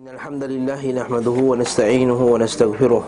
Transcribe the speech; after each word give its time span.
إن 0.00 0.08
الحمد 0.08 0.44
لله 0.44 0.92
نحمده 0.92 1.30
ونستعينه 1.30 2.20
ونستغفره 2.24 3.04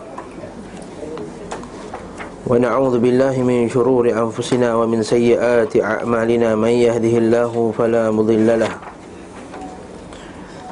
ونعوذ 2.47 2.99
بالله 2.99 3.35
من 3.41 3.69
شرور 3.69 4.13
أنفسنا 4.13 4.75
ومن 4.75 5.03
سيئات 5.03 5.73
أعمالنا 5.81 6.55
من 6.55 6.69
يهده 6.69 7.17
الله 7.17 7.73
فلا 7.77 8.11
مضل 8.11 8.59
له 8.59 8.73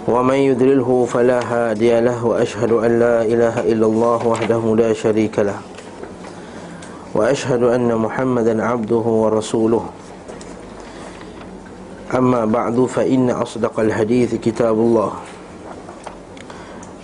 ومن 0.08 0.36
يذلله 0.36 1.06
فلا 1.10 1.40
هادي 1.42 2.00
له 2.00 2.26
وأشهد 2.26 2.72
أن 2.72 3.00
لا 3.00 3.26
إله 3.26 3.56
إلا 3.74 3.86
الله 3.86 4.28
وحده 4.28 4.64
لا 4.78 4.94
شريك 4.94 5.40
له 5.40 5.58
وأشهد 7.18 7.64
أن 7.64 7.90
محمدا 7.98 8.64
عبده 8.64 9.06
ورسوله. 9.24 9.86
أما 12.14 12.46
بعد 12.46 12.86
فإن 12.86 13.30
أصدق 13.30 13.80
الحديث 13.80 14.36
كتاب 14.36 14.78
الله. 14.78 15.31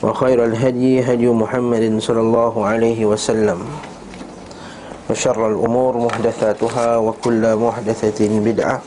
وخير 0.03 0.45
الهدي 0.45 1.01
هدي 1.07 1.29
محمد 1.31 1.85
صلى 2.03 2.21
الله 2.21 2.55
عليه 2.67 3.01
وسلم 3.07 3.59
وشر 5.11 5.41
الأمور 5.51 5.93
محدثاتها 5.99 6.97
وكل 6.97 7.43
محدثة 7.57 8.21
بدعة 8.45 8.83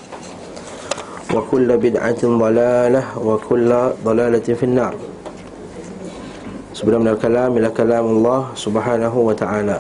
وكل 1.36 1.70
بدعة 1.78 2.22
ضلالة 2.24 3.04
وكل 3.24 3.70
ضلالة 4.06 4.48
في 4.54 4.64
النار 4.64 4.96
Sebelum 6.76 7.08
kalam 7.16 7.56
ila 7.56 7.72
kalam 7.72 8.20
Allah 8.20 8.52
Subhanahu 8.52 9.32
wa 9.32 9.32
taala. 9.32 9.80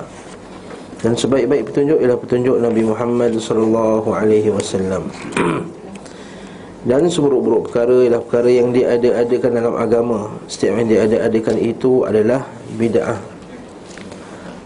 Dan 1.04 1.12
sebaik-baik 1.12 1.67
petunjuk 1.67 1.99
ialah 1.99 2.16
petunjuk 2.16 2.55
Nabi 2.55 2.88
Muhammad 2.88 3.35
sallallahu 3.35 4.16
alaihi 4.16 4.48
wasallam. 4.48 5.12
Dan 6.80 7.12
seburuk-buruk 7.12 7.69
perkara 7.69 8.09
ialah 8.09 8.25
perkara 8.25 8.48
yang 8.48 8.73
diada-adakan 8.73 9.51
dalam 9.52 9.75
agama. 9.77 10.33
Setiap 10.48 10.80
yang 10.80 10.88
diada-adakan 10.88 11.57
itu 11.61 12.09
adalah 12.09 12.48
bid'ah. 12.80 13.21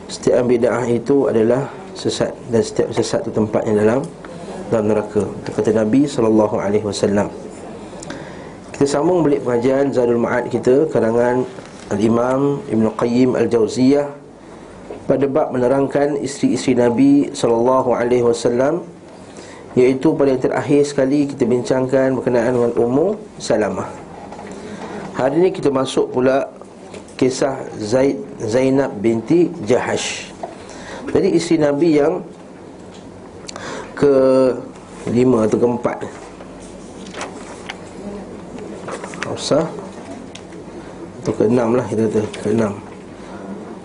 Setiap 0.06 0.46
bid'ah 0.46 0.86
itu 0.86 1.26
adalah 1.26 1.66
sesat 1.98 2.30
Dan 2.46 2.62
setiap 2.62 2.94
sesat 2.94 3.26
itu 3.26 3.32
tempatnya 3.34 3.82
dalam 3.82 4.00
dalam 4.70 4.94
neraka. 4.94 5.26
Kata 5.50 5.74
Nabi 5.74 6.06
SAW 6.06 6.54
Kita 8.74 8.84
sambung 8.86 9.26
balik 9.26 9.42
pengajian 9.42 9.90
Zadul 9.90 10.22
Ma'ad 10.22 10.50
kita 10.50 10.86
Karangan 10.90 11.42
Al-Imam 11.90 12.62
Ibn 12.70 12.84
Qayyim 12.94 13.34
Al-Jawziyah 13.38 14.06
Pada 15.10 15.26
bab 15.26 15.50
menerangkan 15.50 16.18
isteri-isteri 16.18 16.78
Nabi 16.78 17.12
SAW 17.34 18.93
Iaitu 19.74 20.14
pada 20.14 20.30
yang 20.30 20.42
terakhir 20.42 20.86
sekali 20.86 21.26
kita 21.26 21.42
bincangkan 21.42 22.14
berkenaan 22.14 22.54
dengan 22.54 22.72
Ummu 22.78 23.18
Salamah. 23.42 23.90
Hari 25.18 25.42
ini 25.42 25.50
kita 25.50 25.74
masuk 25.74 26.14
pula 26.14 26.46
kisah 27.18 27.58
Zaid 27.82 28.22
Zainab 28.38 28.94
binti 29.02 29.50
Jahash. 29.66 30.30
Jadi 31.10 31.34
isteri 31.34 31.58
Nabi 31.58 31.98
yang 31.98 32.22
ke 33.98 34.14
lima 35.10 35.46
atau 35.46 35.58
keempat. 35.58 35.98
Hafsah. 39.26 39.66
Atau 41.24 41.32
ke 41.34 41.48
enam 41.48 41.72
lah 41.72 41.88
kita 41.88 42.04
kata 42.12 42.20
Ke 42.36 42.48
enam 42.52 42.76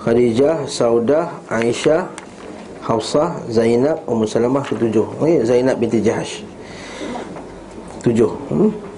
Khadijah, 0.03 0.67
Saudah, 0.67 1.39
Aisyah 1.47 2.18
Hafsah, 2.89 3.45
Zainab, 3.53 4.01
Ummu 4.09 4.25
Salamah 4.25 4.65
ketujuh 4.65 5.21
okay, 5.21 5.45
Zainab 5.45 5.77
binti 5.77 6.01
Jahash 6.01 6.41
Tujuh 8.01 8.33
hmm? 8.49 8.89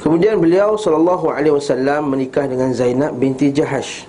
Kemudian 0.00 0.40
beliau 0.40 0.80
sallallahu 0.80 1.28
alaihi 1.28 1.52
wasallam 1.52 2.08
menikah 2.08 2.48
dengan 2.48 2.72
Zainab 2.72 3.12
binti 3.20 3.52
Jahash 3.52 4.08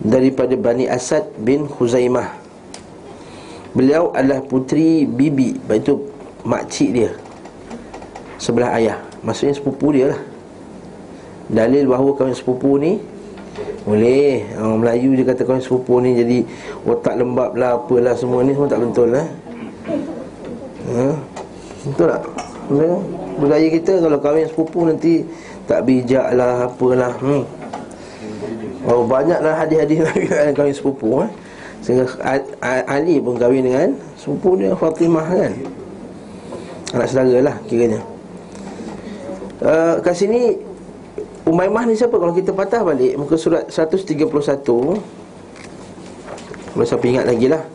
daripada 0.00 0.56
Bani 0.56 0.88
Asad 0.88 1.28
bin 1.36 1.68
Khuzaimah. 1.68 2.32
Beliau 3.76 4.10
adalah 4.16 4.40
putri 4.40 5.04
bibi, 5.04 5.60
iaitu 5.68 6.00
makcik 6.42 6.90
dia. 6.96 7.12
Sebelah 8.40 8.72
ayah. 8.80 8.98
Maksudnya 9.20 9.54
sepupu 9.60 9.92
dia 9.92 10.16
lah. 10.16 10.20
Dalil 11.52 11.84
bahawa 11.84 12.16
kahwin 12.16 12.32
sepupu 12.32 12.80
ni 12.80 13.04
boleh 13.84 14.44
Orang 14.60 14.84
Melayu 14.84 15.16
je 15.16 15.22
kata 15.24 15.42
kawan 15.48 15.62
sepupu 15.62 16.04
ni 16.04 16.12
Jadi 16.16 16.38
otak 16.84 17.16
lembab 17.16 17.56
lah 17.56 17.80
Apalah 17.80 18.14
semua 18.16 18.44
ni 18.44 18.52
Semua 18.52 18.68
tak 18.68 18.80
betul 18.84 19.08
lah 19.12 19.26
ha? 20.92 21.06
Betul 21.88 22.06
tak? 22.12 22.22
Betul? 22.68 23.00
Budaya 23.40 23.66
kita 23.72 23.92
kalau 24.04 24.18
kahwin 24.20 24.46
sepupu 24.48 24.80
nanti 24.84 25.24
Tak 25.64 25.80
bijak 25.88 26.26
lah 26.36 26.68
Apalah 26.68 27.12
hmm. 27.24 27.44
Oh 28.84 29.04
banyaklah 29.08 29.54
hadis-hadis 29.64 29.98
Nabi 30.06 30.22
kahwin 30.52 30.74
sepupu 30.76 31.24
eh? 31.24 31.30
Sehingga 31.80 32.04
Ali 32.84 33.16
pun 33.16 33.40
kahwin 33.40 33.64
dengan 33.64 33.88
Sepupu 34.20 34.60
dia 34.60 34.76
Fatimah 34.76 35.24
kan 35.24 35.52
Anak 36.92 37.08
saudara 37.08 37.40
lah 37.40 37.56
kiranya 37.64 38.00
uh, 39.64 39.96
Kat 40.04 40.12
sini 40.12 40.68
Umaymah 41.50 41.82
ni 41.90 41.98
siapa? 41.98 42.14
Kalau 42.14 42.30
kita 42.30 42.54
patah 42.54 42.86
balik 42.86 43.18
Muka 43.18 43.34
surat 43.34 43.66
131 43.66 44.22
Kalau 46.70 46.84
siapa 46.86 47.04
ingat 47.10 47.26
lagi 47.26 47.50
lah. 47.50 47.66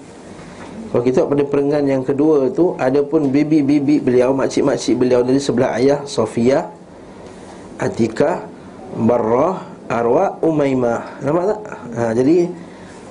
Kalau 0.96 1.04
kita 1.04 1.28
pada 1.28 1.44
perenggan 1.44 1.84
yang 1.84 2.08
kedua 2.08 2.48
tu 2.56 2.80
Ada 2.80 3.04
pun 3.04 3.28
bibi-bibi 3.28 4.00
beliau 4.00 4.32
Makcik-makcik 4.32 4.96
beliau 4.96 5.28
dari 5.28 5.44
sebelah 5.44 5.76
ayah 5.76 6.00
Sofia 6.08 6.72
Atika 7.76 8.48
Barrah 8.96 9.68
Arwah 9.92 10.40
Umaymah. 10.40 11.20
Nampak 11.20 11.44
tak? 11.52 11.60
Ha, 12.00 12.02
jadi 12.16 12.48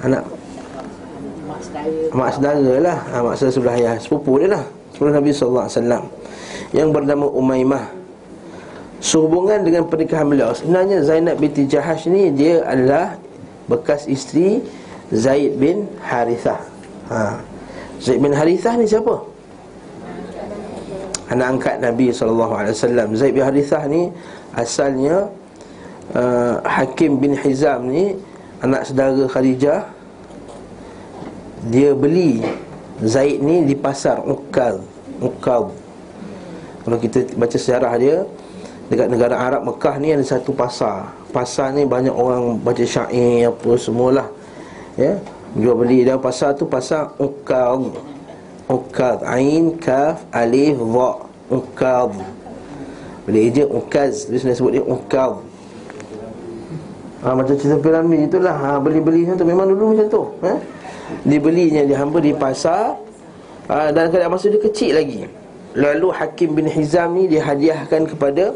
Anak 0.00 0.24
Mak 2.16 2.40
saudara 2.40 2.74
lah. 2.80 2.98
Ha, 3.12 3.20
Mak 3.20 3.34
saudara 3.36 3.52
sebelah 3.52 3.74
ayah 3.76 3.94
Sepupu 4.00 4.40
dia 4.40 4.48
lah. 4.48 4.64
Sepupu 4.96 5.12
Nabi 5.12 5.30
SAW 5.30 5.68
Yang 6.72 6.88
bernama 6.88 7.28
Umaymah 7.28 7.93
Sehubungan 9.04 9.60
dengan 9.60 9.84
pernikahan 9.84 10.24
beliau. 10.24 10.56
Sebenarnya 10.56 11.04
Zainab 11.04 11.36
binti 11.36 11.68
Jahash 11.68 12.08
ni 12.08 12.32
Dia 12.32 12.64
adalah 12.64 13.20
bekas 13.68 14.08
isteri 14.08 14.64
Zaid 15.12 15.60
bin 15.60 15.84
Harithah. 16.00 16.64
Ha. 17.12 17.36
Zaid 18.00 18.24
bin 18.24 18.32
Harithah 18.32 18.80
ni 18.80 18.88
siapa? 18.88 19.20
Anak 21.28 21.60
angkat 21.60 21.84
Nabi 21.84 22.08
SAW 22.16 23.12
Zaid 23.12 23.36
bin 23.36 23.44
Harithah 23.44 23.84
ni 23.84 24.08
Asalnya 24.56 25.28
uh, 26.16 26.64
Hakim 26.64 27.20
bin 27.20 27.36
Hizam 27.36 27.92
ni 27.92 28.16
Anak 28.64 28.88
saudara 28.88 29.28
Khadijah. 29.28 29.84
Dia 31.68 31.92
beli 31.92 32.40
Zaid 33.04 33.44
ni 33.44 33.68
di 33.68 33.76
pasar 33.76 34.24
Uqal 34.24 34.80
Uqal 35.20 35.68
Kalau 36.88 36.96
kita 36.96 37.28
baca 37.36 37.56
sejarah 37.60 37.92
dia 38.00 38.24
Dekat 38.84 39.08
negara 39.08 39.34
Arab 39.40 39.64
Mekah 39.64 39.96
ni 39.96 40.12
ada 40.12 40.20
satu 40.20 40.52
pasar. 40.52 41.08
Pasar 41.32 41.72
ni 41.72 41.88
banyak 41.88 42.12
orang 42.12 42.60
baca 42.60 42.84
syair 42.84 43.48
apa 43.48 43.70
semualah 43.80 44.28
Ya. 44.94 45.18
Jual 45.56 45.74
beli. 45.74 46.04
Dan 46.04 46.20
pasar 46.20 46.54
tu 46.54 46.68
pasar 46.68 47.10
Uqad 47.18 47.96
Uqad 48.70 49.24
Ain, 49.26 49.74
Kaf, 49.80 50.22
Alif, 50.30 50.78
Dha 50.78 51.10
Uqad 51.50 52.14
Boleh 53.26 53.50
je 53.50 53.64
Uqaz 53.66 54.30
Dia 54.30 54.38
sebenarnya 54.38 54.58
sebut 54.58 54.72
dia 54.78 54.84
Uqad 54.84 55.32
ha, 57.24 57.26
Macam 57.34 57.54
cerita 57.58 57.76
piramid 57.80 58.28
itulah. 58.28 58.54
Ha, 58.54 58.68
Beli-beli 58.78 59.26
tu. 59.34 59.44
Memang 59.48 59.66
dulu 59.72 59.96
macam 59.96 60.06
tu 60.06 60.22
ha? 60.44 60.54
Dibelinya 61.24 61.82
dia 61.84 62.00
hamba 62.00 62.18
di 62.20 62.32
pasar. 62.36 62.96
Ha, 63.66 63.90
Dan 63.90 64.12
kadang 64.12 64.30
masa 64.34 64.52
dia 64.52 64.60
kecil 64.60 64.94
lagi. 64.96 65.26
Lalu 65.74 66.08
Hakim 66.14 66.54
bin 66.54 66.66
Hizam 66.70 67.18
ni 67.18 67.26
dihadiahkan 67.26 68.06
kepada 68.14 68.54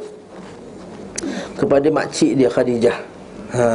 kepada 1.59 1.91
makcik 1.91 2.38
dia 2.38 2.49
Khadijah. 2.49 2.97
Ha. 3.53 3.67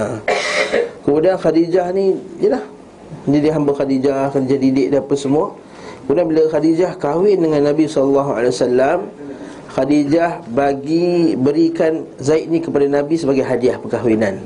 Kemudian 1.04 1.36
Khadijah 1.36 1.92
ni 1.92 2.16
jelah 2.40 2.64
jadi 3.28 3.52
hamba 3.52 3.76
Khadijah 3.76 4.32
jadi 4.34 4.58
didik 4.58 4.88
dia 4.96 5.00
apa 5.04 5.16
semua. 5.20 5.52
Kemudian 6.04 6.28
bila 6.28 6.42
Khadijah 6.52 7.00
kahwin 7.00 7.40
dengan 7.40 7.72
Nabi 7.72 7.88
wasallam, 7.88 9.08
Khadijah 9.72 10.44
bagi 10.52 11.34
berikan 11.40 12.04
Zaid 12.20 12.52
ni 12.52 12.60
kepada 12.60 12.86
Nabi 12.86 13.16
sebagai 13.16 13.48
hadiah 13.48 13.80
perkahwinan. 13.80 14.44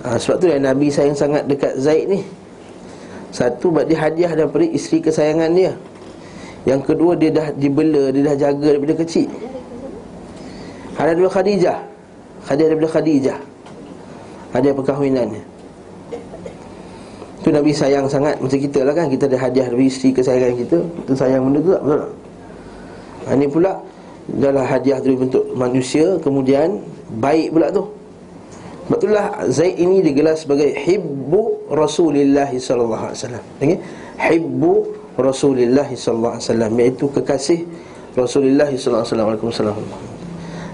Ha, 0.00 0.16
sebab 0.16 0.36
tu 0.40 0.48
yang 0.48 0.64
Nabi 0.64 0.88
sayang 0.88 1.12
sangat 1.12 1.44
dekat 1.44 1.76
Zaid 1.76 2.08
ni. 2.08 2.24
Satu 3.30 3.70
buat 3.70 3.86
dia 3.86 4.00
hadiah 4.00 4.32
daripada 4.32 4.66
isteri 4.66 5.04
kesayangan 5.04 5.52
dia. 5.52 5.76
Yang 6.66 6.80
kedua 6.90 7.12
dia 7.14 7.30
dah 7.30 7.48
dibela, 7.54 8.10
dia 8.10 8.32
dah 8.32 8.36
jaga 8.48 8.66
daripada 8.74 8.96
kecil. 8.98 9.28
Ada 11.00 11.16
dua 11.16 11.32
Khadijah. 11.32 11.78
Khadijah 12.44 12.68
daripada 12.68 12.90
Khadijah. 12.92 13.38
Ada 14.52 14.68
perkahwinannya. 14.76 15.42
Itu 17.40 17.48
Nabi 17.48 17.72
sayang 17.72 18.04
sangat 18.04 18.36
Macam 18.36 18.58
kita 18.60 18.84
lah 18.84 18.92
kan. 18.92 19.08
Kita 19.08 19.24
ada 19.24 19.38
hadiah 19.40 19.72
dari 19.72 19.88
isteri 19.88 20.12
kesayangan 20.12 20.54
kita. 20.60 20.78
Itu 20.84 21.12
sayang 21.16 21.48
benda 21.48 21.58
tu 21.64 21.70
tak? 21.72 21.82
Betul 21.86 22.02
Ini 23.30 23.46
pula 23.48 23.72
Adalah 24.30 24.64
hadiah 24.68 24.98
dari 25.00 25.16
bentuk 25.16 25.44
manusia 25.56 26.20
Kemudian 26.20 26.84
baik 27.16 27.56
pula 27.56 27.72
tu. 27.72 27.88
Itulah 28.90 29.46
Zaid 29.48 29.78
ini 29.78 30.02
digelar 30.02 30.34
sebagai 30.34 30.74
Hibbu 30.74 31.70
Rasulullah 31.70 32.50
SAW 32.50 32.90
okay? 33.62 33.78
Hibbu 34.18 34.72
Rasulullah 35.14 35.86
SAW 35.86 36.74
Iaitu 36.74 37.06
kekasih 37.14 37.70
Rasulullah 38.18 38.66
SAW 38.74 39.06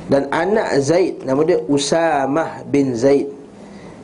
Dan 0.07 0.31
anak 0.31 0.79
Zaid 0.83 1.27
Nama 1.27 1.41
dia 1.43 1.59
Usamah 1.67 2.63
bin 2.71 2.95
Zaid. 2.95 3.27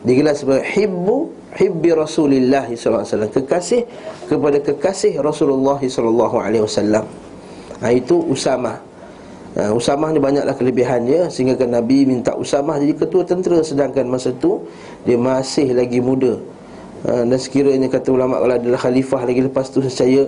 Digelar 0.03 0.35
sebagai 0.35 0.67
Hibbu 0.67 1.31
Hibbi 1.55 1.95
Rasulullah 1.95 2.67
SAW 2.67 3.31
Kekasih 3.31 3.87
kepada 4.27 4.59
kekasih 4.59 5.23
Rasulullah 5.23 5.79
SAW 5.79 7.07
Ha, 7.83 7.91
itu 7.91 8.15
Usamah. 8.31 8.79
Ha, 9.59 9.75
Usamah 9.75 10.15
ni 10.15 10.23
banyaklah 10.23 10.55
kelebihan 10.55 11.03
dia 11.03 11.27
Sehingga 11.27 11.59
kan 11.59 11.75
Nabi 11.75 12.07
minta 12.07 12.31
Usamah 12.39 12.79
jadi 12.79 12.95
ketua 12.95 13.27
tentera. 13.27 13.59
Sedangkan 13.63 14.07
masa 14.07 14.31
tu 14.39 14.67
dia 15.03 15.19
masih 15.19 15.71
lagi 15.75 15.99
muda. 15.99 16.39
Ha, 17.07 17.27
Dan 17.27 17.39
sekiranya 17.39 17.87
kata 17.91 18.11
ulama' 18.15 18.39
kalau 18.43 18.55
adalah 18.59 18.79
khalifah 18.79 19.23
lagi 19.27 19.41
lepas 19.47 19.71
tu 19.71 19.83
saya 19.87 20.27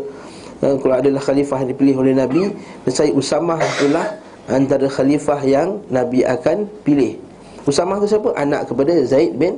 ha, 0.62 0.74
Kalau 0.78 0.94
adalah 0.94 1.22
khalifah 1.22 1.62
yang 1.62 1.70
dipilih 1.74 1.94
oleh 1.98 2.14
Nabi 2.14 2.50
Saya 2.90 3.10
Usamah 3.14 3.58
itulah 3.58 4.18
antara 4.48 4.86
khalifah 4.88 5.40
yang 5.44 5.80
Nabi 5.88 6.24
akan 6.24 6.68
pilih 6.84 7.16
Usamah 7.64 7.96
tu 7.96 8.04
siapa? 8.04 8.28
Anak 8.36 8.68
kepada 8.68 8.92
Zaid 9.08 9.40
bin 9.40 9.56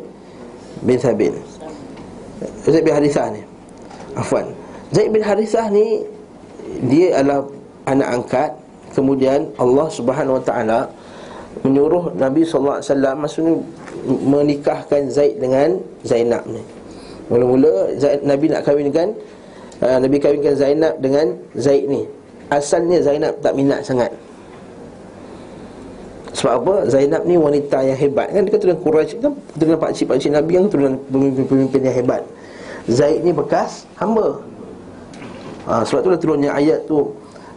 bin 0.87 0.94
Thabit 0.94 1.35
Zaid 2.62 2.87
bin 2.87 2.94
Harithah 2.94 3.35
ni 3.35 3.43
Afwan 4.15 4.47
Zaid 4.94 5.11
bin 5.11 5.23
Harithah 5.27 5.67
ni 5.75 6.06
Dia 6.87 7.19
adalah 7.19 7.50
anak 7.87 8.09
angkat 8.15 8.50
kemudian 8.94 9.50
Allah 9.59 9.87
Subhanahu 9.91 10.38
Wa 10.41 10.44
Taala 10.44 10.81
menyuruh 11.65 12.12
Nabi 12.17 12.44
wasallam 12.44 13.25
maksudnya 13.25 13.55
menikahkan 14.06 15.09
Zaid 15.09 15.41
dengan 15.41 15.81
Zainab 16.05 16.44
ni. 16.49 16.61
Mula-mula 17.33 17.97
Nabi 18.23 18.47
nak 18.53 18.62
kahwinkan 18.62 19.17
uh, 19.83 19.99
Nabi 19.99 20.17
kahwinkan 20.21 20.55
Zainab 20.55 20.94
dengan 21.00 21.35
Zaid 21.56 21.88
ni. 21.88 22.05
Asalnya 22.53 23.03
Zainab 23.03 23.41
tak 23.43 23.56
minat 23.56 23.83
sangat. 23.83 24.12
Sebab 26.37 26.53
apa? 26.61 26.75
Zainab 26.93 27.25
ni 27.25 27.41
wanita 27.41 27.81
yang 27.81 27.97
hebat 27.97 28.29
kan 28.29 28.44
dia 28.44 28.53
keturunan 28.53 28.81
Quraisy 28.85 29.25
kan 29.25 29.33
keturunan 29.56 29.79
pak 29.81 29.91
cik 29.97 30.06
pak 30.12 30.17
cik 30.21 30.33
Nabi 30.37 30.50
yang 30.53 30.65
keturunan 30.69 30.94
pemimpin-pemimpin 31.09 31.81
yang 31.81 31.97
hebat. 31.97 32.23
Zaid 32.87 33.25
ni 33.25 33.33
bekas 33.33 33.88
hamba. 33.97 34.37
Ha, 35.67 35.83
sebab 35.83 35.99
tu 36.05 36.06
itulah 36.06 36.21
turunnya 36.21 36.50
ayat 36.55 36.85
tu 36.87 37.11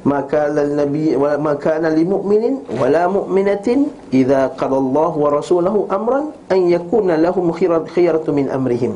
maka 0.07 0.47
lal 0.47 0.71
nabi 0.79 1.11
wa 1.13 1.35
maka 1.35 1.75
lil 1.91 2.07
mu'minin 2.07 2.63
wala 2.79 3.11
mu'minatin 3.11 3.91
idza 4.15 4.55
qala 4.55 4.79
Allah 4.79 5.11
wa 5.11 5.29
rasuluhu 5.29 5.91
amran 5.91 6.31
an 6.47 6.59
yakuna 6.71 7.19
lahum 7.19 7.51
khiyaratu 7.51 8.31
min 8.31 8.47
amrihim 8.47 8.95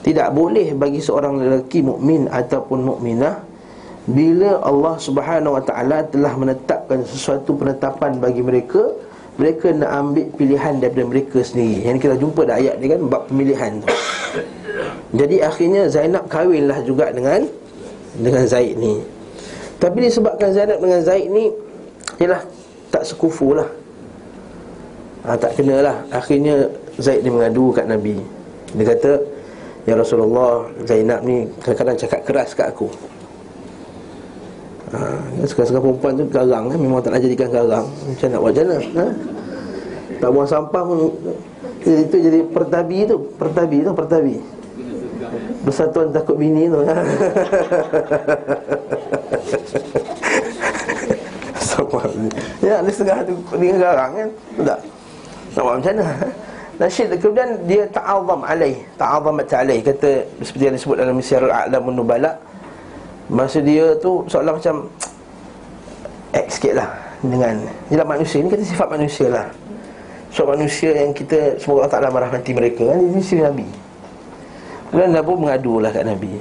tidak 0.00 0.32
boleh 0.32 0.72
bagi 0.72 1.04
seorang 1.04 1.36
lelaki 1.36 1.84
mukmin 1.84 2.24
ataupun 2.32 2.80
mukminah 2.88 3.44
bila 4.08 4.64
Allah 4.64 4.96
Subhanahu 4.96 5.60
wa 5.60 5.62
taala 5.62 6.00
telah 6.08 6.32
menetapkan 6.32 7.04
sesuatu 7.04 7.52
penetapan 7.52 8.16
bagi 8.16 8.40
mereka 8.40 8.88
mereka 9.36 9.70
nak 9.70 9.90
ambil 9.92 10.26
pilihan 10.34 10.80
daripada 10.82 11.04
mereka 11.06 11.38
sendiri. 11.44 11.86
Yang 11.86 12.08
kita 12.08 12.14
jumpa 12.18 12.42
dalam 12.42 12.58
ayat 12.58 12.74
ni 12.80 12.86
kan 12.90 13.00
bab 13.06 13.22
pemilihan 13.30 13.70
tu. 13.84 13.88
Jadi 15.14 15.36
akhirnya 15.44 15.82
Zainab 15.86 16.24
kahwinlah 16.26 16.82
juga 16.82 17.12
dengan 17.12 17.46
dengan 18.18 18.44
Zaid 18.48 18.80
ni. 18.80 18.98
Tapi 19.78 20.10
disebabkan 20.10 20.50
Zainab 20.50 20.82
dengan 20.82 21.00
Zaid 21.06 21.30
ni 21.30 21.54
Ialah 22.18 22.42
tak 22.90 23.06
sekufu 23.06 23.54
lah. 23.54 23.68
Ha, 25.22 25.38
Tak 25.38 25.54
kena 25.54 25.86
lah. 25.86 25.96
Akhirnya 26.10 26.66
Zaid 26.98 27.22
ni 27.22 27.30
mengadu 27.30 27.70
kat 27.70 27.86
Nabi. 27.86 28.18
Dia 28.74 28.84
kata 28.90 29.12
Ya 29.86 29.94
Rasulullah 29.94 30.66
Zainab 30.82 31.22
ni 31.22 31.46
kadang-kadang 31.62 31.94
cakap 31.94 32.20
keras 32.26 32.58
kat 32.58 32.74
aku 32.74 32.90
ha, 34.92 35.00
Sekarang-sekarang 35.44 35.84
perempuan 35.84 36.12
tu 36.16 36.24
garang 36.28 36.64
eh? 36.72 36.78
Memang 36.78 37.00
tak 37.02 37.12
nak 37.16 37.22
jadikan 37.24 37.48
garang. 37.50 37.86
Macam 37.88 38.26
nak 38.30 38.40
buat 38.40 38.52
macam 38.52 38.64
mana 38.66 38.78
ha? 38.78 39.06
Tak 40.18 40.28
buang 40.34 40.48
sampah 40.48 40.82
pun 40.82 40.98
Itu 41.84 42.16
jadi 42.18 42.40
pertabi 42.50 43.06
tu 43.06 43.16
Pertabi 43.36 43.76
tu 43.84 43.92
pertabi. 43.94 44.36
Bersatuan 45.66 46.08
takut 46.14 46.36
bini 46.38 46.70
tu 46.70 46.80
Ya, 52.58 52.82
dia 52.82 52.92
setengah 52.92 53.24
tu 53.24 53.34
dengan 53.56 53.78
garang 53.80 54.12
kan? 54.12 54.28
Tak? 54.66 54.78
Nak 55.56 55.62
buat 55.62 55.74
macam 55.80 55.94
mana 55.94 56.04
Nasyid 56.78 57.10
kemudian 57.18 57.50
dia 57.66 57.82
ta'azam 57.90 58.40
alaih 58.46 58.76
Ta'azamat 58.94 59.50
alaih. 59.50 59.80
Kata 59.82 60.10
seperti 60.46 60.64
yang 60.70 60.76
disebut 60.78 60.96
dalam 61.02 61.14
Misyarul 61.18 61.50
A'lamun 61.50 61.94
Nubala 61.98 62.38
Masa 63.28 63.60
dia 63.60 63.92
tu 64.00 64.24
seolah 64.24 64.56
macam 64.56 64.88
X 66.32 66.56
sikit 66.56 66.80
lah 66.80 66.88
Dengan 67.20 67.60
Dia 67.92 68.00
manusia 68.04 68.40
Ini 68.40 68.48
kata 68.48 68.64
sifat 68.64 68.88
manusia 68.88 69.26
lah. 69.28 69.46
Sebab 70.32 70.56
manusia 70.56 70.90
yang 70.96 71.12
kita 71.12 71.60
Semoga 71.60 71.84
Allah 71.84 71.92
Ta'ala 71.92 72.08
marah 72.12 72.30
nanti 72.32 72.52
mereka. 72.52 72.84
Ini 72.84 73.20
sifat 73.20 73.52
Nabi. 73.52 73.68
Kemudian 74.88 75.12
Nabi 75.12 75.32
mengadu 75.36 75.74
lah 75.80 75.90
kat 75.92 76.04
Nabi. 76.08 76.32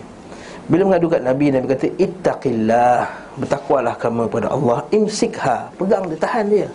Bila 0.67 0.81
mengadu 0.87 1.07
kat 1.07 1.23
Nabi 1.23 1.45
Nabi 1.51 1.65
kata 1.71 1.87
Ittaqillah 1.95 3.03
Bertakwalah 3.39 3.95
kamu 3.99 4.27
kepada 4.31 4.47
Allah. 4.51 4.83
Imsikha 4.91 5.71
Pegang 5.75 6.07
dia, 6.07 6.19
tahan 6.19 6.45
dia. 6.47 6.67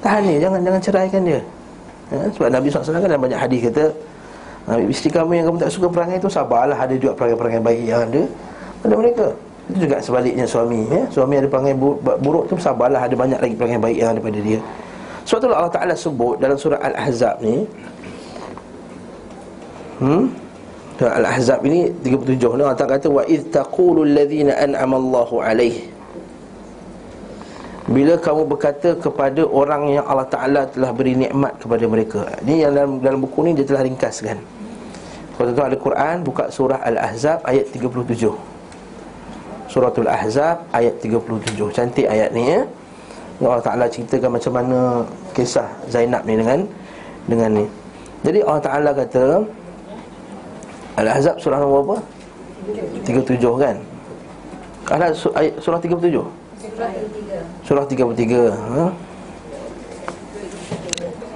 Tahan 0.00 0.22
dia, 0.28 0.38
jangan 0.44 0.60
jangan 0.60 0.80
ceraikan 0.80 1.22
dia. 1.24 1.40
Ya, 2.06 2.22
Sebab 2.30 2.48
Nabi 2.52 2.66
SAW 2.70 3.02
kan 3.02 3.18
banyak 3.18 3.40
hadis 3.40 3.60
kata 3.66 3.84
Nabi 4.66 4.90
isteri 4.90 5.14
kamu 5.14 5.30
yang 5.38 5.46
kamu 5.50 5.58
tak 5.62 5.70
suka 5.70 5.86
perangai 5.86 6.18
itu 6.18 6.26
Sabarlah 6.26 6.74
ada 6.74 6.94
juga 6.98 7.14
perangai-perangai 7.14 7.62
baik 7.62 7.82
yang 7.86 8.00
ada 8.10 8.22
Pada 8.82 8.94
mereka 8.98 9.26
Itu 9.70 9.78
juga 9.86 9.96
sebaliknya 10.02 10.46
suami 10.46 10.90
ya. 10.90 11.06
Suami 11.10 11.38
ada 11.38 11.46
perangai 11.46 11.74
buruk 12.22 12.50
tu 12.50 12.58
Sabarlah 12.58 13.06
ada 13.06 13.14
banyak 13.14 13.38
lagi 13.38 13.54
perangai 13.54 13.78
baik 13.78 13.96
yang 14.02 14.10
ada 14.14 14.20
pada 14.20 14.38
dia 14.42 14.58
Sebab 15.22 15.38
itulah 15.38 15.56
Allah 15.62 15.74
Ta'ala 15.74 15.94
sebut 15.94 16.38
dalam 16.42 16.58
surah 16.58 16.82
Al-Ahzab 16.82 17.42
ni 17.42 17.62
Hmm? 19.96 20.28
Al-Ahzab 21.00 21.64
ini 21.64 21.88
37 22.04 22.36
ni 22.36 22.62
Allah 22.64 22.76
kata 22.76 23.08
wa 23.08 23.24
id 23.24 23.48
taqulu 23.48 24.04
alladhina 24.04 24.52
an'ama 24.60 25.00
Allahu 25.00 25.40
alaih 25.40 25.88
bila 27.86 28.18
kamu 28.18 28.50
berkata 28.50 28.98
kepada 28.98 29.46
orang 29.46 29.94
yang 29.94 30.04
Allah 30.10 30.26
Ta'ala 30.26 30.66
telah 30.66 30.90
beri 30.90 31.14
nikmat 31.14 31.54
kepada 31.62 31.86
mereka 31.86 32.26
Ini 32.42 32.66
yang 32.66 32.72
dalam, 32.74 32.92
dalam 32.98 33.18
buku 33.22 33.46
ni 33.46 33.54
dia 33.54 33.62
telah 33.62 33.86
ringkaskan 33.86 34.42
Kalau 35.38 35.54
tuan 35.54 35.70
ada 35.70 35.78
Quran, 35.78 36.16
buka 36.26 36.50
surah 36.50 36.82
Al-Ahzab 36.82 37.46
ayat 37.46 37.70
37 37.70 38.26
Suratul 39.70 40.10
Ahzab 40.10 40.66
ayat 40.74 40.98
37 40.98 41.54
Cantik 41.70 42.10
ayat 42.10 42.34
ni 42.34 42.58
ya 42.58 42.66
Allah 43.38 43.62
Ta'ala 43.62 43.84
ceritakan 43.86 44.34
macam 44.34 44.52
mana 44.56 44.78
kisah 45.36 45.68
Zainab 45.86 46.26
ni 46.26 46.34
dengan 46.34 46.66
dengan 47.30 47.50
ni 47.62 47.66
Jadi 48.26 48.42
Allah 48.42 48.62
Ta'ala 48.66 48.90
kata 48.98 49.46
Al-Ahzab 50.98 51.38
surah 51.38 51.62
nombor 51.62 51.86
apa? 51.86 51.96
37 53.06 53.62
kan? 53.62 53.76
Ada 54.90 55.14
surah 55.62 55.78
37? 55.78 56.18
Surah 57.66 57.82
33 57.82 58.54
ha? 58.54 58.84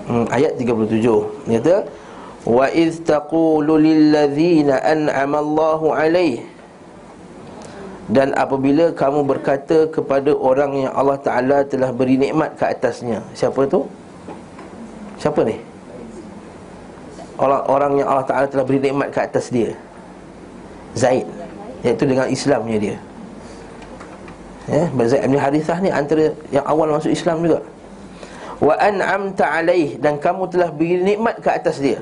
hmm, 0.06 0.24
Ayat 0.30 0.54
37 0.54 1.50
Dia 1.50 1.58
kata 1.58 1.76
Wa 2.46 2.70
iz 2.72 3.02
taqulu 3.04 3.76
lilladzina 3.76 4.80
an'ama 4.80 5.42
Allahu 5.44 5.92
alaih 5.92 6.46
dan 8.10 8.34
apabila 8.34 8.90
kamu 8.90 9.22
berkata 9.22 9.86
kepada 9.86 10.34
orang 10.34 10.82
yang 10.82 10.90
Allah 10.98 11.14
Ta'ala 11.14 11.62
telah 11.62 11.94
beri 11.94 12.18
nikmat 12.18 12.58
ke 12.58 12.66
atasnya 12.66 13.22
Siapa 13.38 13.70
tu? 13.70 13.86
Siapa 15.14 15.46
ni? 15.46 15.62
orang-orang 17.40 18.04
yang 18.04 18.08
Allah 18.12 18.26
Ta'ala 18.28 18.46
telah 18.46 18.64
beri 18.68 18.80
nikmat 18.84 19.08
ke 19.10 19.18
atas 19.24 19.48
dia 19.48 19.72
Zaid 20.92 21.24
Iaitu 21.80 22.04
dengan 22.04 22.28
Islamnya 22.28 22.76
dia 22.76 22.96
Ya, 24.70 24.86
Zaid 24.86 25.26
bin 25.26 25.34
Harithah 25.34 25.78
ni 25.82 25.90
antara 25.90 26.30
yang 26.54 26.62
awal 26.62 26.94
masuk 26.94 27.10
Islam 27.10 27.42
juga. 27.42 27.58
Wa 28.62 28.76
an'amta 28.78 29.42
alaih 29.42 29.98
Dan 29.98 30.20
kamu 30.20 30.46
telah 30.46 30.70
beri 30.70 31.02
nikmat 31.02 31.42
ke 31.42 31.50
atas 31.50 31.82
dia. 31.82 31.98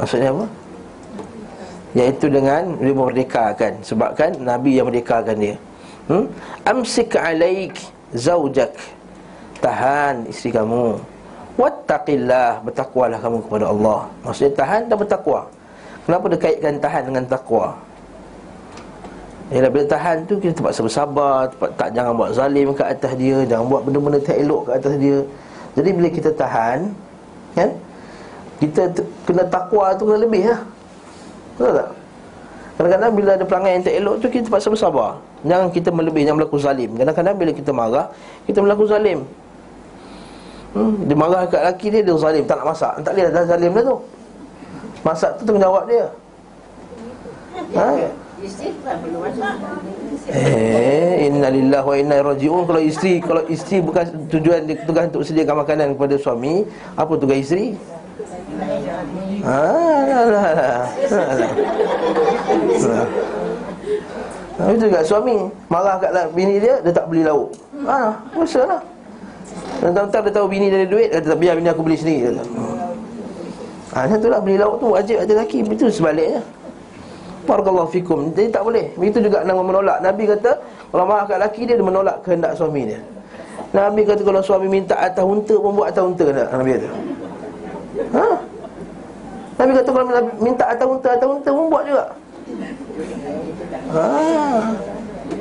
Maksudnya 0.00 0.32
apa? 0.32 0.46
Iaitu 1.92 2.32
dengan 2.32 2.72
dia 2.80 2.94
memerdekakan. 2.96 3.72
Sebabkan 3.84 4.40
Nabi 4.40 4.80
yang 4.80 4.88
merdekakan 4.88 5.36
dia. 5.36 5.56
Hmm? 6.08 6.24
Amsik 6.64 7.20
alaik 7.20 7.76
zaujak. 8.16 8.72
Tahan 9.60 10.24
isteri 10.32 10.56
kamu. 10.56 10.96
Wattaqillah 11.60 12.64
Bertakwalah 12.64 13.20
kamu 13.20 13.44
kepada 13.44 13.68
Allah. 13.68 14.08
Maksudnya 14.24 14.52
tahan 14.56 14.88
dan 14.88 14.96
bertakwa. 14.96 15.44
Kenapa 16.08 16.24
dia 16.32 16.40
kaitkan 16.40 16.74
tahan 16.80 17.02
dengan 17.12 17.24
takwa 17.28 17.76
Yalah 19.50 19.66
bila 19.66 19.82
tahan 19.82 20.16
tu 20.30 20.38
kita 20.38 20.54
terpaksa 20.54 20.80
bersabar 20.86 21.50
tempat, 21.50 21.70
tak 21.74 21.88
Jangan 21.90 22.12
buat 22.14 22.30
zalim 22.38 22.70
ke 22.70 22.82
atas 22.86 23.12
dia 23.18 23.42
Jangan 23.50 23.66
buat 23.66 23.82
benda-benda 23.82 24.22
tak 24.22 24.38
elok 24.38 24.62
ke 24.66 24.70
atas 24.78 24.94
dia. 24.94 25.18
Jadi 25.74 25.90
bila 25.90 26.08
kita 26.08 26.30
tahan 26.38 26.78
Kan 27.58 27.70
Kita 28.62 28.82
kena 29.26 29.42
takwa 29.50 29.90
tu 29.98 30.06
kena 30.06 30.22
lebih 30.22 30.46
lah. 30.46 30.60
Betul 31.58 31.72
tak? 31.82 31.88
Kadang-kadang 32.78 33.12
bila 33.12 33.30
ada 33.36 33.44
pelanggan 33.44 33.72
yang 33.74 33.84
tak 33.84 33.94
elok 33.98 34.14
tu 34.22 34.26
Kita 34.30 34.42
terpaksa 34.46 34.68
bersabar 34.70 35.10
Jangan 35.42 35.66
kita 35.74 35.88
melebih 35.90 36.22
Jangan 36.22 36.38
berlaku 36.46 36.58
zalim. 36.62 36.90
Kadang-kadang 36.94 37.34
bila 37.34 37.50
kita 37.50 37.70
marah 37.74 38.06
Kita 38.46 38.58
berlaku 38.62 38.86
zalim. 38.86 39.26
Hmm, 40.78 40.94
Dia 41.10 41.16
marah 41.18 41.42
kat 41.50 41.58
lelaki 41.66 41.86
dia 41.90 42.00
Dia 42.06 42.14
zalim. 42.14 42.46
Tak 42.46 42.62
nak 42.62 42.66
masak. 42.70 42.92
Tak 43.02 43.12
boleh 43.18 43.34
dah 43.34 43.44
zalim 43.50 43.70
dah 43.74 43.82
tu. 43.82 43.96
Masak 45.02 45.30
tu 45.40 45.42
tanggungjawab 45.42 45.84
dia. 45.90 46.06
Ha? 47.74 47.86
Eh, 50.30 51.28
innalillah 51.28 51.82
wa 51.84 51.94
inna 51.96 52.24
rajiun. 52.24 52.64
Kalau 52.64 52.80
isteri 52.80 53.20
kalau 53.20 53.42
isteri 53.50 53.84
bukan 53.84 54.04
tujuan 54.32 54.64
dia 54.64 54.80
tugas 54.88 55.12
untuk 55.12 55.24
sediakan 55.26 55.60
makanan 55.60 55.88
kepada 55.96 56.16
suami, 56.16 56.64
apa 56.96 57.12
tugas 57.20 57.36
isteri? 57.44 57.76
Ah, 59.40 60.04
lah, 60.04 60.24
lah, 60.28 60.48
lah. 60.52 60.84
Tapi 64.60 64.76
tu 64.76 64.92
juga 64.92 65.00
suami 65.00 65.48
Marah 65.72 65.96
kat 65.96 66.12
lah 66.12 66.28
bini 66.36 66.60
dia 66.60 66.84
Dia 66.84 66.92
tak 66.92 67.08
beli 67.08 67.24
lauk. 67.24 67.48
Ah, 67.88 68.12
Puasa 68.36 68.60
lah. 68.68 68.80
Dan 69.80 69.96
tak 69.96 70.28
dia 70.28 70.36
tahu 70.36 70.52
bini 70.52 70.68
dia 70.68 70.84
ada 70.84 70.88
duit 70.92 71.08
Dia 71.08 71.24
kata 71.24 71.36
biar 71.40 71.56
bini 71.56 71.72
aku 71.72 71.80
beli 71.80 71.96
sendiri 71.96 72.28
Dia 72.28 72.32
kata. 72.36 72.44
Ha, 73.90 74.06
macam 74.06 74.18
tu 74.20 74.28
lah 74.28 74.40
beli 74.44 74.56
lauk 74.60 74.76
tu 74.78 74.86
wajib 74.92 75.16
ada 75.18 75.32
lelaki. 75.32 75.64
Itu 75.64 75.88
sebaliknya 75.88 76.44
Barakallahu 77.50 77.90
fikum. 77.90 78.30
Jadi 78.30 78.54
tak 78.54 78.62
boleh. 78.62 78.94
Begitu 78.94 79.26
juga 79.26 79.42
nama 79.42 79.58
menolak. 79.58 79.98
Nabi 79.98 80.22
kata 80.30 80.54
Kalau 80.94 81.02
marah 81.02 81.26
kat 81.26 81.42
lelaki 81.42 81.66
dia 81.66 81.74
Dia 81.74 81.82
menolak 81.82 82.16
kehendak 82.22 82.54
suami 82.54 82.86
dia. 82.86 83.02
Nabi 83.74 84.06
kata 84.06 84.22
kalau 84.22 84.38
suami 84.42 84.66
minta 84.70 84.94
atas 84.94 85.26
unta 85.26 85.54
pun 85.58 85.74
buat 85.74 85.90
atas 85.90 86.02
unta 86.06 86.24
tak? 86.30 86.46
Nabi 86.54 86.70
kata. 86.78 86.88
Ha? 88.14 88.26
Nabi 89.58 89.70
kata 89.74 89.88
kalau 89.90 90.06
Nabi 90.06 90.30
minta 90.38 90.64
atas 90.70 90.86
unta 90.86 91.08
atas 91.10 91.26
unta 91.26 91.50
pun 91.50 91.66
buat 91.70 91.84
juga. 91.86 92.04
Ha. 93.90 94.06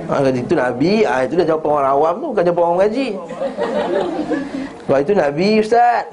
Ha, 0.10 0.26
itu 0.34 0.54
Nabi, 0.58 1.06
ha, 1.06 1.22
itu 1.22 1.38
dah 1.38 1.46
jawapan 1.54 1.70
orang 1.70 1.94
awam 1.94 2.14
tu 2.18 2.26
Bukan 2.34 2.44
jawapan 2.50 2.62
orang 2.66 2.78
mengaji 2.82 3.08
Sebab 4.86 4.98
itu 5.06 5.12
Nabi 5.14 5.48
Ustaz. 5.62 6.04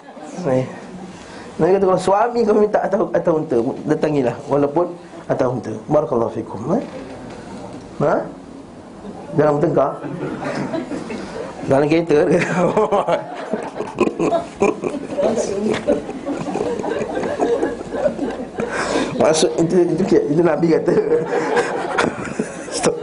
Nabi 1.57 1.71
kata 1.81 1.85
kalau 1.89 2.01
suami 2.01 2.41
kau 2.45 2.57
minta 2.57 2.79
atas, 2.85 3.01
atas 3.17 3.33
unta 3.33 3.57
Datangilah. 3.89 4.37
Walaupun 4.53 4.93
atau 5.27 5.59
unta. 5.59 5.75
Barakallahu 5.91 6.33
fikum. 6.35 6.79
Eh? 6.79 6.85
Ha? 8.03 8.17
Jangan 9.37 9.53
bertengkar 9.59 9.91
Dalam 11.67 11.87
kereta 11.91 12.19
Maksud 19.17 19.51
itu, 19.59 19.75
itu, 19.83 19.93
itu, 19.97 20.17
itu 20.37 20.43
Nabi 20.45 20.77
kata. 20.77 20.93
Stop. 22.71 22.95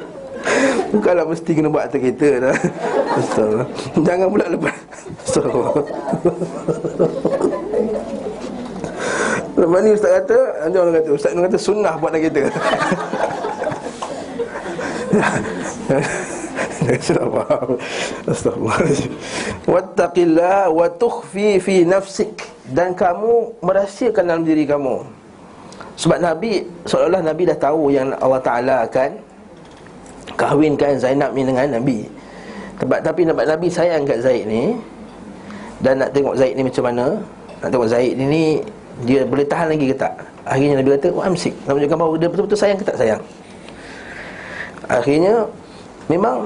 Bukanlah 0.93 1.25
mesti 1.27 1.51
kena 1.51 1.67
buat 1.73 1.89
atas 1.89 1.99
kereta 1.99 2.29
dah. 2.39 2.55
Jangan 3.99 4.27
pula 4.31 4.45
lepas. 4.47 4.77
Stop 5.27 5.83
Lepas 9.63 9.79
ni 9.79 9.95
ustaz 9.95 10.11
kata 10.19 10.39
Nanti 10.67 10.75
orang 10.75 10.93
kata 10.99 11.09
Ustaz 11.15 11.31
kata 11.31 11.55
sunnah 11.55 11.95
buat 11.95 12.11
nak 12.11 12.21
kita. 12.27 12.41
Wattaqillah 19.63 20.67
wa 20.67 20.87
tukhfi 20.91 21.63
fi 21.63 21.87
nafsik. 21.87 22.35
Dan 22.75 22.91
kamu 22.91 23.63
merahsiakan 23.63 24.23
dalam 24.27 24.43
diri 24.43 24.67
kamu. 24.67 25.03
Sebab 25.95 26.19
Nabi 26.19 26.67
Seolah-olah 26.83 27.23
Nabi 27.23 27.43
dah 27.47 27.57
tahu 27.59 27.93
yang 27.93 28.11
Allah 28.17 28.41
Ta'ala 28.41 28.75
akan 28.89 29.13
Kahwinkan 30.33 30.97
Zainab 30.97 31.31
ni 31.37 31.45
dengan 31.45 31.69
Nabi. 31.69 32.09
Sebab 32.81 32.99
tapi 33.05 33.21
Nabi, 33.29 33.45
Nabi 33.45 33.67
sayang 33.69 34.03
kat 34.03 34.19
Zaid 34.25 34.49
ni 34.49 34.73
Dan 35.79 36.01
nak 36.01 36.09
tengok 36.11 36.33
Zaid 36.33 36.57
ni 36.57 36.65
macam 36.65 36.83
mana 36.89 37.05
Nak 37.61 37.69
tengok 37.69 37.89
Zaid 37.93 38.17
ni 38.17 38.25
ni 38.25 38.45
dia 39.01 39.25
boleh 39.25 39.45
tahan 39.49 39.73
lagi 39.73 39.89
ke 39.89 39.95
tak? 39.97 40.13
Akhirnya 40.45 40.75
Nabi 40.77 40.89
kata 40.93 41.07
Wah 41.09 41.25
amsik. 41.25 41.53
Nak 41.65 41.71
menunjukkan 41.73 41.97
bahawa 41.97 42.13
dia 42.21 42.29
betul-betul 42.29 42.59
sayang 42.59 42.77
ke 42.77 42.85
tak 42.85 42.97
sayang? 43.01 43.21
Akhirnya 44.85 45.33
Memang 46.11 46.45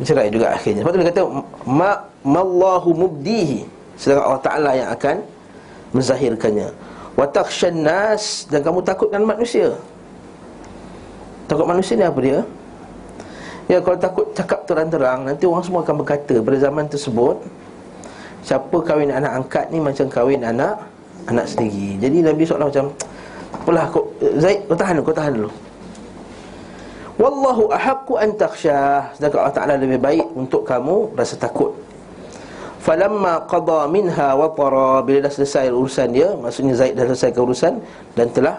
Bercerai 0.00 0.32
juga 0.32 0.56
akhirnya. 0.56 0.80
Sebab 0.82 0.92
tu 0.96 0.98
dia 0.98 1.08
kata 1.12 1.22
Ma 1.68 1.90
Mallahu 2.20 2.90
mubdihi. 2.92 3.64
Sedangkan 3.96 4.24
Allah 4.26 4.42
Ta'ala 4.42 4.70
yang 4.74 4.88
akan 4.90 5.16
Menzahirkannya. 5.94 6.68
Watakshan 7.14 7.84
nas 7.86 8.48
Dan 8.50 8.66
kamu 8.66 8.82
takutkan 8.82 9.22
manusia. 9.22 9.76
Takut 11.46 11.66
manusia 11.68 11.94
ni 11.94 12.06
apa 12.06 12.18
dia? 12.18 12.40
Ya 13.70 13.78
kalau 13.78 13.98
takut 14.02 14.26
cakap 14.34 14.66
terang-terang 14.66 15.30
Nanti 15.30 15.46
orang 15.46 15.62
semua 15.62 15.86
akan 15.86 16.02
berkata 16.02 16.42
Pada 16.42 16.58
zaman 16.58 16.90
tersebut 16.90 17.38
Siapa 18.42 18.76
kahwin 18.82 19.14
anak 19.14 19.30
angkat 19.30 19.70
ni 19.70 19.78
Macam 19.78 20.10
kahwin 20.10 20.42
anak 20.42 20.89
anak 21.28 21.46
sendiri. 21.50 22.00
Jadi 22.00 22.24
Nabi 22.24 22.42
SAW 22.46 22.70
macam 22.70 22.88
Apalah 23.60 23.86
kau 23.92 24.08
Zaid 24.40 24.64
kau 24.66 24.78
tahan 24.78 25.04
kau 25.04 25.12
tahan 25.12 25.32
dulu. 25.36 25.50
Wallahu 27.20 27.68
ahaqqu 27.68 28.16
an 28.16 28.32
takhshah. 28.32 29.12
Sedangkan 29.12 29.44
Allah 29.44 29.56
Taala 29.56 29.74
lebih 29.76 30.00
baik 30.00 30.24
untuk 30.32 30.64
kamu 30.64 31.12
rasa 31.12 31.36
takut. 31.36 31.76
Falamma 32.80 33.44
qada 33.44 33.84
minha 33.92 34.32
wa 34.32 34.48
tara 34.56 35.04
bila 35.04 35.28
dah 35.28 35.28
selesai 35.28 35.68
urusan 35.68 36.16
dia, 36.16 36.32
maksudnya 36.32 36.72
Zaid 36.72 36.96
dah 36.96 37.04
selesai 37.12 37.36
urusan 37.36 37.76
dan 38.16 38.26
telah 38.32 38.56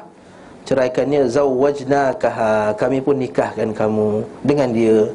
ceraikannya 0.69 1.25
zawwajnakaha. 1.25 2.77
Kami 2.77 3.01
pun 3.01 3.17
nikahkan 3.17 3.73
kamu 3.73 4.21
dengan 4.45 4.69
dia 4.69 5.09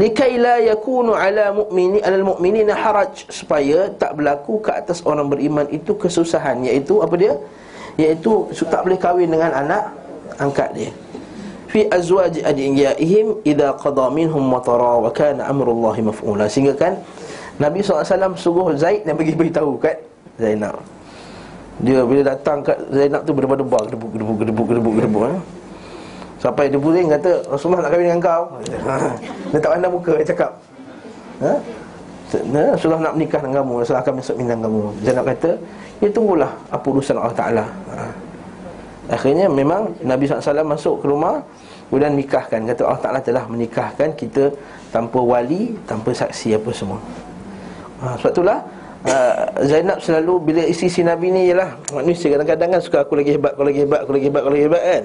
likai 0.00 0.40
la 0.40 0.60
yakunu 0.60 1.12
ala 1.16 1.52
mu'mini 1.52 1.98
alal 2.04 2.24
mu'minina 2.34 2.72
haraj. 2.76 3.28
Supaya 3.28 3.92
tak 3.96 4.16
berlaku 4.16 4.60
ke 4.62 4.70
atas 4.72 5.04
orang 5.04 5.28
beriman 5.28 5.66
itu 5.68 5.92
kesusahan. 5.96 6.64
Iaitu 6.64 7.00
apa 7.04 7.14
dia? 7.16 7.34
Iaitu 8.00 8.48
tak 8.68 8.88
boleh 8.88 8.98
kahwin 9.00 9.28
dengan 9.28 9.52
anak 9.52 9.92
angkat 10.40 10.70
dia. 10.72 10.90
Fi 11.72 11.88
azwaj 11.88 12.36
adiyaihim 12.44 13.40
idza 13.48 13.72
qada 13.80 14.12
minhum 14.12 14.44
matara 14.44 15.00
wa 15.00 15.08
kana 15.08 15.48
amrullahi 15.48 16.04
maf'ula. 16.04 16.44
Sehingga 16.48 16.76
kan 16.76 17.00
Nabi 17.56 17.80
SAW 17.80 18.36
suruh 18.36 18.72
Zaid 18.76 19.08
dan 19.08 19.16
bagi 19.16 19.32
beritahu 19.32 19.80
kat 19.80 20.00
Zainab. 20.36 20.80
Dia 21.80 22.04
bila 22.04 22.22
datang 22.36 22.60
kat 22.60 22.76
Zainab 22.92 23.24
tu 23.24 23.32
berdebar-debar 23.32 23.88
gedebuk 23.88 24.10
gedebuk 24.12 24.36
gedebuk 24.44 24.66
gedebuk 24.68 24.94
gedebuk 25.00 25.22
eh? 25.32 25.40
Sampai 26.42 26.66
dia 26.66 26.74
pusing 26.82 27.06
kata 27.06 27.46
Rasulullah 27.46 27.86
nak 27.86 27.90
kahwin 27.94 28.06
dengan 28.10 28.18
kau. 28.18 28.42
Dia 29.54 29.58
tak 29.62 29.70
pandang 29.78 29.92
muka 29.94 30.12
dia 30.18 30.26
cakap 30.26 30.50
ha? 31.38 31.54
Rasulullah 32.74 33.02
nak 33.10 33.14
menikah 33.14 33.40
dengan 33.44 33.60
kamu 33.60 33.72
Rasulullah 33.84 34.04
akan 34.08 34.14
masuk 34.18 34.36
minang 34.40 34.60
kamu 34.64 34.80
Zainab 35.04 35.24
kata 35.28 35.50
Ya 36.00 36.08
tunggulah 36.08 36.50
apa 36.72 36.86
urusan 36.88 37.14
Allah 37.20 37.36
Ta'ala 37.36 37.64
ha. 37.92 38.08
Akhirnya 39.12 39.52
memang 39.52 39.92
Nabi 40.00 40.24
SAW 40.24 40.64
masuk 40.64 41.04
ke 41.04 41.06
rumah 41.12 41.44
Kemudian 41.92 42.16
nikahkan 42.16 42.64
Kata 42.72 42.80
Allah 42.88 43.02
Ta'ala 43.04 43.20
telah 43.20 43.44
menikahkan 43.44 44.16
kita 44.16 44.48
Tanpa 44.88 45.20
wali 45.20 45.76
Tanpa 45.84 46.16
saksi 46.16 46.56
apa 46.56 46.70
semua 46.72 46.98
ha, 48.00 48.16
Sebab 48.16 48.32
itulah 48.32 48.58
uh, 49.04 49.44
Zainab 49.68 50.00
selalu 50.00 50.34
Bila 50.40 50.62
isi-isi 50.64 51.04
Nabi 51.04 51.28
ni 51.28 51.52
ialah 51.52 51.76
Manusia 51.92 52.32
kadang-kadang 52.32 52.78
kan 52.78 52.80
suka 52.80 53.04
aku 53.04 53.20
lagi 53.20 53.36
hebat 53.36 53.52
Aku 53.52 53.62
lagi 53.68 53.84
hebat 53.84 54.00
Aku 54.08 54.12
lagi 54.16 54.26
hebat 54.32 54.40
Aku 54.40 54.50
lagi 54.56 54.64
hebat 54.64 54.82
kan 54.82 55.04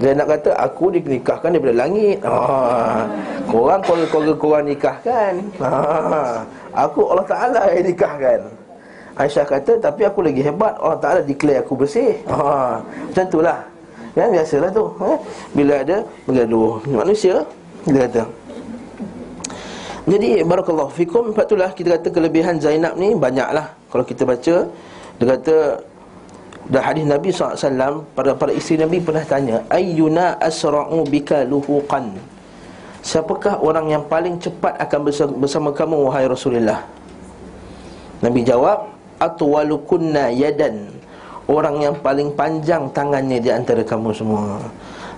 nak 0.00 0.26
kata 0.28 0.50
aku 0.56 0.94
dinikahkan 0.96 1.52
daripada 1.52 1.76
langit 1.84 2.18
ha. 2.24 3.04
Korang 3.44 3.80
keluarga 3.84 4.34
korang 4.38 4.64
nikahkan 4.64 5.32
ha. 5.60 6.40
Aku 6.88 7.12
Allah 7.12 7.26
Ta'ala 7.28 7.62
yang 7.76 7.92
nikahkan 7.92 8.40
Aisyah 9.12 9.44
kata 9.44 9.72
tapi 9.76 10.08
aku 10.08 10.24
lagi 10.24 10.40
hebat 10.40 10.72
Allah 10.80 10.96
Ta'ala 10.96 11.20
declare 11.20 11.60
aku 11.60 11.76
bersih 11.76 12.16
ha. 12.24 12.80
Macam 12.80 13.24
itulah 13.28 13.58
Ya 14.16 14.28
biasalah 14.28 14.70
tu 14.72 14.84
ha. 15.00 15.16
Bila 15.52 15.74
ada 15.84 16.00
bergaduh 16.24 16.80
Manusia 16.88 17.44
Dia 17.84 18.08
kata 18.08 18.24
jadi 20.02 20.42
barakallahu 20.42 20.90
fikum 20.90 21.30
Sebab 21.30 21.46
itulah 21.46 21.70
kita 21.70 21.94
kata 21.94 22.10
kelebihan 22.10 22.58
Zainab 22.58 22.98
ni 22.98 23.14
Banyaklah 23.14 23.70
Kalau 23.86 24.02
kita 24.02 24.26
baca 24.26 24.66
Dia 25.22 25.26
kata 25.38 25.78
dan 26.70 26.80
hadis 26.82 27.02
Nabi 27.02 27.34
SAW 27.34 28.06
Para 28.14 28.38
para 28.38 28.52
isteri 28.54 28.86
Nabi 28.86 29.02
pernah 29.02 29.26
tanya 29.26 29.66
Ayyuna 29.66 30.38
asra'u 30.38 31.02
bika 31.10 31.42
luhuqan 31.42 32.14
Siapakah 33.02 33.58
orang 33.58 33.90
yang 33.90 34.06
paling 34.06 34.38
cepat 34.38 34.78
akan 34.78 35.00
bersama, 35.42 35.74
kamu 35.74 36.06
Wahai 36.06 36.30
Rasulullah 36.30 36.86
Nabi 38.22 38.46
jawab 38.46 38.94
Atwalukunna 39.18 40.30
yadan 40.30 40.86
Orang 41.50 41.82
yang 41.82 41.98
paling 41.98 42.30
panjang 42.38 42.86
tangannya 42.94 43.42
di 43.42 43.50
antara 43.50 43.82
kamu 43.82 44.14
semua 44.14 44.62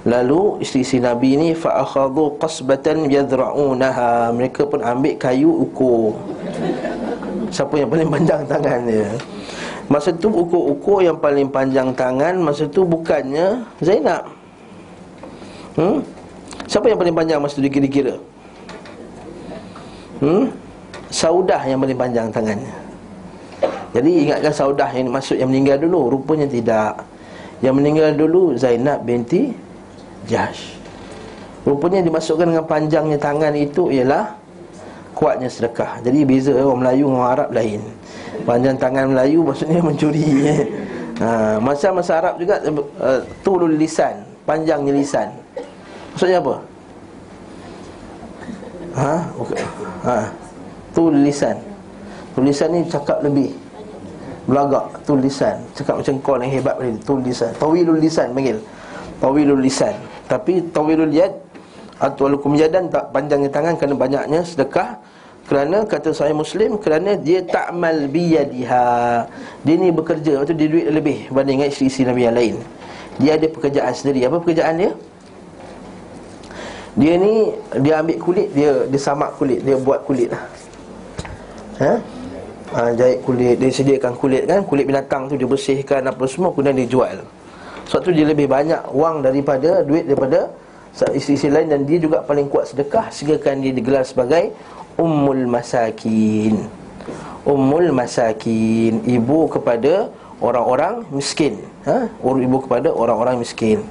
Lalu 0.04 0.60
isteri-isteri 0.60 1.00
Nabi 1.00 1.30
ni 1.40 1.48
fa 1.56 1.80
akhadhu 1.80 2.36
qasbatan 2.36 3.08
yadra'unaha. 3.08 4.36
Mereka 4.36 4.68
pun 4.68 4.84
ambil 4.84 5.16
kayu 5.16 5.48
ukur. 5.48 6.12
Siapa 7.48 7.72
yang 7.80 7.88
paling 7.88 8.12
panjang 8.12 8.44
tangan 8.44 8.84
dia? 8.84 9.08
Masa 9.88 10.10
tu 10.16 10.32
ukur-ukur 10.32 11.04
yang 11.04 11.20
paling 11.20 11.48
panjang 11.52 11.92
tangan 11.92 12.40
masa 12.40 12.64
tu 12.64 12.88
bukannya 12.88 13.68
Zainab. 13.84 14.32
Hmm? 15.76 16.00
Siapa 16.64 16.88
yang 16.88 16.98
paling 16.98 17.12
panjang 17.12 17.38
masa 17.38 17.60
tu 17.60 17.64
dikira-kira? 17.64 18.16
Hmm? 20.24 20.48
Saudah 21.12 21.60
yang 21.68 21.78
paling 21.84 21.98
panjang 21.98 22.26
tangannya. 22.32 22.74
Jadi 23.94 24.10
ingatkan 24.26 24.50
Saudah 24.50 24.90
yang 24.90 25.12
masuk 25.12 25.38
yang 25.38 25.52
meninggal 25.52 25.78
dulu, 25.78 26.18
rupanya 26.18 26.48
tidak. 26.50 26.98
Yang 27.62 27.74
meninggal 27.80 28.10
dulu 28.12 28.42
Zainab 28.60 29.08
binti 29.08 29.54
Jahsh 30.28 30.76
Rupanya 31.64 32.04
dimasukkan 32.04 32.52
dengan 32.52 32.66
panjangnya 32.68 33.16
tangan 33.16 33.56
itu 33.56 33.88
ialah 33.88 34.36
Kuatnya 35.16 35.48
sedekah 35.48 36.02
Jadi 36.04 36.28
beza 36.28 36.52
orang 36.52 36.84
Melayu 36.84 37.08
dengan 37.08 37.20
orang 37.24 37.32
Arab 37.32 37.48
lain 37.56 37.80
Panjang 38.42 38.76
tangan 38.76 39.14
Melayu 39.14 39.46
maksudnya 39.46 39.78
mencuri 39.86 40.26
ha, 41.22 41.56
Masa 41.62 41.94
masa 41.94 42.18
Arab 42.18 42.42
juga 42.42 42.58
uh, 42.66 43.20
Tulul 43.46 43.78
lisan 43.78 44.26
Panjangnya 44.44 44.92
lisan. 44.92 45.32
Maksudnya 46.12 46.36
apa? 46.36 46.54
Ha? 48.92 49.14
Ha? 50.04 50.18
Tulul 50.92 51.24
lisan. 51.24 51.56
Tulisan 52.36 52.68
ni 52.76 52.84
cakap 52.84 53.24
lebih 53.24 53.56
Belagak 54.44 54.84
Tulisan 55.08 55.56
Cakap 55.72 56.04
macam 56.04 56.14
kau 56.20 56.36
yang 56.36 56.52
hebat 56.52 56.76
Tulisan 57.08 57.56
Tawilul 57.56 58.02
lisan 58.02 58.36
panggil. 58.36 58.60
Tawilul 59.22 59.62
lisan. 59.64 59.96
Tapi 60.28 60.60
tawilul 60.72 61.12
yad 61.12 61.32
atau 62.02 62.26
alukum 62.26 62.58
yadan 62.58 62.90
tak 62.90 63.14
panjangnya 63.14 63.50
tangan 63.54 63.78
kerana 63.78 63.94
banyaknya 63.94 64.40
sedekah 64.42 64.98
kerana 65.44 65.84
kata 65.84 66.16
saya 66.16 66.32
muslim 66.32 66.80
kerana 66.80 67.20
dia 67.20 67.44
ta'mal 67.44 68.08
biyadiha. 68.08 68.88
Dia 69.60 69.74
ni 69.76 69.92
bekerja 69.92 70.40
waktu 70.40 70.56
dia 70.56 70.68
duit 70.72 70.86
lebih 70.88 71.28
berbanding 71.28 71.60
dengan 71.60 71.68
isteri-isteri 71.68 72.08
Nabi 72.08 72.22
yang 72.24 72.36
lain. 72.36 72.54
Dia 73.20 73.30
ada 73.36 73.46
pekerjaan 73.52 73.92
sendiri. 73.92 74.24
Apa 74.24 74.40
pekerjaan 74.40 74.74
dia? 74.80 74.92
Dia 76.96 77.12
ni 77.20 77.52
dia 77.84 78.00
ambil 78.00 78.16
kulit 78.22 78.48
dia 78.56 78.86
dia 78.88 79.00
samak 79.02 79.36
kulit 79.36 79.60
dia 79.60 79.76
buat 79.76 80.00
kulit 80.08 80.32
lah. 80.32 80.42
Ha? 81.74 81.92
ha 82.70 82.80
jahit 82.96 83.20
kulit 83.26 83.60
dia 83.60 83.68
sediakan 83.68 84.16
kulit 84.16 84.48
kan? 84.48 84.64
Kulit 84.64 84.88
binatang 84.88 85.28
tu 85.28 85.36
dia 85.36 85.44
bersihkan 85.44 86.08
apa 86.08 86.24
semua 86.24 86.56
kemudian 86.56 86.72
dia 86.72 86.88
jual. 86.88 87.20
Sebab 87.84 88.00
tu 88.00 88.10
dia 88.16 88.24
lebih 88.24 88.48
banyak 88.48 88.80
wang 88.96 89.20
daripada 89.20 89.84
duit 89.84 90.08
daripada 90.08 90.48
isteri-isteri 90.94 91.50
lain 91.50 91.68
dan 91.68 91.80
dia 91.82 91.98
juga 91.98 92.22
paling 92.22 92.46
kuat 92.46 92.70
sedekah 92.70 93.10
sehingga 93.10 93.36
kan 93.42 93.58
dia 93.58 93.74
digelar 93.74 94.06
sebagai 94.06 94.54
ummul 95.00 95.44
masakin. 95.46 96.66
Ummul 97.44 97.92
masakin, 97.92 99.04
ibu 99.04 99.46
kepada 99.52 100.08
orang-orang 100.40 101.04
miskin. 101.12 101.60
Ha? 101.84 102.08
Ibu 102.24 102.58
kepada 102.64 102.88
orang-orang 102.88 103.40
miskin. 103.44 103.84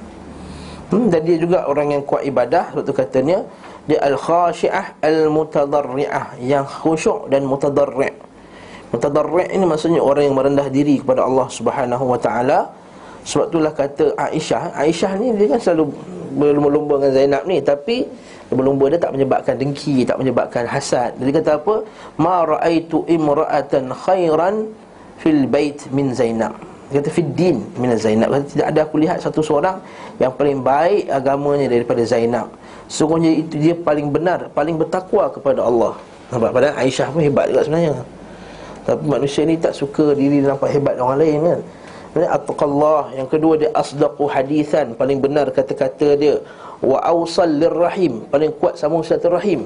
Hmm, 0.90 1.08
dan 1.08 1.24
dia 1.24 1.40
juga 1.40 1.64
orang 1.66 1.96
yang 1.96 2.02
kuat 2.04 2.26
ibadah 2.28 2.70
sebab 2.74 2.82
tu 2.84 2.92
katanya 2.92 3.42
dia 3.88 3.98
al-khashi'ah 4.04 5.00
al-mutadarri'ah 5.00 6.38
yang 6.40 6.66
khusyuk 6.68 7.32
dan 7.32 7.48
mutadarri'. 7.48 8.12
Mutadarri' 8.92 9.50
ini 9.56 9.64
maksudnya 9.64 9.98
orang 9.98 10.28
yang 10.28 10.36
merendah 10.36 10.68
diri 10.68 11.00
kepada 11.00 11.24
Allah 11.24 11.48
Subhanahu 11.50 12.04
wa 12.04 12.20
taala 12.20 12.70
sebab 13.24 13.48
itulah 13.48 13.72
kata 13.72 14.12
Aisyah 14.20 14.76
Aisyah 14.76 15.10
ni 15.16 15.32
dia 15.34 15.56
kan 15.56 15.60
selalu 15.60 15.90
berlumba-lumba 16.36 16.94
dengan 17.00 17.12
Zainab 17.16 17.42
ni 17.48 17.58
Tapi 17.64 17.96
berlumba 18.54 18.84
dia 18.92 19.00
tak 19.00 19.12
menyebabkan 19.14 19.54
dengki 19.60 20.06
Tak 20.08 20.16
menyebabkan 20.22 20.64
hasad. 20.64 21.14
Dia 21.18 21.34
kata 21.40 21.60
apa? 21.60 21.74
Ma 22.18 22.46
ra'aitu 22.46 23.02
imra'atan 23.06 23.90
khairan 23.92 24.70
fil 25.20 25.44
bait 25.50 25.78
min 25.90 26.14
Zainab. 26.14 26.54
Dia 26.88 27.02
kata 27.02 27.10
fid 27.10 27.30
din 27.34 27.60
min 27.76 27.90
Zainab. 27.98 28.30
Kata, 28.32 28.44
Tidak 28.46 28.66
ada 28.70 28.80
aku 28.86 28.96
lihat 29.02 29.18
satu 29.18 29.40
seorang 29.42 29.78
Yang 30.22 30.32
paling 30.38 30.58
baik 30.62 31.10
agamanya 31.10 31.66
daripada 31.70 32.02
Zainab. 32.06 32.48
Sungguhnya 32.86 33.32
itu 33.32 33.56
dia 33.56 33.74
paling 33.74 34.12
benar 34.12 34.52
Paling 34.54 34.78
bertakwa 34.78 35.28
kepada 35.32 35.64
Allah. 35.64 35.94
Nampak? 36.32 36.50
Padahal 36.50 36.74
Aisyah 36.80 37.08
pun 37.12 37.20
hebat 37.20 37.46
juga 37.52 37.62
sebenarnya. 37.66 37.94
Tapi 38.84 39.02
manusia 39.08 39.42
ni 39.48 39.56
tak 39.56 39.72
suka 39.72 40.12
diri 40.12 40.44
nampak 40.44 40.68
hebat 40.76 41.00
orang 41.00 41.18
lain 41.20 41.38
kan? 41.40 41.60
Ini 42.14 42.26
Yang 43.18 43.28
kedua 43.32 43.54
dia 43.58 43.70
asdaqu 43.74 44.24
hadithan 44.30 44.94
Paling 44.94 45.18
benar 45.18 45.50
kata-kata 45.50 46.14
dia 46.14 46.38
Wa 46.84 46.98
awsal 47.00 47.48
lirrahim 47.56 48.28
Paling 48.28 48.52
kuat 48.60 48.76
sambung 48.76 49.00
silaturahim 49.00 49.64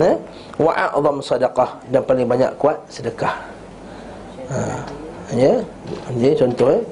eh? 0.00 0.16
Wa 0.56 0.72
a'zam 0.88 1.20
sadaqah 1.20 1.70
Dan 1.92 2.00
paling 2.08 2.24
banyak 2.24 2.50
kuat 2.56 2.80
sedekah 2.88 3.36
ha. 4.48 4.80
Ya 5.36 5.60
Ini 6.16 6.32
contoh 6.40 6.72
eh? 6.72 6.82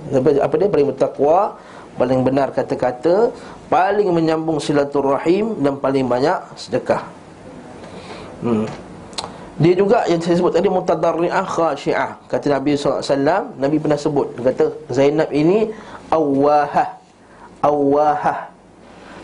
Apa 0.44 0.54
dia 0.60 0.68
paling 0.68 0.92
bertakwa 0.92 1.56
Paling 1.96 2.20
benar 2.22 2.52
kata-kata 2.52 3.32
Paling 3.72 4.12
menyambung 4.12 4.60
silaturahim 4.60 5.56
Dan 5.58 5.80
paling 5.80 6.04
banyak 6.04 6.38
sedekah 6.54 7.02
Hmm 8.44 8.68
dia 9.58 9.74
juga 9.74 10.06
yang 10.06 10.22
saya 10.22 10.38
sebut 10.38 10.54
tadi 10.54 10.70
mutadarri'ah 10.70 11.42
khashi'ah. 11.42 12.30
Kata 12.30 12.46
Nabi 12.46 12.78
SAW, 12.78 13.58
Nabi 13.58 13.76
pernah 13.82 13.98
sebut, 13.98 14.30
dia 14.38 14.54
kata 14.54 14.70
Zainab 14.86 15.34
ini 15.34 15.74
awwahah. 16.14 16.94
Awwahah. 17.58 18.54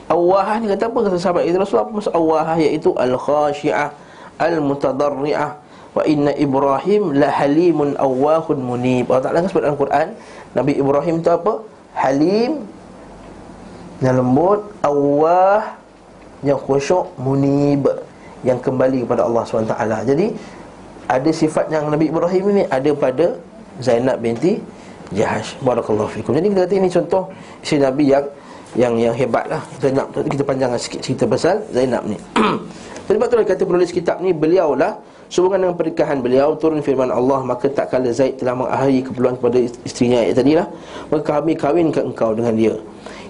Awwahah 0.04 0.60
ni 0.60 0.68
kata 0.68 0.92
apa 0.92 0.98
kata 1.08 1.16
sahabat 1.16 1.48
itu 1.48 1.56
Rasulullah 1.56 1.88
apa 1.88 1.94
maksud 1.96 2.12
awwahah 2.12 2.56
iaitu 2.60 2.92
al-khashi'ah, 2.92 3.88
al-mutadarri'ah. 4.36 5.50
Wa 5.94 6.02
inna 6.04 6.34
Ibrahim 6.34 7.14
la 7.16 7.30
halimun 7.30 7.94
awwahun 7.96 8.58
munib. 8.58 9.08
Allah 9.08 9.30
Ta'ala 9.30 9.40
kan 9.40 9.48
sebut 9.48 9.62
dalam 9.62 9.78
Quran, 9.78 10.06
Nabi 10.52 10.72
Ibrahim 10.74 11.22
itu 11.22 11.30
apa? 11.30 11.62
Halim 11.94 12.66
yang 14.02 14.18
lembut, 14.18 14.66
awwah 14.82 15.78
yang 16.42 16.58
khusyuk, 16.58 17.14
munib 17.16 17.88
yang 18.44 18.60
kembali 18.60 19.08
kepada 19.08 19.24
Allah 19.24 19.42
SWT 19.48 19.74
Jadi 20.04 20.26
ada 21.08 21.30
sifat 21.32 21.72
yang 21.72 21.88
Nabi 21.88 22.12
Ibrahim 22.12 22.44
ini 22.52 22.62
ada 22.68 22.92
pada 22.92 23.40
Zainab 23.80 24.20
binti 24.20 24.60
Jahash 25.10 25.56
Barakallahu 25.64 26.12
fikum 26.12 26.36
Jadi 26.36 26.52
kita 26.52 26.68
kata 26.68 26.74
ini 26.76 26.88
contoh 26.92 27.22
isteri 27.64 27.80
Nabi 27.80 28.12
yang 28.12 28.24
yang 28.74 28.98
yang 28.98 29.14
hebat 29.14 29.46
lah 29.46 29.62
kita, 29.78 29.94
nak, 29.94 30.06
kita 30.14 30.42
panjangkan 30.42 30.80
sikit 30.80 31.00
cerita 31.02 31.24
pasal 31.26 31.62
Zainab 31.70 32.02
ni. 32.06 32.18
Sebab 33.04 33.26
tu 33.28 33.36
kata 33.36 33.62
penulis 33.68 33.92
kitab 33.92 34.24
ni 34.24 34.32
Beliau 34.32 34.72
lah 34.72 34.96
Sehubungan 35.28 35.68
dengan 35.68 35.76
pernikahan 35.76 36.24
beliau 36.24 36.56
Turun 36.56 36.80
firman 36.80 37.12
Allah 37.12 37.44
Maka 37.44 37.68
tak 37.68 37.92
kala 37.92 38.08
Zaid 38.08 38.40
telah 38.40 38.56
mengakhiri 38.56 39.04
keperluan 39.04 39.36
kepada 39.36 39.58
isterinya 39.84 40.24
ayat 40.24 40.34
tadi 40.40 40.52
lah 40.56 40.66
Maka 41.12 41.22
kami 41.40 41.52
kahwinkan 41.52 42.12
engkau 42.12 42.32
dengan 42.32 42.56
dia. 42.56 42.74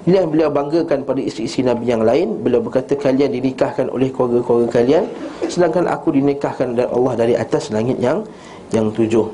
Ini 0.04 0.20
yang 0.20 0.30
beliau 0.30 0.52
banggakan 0.52 1.00
pada 1.08 1.16
isteri-isteri 1.16 1.64
Nabi 1.64 1.84
yang 1.88 2.04
lain. 2.04 2.44
Beliau 2.44 2.60
berkata 2.60 2.92
kalian 2.92 3.32
dinikahkan 3.40 3.88
oleh 3.88 4.12
keluarga-keluarga 4.14 4.68
kalian 4.78 5.04
Sedangkan 5.50 5.90
aku 5.90 6.14
dinikahkan 6.14 6.78
oleh 6.78 6.86
Allah 6.86 7.12
dari 7.18 7.34
atas 7.34 7.74
langit 7.74 7.98
yang 7.98 8.22
yang 8.70 8.94
tujuh. 8.94 9.26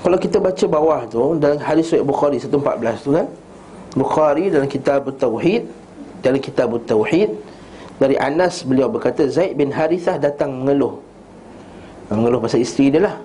Kalau 0.00 0.16
kita 0.16 0.40
baca 0.40 0.64
bawah 0.64 1.00
tu 1.12 1.36
Dalam 1.36 1.60
hadis 1.60 1.92
Suhaib 1.92 2.08
Bukhari 2.08 2.40
114 2.40 3.04
tu 3.04 3.12
kan 3.12 3.28
Bukhari 3.94 4.50
dalam 4.50 4.70
kitab 4.70 5.06
Tauhid 5.18 5.66
Dalam 6.22 6.38
kitab 6.38 6.70
Tauhid 6.86 7.30
Dari 7.98 8.16
Anas 8.16 8.62
beliau 8.62 8.86
berkata 8.86 9.26
Zaid 9.26 9.58
bin 9.58 9.74
Harithah 9.74 10.18
datang 10.18 10.54
mengeluh 10.54 11.02
Mengeluh 12.10 12.42
pasal 12.42 12.62
isteri 12.62 12.90
dia 12.94 13.06
lah 13.06 13.16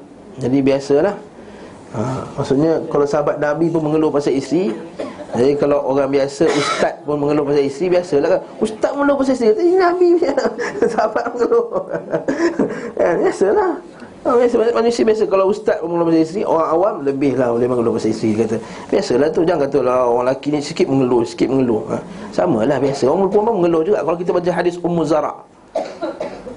Jadi 0.41 0.57
biasalah 0.61 1.15
ha, 1.93 2.01
Maksudnya 2.37 2.85
kalau 2.89 3.05
sahabat 3.05 3.37
Nabi 3.37 3.69
pun 3.69 3.85
mengeluh 3.85 4.09
pasal 4.09 4.33
isteri 4.33 4.73
jadi 5.35 5.51
kalau 5.59 5.83
orang 5.83 6.07
biasa 6.15 6.47
ustaz 6.47 6.95
pun 7.03 7.19
mengeluh 7.19 7.43
pasal 7.43 7.67
isteri 7.67 7.91
biasalah 7.91 8.29
kan. 8.31 8.41
Ustaz 8.63 8.91
mengeluh 8.95 9.15
pasal 9.19 9.33
isteri, 9.35 9.75
nabi 9.75 10.07
punya 10.15 10.35
sahabat 10.95 11.25
mengeluh. 11.35 11.67
kan 12.95 13.13
biasalah. 13.21 13.71
Oh, 14.25 14.41
biasa 14.41 14.57
manusia 14.73 15.05
biasa 15.05 15.29
kalau 15.29 15.53
ustaz 15.53 15.77
mengeluh 15.85 16.09
pasal 16.09 16.25
isteri, 16.25 16.41
orang 16.41 16.67
awam 16.73 16.95
lebihlah 17.05 17.53
boleh 17.53 17.69
mengeluh 17.69 17.93
pasal 17.93 18.09
isteri 18.09 18.33
kata. 18.33 18.57
Biasalah 18.89 19.29
tu 19.29 19.45
jangan 19.45 19.69
katalah 19.69 20.09
orang 20.09 20.33
lelaki 20.33 20.49
ni 20.49 20.65
sikit 20.65 20.89
mengeluh, 20.89 21.21
sikit 21.21 21.45
mengeluh. 21.45 21.85
Ha. 21.93 22.01
Samalah 22.33 22.81
biasa. 22.81 23.05
Orang 23.05 23.29
perempuan 23.29 23.61
mengeluh 23.61 23.85
juga 23.85 24.01
kalau 24.01 24.17
kita 24.17 24.33
baca 24.33 24.49
hadis 24.49 24.81
Ummu 24.81 25.05
Zara. 25.05 25.29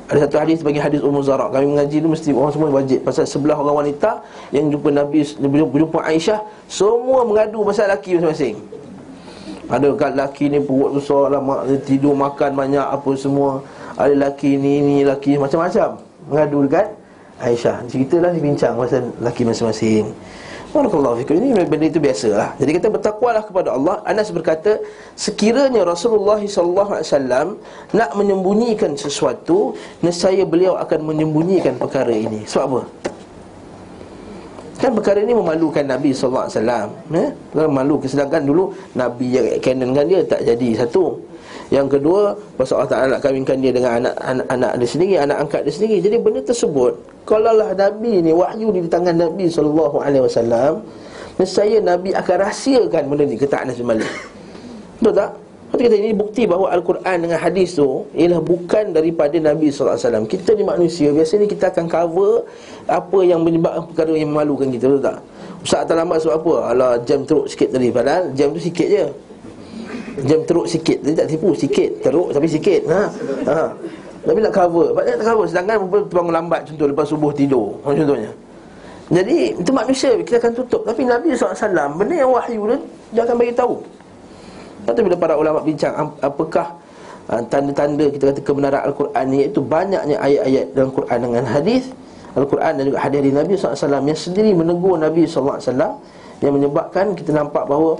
Ada 0.09 0.25
satu 0.25 0.37
hadis 0.41 0.65
bagi 0.65 0.81
hadis 0.81 1.05
Ummu 1.05 1.21
Zara 1.21 1.53
Kami 1.53 1.69
mengaji 1.69 2.01
tu 2.01 2.09
mesti 2.09 2.33
orang 2.33 2.49
semua 2.49 2.73
wajib 2.73 3.05
Pasal 3.05 3.29
sebelah 3.29 3.61
orang 3.61 3.85
wanita 3.85 4.25
yang 4.57 4.73
jumpa 4.73 4.89
Nabi 4.89 5.21
Jumpa 5.21 6.01
Aisyah 6.01 6.41
Semua 6.65 7.29
mengadu 7.29 7.61
pasal 7.61 7.93
lelaki 7.93 8.17
masing-masing 8.17 8.57
Ada 9.69 9.93
kat 10.01 10.17
lelaki 10.17 10.49
ni 10.49 10.65
perut 10.65 10.97
besar 10.97 11.29
lah 11.29 11.45
Tidur 11.85 12.17
makan 12.17 12.57
banyak 12.57 12.87
apa 12.89 13.11
semua 13.21 13.61
Ada 14.01 14.17
lelaki 14.17 14.57
ni, 14.57 14.81
ni 14.81 14.97
lelaki 15.05 15.37
macam-macam 15.37 16.01
Mengadu 16.33 16.65
dekat 16.65 16.98
Aisyah. 17.39 17.87
Ceritalah 17.87 18.35
bincang 18.35 18.75
pasal 18.75 19.15
laki 19.23 19.43
masing-masing. 19.47 20.11
Barakallahu 20.69 21.25
fikum. 21.25 21.41
Ini 21.41 21.65
benda 21.65 21.89
itu 21.89 21.97
biasa 21.97 22.29
lah 22.29 22.51
Jadi 22.61 22.77
kita 22.77 22.93
bertakwalah 22.93 23.41
kepada 23.41 23.73
Allah. 23.73 24.05
Anas 24.05 24.29
berkata 24.29 24.77
Sekiranya 25.17 25.81
Rasulullah 25.81 26.37
SAW 26.45 27.57
Nak 27.97 28.11
menyembunyikan 28.13 28.93
sesuatu 28.93 29.73
Nescaya 30.05 30.45
beliau 30.45 30.77
akan 30.77 31.09
menyembunyikan 31.09 31.81
perkara 31.81 32.13
ini. 32.13 32.45
Sebab 32.45 32.65
apa? 32.69 32.81
Kan 34.79 34.95
perkara 34.95 35.19
ini 35.25 35.35
memalukan 35.35 35.83
Nabi 35.83 36.13
SAW 36.15 36.53
eh? 37.17 37.29
Memalukan. 37.57 38.07
Sedangkan 38.07 38.45
dulu 38.45 38.71
Nabi 38.95 39.27
yang 39.35 39.47
kanonkan 39.59 40.05
dia 40.07 40.21
tak 40.23 40.45
jadi 40.45 40.85
satu 40.85 41.17
yang 41.69 41.85
kedua, 41.85 42.33
pasal 42.57 42.81
Allah 42.81 42.91
Ta'ala 42.91 43.07
nak 43.17 43.21
kahwinkan 43.21 43.61
dia 43.61 43.77
dengan 43.77 44.01
anak, 44.01 44.15
anak 44.25 44.47
anak 44.49 44.73
dia 44.81 44.89
sendiri, 44.89 45.15
anak 45.21 45.37
angkat 45.45 45.61
dia 45.69 45.73
sendiri. 45.77 45.97
Jadi 46.01 46.17
benda 46.17 46.41
tersebut, 46.41 46.93
kalau 47.29 47.53
lah 47.53 47.77
Nabi 47.77 48.25
ni, 48.25 48.33
wahyu 48.33 48.73
di 48.73 48.89
tangan 48.89 49.13
Nabi 49.13 49.53
SAW, 49.53 50.81
saya 51.45 51.77
Nabi 51.85 52.17
akan 52.17 52.37
rahsiakan 52.41 53.03
benda 53.13 53.25
ni, 53.29 53.37
kata 53.37 53.69
Anas 53.69 53.77
bin 53.77 53.85
Malik. 53.85 54.09
Betul 54.99 55.13
tak? 55.13 55.31
Kita 55.69 55.85
kata 55.85 55.97
ini 56.01 56.17
bukti 56.17 56.49
bahawa 56.49 56.73
Al-Quran 56.81 57.29
dengan 57.29 57.37
hadis 57.37 57.77
tu 57.77 58.09
Ialah 58.17 58.41
bukan 58.41 58.97
daripada 58.97 59.37
Nabi 59.37 59.69
SAW 59.69 60.25
Kita 60.25 60.57
ni 60.57 60.65
manusia, 60.65 61.13
biasanya 61.13 61.45
kita 61.45 61.69
akan 61.69 61.85
cover 61.93 62.49
Apa 62.89 63.21
yang 63.21 63.45
menyebabkan 63.45 63.85
perkara 63.93 64.17
yang 64.17 64.33
memalukan 64.33 64.73
kita, 64.73 64.89
betul 64.89 65.05
tak? 65.05 65.21
Ustaz 65.61 65.85
tak 65.85 66.01
lambat 66.01 66.25
sebab 66.25 66.41
apa? 66.41 66.55
Alah 66.73 66.93
jam 67.05 67.21
teruk 67.29 67.53
sikit 67.53 67.69
tadi 67.77 67.93
Padahal 67.93 68.33
jam 68.33 68.49
tu 68.57 68.61
sikit 68.65 68.89
je 68.89 69.28
Jam 70.27 70.41
teruk 70.43 70.67
sikit. 70.67 70.99
Dia 71.05 71.13
tak 71.25 71.29
tipu 71.31 71.55
sikit. 71.55 71.91
Teruk 72.03 72.35
tapi 72.35 72.47
sikit. 72.51 72.83
Ha? 72.91 73.03
Ha. 73.47 73.61
Tapi 74.27 74.39
nak 74.43 74.53
cover. 74.55 74.87
Sebab 74.91 75.03
nak 75.07 75.27
cover. 75.27 75.47
Sedangkan 75.47 75.77
bangun 76.11 76.35
lambat 76.35 76.61
Contoh 76.67 76.87
lepas 76.91 77.07
subuh 77.07 77.31
tidur. 77.31 77.79
Contohnya. 77.87 78.31
Jadi 79.09 79.55
itu 79.55 79.71
manusia. 79.71 80.11
Kita 80.19 80.37
akan 80.43 80.53
tutup. 80.59 80.83
Tapi 80.83 81.07
Nabi 81.07 81.37
SAW 81.37 81.95
Benda 81.95 82.15
yang 82.19 82.33
wahyu 82.35 82.63
dia 82.67 82.79
Dia 83.15 83.21
akan 83.29 83.35
bagi 83.39 83.55
tahu. 83.55 83.75
Lepas 84.89 85.03
bila 85.05 85.17
para 85.21 85.35
ulama 85.37 85.61
bincang 85.63 85.95
Apakah 86.19 86.67
ha, 87.31 87.41
Tanda-tanda 87.45 88.09
kita 88.09 88.33
kata 88.33 88.41
kebenaran 88.43 88.83
Al-Quran 88.89 89.25
ni 89.31 89.37
Iaitu 89.47 89.61
banyaknya 89.63 90.17
ayat-ayat 90.19 90.67
dalam 90.75 90.91
Quran 90.91 91.19
dengan 91.29 91.45
hadis. 91.47 91.85
Al-Quran 92.37 92.73
dan 92.79 92.85
juga 92.87 92.99
hadis 93.01 93.19
dari 93.23 93.33
Nabi 93.33 93.53
SAW 93.55 94.05
Yang 94.05 94.21
sendiri 94.31 94.51
menegur 94.53 94.95
Nabi 95.01 95.25
SAW 95.25 95.61
Yang 96.43 96.53
menyebabkan 96.53 97.17
kita 97.17 97.33
nampak 97.35 97.65
bahawa 97.67 97.97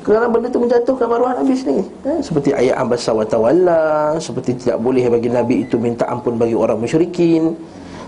kerana 0.00 0.32
benda 0.32 0.48
itu 0.48 0.56
menjatuhkan 0.56 1.06
maruah 1.12 1.36
Nabi 1.36 1.52
sendiri 1.52 1.84
eh? 2.08 2.18
Seperti 2.24 2.56
ayat 2.56 2.80
Abasa 2.80 3.12
wa 3.12 3.26
tawalla 3.28 4.16
Seperti 4.16 4.56
tidak 4.56 4.80
boleh 4.80 5.04
bagi 5.12 5.28
Nabi 5.28 5.68
itu 5.68 5.76
minta 5.76 6.08
ampun 6.08 6.40
bagi 6.40 6.56
orang 6.56 6.80
musyrikin 6.80 7.52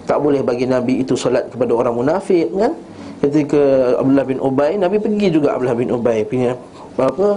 Tak 0.08 0.16
boleh 0.24 0.40
bagi 0.40 0.64
Nabi 0.64 1.04
itu 1.04 1.12
solat 1.12 1.52
kepada 1.52 1.72
orang 1.76 1.92
munafik 1.92 2.48
kan? 2.56 2.72
Ketika 3.20 3.94
Abdullah 4.00 4.24
bin 4.24 4.40
Ubay 4.40 4.80
Nabi 4.80 4.96
pergi 5.04 5.28
juga 5.36 5.52
Abdullah 5.54 5.76
bin 5.76 5.92
Ubay 5.92 6.24
punya 6.24 6.56
apa 6.96 7.36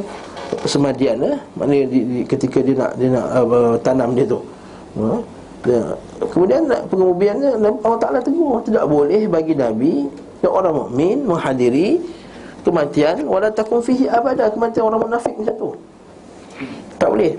semadian 0.64 1.20
eh? 1.20 1.38
Maknanya 1.60 1.86
di, 1.92 2.00
di, 2.08 2.20
ketika 2.24 2.64
dia 2.64 2.76
nak 2.80 2.92
dia 2.96 3.10
nak 3.12 3.28
uh, 3.36 3.76
tanam 3.84 4.16
dia 4.16 4.24
tu 4.24 4.40
uh, 5.00 5.20
dia, 5.68 5.84
Kemudian 6.32 6.64
pengemubiannya 6.88 7.60
Allah 7.60 8.00
Ta'ala 8.00 8.20
tegur 8.24 8.64
Tidak 8.64 8.88
boleh 8.88 9.28
bagi 9.28 9.52
Nabi 9.52 10.08
Dan 10.40 10.50
orang 10.50 10.74
mukmin 10.80 11.28
menghadiri 11.28 12.00
kematian 12.66 13.30
wala 13.30 13.54
takun 13.54 13.80
fihi 13.86 14.10
abada 14.10 14.50
kematian 14.50 14.90
orang 14.90 15.06
munafik 15.06 15.38
macam 15.38 15.56
tu. 15.56 15.70
Tak 16.98 17.08
boleh. 17.14 17.38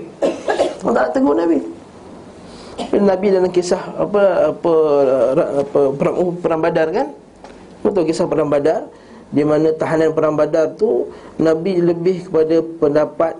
Allah 0.87 1.03
tak 1.11 1.19
tegur 1.19 1.35
Nabi. 1.35 1.59
Nabi 2.95 3.27
dalam 3.33 3.51
kisah 3.51 3.81
apa 3.97 4.53
apa, 4.55 4.73
apa 5.65 5.79
perang, 5.97 6.15
perang 6.39 6.61
Badar 6.63 6.87
kan? 6.95 7.07
Betul 7.83 8.07
kisah 8.07 8.29
perang 8.29 8.47
Badar? 8.47 8.87
Di 9.27 9.43
mana 9.43 9.75
tahanan 9.75 10.15
perang 10.15 10.39
Badar 10.39 10.79
tu 10.79 11.11
Nabi 11.35 11.83
lebih 11.83 12.31
kepada 12.31 12.63
pendapat 12.79 13.33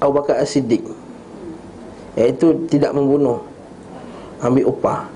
Abu 0.00 0.12
Bakar 0.16 0.40
As-Siddiq. 0.40 0.88
Iaitu 2.16 2.70
tidak 2.70 2.96
membunuh. 2.96 3.44
Ambil 4.40 4.70
upah. 4.70 5.10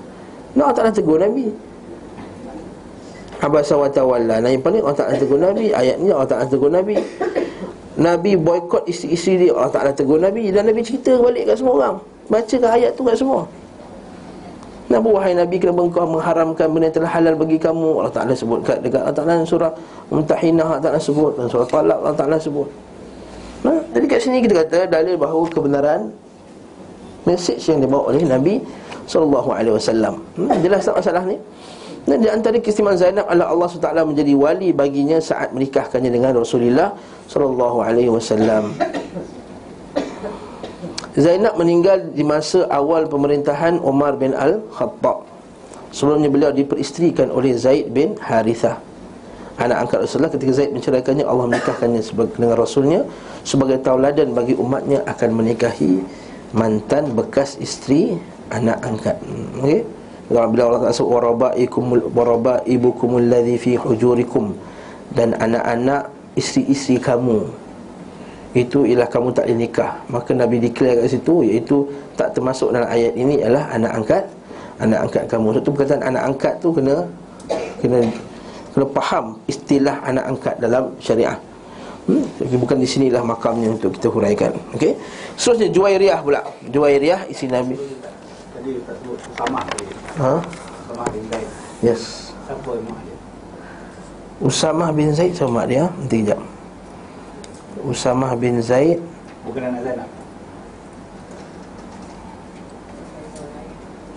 Allah 0.53 0.75
Ta'ala 0.75 0.91
tegur 0.91 1.17
Nabi 1.17 1.68
Abasa 3.39 3.79
wa 3.79 3.87
tawalla. 3.87 4.43
Yang 4.43 4.63
paling 4.63 4.81
Allah 4.83 4.99
Ta'ala 4.99 5.15
tegur 5.15 5.39
Nabi 5.39 5.71
Ayat 5.71 5.95
ni 6.03 6.11
Allah 6.11 6.27
Ta'ala 6.27 6.45
tegur 6.47 6.67
Nabi. 6.67 6.99
Nabi 7.99 8.31
boykot 8.35 8.83
isteri-isteri 8.83 9.47
dia. 9.47 9.55
Allah 9.55 9.71
Ta'ala 9.71 9.91
tegur 9.95 10.19
Nabi. 10.19 10.51
Dan 10.51 10.67
Nabi 10.67 10.83
cerita 10.83 11.15
balik 11.15 11.47
kat 11.47 11.55
semua 11.55 11.73
orang. 11.79 11.95
Bacakan 12.27 12.69
ayat 12.75 12.91
tu 12.99 13.01
kat 13.07 13.15
semua. 13.15 13.47
Nabi 14.89 15.07
wahai 15.13 15.37
Nabi 15.37 15.55
Kenapa 15.61 15.85
engkau 15.85 16.05
mengharamkan 16.09 16.65
benda 16.73 16.89
yang 16.89 16.95
telah 16.97 17.11
halal 17.13 17.35
bagi 17.37 17.57
kamu? 17.61 17.89
Allah 18.03 18.13
Ta'ala 18.13 18.33
sebut 18.33 18.59
kat 18.65 18.81
dekat 18.83 19.01
Allah 19.05 19.15
Ta'ala 19.15 19.45
surah 19.45 19.71
Mumtahinah. 20.11 20.65
Allah 20.65 20.83
Ta'ala 20.83 20.99
sebut 20.99 21.31
Dan 21.37 21.45
surah 21.47 21.67
Talak 21.69 21.97
Allah 22.01 22.17
Ta'ala 22.17 22.37
sebut. 22.41 22.67
Nah, 23.63 23.79
Jadi 23.95 24.05
kat 24.09 24.19
sini 24.19 24.43
kita 24.43 24.65
kata 24.65 24.89
Dalil 24.89 25.15
bahawa 25.15 25.45
kebenaran 25.47 26.09
Message 27.23 27.61
yang 27.69 27.79
dibawa 27.85 28.09
oleh 28.11 28.25
Nabi 28.25 28.59
SAW 29.05 29.53
hmm, 30.35 30.57
Jelas 30.65 30.81
tak 30.83 30.95
masalah 30.97 31.23
ni 31.23 31.37
dan 32.07 32.17
di 32.23 32.29
antara 32.31 32.55
keistimewaan 32.57 32.97
Zainab 32.99 33.27
adalah 33.27 33.51
Allah 33.51 33.67
SWT 33.67 33.91
menjadi 34.07 34.33
wali 34.37 34.69
baginya 34.71 35.19
saat 35.19 35.51
menikahkannya 35.51 36.09
dengan 36.09 36.31
Rasulullah 36.37 36.95
sallallahu 37.27 37.77
alaihi 37.83 38.09
wasallam. 38.09 38.73
Zainab 41.19 41.59
meninggal 41.59 42.15
di 42.15 42.23
masa 42.23 42.63
awal 42.71 43.09
pemerintahan 43.09 43.81
Umar 43.83 44.15
bin 44.15 44.31
Al-Khattab. 44.31 45.27
Sebelumnya 45.89 46.29
beliau 46.31 46.51
diperistrikan 46.53 47.33
oleh 47.33 47.57
Zaid 47.57 47.91
bin 47.91 48.15
Harithah. 48.21 48.79
Anak 49.59 49.89
angkat 49.89 50.07
Rasulullah 50.07 50.31
ketika 50.31 50.53
Zaid 50.55 50.71
menceraikannya 50.71 51.27
Allah 51.27 51.45
menikahkannya 51.51 51.99
dengan 52.39 52.55
Rasulnya 52.55 53.03
sebagai 53.43 53.83
tauladan 53.83 54.31
bagi 54.31 54.55
umatnya 54.55 55.03
akan 55.03 55.29
menikahi 55.35 55.99
mantan 56.55 57.11
bekas 57.11 57.59
isteri 57.59 58.15
anak 58.49 58.79
angkat. 58.79 59.19
Okey. 59.59 59.98
Bila 60.29 60.69
Allah 60.69 60.81
Ta'ala 60.85 60.93
sebut 60.93 61.09
Warabaikum 61.17 61.83
Warabaibukum 62.13 63.17
alladhi 63.17 63.57
fi 63.57 63.73
hujurikum. 63.75 64.53
Dan 65.17 65.33
anak-anak 65.41 66.13
isteri-isteri 66.37 67.01
kamu 67.01 67.49
Itu 68.53 68.85
ialah 68.85 69.09
kamu 69.09 69.33
tak 69.33 69.49
dinikah 69.49 70.05
Maka 70.13 70.37
Nabi 70.37 70.61
declare 70.61 71.01
kat 71.01 71.17
situ 71.17 71.41
Iaitu 71.41 71.89
tak 72.13 72.37
termasuk 72.37 72.69
dalam 72.69 72.85
ayat 72.85 73.17
ini 73.17 73.41
Ialah 73.41 73.73
anak 73.73 73.91
angkat 73.97 74.23
Anak 74.77 75.09
angkat 75.09 75.23
kamu. 75.25 75.57
Satu 75.57 75.69
perkataan 75.73 76.13
anak 76.13 76.23
angkat 76.29 76.53
tu 76.61 76.69
kena 76.77 77.09
Kena 77.81 78.05
Kena 78.69 78.85
faham 78.93 79.33
istilah 79.49 79.97
anak 80.05 80.25
angkat 80.29 80.55
dalam 80.61 80.93
syariah. 81.01 81.37
Hmm? 82.05 82.21
Bukan 82.37 82.77
di 82.77 82.85
sinilah 82.85 83.21
makamnya 83.25 83.73
untuk 83.73 83.97
kita 83.97 84.09
huraikan. 84.13 84.53
Okey. 84.77 84.93
Seterusnya 85.37 85.69
Juwairiyah 85.73 86.19
pula. 86.21 86.41
Juwairiyah 86.69 87.29
isi 87.29 87.49
Nabi 87.49 87.77
Tadi 88.59 88.75
tak 88.83 88.95
sebut 88.99 89.15
Usamah 89.23 89.63
Ha? 90.19 90.33
Usamah 90.83 91.07
bin 91.15 91.23
Zaid. 91.31 91.47
Yes. 91.79 92.35
Siapa 92.43 92.75
mak 92.75 92.99
dia? 93.07 93.17
Usamah 94.43 94.89
bin 94.91 95.09
Zaid 95.15 95.31
siapa 95.31 95.47
mak 95.47 95.71
dia? 95.71 95.87
Nanti 95.87 96.27
kejap. 96.27 96.43
Usamah 97.87 98.35
bin 98.35 98.59
Zaid. 98.59 98.99
Bukan 99.47 99.63
anak 99.63 99.81
Zainab. 99.87 100.09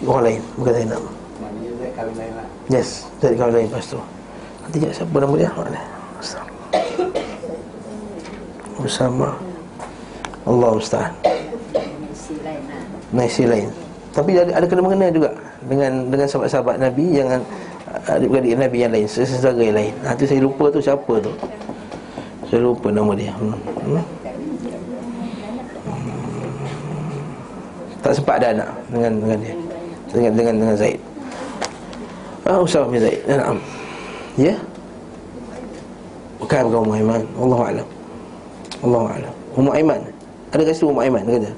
Orang 0.03 0.23
lain, 0.27 0.43
bukan 0.59 0.73
Zainab. 0.75 1.03
Maknanya 1.39 1.71
Zaid 1.79 1.93
kahwin 1.95 2.15
lain 2.19 2.33
lah. 2.35 2.47
Yes, 2.67 2.89
Zaid 3.23 3.39
kahwin 3.39 3.55
lain 3.55 3.67
lepas 3.71 3.87
tu. 3.95 4.01
Nanti 4.67 4.77
kejap 4.83 4.93
siapa 4.99 5.17
nama 5.23 5.35
dia? 5.39 5.51
Mana? 5.55 5.83
Usamah 8.83 9.39
Allah 10.43 10.71
Ustaz. 10.75 11.15
Naisi 13.15 13.47
lain 13.47 13.71
tapi 14.13 14.37
ada, 14.37 14.53
ada 14.61 14.67
kena 14.69 14.85
mengena 14.85 15.09
juga 15.09 15.33
dengan 15.65 16.13
dengan 16.13 16.27
sahabat-sahabat 16.29 16.77
Nabi 16.85 17.07
yang 17.17 17.29
adik-adik 18.09 18.61
Nabi 18.61 18.79
yang 18.85 18.93
lain, 18.93 19.09
sesaudara 19.09 19.57
yang 19.57 19.77
lain. 19.77 19.93
Tu 20.21 20.25
saya 20.29 20.41
lupa 20.45 20.69
tu 20.69 20.81
siapa 20.85 21.15
tu. 21.17 21.33
Saya 22.53 22.61
lupa 22.61 22.93
nama 22.93 23.13
dia. 23.17 23.33
Hmm. 23.33 23.57
Hmm. 23.57 24.05
Tak 28.05 28.13
sempat 28.21 28.45
ada 28.45 28.49
anak 28.53 28.71
dengan 28.93 29.13
dengan 29.17 29.39
dia. 29.41 29.55
Dengan 30.13 30.33
dengan 30.37 30.55
dengan 30.61 30.77
Zaid. 30.77 31.01
Ah 32.45 32.61
Usama 32.61 32.93
bin 32.93 33.01
Zaid. 33.01 33.21
Ya. 33.25 33.35
Naam. 33.41 33.59
Ya. 34.37 34.55
Bukan 36.37 36.63
kau 36.69 36.85
Muhammad. 36.85 37.25
Allahu 37.39 37.63
a'lam. 37.65 37.89
Allahu 38.83 39.07
a'lam. 39.09 39.35
Ummu 39.57 39.71
Aiman. 39.73 40.01
Ada 40.53 40.63
kasi 40.69 40.83
Ummu 40.85 41.01
Aiman 41.01 41.25
kata. 41.25 41.53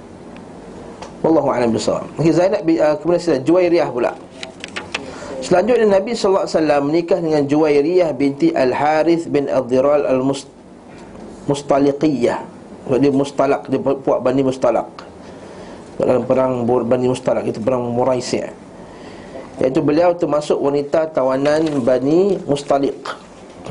Wallahu 1.24 1.48
a'lam 1.48 1.72
bissawab. 1.72 2.04
Okey 2.20 2.36
Zainab 2.36 2.68
uh, 2.68 3.00
kemudian 3.00 3.24
sila 3.24 3.40
Juwairiyah 3.40 3.88
pula. 3.88 4.12
Selanjutnya 5.40 5.96
Nabi 5.96 6.12
sallallahu 6.12 6.44
alaihi 6.44 6.60
wasallam 6.60 6.92
menikah 6.92 7.16
dengan 7.20 7.44
Juwairiyah 7.48 8.12
binti 8.12 8.52
Al-Harith 8.52 9.24
bin 9.32 9.48
Ad-Diral 9.48 10.04
Al-Mustaliqiyah. 10.04 12.52
Dia 12.84 13.08
mustalak 13.08 13.64
dia 13.72 13.80
puak 13.80 14.20
Bani 14.20 14.44
Mustalak. 14.44 14.84
Dalam 15.96 16.28
perang 16.28 16.68
Bani 16.68 17.08
Mustalak 17.08 17.48
itu 17.48 17.56
perang 17.56 17.88
Muraisi'. 17.88 18.44
Iaitu 19.62 19.78
beliau 19.80 20.10
termasuk 20.18 20.58
wanita 20.58 21.06
tawanan 21.14 21.62
Bani 21.86 22.42
Mustaliq 22.42 22.98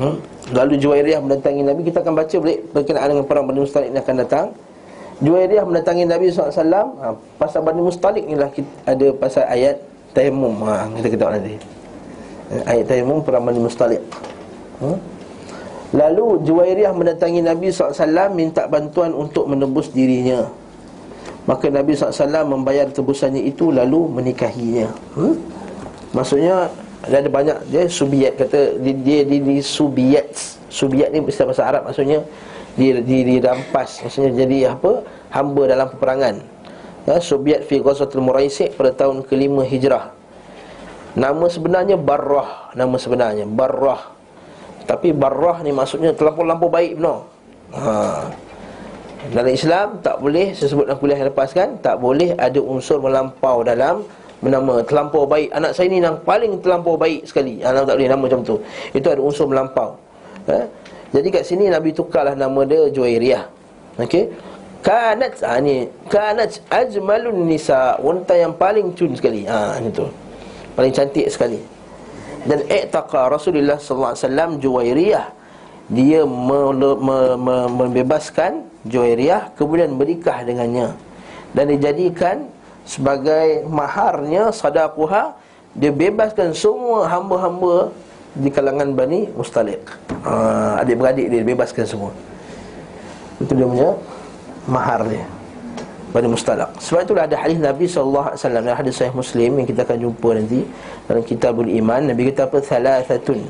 hmm? 0.00 0.16
Lalu 0.56 0.80
Juwairiyah 0.80 1.20
mendatangi 1.20 1.60
Nabi 1.60 1.84
Kita 1.84 2.00
akan 2.00 2.16
baca 2.16 2.32
balik 2.40 2.72
berkenaan 2.72 3.12
dengan 3.12 3.28
perang 3.28 3.44
Bani 3.44 3.60
Mustaliq 3.60 3.92
ini 3.92 4.00
akan 4.00 4.16
datang 4.24 4.56
Juwairiyah 5.22 5.62
mendatangi 5.62 6.04
Nabi 6.08 6.32
SAW 6.32 6.50
ha, 6.98 7.14
Pasal 7.38 7.62
Bani 7.62 7.80
Mustaliq 7.84 8.24
ni 8.26 8.34
lah 8.34 8.50
Ada 8.82 9.14
pasal 9.14 9.46
ayat 9.46 9.78
Taimum 10.10 10.54
ha, 10.66 10.90
Kita 10.90 11.08
ketahui 11.10 11.32
nanti. 11.38 11.54
Ayat 12.66 12.86
Taimum 12.90 13.22
perang 13.22 13.46
Bani 13.46 13.60
Mustaliq 13.62 14.02
hmm? 14.82 14.98
Lalu 15.94 16.42
Juwairiyah 16.42 16.90
mendatangi 16.90 17.40
Nabi 17.44 17.70
SAW 17.70 18.34
Minta 18.34 18.66
bantuan 18.66 19.14
untuk 19.14 19.46
menebus 19.46 19.94
dirinya. 19.94 20.50
Maka 21.46 21.70
Nabi 21.70 21.94
SAW 21.94 22.42
membayar 22.42 22.90
tebusannya 22.90 23.46
itu 23.46 23.70
Lalu 23.70 24.10
menikahinya. 24.10 24.90
Hmm? 25.14 25.38
Maksudnya 26.10 26.66
ada 27.04 27.28
banyak 27.28 27.56
dia 27.68 27.84
subiyat 27.84 28.32
kata 28.40 28.80
dia 28.80 28.94
dia, 28.96 29.18
dia, 29.28 29.38
dia 29.40 29.60
subiyat 29.60 30.28
subiyat 30.72 31.12
ni 31.12 31.20
bahasa 31.20 31.62
Arab 31.64 31.84
maksudnya 31.84 32.24
dia 32.74 32.98
dirampas 33.00 34.02
maksudnya 34.02 34.34
jadi 34.34 34.74
apa 34.74 35.06
hamba 35.30 35.62
dalam 35.70 35.86
peperangan. 35.94 36.34
Ya 37.04 37.20
subiyat 37.20 37.68
fi 37.68 37.78
ghazatul 37.84 38.24
muraisi 38.24 38.72
pada 38.72 38.90
tahun 38.90 39.22
kelima 39.28 39.62
hijrah. 39.62 40.10
Nama 41.14 41.46
sebenarnya 41.46 41.94
barrah 41.94 42.74
nama 42.74 42.96
sebenarnya 42.98 43.46
barrah. 43.46 44.10
Tapi 44.84 45.14
barrah 45.16 45.62
ni 45.64 45.70
maksudnya 45.72 46.12
terlampau-lampau 46.12 46.68
baik 46.68 47.00
benar 47.00 47.24
ha. 47.72 48.28
Dalam 49.32 49.52
Islam 49.56 50.04
tak 50.04 50.20
boleh 50.20 50.52
sebut 50.52 50.84
dalam 50.84 51.00
kuliah 51.00 51.16
yang 51.16 51.32
lepas 51.32 51.56
kan 51.56 51.80
tak 51.80 51.96
boleh 51.96 52.36
ada 52.36 52.60
unsur 52.60 53.00
melampau 53.00 53.64
dalam 53.64 54.04
Menama 54.44 54.84
terlampau 54.84 55.24
baik. 55.24 55.48
Anak 55.56 55.72
saya 55.72 55.88
ni 55.88 56.04
yang 56.04 56.20
paling 56.20 56.60
terlampau 56.60 57.00
baik 57.00 57.24
sekali. 57.24 57.64
Anak 57.64 57.88
tak 57.88 57.96
boleh 57.96 58.08
nama 58.12 58.22
macam 58.28 58.40
tu. 58.44 58.60
Itu 58.92 59.08
ada 59.08 59.20
unsur 59.24 59.48
melampau. 59.48 59.96
Eh? 60.44 60.68
Jadi 61.14 61.28
kat 61.30 61.46
sini 61.46 61.70
Nabi 61.70 61.94
tukarlah 61.94 62.34
nama 62.34 62.66
dia 62.66 62.90
Juwairiyah. 62.90 63.46
Okey? 64.02 64.34
Kanat 64.82 65.38
ha, 65.46 65.62
ni 65.62 65.88
Kanat 66.12 66.60
ajmalun 66.68 67.48
nisa 67.48 67.96
Wanita 68.02 68.34
yang 68.34 68.52
paling 68.58 68.90
cun 68.98 69.14
sekali. 69.14 69.46
Ha, 69.46 69.78
ni 69.78 69.94
tu. 69.94 70.10
Paling 70.74 70.90
cantik 70.90 71.30
sekali. 71.30 71.62
Dan 72.42 72.66
i'taqa 72.66 73.30
Rasulullah 73.30 73.78
SAW 73.78 74.58
Juwairiyah. 74.58 75.30
Dia 75.86 76.26
me, 76.26 76.74
me, 76.74 77.20
me, 77.38 77.56
membebaskan 77.68 78.66
Juwairiyah 78.88 79.54
Kemudian 79.54 79.94
berikah 79.94 80.42
dengannya. 80.42 80.98
Dan 81.54 81.70
dijadikan 81.70 82.50
sebagai 82.82 83.62
maharnya 83.70 84.50
sadaquha 84.50 85.38
dia 85.74 85.90
bebaskan 85.90 86.54
semua 86.54 87.06
hamba-hamba 87.10 87.90
di 88.34 88.50
kalangan 88.50 88.90
Bani 88.98 89.30
Mustaliq. 89.34 89.82
Ha, 90.26 90.82
adik-beradik 90.82 91.30
dia 91.30 91.42
bebaskan 91.46 91.86
semua. 91.86 92.10
Itu 93.38 93.54
dia 93.54 93.66
punya 93.66 93.94
mahar 94.66 95.06
dia. 95.06 95.22
Bani 96.10 96.30
Mustaliq. 96.30 96.70
Sebab 96.78 97.06
itulah 97.06 97.24
ada 97.26 97.36
hadis 97.38 97.58
Nabi 97.58 97.86
alaihi 98.30 98.38
wasallam, 98.38 98.62
hadis 98.70 98.94
sahih 98.98 99.14
Muslim 99.14 99.50
yang 99.58 99.66
kita 99.66 99.82
akan 99.82 99.98
jumpa 99.98 100.28
nanti 100.34 100.60
dalam 101.06 101.22
Kitabul 101.22 101.70
Iman. 101.70 102.10
Nabi 102.10 102.30
kata 102.30 102.46
apa? 102.50 102.58
Thalathatun 102.62 103.40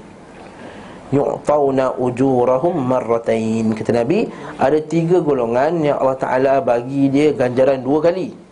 yu'tauna 1.13 1.95
ujurahum 2.01 2.75
marratain. 2.75 3.73
Kata 3.77 4.05
Nabi, 4.05 4.29
ada 4.57 4.79
tiga 4.81 5.21
golongan 5.21 5.81
yang 5.81 5.97
Allah 6.01 6.19
Taala 6.19 6.55
bagi 6.65 7.13
dia 7.13 7.31
ganjaran 7.33 7.81
dua 7.81 8.11
kali. 8.11 8.44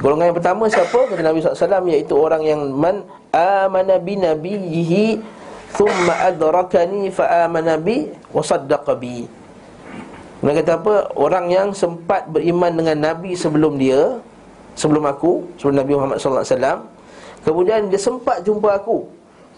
Golongan 0.00 0.32
yang 0.32 0.36
pertama 0.40 0.64
siapa? 0.72 1.04
Kata 1.04 1.20
Nabi 1.20 1.44
SAW 1.44 1.84
Iaitu 1.92 2.14
orang 2.16 2.42
yang 2.46 2.60
Man 2.72 3.04
amana 3.28 4.00
bi 4.00 4.16
nabiyihi 4.16 5.20
Thumma 5.76 6.32
adrakani 6.32 7.12
fa'amana 7.12 7.76
bi 7.76 8.08
Wasaddaqa 8.32 8.96
bi 8.96 9.28
Mereka 10.40 10.64
kata 10.64 10.72
apa? 10.80 10.94
Orang 11.12 11.52
yang 11.52 11.76
sempat 11.76 12.24
beriman 12.32 12.72
dengan 12.72 13.12
Nabi 13.12 13.36
sebelum 13.36 13.76
dia 13.76 14.16
Sebelum 14.80 15.04
aku 15.04 15.44
Sebelum 15.60 15.76
Nabi 15.84 15.92
Muhammad 15.92 16.16
SAW 16.16 16.88
Kemudian 17.44 17.92
dia 17.92 18.00
sempat 18.00 18.40
jumpa 18.48 18.80
aku 18.80 19.04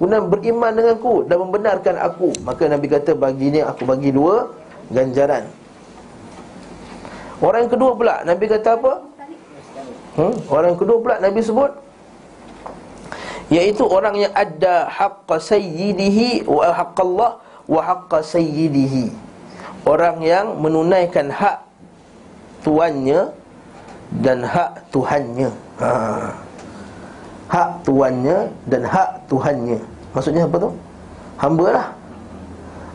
Kemudian 0.03 0.27
beriman 0.27 0.75
dengan 0.75 0.99
aku 0.99 1.23
Dan 1.31 1.47
membenarkan 1.47 1.95
aku 2.03 2.35
Maka 2.43 2.67
Nabi 2.67 2.91
kata 2.91 3.15
baginya 3.15 3.71
aku 3.71 3.87
bagi 3.87 4.11
dua 4.11 4.51
Ganjaran 4.91 5.47
Orang 7.39 7.67
yang 7.67 7.73
kedua 7.73 7.91
pula 7.95 8.15
Nabi 8.27 8.51
kata 8.51 8.75
apa? 8.83 9.14
Hmm? 10.19 10.35
Orang 10.51 10.75
kedua 10.79 10.97
pula 11.01 11.17
Nabi 11.19 11.41
sebut 11.43 11.73
Iaitu 13.53 13.85
orang 13.85 14.17
yang 14.17 14.33
ada 14.33 14.89
haqqa 14.89 15.37
sayyidihi 15.37 16.49
wa 16.49 16.73
haqqallah 16.73 17.31
wa 17.69 17.81
haqqa 17.85 18.25
sayyidihi 18.25 19.13
Orang 19.85 20.25
yang 20.25 20.57
menunaikan 20.65 21.29
hak 21.29 21.61
tuannya 22.65 23.29
dan 24.25 24.41
hak 24.41 24.81
Tuhannya 24.89 25.53
ha. 25.77 25.91
Hak 27.53 27.85
tuannya 27.85 28.49
dan 28.65 28.83
hak 28.89 29.29
Tuhannya 29.29 29.79
Maksudnya 30.17 30.49
apa 30.49 30.57
tu? 30.57 30.71
Hamba 31.37 31.67
lah 31.69 31.87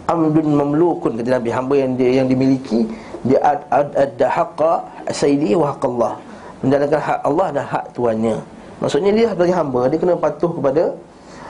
Amdun 0.09 0.57
mamlukun 0.57 1.21
kata 1.21 1.37
Nabi 1.37 1.49
Hamba 1.53 1.75
yang 1.77 1.93
dia, 1.93 2.09
yang 2.09 2.25
dimiliki 2.25 2.89
Dia 3.21 3.37
ada 3.37 3.61
ad, 3.69 3.93
ad, 3.93 4.17
haqqa 4.17 4.81
sayyidihi 5.13 5.53
wa 5.53 5.77
haqqallah 5.77 6.17
menjalankan 6.63 7.01
hak 7.01 7.19
Allah 7.23 7.47
dan 7.55 7.65
hak 7.65 7.85
tuannya. 7.95 8.37
Maksudnya 8.79 9.11
dia 9.11 9.27
sebagai 9.31 9.55
hamba 9.55 9.91
dia 9.91 9.99
kena 9.99 10.15
patuh 10.15 10.51
kepada 10.55 10.83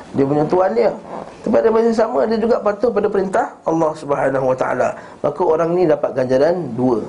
dia 0.09 0.25
punya 0.25 0.43
tuan 0.49 0.73
dia. 0.73 0.89
Tapi 1.45 1.53
pada 1.53 1.67
masa 1.69 1.91
sama 1.93 2.25
dia 2.25 2.37
juga 2.41 2.57
patuh 2.57 2.89
pada 2.89 3.07
perintah 3.07 3.53
Allah 3.65 3.91
Subhanahu 3.93 4.45
Wa 4.49 4.57
Taala. 4.57 4.89
Maka 5.21 5.41
orang 5.45 5.69
ni 5.77 5.85
dapat 5.85 6.17
ganjaran 6.17 6.55
dua. 6.73 7.05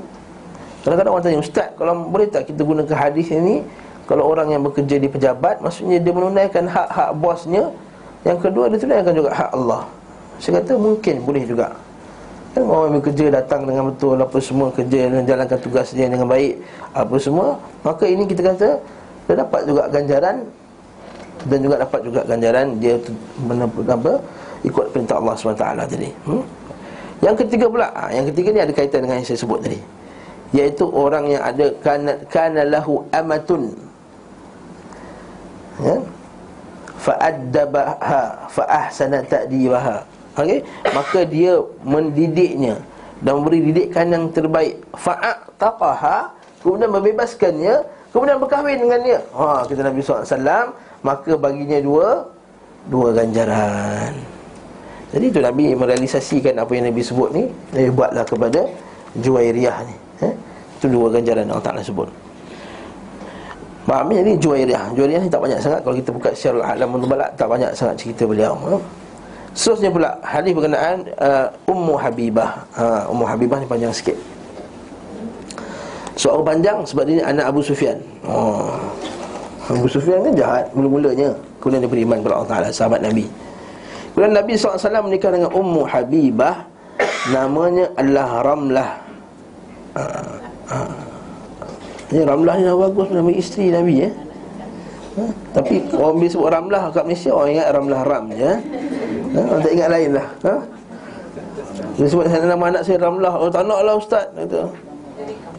Kadang-kadang 0.84 1.12
orang 1.12 1.24
tanya 1.24 1.40
ustaz, 1.40 1.68
kalau 1.76 2.08
boleh 2.08 2.28
tak 2.28 2.48
kita 2.48 2.64
gunakan 2.64 2.96
hadis 2.96 3.28
ini 3.28 3.60
kalau 4.08 4.26
orang 4.32 4.48
yang 4.48 4.64
bekerja 4.64 4.96
di 4.96 5.08
pejabat 5.12 5.60
maksudnya 5.60 6.00
dia 6.00 6.12
menunaikan 6.12 6.64
hak-hak 6.64 7.10
bosnya, 7.20 7.68
yang 8.24 8.40
kedua 8.40 8.72
dia 8.72 8.80
tunaikan 8.80 9.12
juga 9.12 9.30
hak 9.32 9.50
Allah. 9.52 9.84
Saya 10.40 10.64
kata 10.64 10.80
mungkin 10.80 11.20
boleh 11.20 11.44
juga. 11.44 11.76
Kan 12.50 12.66
orang 12.66 12.90
yang 12.90 12.96
bekerja 12.98 13.24
datang 13.30 13.62
dengan 13.62 13.94
betul 13.94 14.18
Apa 14.18 14.38
semua 14.42 14.74
kerja 14.74 15.06
dan 15.06 15.22
jalankan 15.22 15.58
tugas 15.62 15.94
dia 15.94 16.10
dengan 16.10 16.26
baik 16.26 16.58
Apa 16.90 17.14
semua 17.22 17.54
Maka 17.86 18.04
ini 18.10 18.26
kita 18.26 18.42
kata 18.42 18.68
Dia 19.30 19.34
dapat 19.38 19.60
juga 19.70 19.86
ganjaran 19.86 20.42
Dan 21.46 21.58
juga 21.62 21.76
dapat 21.78 22.00
juga 22.02 22.20
ganjaran 22.26 22.66
Dia 22.82 22.98
menempuh 23.46 23.86
apa 23.86 24.18
Ikut 24.60 24.92
perintah 24.92 25.16
Allah 25.16 25.32
SWT 25.38 25.64
tadi. 25.88 26.10
Hmm? 26.26 26.44
Yang 27.22 27.36
ketiga 27.46 27.70
pula 27.70 27.86
ha, 27.94 28.10
Yang 28.10 28.34
ketiga 28.34 28.48
ni 28.50 28.60
ada 28.66 28.72
kaitan 28.74 29.00
dengan 29.06 29.16
yang 29.22 29.28
saya 29.30 29.38
sebut 29.38 29.60
tadi 29.62 29.78
Iaitu 30.50 30.90
orang 30.90 31.30
yang 31.30 31.46
ada 31.46 31.70
Kana, 31.78 32.18
kana 32.26 32.66
lahu 32.66 33.06
amatun. 33.14 33.70
Ya? 35.78 35.96
Fa'addabaha 36.98 38.50
Fa'ahsana 38.50 39.22
ta'dibaha 39.22 40.09
Okey, 40.38 40.62
maka 40.94 41.20
dia 41.26 41.58
mendidiknya 41.82 42.78
dan 43.20 43.42
memberi 43.42 43.60
didikan 43.70 44.06
yang 44.08 44.24
terbaik. 44.32 44.80
Fa'ataqaha, 44.96 46.32
kemudian 46.64 46.90
membebaskannya, 46.90 47.74
kemudian 48.14 48.38
berkahwin 48.40 48.80
dengannya. 48.80 49.18
Ha, 49.36 49.66
kata 49.66 49.82
Nabi 49.84 50.00
SAW, 50.00 50.72
maka 51.04 51.32
baginya 51.36 51.78
dua 51.82 52.24
dua 52.88 53.12
ganjaran. 53.12 54.14
Jadi 55.10 55.24
itu 55.26 55.40
Nabi 55.42 55.74
merealisasikan 55.74 56.54
apa 56.54 56.70
yang 56.70 56.86
Nabi 56.88 57.02
sebut 57.02 57.28
ni, 57.34 57.44
Nabi 57.74 57.90
buatlah 57.90 58.24
kepada 58.24 58.60
Juwairiyah 59.18 59.76
ni. 59.82 59.96
Eh? 60.22 60.34
Itu 60.78 60.86
dua 60.86 61.10
ganjaran 61.10 61.50
Allah 61.50 61.66
Ta'ala 61.66 61.82
sebut. 61.82 62.06
Faham 63.90 64.06
ni 64.14 64.38
Juwairiyah. 64.38 64.94
Juwairiyah 64.94 65.20
ni 65.26 65.28
tak 65.28 65.42
banyak 65.42 65.58
sangat 65.58 65.82
kalau 65.82 65.96
kita 65.98 66.10
buka 66.14 66.30
secara 66.30 66.78
alam 66.78 66.94
tak 67.34 67.48
banyak 67.50 67.70
sangat 67.74 67.98
cerita 67.98 68.22
beliau. 68.22 68.54
Eh? 68.70 68.82
Seterusnya 69.50 69.90
pula 69.90 70.14
hadis 70.22 70.54
berkenaan 70.54 71.06
uh, 71.18 71.50
Ummu 71.66 71.94
Habibah. 71.98 72.64
Ha, 72.78 73.10
Ummu 73.10 73.24
Habibah 73.26 73.58
ni 73.58 73.66
panjang 73.66 73.90
sikit. 73.90 74.14
Soal 76.14 76.44
panjang 76.46 76.86
sebab 76.86 77.04
dia 77.08 77.26
anak 77.26 77.50
Abu 77.50 77.60
Sufyan. 77.64 77.98
Oh. 78.22 78.78
Abu 79.66 79.90
Sufyan 79.90 80.22
kan 80.22 80.34
jahat 80.38 80.64
mula-mulanya. 80.74 81.34
Kemudian 81.58 81.82
dia 81.82 81.90
beriman 81.90 82.22
kepada 82.22 82.34
Allah 82.40 82.50
Taala, 82.50 82.68
sahabat 82.70 83.02
Nabi. 83.02 83.26
Kemudian 84.14 84.34
Nabi 84.34 84.52
SAW 84.58 85.06
menikah 85.06 85.30
dengan 85.30 85.50
Ummu 85.54 85.86
Habibah 85.86 86.66
Namanya 87.30 87.94
Allah 87.94 88.30
Ramlah 88.42 88.90
ha, 89.94 90.02
ha. 90.72 90.78
Ini 92.10 92.26
Ramlah 92.26 92.54
ni 92.58 92.62
nama 92.66 92.78
bagus 92.90 93.06
Nama 93.14 93.30
isteri 93.30 93.70
Nabi 93.70 94.02
ya. 94.02 94.10
Ha? 95.14 95.24
Tapi 95.56 95.74
orang 95.94 96.16
biasa 96.18 96.32
sebut 96.34 96.50
Ramlah 96.50 96.80
kat 96.90 97.04
Malaysia 97.06 97.30
Orang 97.30 97.50
ingat 97.54 97.68
Ramlah 97.70 98.00
Ram 98.02 98.24
ya. 98.34 98.52
Ha? 99.30 99.42
Tak 99.62 99.70
ingat 99.70 99.88
lain 99.90 100.10
lah. 100.18 100.26
Ha? 100.42 100.54
Dia 101.94 102.06
sebut 102.08 102.26
nama 102.26 102.64
anak 102.70 102.82
saya 102.82 102.98
Ramlah. 102.98 103.34
Oh 103.38 103.50
tak 103.52 103.62
nak 103.68 103.80
lah 103.84 103.94
Ustaz. 103.94 104.26
Kata. 104.34 104.66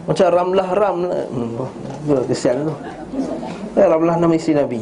Macam 0.09 0.27
Ramlah 0.33 0.67
Ram. 0.73 0.95
Hmm, 1.05 2.25
Kesian 2.27 2.67
tu. 2.67 2.73
Ya, 3.77 3.87
Ramlah 3.87 4.15
nama 4.19 4.33
isteri 4.35 4.59
Nabi. 4.59 4.81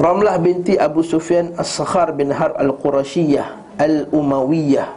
Ramlah 0.00 0.40
binti 0.40 0.80
Abu 0.80 1.04
Sufyan 1.04 1.52
As-Sakhar 1.60 2.16
bin 2.16 2.32
Har 2.32 2.56
Al-Qurashiyah 2.56 3.76
Al-Umayyah 3.76 4.88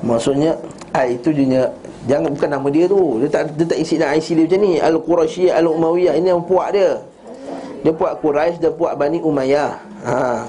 Maksudnya 0.00 0.56
ah, 0.96 1.04
Itu 1.04 1.28
jenis 1.28 1.68
Jangan 2.08 2.32
bukan 2.32 2.48
nama 2.56 2.66
dia 2.72 2.88
tu. 2.88 3.20
Dia 3.20 3.28
tak, 3.28 3.52
dia 3.52 3.68
tak 3.68 3.76
isi 3.76 4.00
dalam 4.00 4.16
IC 4.16 4.28
dia 4.32 4.44
macam 4.48 4.60
ni. 4.64 4.72
Al-Qurashiyah 4.80 5.60
Al-Umayyah 5.60 6.14
Ini 6.16 6.32
yang 6.32 6.40
puak 6.40 6.72
dia 6.72 7.04
Dia 7.82 7.92
puak 7.94 8.18
Quraisy 8.18 8.58
Dia 8.58 8.72
puak 8.74 8.98
Bani 8.98 9.22
Umayyah. 9.22 9.78
Ha. 10.06 10.46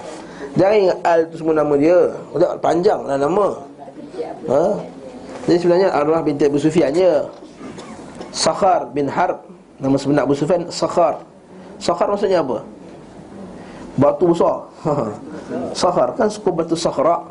Ingat 0.57 0.99
Al 1.05 1.19
tu 1.29 1.39
semua 1.39 1.55
nama 1.55 1.73
dia. 1.77 2.13
Tak 2.35 2.59
panjang 2.59 2.99
lah 3.05 3.17
nama. 3.17 3.47
Ha. 4.49 4.61
Jadi 5.45 5.57
sebenarnya 5.61 5.89
Arwah 5.93 6.21
binti 6.25 6.45
Abu 6.45 6.59
Sufyan 6.61 6.93
je. 6.93 7.25
Sakhar 8.33 8.89
bin 8.93 9.09
Harb. 9.09 9.45
Nama 9.79 9.95
sebenar 9.95 10.27
Abu 10.27 10.35
Sufyan 10.35 10.67
Sakhar. 10.69 11.23
Sakhar 11.79 12.11
maksudnya 12.11 12.43
apa? 12.43 12.65
Batu 13.95 14.29
besar. 14.29 14.67
Sakhar 15.71 16.13
kan 16.17 16.27
suku 16.27 16.49
batu 16.51 16.75
Sakhra. 16.75 17.23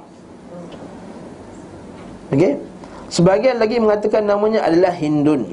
Okey? 2.32 2.60
Sebagian 3.08 3.56
lagi 3.56 3.80
mengatakan 3.80 4.24
namanya 4.24 4.68
adalah 4.68 4.92
Hindun. 4.92 5.48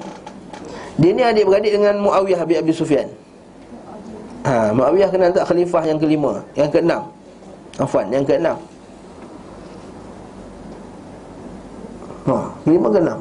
Dia 0.95 1.12
ni 1.12 1.23
adik-beradik 1.23 1.75
dengan 1.75 1.99
Muawiyah 1.99 2.43
bin 2.47 2.55
Abi 2.60 2.71
Sufyan 2.71 3.12
ha, 4.45 4.69
Muawiyah 4.71 5.10
kenal 5.10 5.34
tak 5.34 5.49
khalifah 5.49 5.84
yang 5.89 5.97
kelima 5.97 6.45
Yang 6.53 6.69
keenam 6.77 7.01
Afwan, 7.81 8.08
yang 8.13 8.23
keenam 8.23 8.58
Ha, 12.25 12.49
kelima 12.65 12.89
ke 12.89 12.99
enam? 13.05 13.19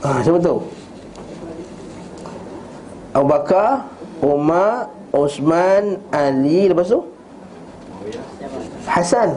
Ha, 0.00 0.24
siapa 0.24 0.40
tahu? 0.40 0.58
Abu 3.12 3.26
Bakar, 3.28 3.84
Umar, 4.24 4.88
Osman, 5.12 6.00
Ali, 6.08 6.72
lepas 6.72 6.88
tu? 6.88 7.04
Hasan 8.88 9.36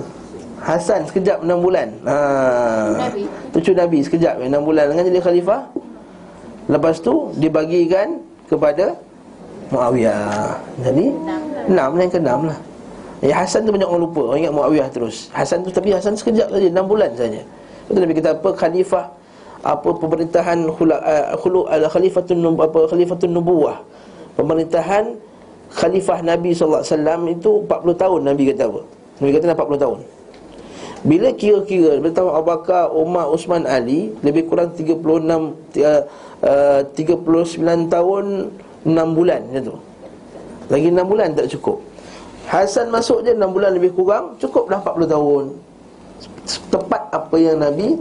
Hasan 0.63 1.05
sekejap 1.05 1.43
6 1.45 1.61
bulan 1.61 1.87
ha. 2.07 2.17
Cucu 3.53 3.75
Nabi 3.77 4.01
sekejap 4.01 4.41
6 4.41 4.49
bulan 4.65 4.89
dengan 4.89 5.03
jadi 5.05 5.21
khalifah 5.21 5.61
Lepas 6.65 6.97
tu 7.03 7.29
dibagikan 7.37 8.23
kepada 8.49 8.97
Muawiyah. 9.73 10.57
Jadi 10.81 11.05
6 11.69 11.73
yang 11.73 12.11
ke 12.11 12.19
6 12.21 12.49
lah. 12.49 12.59
Ya 13.23 13.33
Hasan 13.41 13.65
tu 13.65 13.71
banyak 13.73 13.87
orang 13.89 14.03
lupa. 14.05 14.21
Orang 14.33 14.39
ingat 14.45 14.53
Muawiyah 14.53 14.87
terus. 14.93 15.29
Hasan 15.33 15.65
tu 15.65 15.73
tapi 15.73 15.89
Hasan 15.95 16.13
sekejap 16.13 16.51
saja 16.51 16.67
6 16.69 16.85
bulan 16.85 17.09
saja. 17.17 17.41
Itu 17.89 17.97
Nabi 17.97 18.13
kata 18.17 18.37
apa? 18.37 18.49
Khalifah 18.53 19.05
apa 19.65 19.89
pemerintahan 19.97 20.69
khulu 20.69 21.65
uh, 21.65 21.73
al 21.73 21.89
khalifatun 21.89 22.37
nub 22.37 22.61
apa 22.61 22.85
khalifatun 22.85 23.33
nubuwah. 23.33 23.81
Pemerintahan 24.37 25.17
khalifah 25.73 26.21
Nabi 26.21 26.53
sallallahu 26.53 26.85
alaihi 26.85 26.93
wasallam 26.93 27.21
itu 27.33 27.51
40 27.65 28.01
tahun 28.01 28.19
Nabi 28.29 28.43
kata 28.53 28.63
apa? 28.69 28.81
Nabi 29.21 29.29
kata 29.33 29.45
40 29.57 29.83
tahun. 29.85 29.99
Bila 31.05 31.29
kira-kira 31.37 32.01
Bila 32.01 32.11
tahu 32.17 32.33
Abu 32.33 32.49
Bakar, 32.49 32.89
Umar, 32.89 33.29
Usman, 33.29 33.69
Ali 33.69 34.09
Lebih 34.25 34.49
kurang 34.49 34.73
36 34.73 35.05
uh, 35.05 36.01
uh, 36.41 36.81
39 36.97 37.93
tahun 37.93 38.25
6 38.85 39.17
bulan 39.17 39.41
macam 39.49 39.63
tu 39.73 39.75
Lagi 40.69 40.87
6 40.93 41.11
bulan 41.11 41.27
tak 41.33 41.47
cukup 41.57 41.77
Hasan 42.45 42.93
masuk 42.93 43.25
je 43.25 43.33
6 43.33 43.41
bulan 43.49 43.73
lebih 43.73 43.91
kurang 43.97 44.37
Cukup 44.37 44.69
dah 44.69 44.77
40 44.79 45.09
tahun 45.09 45.43
Tepat 46.69 47.03
apa 47.09 47.35
yang 47.41 47.57
Nabi 47.57 47.97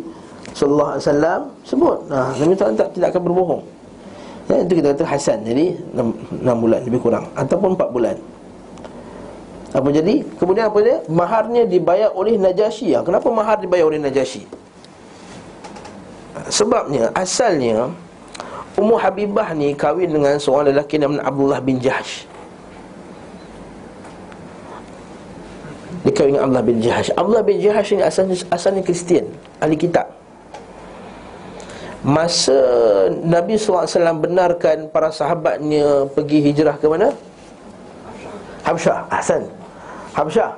Sallallahu 0.53 0.91
Alaihi 0.95 1.05
Wasallam 1.09 1.41
sebut 1.65 1.99
nah, 2.07 2.31
Nabi 2.37 2.53
SAW 2.55 2.77
tak, 2.77 2.89
tidak 2.95 3.09
akan 3.17 3.23
berbohong 3.25 3.63
ya, 4.53 4.57
Itu 4.61 4.73
kita 4.77 4.93
kata 4.93 5.05
Hasan 5.09 5.39
Jadi 5.43 5.75
6, 5.97 6.45
6 6.45 6.63
bulan 6.63 6.81
lebih 6.85 7.01
kurang 7.01 7.25
Ataupun 7.33 7.75
4 7.75 7.97
bulan 7.97 8.17
apa 9.75 9.91
jadi? 9.91 10.23
Kemudian 10.39 10.71
apa 10.71 10.79
dia? 10.87 11.03
Maharnya 11.11 11.67
dibayar 11.67 12.15
oleh 12.15 12.39
Najasyi. 12.39 12.95
Ha, 12.95 13.03
kenapa 13.03 13.27
mahar 13.35 13.59
dibayar 13.59 13.91
oleh 13.91 13.99
Najasyi? 13.99 14.47
Sebabnya 16.47 17.11
asalnya 17.11 17.91
Ummu 18.75 18.99
Habibah 18.99 19.55
ni 19.55 19.71
kahwin 19.75 20.11
dengan 20.11 20.35
seorang 20.35 20.75
lelaki 20.75 20.99
namanya 20.99 21.31
Abdullah 21.31 21.63
bin 21.63 21.79
Jahsh. 21.79 22.27
Dia 26.03 26.11
kahwin 26.11 26.35
dengan 26.35 26.51
Abdullah 26.51 26.67
bin 26.67 26.79
Jahsh. 26.83 27.09
Abdullah 27.15 27.45
bin 27.47 27.57
Jahsh 27.63 27.95
ni 27.95 28.03
asalnya 28.03 28.37
asalnya 28.51 28.83
Kristian, 28.83 29.31
ahli 29.63 29.79
kitab. 29.79 30.11
Masa 32.05 32.53
Nabi 33.25 33.57
SAW 33.57 33.89
benarkan 34.21 34.93
para 34.93 35.09
sahabatnya 35.09 36.05
pergi 36.13 36.53
hijrah 36.53 36.77
ke 36.77 36.85
mana? 36.85 37.09
Habsyah. 38.61 39.09
Hasan. 39.09 39.49
Habsyah 40.13 40.53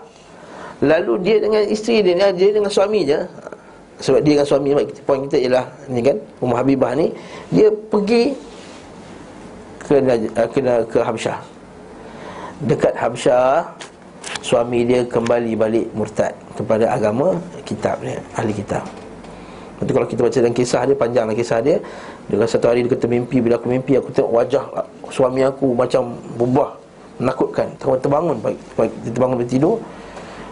Lalu 0.85 1.13
dia 1.25 1.37
dengan 1.41 1.65
isteri 1.65 2.05
dia 2.05 2.29
Dia 2.35 2.51
dengan 2.53 2.69
suami 2.69 3.09
je 3.09 3.25
Sebab 3.97 4.21
dia 4.21 4.37
dengan 4.37 4.49
suami 4.49 4.77
Poin 5.09 5.25
kita 5.25 5.37
ialah 5.41 5.65
ni 5.89 6.05
kan 6.05 6.17
Umar 6.45 6.61
Habibah 6.61 6.93
ni 6.93 7.13
Dia 7.49 7.73
pergi 7.73 8.37
Ke, 9.81 10.03
ke, 10.53 10.61
ke 10.93 10.99
Habsyah. 11.01 11.39
Dekat 12.69 12.93
Habsyah 12.93 13.65
Suami 14.45 14.85
dia 14.85 15.01
kembali 15.09 15.57
balik 15.57 15.87
murtad 15.97 16.37
Kepada 16.53 16.93
agama 16.93 17.41
kitab 17.65 18.05
dia 18.05 18.21
Ahli 18.37 18.53
kitab. 18.53 18.85
Nanti 19.81 19.91
kalau 19.93 20.09
kita 20.09 20.21
baca 20.25 20.39
dalam 20.45 20.57
kisah 20.57 20.83
dia 20.85 20.97
Panjanglah 20.97 21.37
kisah 21.37 21.59
dia 21.65 21.81
Dia 22.29 22.45
satu 22.45 22.69
hari 22.69 22.85
dia 22.85 22.93
kata 22.93 23.09
mimpi 23.09 23.41
Bila 23.41 23.57
aku 23.57 23.73
mimpi 23.73 23.97
aku 23.97 24.13
tengok 24.13 24.33
wajah 24.33 24.65
Suami 25.09 25.41
aku 25.41 25.73
macam 25.73 26.17
berubah 26.37 26.77
menakutkan. 27.17 27.73
Terbangun 27.81 28.37
pagi, 28.45 28.61
pagi, 28.77 28.93
Dia 29.09 29.11
terbangun 29.17 29.37
dari 29.41 29.49
tidur. 29.49 29.81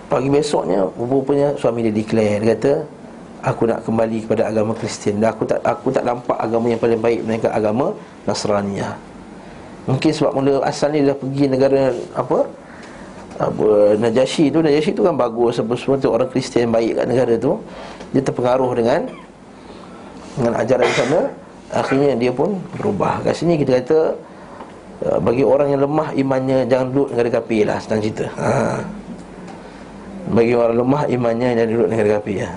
Pagi 0.08 0.28
besoknya 0.32 0.88
Rupanya 0.96 1.52
suami 1.60 1.84
dia 1.84 1.92
declare 1.92 2.40
Dia 2.40 2.56
kata 2.56 3.03
Aku 3.44 3.68
nak 3.68 3.84
kembali 3.84 4.24
kepada 4.24 4.48
agama 4.48 4.72
Kristian. 4.72 5.20
Dan 5.20 5.28
aku 5.36 5.44
tak 5.44 5.60
aku 5.60 5.92
tak 5.92 6.08
nampak 6.08 6.36
agama 6.40 6.72
yang 6.72 6.80
paling 6.80 7.00
baik 7.00 7.20
Melainkan 7.28 7.52
agama 7.52 7.92
Nasraniyah 8.24 8.96
Mungkin 9.84 10.10
sebab 10.16 10.32
mula 10.32 10.64
asal 10.64 10.96
ni 10.96 11.04
dah 11.04 11.12
pergi 11.12 11.44
negara 11.44 11.92
Apa 12.16 12.48
apa 13.34 13.98
Najasyi 14.00 14.48
tu. 14.48 14.64
Najasyi 14.64 14.96
tu 14.96 15.04
kan 15.04 15.12
bagus 15.12 15.60
Sebab 15.60 15.76
semua 15.76 16.00
tu. 16.00 16.08
Orang 16.08 16.32
Kristian 16.32 16.72
baik 16.72 16.96
kat 16.96 17.06
negara 17.06 17.34
tu. 17.36 17.60
Dia 18.16 18.24
terpengaruh 18.24 18.72
dengan 18.72 19.00
Dengan 20.40 20.52
ajaran 20.56 20.90
sana. 20.96 21.20
Akhirnya 21.74 22.16
dia 22.16 22.32
pun 22.32 22.56
berubah. 22.80 23.20
Kat 23.26 23.36
sini 23.36 23.60
kita 23.60 23.84
kata 23.84 24.00
Ya, 25.02 25.18
bagi 25.18 25.42
orang 25.42 25.74
yang 25.74 25.82
lemah 25.82 26.14
imannya 26.14 26.58
Jangan 26.70 26.86
duduk 26.94 27.08
negara 27.10 27.28
kafir 27.42 27.66
lah 27.66 27.82
Senang 27.82 27.98
cerita. 27.98 28.30
Ha. 28.38 28.78
Bagi 30.30 30.54
orang 30.54 30.76
lemah 30.78 31.02
imannya 31.10 31.48
Jangan 31.58 31.70
duduk 31.74 31.88
negara 31.90 32.08
kafir 32.22 32.36
ya. 32.46 32.50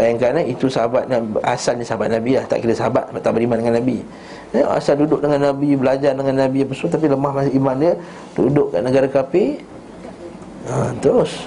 Bayangkan 0.00 0.40
eh, 0.40 0.56
itu 0.56 0.64
sahabat 0.72 1.12
Asalnya 1.44 1.84
sahabat 1.84 2.08
Nabi 2.08 2.40
lah. 2.40 2.48
Tak 2.48 2.64
kira 2.64 2.72
sahabat 2.72 3.12
Tak 3.20 3.36
beriman 3.36 3.60
dengan 3.60 3.76
Nabi. 3.76 4.00
Ya, 4.56 4.64
Asal 4.72 4.96
duduk 4.96 5.20
dengan 5.20 5.52
Nabi 5.52 5.76
Belajar 5.76 6.16
dengan 6.16 6.48
Nabi 6.48 6.64
apa 6.64 6.72
semua 6.72 6.96
Tapi 6.96 7.06
lemah 7.12 7.32
masih 7.36 7.52
imannya 7.52 7.92
Duduk 8.32 8.72
kat 8.72 8.80
negara 8.80 9.06
kafir 9.12 9.60
ha, 10.72 10.96
Terus. 11.04 11.44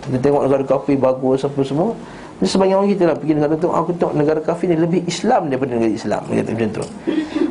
Kita 0.00 0.16
tengok 0.16 0.48
negara 0.48 0.64
kafir 0.64 0.96
Bagus 0.96 1.44
apa 1.44 1.60
semua 1.60 1.92
Jadi 2.40 2.48
sebagian 2.48 2.80
orang 2.80 2.90
kita 2.96 3.04
lah. 3.04 3.16
Pergi 3.20 3.32
negara 3.36 3.54
tu 3.60 3.68
Aku 3.68 3.92
tengok 3.92 4.14
negara 4.16 4.40
kafir 4.40 4.72
ni 4.72 4.80
Lebih 4.80 5.04
Islam 5.04 5.52
daripada 5.52 5.76
negara 5.76 5.92
Islam 5.92 6.22
Dia 6.32 6.40
kata 6.40 6.50
macam 6.56 6.70
tu. 6.72 6.84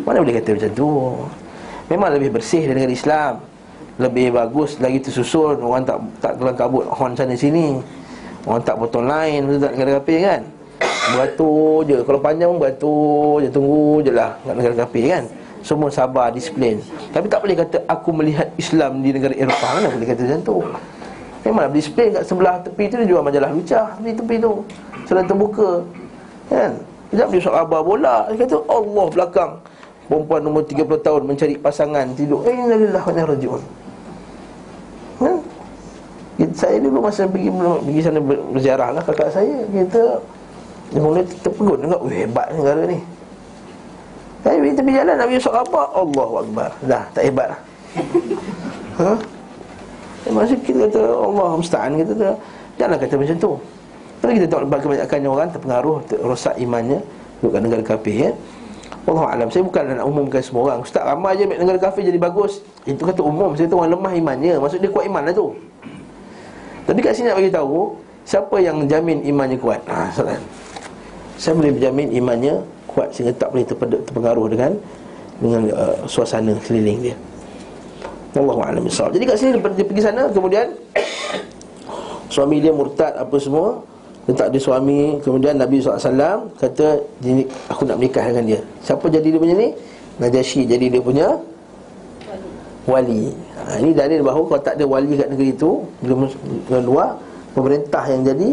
Mana 0.01 0.17
boleh 0.25 0.35
kata 0.41 0.49
macam 0.57 0.71
tu? 0.73 0.89
Memang 1.89 2.09
lebih 2.13 2.29
bersih 2.33 2.69
dari 2.69 2.85
negara 2.85 2.93
Islam. 2.93 3.33
Lebih 3.97 4.27
bagus 4.31 4.77
lagi 4.77 5.01
tersusun. 5.01 5.57
Orang 5.57 5.83
tak 5.83 5.97
tak 6.21 6.33
kelang 6.37 6.57
kabut 6.57 6.85
horn 6.85 7.17
sana 7.17 7.33
sini 7.33 7.81
Orang 8.49 8.65
tak 8.65 8.81
potong 8.81 9.05
lain 9.05 9.45
Betul 9.45 9.61
tak 9.61 9.71
negara 9.77 9.91
kapir 10.01 10.17
kan? 10.25 10.41
Beratur 11.13 11.85
je. 11.85 11.97
Kalau 12.01 12.19
panjang 12.19 12.49
beratur 12.57 13.45
je 13.45 13.49
Tunggu 13.53 14.01
je 14.01 14.09
lah 14.09 14.33
Kat 14.41 14.57
negara 14.57 14.75
kapir 14.83 15.05
kan? 15.05 15.23
Semua 15.59 15.91
sabar, 15.91 16.31
disiplin. 16.31 16.79
Tapi 17.13 17.27
tak 17.29 17.45
boleh 17.45 17.53
kata 17.53 17.77
Aku 17.85 18.09
melihat 18.09 18.49
Islam 18.57 19.05
di 19.05 19.13
negara 19.13 19.35
Eropah. 19.37 19.69
Mana 19.77 19.87
boleh 19.93 20.07
kata 20.09 20.21
macam 20.25 20.41
tu? 20.41 20.57
Memang 21.45 21.69
disiplin 21.71 22.09
kat 22.15 22.23
sebelah 22.25 22.55
tepi 22.65 22.83
tu 22.89 22.95
Dia 22.99 23.07
jual 23.07 23.21
majalah 23.21 23.51
lucah 23.53 23.93
Di 24.01 24.17
tepi 24.17 24.35
tu. 24.41 24.65
Sebelah 25.05 25.25
terbuka. 25.29 25.71
Kan? 26.49 26.71
Sekejap 27.11 27.27
dia 27.29 27.41
soal 27.43 27.63
bola. 27.69 28.31
Dia 28.33 28.45
kata 28.47 28.57
Allah 28.65 29.05
belakang. 29.13 29.51
Perempuan 30.09 30.41
umur 30.47 30.63
30 30.65 31.05
tahun 31.05 31.21
mencari 31.27 31.55
pasangan 31.59 32.05
tidur. 32.17 32.41
Eh 32.47 32.55
innalillah 32.55 33.03
wa 33.03 33.13
rajiun 33.13 33.61
Saya 36.55 36.79
dulu 36.79 37.03
masa 37.03 37.27
pergi 37.27 37.51
pergi 37.51 37.99
sana 37.99 38.19
berziarah 38.23 38.89
lah 38.95 39.03
kakak 39.03 39.27
saya. 39.27 39.59
Kita 39.75 40.23
mula 40.95 41.19
terpegun 41.43 41.83
juga. 41.83 41.97
Weh 41.99 42.23
hebat 42.23 42.47
negara 42.55 42.87
ni. 42.87 42.99
Tapi 44.39 44.55
pergi 44.55 44.75
tepi 44.79 44.91
jalan 44.95 45.15
Nabi 45.19 45.35
Yusuf 45.35 45.51
apa 45.51 45.81
Allahu 45.91 46.33
Akbar. 46.47 46.69
Dah 46.87 47.03
tak 47.11 47.23
hebat 47.27 47.47
lah. 47.55 47.59
Ha? 48.99 49.15
Masa 50.35 50.51
kita 50.59 50.91
kata 50.91 50.99
Allah 51.15 51.55
musta'an 51.55 51.95
kita 51.95 52.11
kata 52.11 52.35
Janganlah 52.75 52.99
kata 52.99 53.15
macam 53.15 53.37
tu. 53.39 53.51
Kalau 54.19 54.33
kita 54.35 54.45
tengok 54.51 54.67
kebanyakan 54.83 55.19
orang 55.23 55.49
terpengaruh 55.55 55.95
Rosak 56.27 56.59
imannya 56.59 56.99
Duduk 57.39 57.63
negara 57.63 57.79
kafir 57.95 58.27
ya. 58.27 58.31
Allah 59.07 59.39
alam. 59.39 59.47
Saya 59.47 59.63
bukan 59.63 59.95
nak 59.95 60.03
umumkan 60.03 60.43
semua 60.43 60.67
orang. 60.67 60.83
Ustaz 60.83 61.07
ramai 61.07 61.39
je 61.39 61.47
negara 61.47 61.79
kafir 61.79 62.03
jadi 62.11 62.19
bagus. 62.19 62.59
Itu 62.83 63.07
kata 63.07 63.23
umum. 63.23 63.55
Saya 63.55 63.71
tu 63.71 63.79
orang 63.79 63.95
lemah 63.95 64.11
imannya. 64.19 64.59
Maksud 64.59 64.83
dia 64.83 64.91
kuat 64.91 65.07
iman 65.07 65.23
lah 65.23 65.31
tu 65.31 65.55
Tapi 66.89 66.99
kat 67.05 67.13
sini 67.13 67.29
nak 67.29 67.37
bagi 67.37 67.53
tahu 67.53 67.93
Siapa 68.25 68.57
yang 68.57 68.85
jamin 68.89 69.21
imannya 69.25 69.57
kuat? 69.57 69.81
Ha, 69.89 70.09
soalan. 70.13 70.41
Saya 71.37 71.53
boleh 71.53 71.71
berjamin 71.77 72.09
imannya 72.17 72.57
kuat 72.89 73.13
Sehingga 73.13 73.37
tak 73.37 73.53
boleh 73.53 73.65
terpengaruh 73.69 74.49
dengan 74.49 74.71
Dengan 75.37 75.61
uh, 75.69 75.95
suasana 76.09 76.57
keliling 76.65 77.13
dia? 77.13 77.15
Allah 78.33 78.73
alam 78.73 78.85
Jadi 78.89 79.23
kat 79.25 79.37
sini 79.37 79.53
dia 79.53 79.85
pergi 79.85 80.01
sana 80.01 80.25
Kemudian 80.33 80.65
Suami 82.33 82.57
dia 82.57 82.73
murtad 82.73 83.13
apa 83.13 83.37
semua 83.37 83.85
dia 84.29 84.45
tak 84.45 84.53
ada 84.53 84.59
suami 84.61 85.17
Kemudian 85.25 85.57
Nabi 85.57 85.81
SAW 85.81 86.53
kata 86.61 87.01
Aku 87.73 87.81
nak 87.89 87.97
menikah 87.97 88.21
dengan 88.29 88.45
dia. 88.45 88.59
Siapa 88.85 89.09
jadi 89.09 89.25
dia 89.25 89.41
punya 89.41 89.57
ni? 89.57 89.73
Najasyi 90.21 90.69
jadi 90.69 90.85
dia 90.85 91.01
punya 91.01 91.33
Wali 92.85 93.33
ha, 93.69 93.77
Ini 93.77 93.93
dalil 93.93 94.25
bahawa 94.25 94.43
kalau 94.49 94.61
tak 94.65 94.75
ada 94.81 94.85
wali 94.89 95.13
kat 95.13 95.29
negeri 95.29 95.53
itu 95.53 95.85
Dengan 96.01 96.83
luar 96.83 97.09
Pemerintah 97.53 98.03
yang 98.09 98.25
jadi 98.25 98.49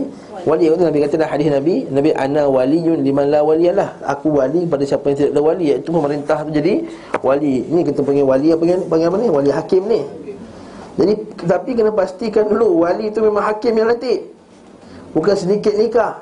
Wali 0.46 0.70
itu 0.70 0.78
Nabi 0.78 1.02
kata 1.02 1.14
dah 1.18 1.26
hadis 1.26 1.50
Nabi 1.50 1.90
Nabi 1.90 2.14
ana 2.14 2.46
waliyun 2.46 3.02
liman 3.02 3.26
la 3.34 3.42
waliyalah 3.42 3.98
Aku 4.14 4.38
wali 4.38 4.62
pada 4.62 4.86
siapa 4.86 5.10
yang 5.10 5.16
tidak 5.18 5.32
ada 5.34 5.42
wali 5.42 5.64
Iaitu 5.74 5.90
pemerintah 5.90 6.38
tu 6.46 6.50
jadi 6.54 6.86
wali. 7.18 7.66
Ini 7.66 7.80
kita 7.82 8.06
panggil 8.06 8.22
wali 8.22 8.54
apa, 8.54 8.62
panggil 8.86 9.06
apa 9.10 9.16
ni? 9.18 9.26
Wali 9.26 9.50
hakim 9.50 9.82
ni. 9.90 10.00
Jadi 10.96 11.12
tapi 11.44 11.70
kena 11.76 11.92
pastikan 11.92 12.48
dulu 12.48 12.86
Wali 12.86 13.12
itu 13.12 13.18
memang 13.20 13.44
hakim 13.44 13.74
yang 13.76 13.90
lantik. 13.90 14.32
Bukan 15.12 15.34
sedikit 15.34 15.74
nikah. 15.76 16.14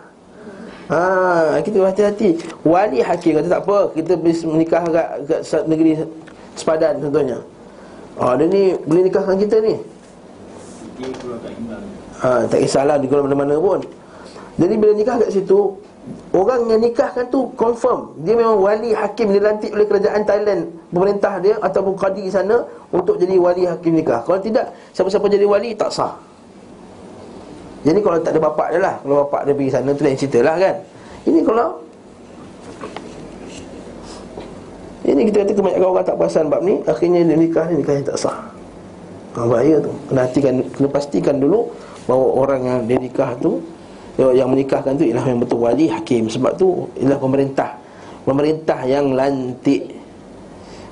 Ha, 0.89 1.61
kita 1.61 1.85
hati-hati. 1.85 2.41
Wali 2.65 3.01
hakim 3.01 3.41
kata 3.41 3.49
tak 3.49 3.63
apa 3.65 3.89
Kita 3.97 4.21
menikah 4.21 4.85
kat, 4.85 5.09
kat 5.25 5.65
negeri 5.65 5.97
Sepadan 6.61 7.01
contohnya 7.01 7.41
ha, 8.21 8.35
Dia 8.39 8.47
ni 8.47 8.63
boleh 8.85 9.03
nikahkan 9.09 9.37
kita 9.39 9.57
ni? 9.63 9.75
Ha, 12.23 12.47
Tak 12.47 12.59
kisahlah 12.63 12.97
Dia 12.99 13.09
kalau 13.11 13.25
mana-mana 13.27 13.57
pun. 13.59 13.81
Jadi 14.55 14.75
bila 14.79 14.93
nikah 14.95 15.17
kat 15.19 15.31
situ 15.35 15.79
Orang 16.37 16.69
yang 16.69 16.85
nikahkan 16.85 17.33
tu 17.33 17.49
confirm. 17.57 18.13
Dia 18.29 18.37
memang 18.37 18.61
wali 18.61 18.93
hakim 18.93 19.33
dilantik 19.33 19.73
oleh 19.73 19.89
kerajaan 19.89 20.21
Thailand 20.29 20.69
Pemerintah 20.93 21.41
dia 21.41 21.57
ataupun 21.65 21.97
qadi 21.97 22.29
sana 22.29 22.61
Untuk 22.93 23.17
jadi 23.17 23.41
wali 23.41 23.65
hakim 23.65 23.97
nikah. 23.97 24.21
Kalau 24.21 24.37
tidak, 24.37 24.69
siapa-siapa 24.93 25.25
jadi 25.33 25.49
wali 25.49 25.73
tak 25.73 25.89
sah. 25.89 26.13
Jadi 27.85 28.01
kalau 28.01 28.17
tak 28.25 28.33
ada 28.37 28.41
bapak 28.41 28.67
dia 28.73 28.81
lah. 28.81 28.95
Kalau 29.05 29.15
bapak 29.29 29.41
dia 29.45 29.53
pergi 29.53 29.73
sana 29.73 29.89
tu 29.93 30.03
lain 30.05 30.17
cerita 30.17 30.39
lah 30.41 30.57
kan. 30.57 30.75
Ini 31.25 31.41
kalau 31.45 31.69
Ini 35.05 35.21
kita 35.29 35.45
kata 35.45 35.53
kebanyakan 35.53 35.89
orang 35.93 36.05
tak 36.09 36.17
perasan 36.17 36.49
bab 36.49 36.65
ni 36.65 36.81
Akhirnya 36.89 37.21
dia 37.29 37.37
nikah 37.37 37.69
ni 37.69 37.85
nikah 37.85 37.95
yang 38.01 38.07
tak 38.09 38.17
sah. 38.17 38.37
Ha, 39.37 39.45
Bahaya 39.45 39.77
tu. 39.85 39.93
Kena, 40.09 40.21
hatikan, 40.25 40.55
kena 40.73 40.89
pastikan 40.89 41.37
dulu 41.37 41.69
Bahawa 42.09 42.27
orang 42.41 42.61
yang 42.65 42.79
dia 42.89 42.97
nikah 42.97 43.37
tu 43.37 43.61
Yang 44.17 44.49
menikahkan 44.49 44.97
tu 44.97 45.05
ialah 45.05 45.25
yang 45.29 45.39
betul 45.45 45.61
wali 45.61 45.93
hakim. 45.93 46.33
Sebab 46.33 46.57
tu 46.57 46.89
ialah 46.97 47.21
pemerintah. 47.21 47.71
Pemerintah 48.25 48.81
yang 48.89 49.13
lantik. 49.13 49.93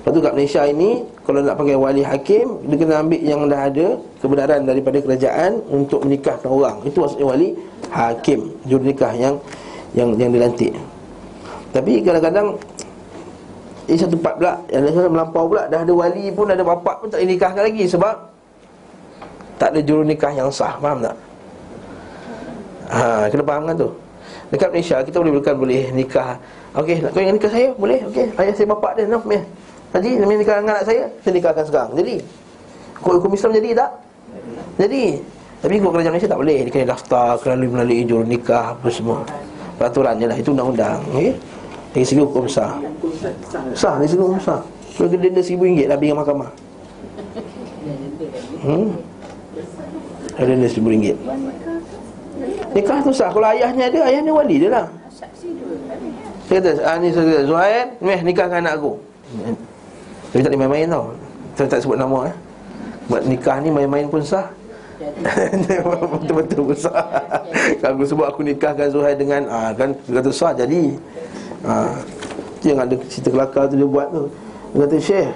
Lepas 0.03 0.11
tu 0.13 0.21
kat 0.21 0.33
Malaysia 0.37 0.63
ini 0.69 0.91
Kalau 1.25 1.41
nak 1.41 1.57
pakai 1.57 1.77
wali 1.81 2.03
hakim 2.05 2.47
Dia 2.69 2.77
kena 2.77 2.95
ambil 3.01 3.21
yang 3.25 3.41
dah 3.49 3.61
ada 3.71 3.87
Kebenaran 4.21 4.61
daripada 4.69 4.99
kerajaan 5.01 5.63
Untuk 5.73 6.05
menikahkan 6.05 6.51
orang. 6.53 6.85
Itu 6.85 7.01
maksudnya 7.01 7.33
wali 7.33 7.57
hakim. 7.89 8.53
Juru 8.69 8.85
nikah 8.93 9.17
yang 9.17 9.41
yang 9.97 10.13
yang 10.21 10.33
dilantik 10.33 10.73
Tapi 11.73 12.05
kadang-kadang 12.05 12.57
Ini 13.91 13.99
satu 13.99 14.15
part 14.19 14.39
pula 14.39 14.55
Yang 14.71 14.83
lain 14.95 15.11
melampau 15.11 15.45
pula 15.51 15.67
Dah 15.67 15.83
ada 15.83 15.93
wali 15.93 16.31
pun 16.31 16.47
Ada 16.47 16.63
bapak 16.63 17.03
pun 17.03 17.09
tak 17.11 17.19
dinikahkan 17.27 17.63
lagi 17.67 17.85
Sebab 17.91 18.15
Tak 19.59 19.75
ada 19.75 19.81
juru 19.83 20.07
nikah 20.07 20.31
yang 20.31 20.47
sah 20.55 20.79
Faham 20.79 21.03
tak? 21.03 21.17
Ha, 22.93 23.27
kena 23.33 23.43
faham 23.43 23.63
kan 23.67 23.75
tu 23.75 23.91
Dekat 24.53 24.69
Malaysia 24.71 25.01
kita 25.03 25.17
boleh 25.19 25.35
bukan 25.41 25.55
boleh 25.59 25.83
nikah 25.91 26.39
Okey, 26.79 27.05
nak 27.05 27.11
kau 27.13 27.21
yang 27.21 27.37
nikah 27.37 27.51
saya? 27.53 27.69
Boleh? 27.77 28.01
Okey, 28.09 28.33
ayah 28.33 28.55
saya 28.57 28.67
bapak 28.73 28.97
dia, 28.97 29.05
no, 29.05 29.21
meh. 29.29 29.45
Haji, 29.93 30.11
nak 30.17 30.27
nikah 30.29 30.57
dengan 30.57 30.73
anak 30.77 30.85
saya 30.89 31.03
Saya 31.21 31.33
nikahkan 31.37 31.65
sekarang 31.69 31.91
Jadi 31.99 32.15
hukum 33.03 33.33
Islam 33.35 33.51
jadi 33.61 33.71
tak? 33.77 33.91
Jadi 34.81 35.05
Tapi 35.61 35.75
kalau 35.81 35.93
kerajaan 35.93 36.13
Malaysia 36.15 36.31
tak 36.31 36.41
boleh 36.41 36.59
Dia 36.65 36.71
kena 36.73 36.87
daftar 36.95 37.29
Kena 37.43 37.55
melalui, 37.67 37.99
juru 38.07 38.25
nikah 38.25 38.73
Apa 38.73 38.89
semua 38.89 39.21
Peraturan 39.77 40.17
je 40.17 40.27
lah 40.31 40.37
Itu 40.39 40.55
undang-undang 40.55 41.01
okay? 41.13 41.33
Dari 41.93 42.05
segi 42.09 42.21
hukum 42.25 42.49
sah. 42.49 42.81
Sah 43.77 44.01
dari 44.01 44.09
segi 44.09 44.25
hukum 44.25 44.41
sah. 44.41 44.65
Kalau 44.97 45.09
kena 45.09 45.25
denda 45.29 45.41
RM1,000 45.41 45.89
lah 45.89 45.97
Pergi 45.97 46.13
mahkamah. 46.17 46.51
Hmm? 48.65 48.87
Ada 50.41 50.53
denda 50.57 50.69
RM1,000 50.69 51.17
Nikah 52.73 52.99
tu 53.05 53.13
sah. 53.13 53.29
Kalau 53.29 53.49
ayahnya 53.53 53.93
ada 53.93 54.01
Ayahnya 54.09 54.33
wali 54.33 54.57
dia 54.57 54.71
lah. 54.73 54.87
Saya 56.49 56.59
kata 56.65 56.71
ah, 56.81 56.97
Ni 56.97 57.09
saya 57.13 57.25
kata 57.29 57.43
Zuhair 57.45 57.87
Meh 58.01 58.21
nikahkan 58.25 58.65
anak 58.65 58.81
aku. 58.81 58.93
Tapi 60.33 60.41
tak 60.41 60.51
boleh 60.57 60.61
main-main 60.65 60.89
tau. 60.89 61.13
Saya 61.61 61.69
tak 61.69 61.85
sebut 61.85 62.01
nama 62.01 62.33
eh. 62.33 62.37
Buat 63.13 63.23
nikah 63.29 63.61
ni 63.61 63.69
main-main 63.69 64.09
pun 64.09 64.25
sah. 64.25 64.49
Betul-betul 66.25 66.73
pun 66.73 66.77
sah. 66.77 67.05
Kalau 67.85 68.01
aku 68.01 68.05
sebut 68.09 68.25
aku 68.25 68.41
nikahkan 68.41 68.89
Zuhair 68.89 69.21
dengan 69.21 69.45
ah, 69.53 69.77
Kan 69.77 69.93
kata 70.09 70.33
sah 70.33 70.57
jadi 70.57 70.97
ah, 71.67 71.95
Itu 72.59 72.67
yang 72.75 72.81
ada 72.83 72.95
cerita 73.09 73.29
kelakar 73.31 73.71
tu 73.71 73.77
dia 73.79 73.89
buat 73.89 74.09
tu. 74.11 74.29
Dia 74.73 74.79
kata 74.87 74.97
Syekh 74.99 75.29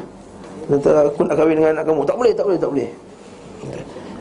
Dia 0.66 0.74
kata 0.78 0.90
aku 1.10 1.20
nak 1.26 1.36
kahwin 1.38 1.56
dengan 1.58 1.70
anak 1.78 1.84
kamu. 1.86 2.02
Tak 2.06 2.16
boleh, 2.16 2.32
tak 2.34 2.44
boleh, 2.46 2.58
tak 2.58 2.70
boleh. 2.70 2.88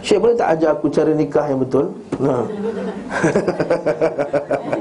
Syekh 0.06 0.20
boleh 0.22 0.36
tak 0.38 0.50
ajar 0.54 0.70
aku 0.78 0.86
cara 0.94 1.12
nikah 1.18 1.46
yang 1.50 1.60
betul? 1.66 1.86
Nah. 2.22 2.46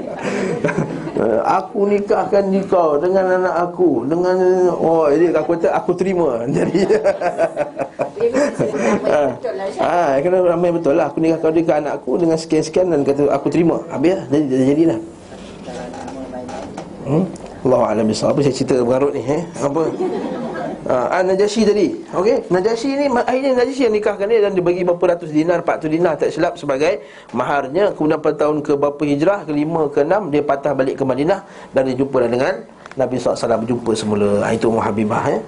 aku 1.45 1.87
nikahkan 1.87 2.43
kau 2.67 2.99
dengan 2.99 3.25
anak 3.41 3.55
aku 3.71 4.05
dengan 4.05 4.37
oh 4.75 5.07
jadi 5.09 5.33
aku 5.33 5.57
kata 5.57 5.67
aku 5.73 5.91
terima. 5.97 6.43
Jadi 6.55 6.81
ha. 9.79 10.19
kena 10.19 10.37
ramai 10.43 10.71
betul 10.71 10.95
lah. 10.97 11.11
Aku 11.11 11.19
nikahkan 11.19 11.51
dia 11.51 11.63
ke 11.63 11.73
anakku 11.73 12.11
dengan 12.15 12.37
sekian-sekian 12.39 12.87
dan 12.91 12.99
kata 13.03 13.27
aku 13.31 13.47
terima. 13.51 13.79
Habis 13.91 14.13
lah. 14.17 14.25
Jadi 14.31 14.65
jadilah 14.71 14.99
hmm? 17.05 17.23
Allah 17.65 17.81
alam 17.97 18.05
bisawab 18.05 18.37
apa 18.37 18.39
saya 18.45 18.55
cerita 18.57 18.75
berarut 18.81 19.13
ni 19.13 19.21
eh? 19.25 19.41
Apa? 19.57 19.89
Ha, 20.85 21.25
Najasyi 21.25 21.65
tadi. 21.65 21.87
Okey, 22.13 22.45
Najasyi 22.53 22.93
ni 22.93 23.05
Akhirnya 23.09 23.57
Najasyi 23.57 23.89
yang 23.89 23.95
nikahkan 23.97 24.29
dia 24.29 24.45
Dan 24.45 24.53
dia 24.53 24.61
bagi 24.61 24.85
berapa 24.85 25.17
ratus 25.17 25.33
dinar 25.33 25.65
400 25.65 25.89
dinar 25.89 26.13
tak 26.13 26.29
silap 26.29 26.61
sebagai 26.61 27.01
Maharnya. 27.33 27.89
Kemudian 27.97 28.21
pada 28.21 28.45
tahun 28.45 28.61
ke 28.61 28.77
berapa 28.77 29.01
hijrah 29.01 29.49
Kelima, 29.49 29.89
ke 29.89 30.05
enam 30.05 30.29
Dia 30.29 30.45
patah 30.45 30.77
balik 30.77 31.01
ke 31.01 31.03
Madinah 31.03 31.41
Dan 31.73 31.89
dia 31.89 31.97
jumpa 31.97 32.29
dengan 32.29 32.69
Nabi 32.93 33.17
SAW 33.17 33.65
berjumpa 33.65 33.91
semula. 33.97 34.45
Ha, 34.45 34.53
Itu 34.53 34.69
Umar 34.69 34.93
Habibah 34.93 35.25
eh. 35.33 35.41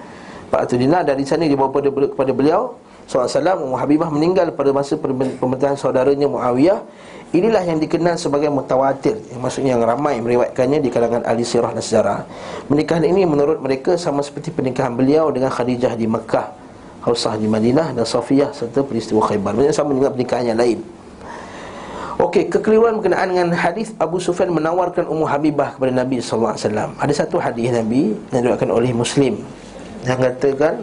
400 0.50 0.74
dinar 0.82 1.02
Dari 1.06 1.22
sana 1.22 1.46
dia 1.46 1.54
bawa 1.54 1.70
kepada, 1.70 1.94
kepada 1.94 2.32
beliau 2.34 2.62
SAW 3.06 3.62
Umar 3.62 3.86
Habibah 3.86 4.10
meninggal 4.10 4.50
pada 4.58 4.74
masa 4.74 4.98
pemerintahan 4.98 5.78
saudaranya 5.78 6.26
Muawiyah 6.26 6.82
Inilah 7.36 7.60
yang 7.68 7.76
dikenal 7.84 8.16
sebagai 8.16 8.48
mutawatir 8.48 9.20
Maksudnya 9.36 9.76
yang 9.76 9.84
ramai 9.84 10.24
meriwayatkannya 10.24 10.80
di 10.80 10.88
kalangan 10.88 11.28
ahli 11.28 11.44
sirah 11.44 11.76
dan 11.76 11.84
sejarah. 11.84 12.20
Pernikahan 12.72 13.04
ini 13.04 13.28
menurut 13.28 13.60
mereka 13.60 14.00
sama 14.00 14.24
seperti 14.24 14.56
pernikahan 14.56 14.96
beliau 14.96 15.28
dengan 15.36 15.52
Khadijah 15.52 16.00
di 16.00 16.08
Mekah 16.08 16.56
Hausah 17.04 17.40
di 17.40 17.48
Madinah 17.48 17.96
dan 17.96 18.04
Safiyah 18.04 18.52
serta 18.52 18.84
peristiwa 18.84 19.24
Khaybar. 19.24 19.56
Maksudnya 19.56 19.76
sama 19.76 19.92
dengan 19.96 20.12
pernikahan 20.12 20.44
yang 20.52 20.60
lain. 20.60 20.80
Okey, 22.18 22.50
kekeliruan 22.50 22.98
berkenaan 22.98 23.30
dengan 23.30 23.54
hadis 23.54 23.94
Abu 24.02 24.18
Sufyan 24.18 24.50
menawarkan 24.50 25.06
Ummu 25.06 25.30
Habibah 25.30 25.78
kepada 25.78 25.94
Nabi 25.94 26.18
SAW 26.18 26.58
Ada 26.98 27.14
satu 27.14 27.38
hadis 27.38 27.70
Nabi 27.70 28.18
yang 28.34 28.42
diriwayatkan 28.42 28.74
oleh 28.74 28.90
Muslim 28.90 29.38
Yang 30.02 30.18
katakan 30.26 30.82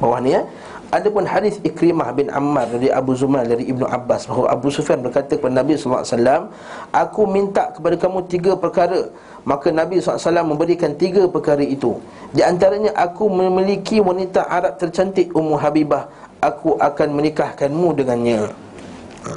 bawah 0.00 0.24
ni 0.24 0.32
ya 0.32 0.48
Adapun 0.90 1.22
hadis 1.22 1.62
Ikrimah 1.62 2.10
bin 2.18 2.26
Ammar 2.34 2.66
dari 2.66 2.90
Abu 2.90 3.14
Zumal 3.14 3.46
dari 3.46 3.62
Ibnu 3.70 3.86
Abbas 3.86 4.26
bahawa 4.26 4.50
Abu 4.50 4.74
Sufyan 4.74 4.98
berkata 4.98 5.38
kepada 5.38 5.62
Nabi 5.62 5.78
sallallahu 5.78 6.02
alaihi 6.02 6.14
wasallam, 6.18 6.42
"Aku 6.90 7.22
minta 7.30 7.70
kepada 7.70 7.94
kamu 7.94 8.18
tiga 8.26 8.52
perkara." 8.58 9.06
Maka 9.40 9.72
Nabi 9.72 10.04
SAW 10.04 10.44
memberikan 10.44 10.92
tiga 11.00 11.24
perkara 11.24 11.64
itu. 11.64 11.96
Di 12.36 12.44
antaranya 12.44 12.92
aku 12.92 13.24
memiliki 13.32 13.96
wanita 13.96 14.44
Arab 14.44 14.76
tercantik 14.76 15.32
Ummu 15.32 15.56
Habibah. 15.56 16.12
Aku 16.44 16.76
akan 16.76 17.08
menikahkanmu 17.16 17.88
dengannya. 17.96 18.52
Ha. 19.24 19.32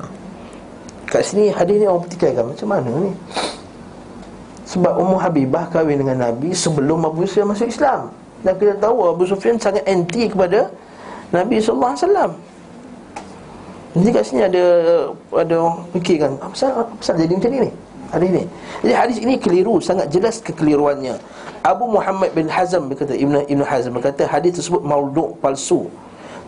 Kat 1.07 1.23
sini 1.23 1.51
hadis 1.51 1.83
ni 1.83 1.85
orang 1.85 2.07
petikaikan 2.07 2.47
Macam 2.47 2.67
mana 2.71 2.87
ni? 2.87 3.11
Sebab 4.63 4.95
Ummu 4.95 5.19
Habibah 5.19 5.67
kahwin 5.67 5.99
dengan 5.99 6.31
Nabi 6.31 6.55
Sebelum 6.55 7.03
Abu 7.03 7.27
Sufyan 7.27 7.51
masuk 7.51 7.67
Islam. 7.67 8.11
Dan 8.43 8.55
kita 8.59 8.75
tahu 8.79 9.07
Abu 9.07 9.23
Sufyan 9.27 9.55
sangat 9.55 9.87
anti 9.87 10.27
kepada 10.27 10.67
Nabi 11.33 11.57
sallallahu 11.57 11.93
alaihi 11.97 12.05
wasallam. 12.05 12.31
Kat 13.93 14.25
sini 14.25 14.41
ada 14.45 14.65
ada 15.33 15.57
fikir 15.93 16.17
kan, 16.21 16.33
apa 16.41 16.53
apa 16.53 16.93
pasal 16.97 17.13
jadi 17.17 17.33
macam 17.33 17.49
ni 17.49 17.59
ni? 17.65 17.71
Hadis 18.13 18.29
ni. 18.29 18.43
Jadi 18.85 18.93
hadis 18.93 19.17
ini 19.17 19.35
keliru, 19.41 19.81
sangat 19.81 20.13
jelas 20.13 20.37
kekeliruannya. 20.45 21.17
Abu 21.65 21.89
Muhammad 21.89 22.29
bin 22.37 22.45
Hazm 22.45 22.89
berkata 22.89 23.17
Ibn 23.17 23.49
Ibn 23.49 23.63
Hazm 23.65 23.97
berkata 23.97 24.29
hadis 24.29 24.61
tersebut 24.61 24.85
maudhu' 24.85 25.37
palsu. 25.41 25.89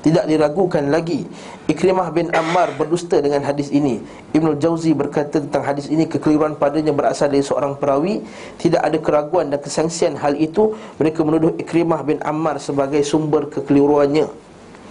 Tidak 0.06 0.30
diragukan 0.30 0.86
lagi 0.94 1.26
Ikrimah 1.66 2.14
bin 2.14 2.30
Ammar 2.30 2.78
berdusta 2.78 3.18
dengan 3.26 3.42
hadis 3.42 3.74
ini 3.74 3.98
Ibn 4.38 4.54
Jauzi 4.62 4.94
berkata 4.94 5.42
tentang 5.42 5.66
hadis 5.66 5.90
ini 5.90 6.06
Kekeliruan 6.06 6.54
padanya 6.62 6.94
berasal 6.94 7.34
dari 7.34 7.42
seorang 7.42 7.74
perawi 7.74 8.22
Tidak 8.62 8.86
ada 8.86 9.02
keraguan 9.02 9.50
dan 9.50 9.58
kesangsian 9.58 10.14
hal 10.22 10.38
itu 10.38 10.78
Mereka 11.02 11.26
menuduh 11.26 11.58
Ikrimah 11.58 12.06
bin 12.06 12.22
Ammar 12.22 12.62
sebagai 12.62 13.02
sumber 13.02 13.50
kekeliruannya 13.50 14.45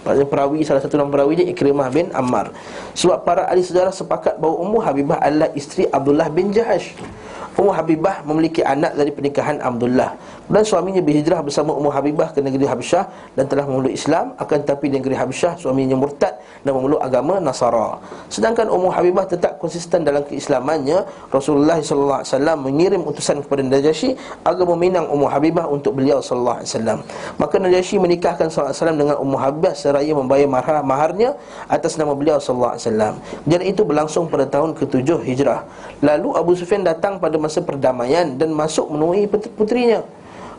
Maksudnya 0.05 0.29
perawi, 0.29 0.61
salah 0.61 0.85
satu 0.85 1.01
nama 1.01 1.09
perawi 1.09 1.41
dia 1.41 1.47
Ikrimah 1.49 1.89
bin 1.89 2.13
Ammar. 2.13 2.53
Sebab 2.93 3.25
para 3.25 3.49
ahli 3.49 3.65
sejarah 3.65 3.89
sepakat 3.89 4.37
bahawa 4.37 4.61
Ummu 4.61 4.77
Habibah 4.85 5.17
adalah 5.17 5.49
isteri 5.57 5.89
Abdullah 5.89 6.29
bin 6.29 6.53
Jahash. 6.53 6.93
Ummu 7.57 7.73
Habibah 7.73 8.21
memiliki 8.21 8.61
anak 8.61 8.93
dari 8.93 9.09
pernikahan 9.09 9.57
Abdullah 9.63 10.13
dan 10.45 10.61
suaminya 10.61 11.01
berhijrah 11.01 11.41
bersama 11.41 11.73
Ummu 11.73 11.89
Habibah 11.89 12.29
ke 12.29 12.37
negeri 12.37 12.69
Habsyah 12.69 13.33
dan 13.33 13.49
telah 13.49 13.65
memeluk 13.65 13.89
Islam 13.89 14.37
akan 14.37 14.57
tetapi 14.61 14.93
di 14.93 15.01
negeri 15.01 15.17
Habsyah 15.17 15.57
suaminya 15.57 15.97
murtad 15.97 16.37
dan 16.61 16.71
memeluk 16.73 17.01
agama 17.01 17.41
Nasara. 17.41 17.97
Sedangkan 18.29 18.69
Ummu 18.69 18.93
Habibah 18.93 19.25
tetap 19.25 19.57
konsisten 19.57 20.05
dalam 20.05 20.21
keislamannya, 20.25 21.05
Rasulullah 21.33 21.81
wasallam 21.81 22.61
mengirim 22.61 23.01
utusan 23.05 23.41
kepada 23.41 23.65
Najasyi 23.65 24.17
agar 24.45 24.65
meminang 24.77 25.09
Ummu 25.09 25.25
Habibah 25.25 25.65
untuk 25.65 25.97
beliau 25.97 26.21
wasallam. 26.21 27.01
Maka 27.41 27.55
Najasyi 27.57 27.97
menikahkan 27.97 28.53
wasallam 28.53 29.01
dengan 29.01 29.17
Ummu 29.17 29.37
Habibah 29.41 29.73
seraya 29.73 30.13
membayar 30.13 30.45
mahar 30.45 30.85
maharnya 30.85 31.33
atas 31.65 31.97
nama 31.97 32.13
beliau 32.13 32.37
wasallam. 32.37 33.17
Dan 33.49 33.65
itu 33.65 33.81
berlangsung 33.81 34.29
pada 34.29 34.45
tahun 34.45 34.77
ke-7 34.77 35.25
Hijrah. 35.25 35.65
Lalu 36.05 36.29
Abu 36.37 36.51
Sufyan 36.53 36.85
datang 36.85 37.17
pada 37.17 37.41
masa 37.41 37.65
perdamaian 37.65 38.37
dan 38.37 38.53
masuk 38.53 38.93
menemui 38.93 39.25
putrinya. 39.29 40.05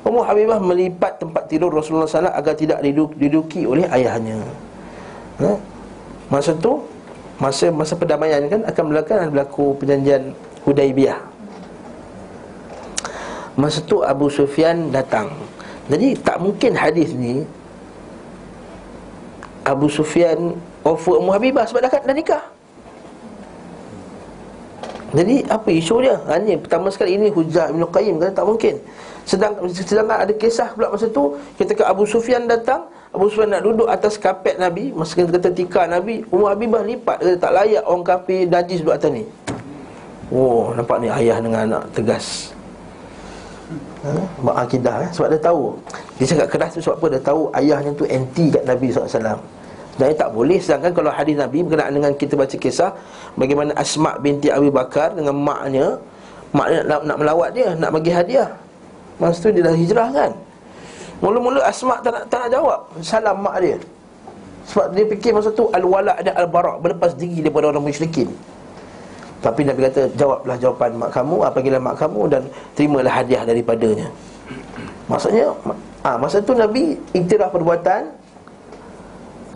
Ummu 0.07 0.23
Habibah 0.23 0.63
melipat 0.63 1.19
tempat 1.19 1.51
tidur 1.51 1.75
Rasulullah 1.75 2.07
SAW 2.07 2.31
agar 2.31 2.55
tidak 2.55 2.79
diduki 3.19 3.67
oleh 3.67 3.91
ayahnya. 3.91 4.39
Ha? 5.43 5.51
Masa 6.31 6.55
tu 6.55 6.79
masa 7.43 7.69
masa 7.75 7.99
perdamaian 7.99 8.47
kan 8.47 8.63
akan 8.71 8.85
berlaku 8.87 9.13
berlaku 9.35 9.65
perjanjian 9.83 10.31
Hudaibiyah. 10.63 11.19
Masa 13.59 13.83
tu 13.83 14.07
Abu 14.07 14.31
Sufyan 14.31 14.95
datang. 14.95 15.27
Jadi 15.91 16.15
tak 16.23 16.39
mungkin 16.39 16.79
hadis 16.79 17.11
ni 17.11 17.43
Abu 19.67 19.91
Sufyan 19.91 20.55
offer 20.87 21.19
Ummu 21.19 21.35
Habibah 21.35 21.67
sebab 21.67 21.83
dah, 21.83 21.91
dah 21.91 22.15
nikah. 22.15 22.45
Jadi 25.17 25.43
apa 25.51 25.69
isu 25.73 26.05
dia? 26.05 26.15
Hanya 26.31 26.55
pertama 26.61 26.95
sekali 26.95 27.19
ini 27.19 27.33
hujah 27.33 27.75
Ibn 27.75 27.83
Qayyim 27.91 28.23
kata 28.23 28.33
tak 28.37 28.47
mungkin. 28.47 28.79
Sedang 29.27 29.59
sedangkan 29.67 30.23
ada 30.23 30.31
kisah 30.31 30.71
pula 30.71 30.87
masa 30.87 31.11
tu 31.11 31.35
ketika 31.59 31.91
Abu 31.91 32.07
Sufyan 32.07 32.47
datang, 32.47 32.87
Abu 33.11 33.27
Sufyan 33.27 33.59
nak 33.59 33.67
duduk 33.67 33.91
atas 33.91 34.15
kapet 34.15 34.55
Nabi, 34.55 34.95
masa 34.95 35.19
kata 35.19 35.51
tika 35.51 35.83
Nabi, 35.91 36.23
Umar 36.31 36.55
Habibah 36.55 36.87
lipat 36.87 37.19
kata 37.19 37.35
tak 37.35 37.53
layak 37.59 37.83
orang 37.91 38.07
kafir 38.07 38.47
najis 38.47 38.87
duduk 38.87 38.95
atas 38.95 39.11
ni. 39.11 39.27
Oh, 40.31 40.71
nampak 40.79 41.03
ni 41.03 41.11
ayah 41.11 41.43
dengan 41.43 41.67
anak 41.67 41.83
tegas. 41.91 42.55
Ha? 44.07 44.11
Mak 44.47 44.57
akidah 44.63 45.03
eh? 45.03 45.11
Sebab 45.11 45.27
dia 45.35 45.41
tahu 45.43 45.75
Dia 46.23 46.27
cakap 46.31 46.49
keras 46.55 46.71
tu 46.71 46.79
sebab 46.79 47.03
apa 47.03 47.07
Dia 47.19 47.23
tahu 47.27 47.41
ayahnya 47.51 47.91
tu 47.99 48.07
anti 48.07 48.47
kat 48.55 48.63
Nabi 48.63 48.95
SAW 48.95 49.43
Dan 49.99 50.15
tak 50.15 50.31
boleh 50.31 50.63
Sedangkan 50.63 50.95
kalau 50.95 51.11
hadis 51.11 51.35
Nabi 51.35 51.67
Berkenaan 51.67 51.91
dengan 51.91 52.15
kita 52.15 52.39
baca 52.39 52.55
kisah 52.55 52.95
Bagaimana 53.35 53.75
Asma' 53.75 54.23
binti 54.23 54.47
Abi 54.55 54.71
Bakar 54.71 55.19
Dengan 55.19 55.35
maknya 55.35 55.99
Maknya 56.55 56.87
nak, 56.87 57.01
nak 57.11 57.17
melawat 57.19 57.51
dia 57.59 57.75
Nak 57.75 57.91
bagi 57.91 58.15
hadiah 58.15 58.47
Masa 59.17 59.49
tu 59.49 59.49
dia 59.49 59.65
dah 59.65 59.73
hijrah 59.73 60.09
kan? 60.13 60.33
Mula-mula 61.25 61.65
Asma' 61.65 62.05
tak 62.05 62.13
nak, 62.13 62.25
tak 62.29 62.39
nak 62.45 62.51
jawab. 62.53 62.81
Salam 63.01 63.41
mak 63.41 63.57
dia. 63.65 63.77
Sebab 64.69 64.93
dia 64.93 65.05
fikir 65.09 65.31
masa 65.33 65.49
tu 65.55 65.71
Al-Wala' 65.73 66.19
dan 66.27 66.35
Al-Bara' 66.37 66.77
Berlepas 66.83 67.15
diri 67.17 67.41
daripada 67.41 67.71
orang 67.73 67.87
musyrikin. 67.87 68.29
Tapi 69.41 69.63
Nabi 69.63 69.87
kata 69.89 70.11
Jawablah 70.19 70.57
jawapan 70.59 70.91
mak 70.97 71.11
kamu 71.15 71.37
Apabila 71.45 71.77
mak 71.79 71.97
kamu 72.01 72.21
Dan 72.29 72.43
terimalah 72.75 73.13
hadiah 73.23 73.47
daripadanya. 73.47 74.09
Maksudnya 75.07 75.55
ah, 76.03 76.17
Masa 76.19 76.43
tu 76.43 76.53
Nabi 76.53 76.99
Iktiraf 77.15 77.55
perbuatan 77.55 78.11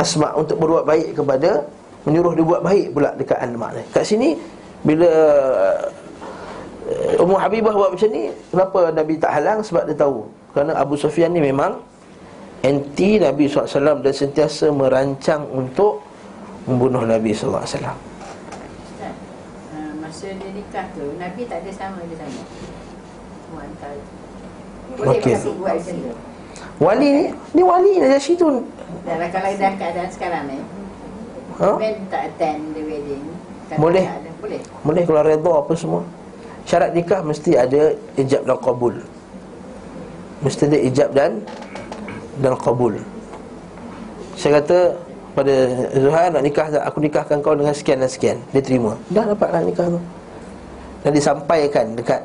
Asma' 0.00 0.32
untuk 0.38 0.56
berbuat 0.56 0.84
baik 0.88 1.18
kepada 1.18 1.64
Menyuruh 2.08 2.32
dia 2.32 2.44
buat 2.46 2.62
baik 2.64 2.86
pula 2.96 3.12
dekat 3.12 3.36
mak 3.60 3.76
dia. 3.76 3.84
Kat 3.92 4.04
sini 4.08 4.38
Bila 4.86 5.10
Ummu 7.20 7.36
Habibah 7.36 7.72
buat 7.76 7.90
macam 7.92 8.08
ni 8.08 8.32
Kenapa 8.48 8.88
Nabi 8.90 9.14
tak 9.20 9.30
halang? 9.36 9.60
Sebab 9.60 9.84
dia 9.84 9.96
tahu 9.96 10.24
Kerana 10.56 10.72
Abu 10.80 10.96
Sufyan 10.96 11.30
ni 11.30 11.44
memang 11.44 11.76
Anti 12.64 13.20
Nabi 13.20 13.46
SAW 13.48 14.00
Dan 14.00 14.14
sentiasa 14.14 14.72
merancang 14.72 15.44
untuk 15.52 16.00
Membunuh 16.64 17.04
Nabi 17.04 17.36
SAW 17.36 17.60
uh, 17.60 17.92
Masa 20.00 20.26
dia 20.32 20.50
nikah 20.56 20.88
tu 20.96 21.04
Nabi 21.20 21.44
tak 21.44 21.62
ada 21.64 21.70
sama 21.76 22.00
dia 22.08 22.16
sama 22.16 22.40
Muantar 23.52 23.94
Okey. 24.90 25.36
Wali 26.82 27.08
ni 27.12 27.24
Ni 27.54 27.62
wali 27.62 27.92
Najasyi 28.00 28.34
tu 28.34 28.48
Dan 29.06 29.28
kalau 29.30 29.50
dah 29.54 29.72
keadaan 29.78 30.10
sekarang 30.10 30.44
ni 30.48 30.58
ha? 31.60 31.76
Ben 31.76 31.96
tak 32.08 32.34
attend 32.34 32.72
the 32.74 32.82
wedding 32.82 33.24
Boleh. 33.78 34.02
ada. 34.02 34.30
Boleh 34.42 34.60
Boleh 34.82 35.02
kalau 35.06 35.22
redha 35.22 35.52
apa 35.54 35.72
semua 35.78 36.02
Syarat 36.70 36.94
nikah 36.94 37.18
mesti 37.26 37.58
ada 37.58 37.98
Ijab 38.14 38.46
dan 38.46 38.58
qabul. 38.62 38.94
Mesti 40.46 40.70
ada 40.70 40.78
ijab 40.78 41.10
dan 41.10 41.42
Dan 42.38 42.54
qabul. 42.54 42.94
Saya 44.38 44.62
kata 44.62 44.94
Pada 45.34 45.54
Zuhair 45.98 46.30
nak 46.30 46.46
nikah 46.46 46.70
Aku 46.86 47.02
nikahkan 47.02 47.42
kau 47.42 47.58
dengan 47.58 47.74
sekian 47.74 47.98
dan 47.98 48.06
sekian. 48.06 48.38
Dia 48.54 48.62
terima. 48.62 48.94
Dah 49.10 49.26
dapatlah 49.34 49.66
nikah 49.66 49.90
tu. 49.90 50.00
Dan 51.02 51.10
disampaikan 51.10 51.86
dekat. 51.98 52.22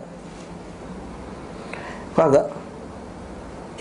Faham 2.14 2.30
tak? 2.38 2.46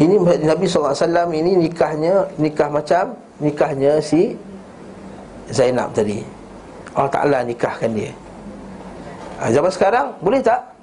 Ini 0.01 0.17
Nabi 0.49 0.65
SAW 0.67 1.31
ini 1.31 1.61
nikahnya 1.61 2.25
Nikah 2.41 2.73
macam 2.73 3.15
Nikahnya 3.39 4.01
si 4.01 4.33
Zainab 5.53 5.93
tadi. 5.93 6.25
Allah 6.97 7.13
Ta'ala 7.13 7.39
nikahkan 7.45 7.93
dia 7.93 8.24
ha, 9.41 9.51
Zaman 9.51 9.71
sekarang 9.73 10.07
Boleh 10.23 10.41
tak? 10.43 10.75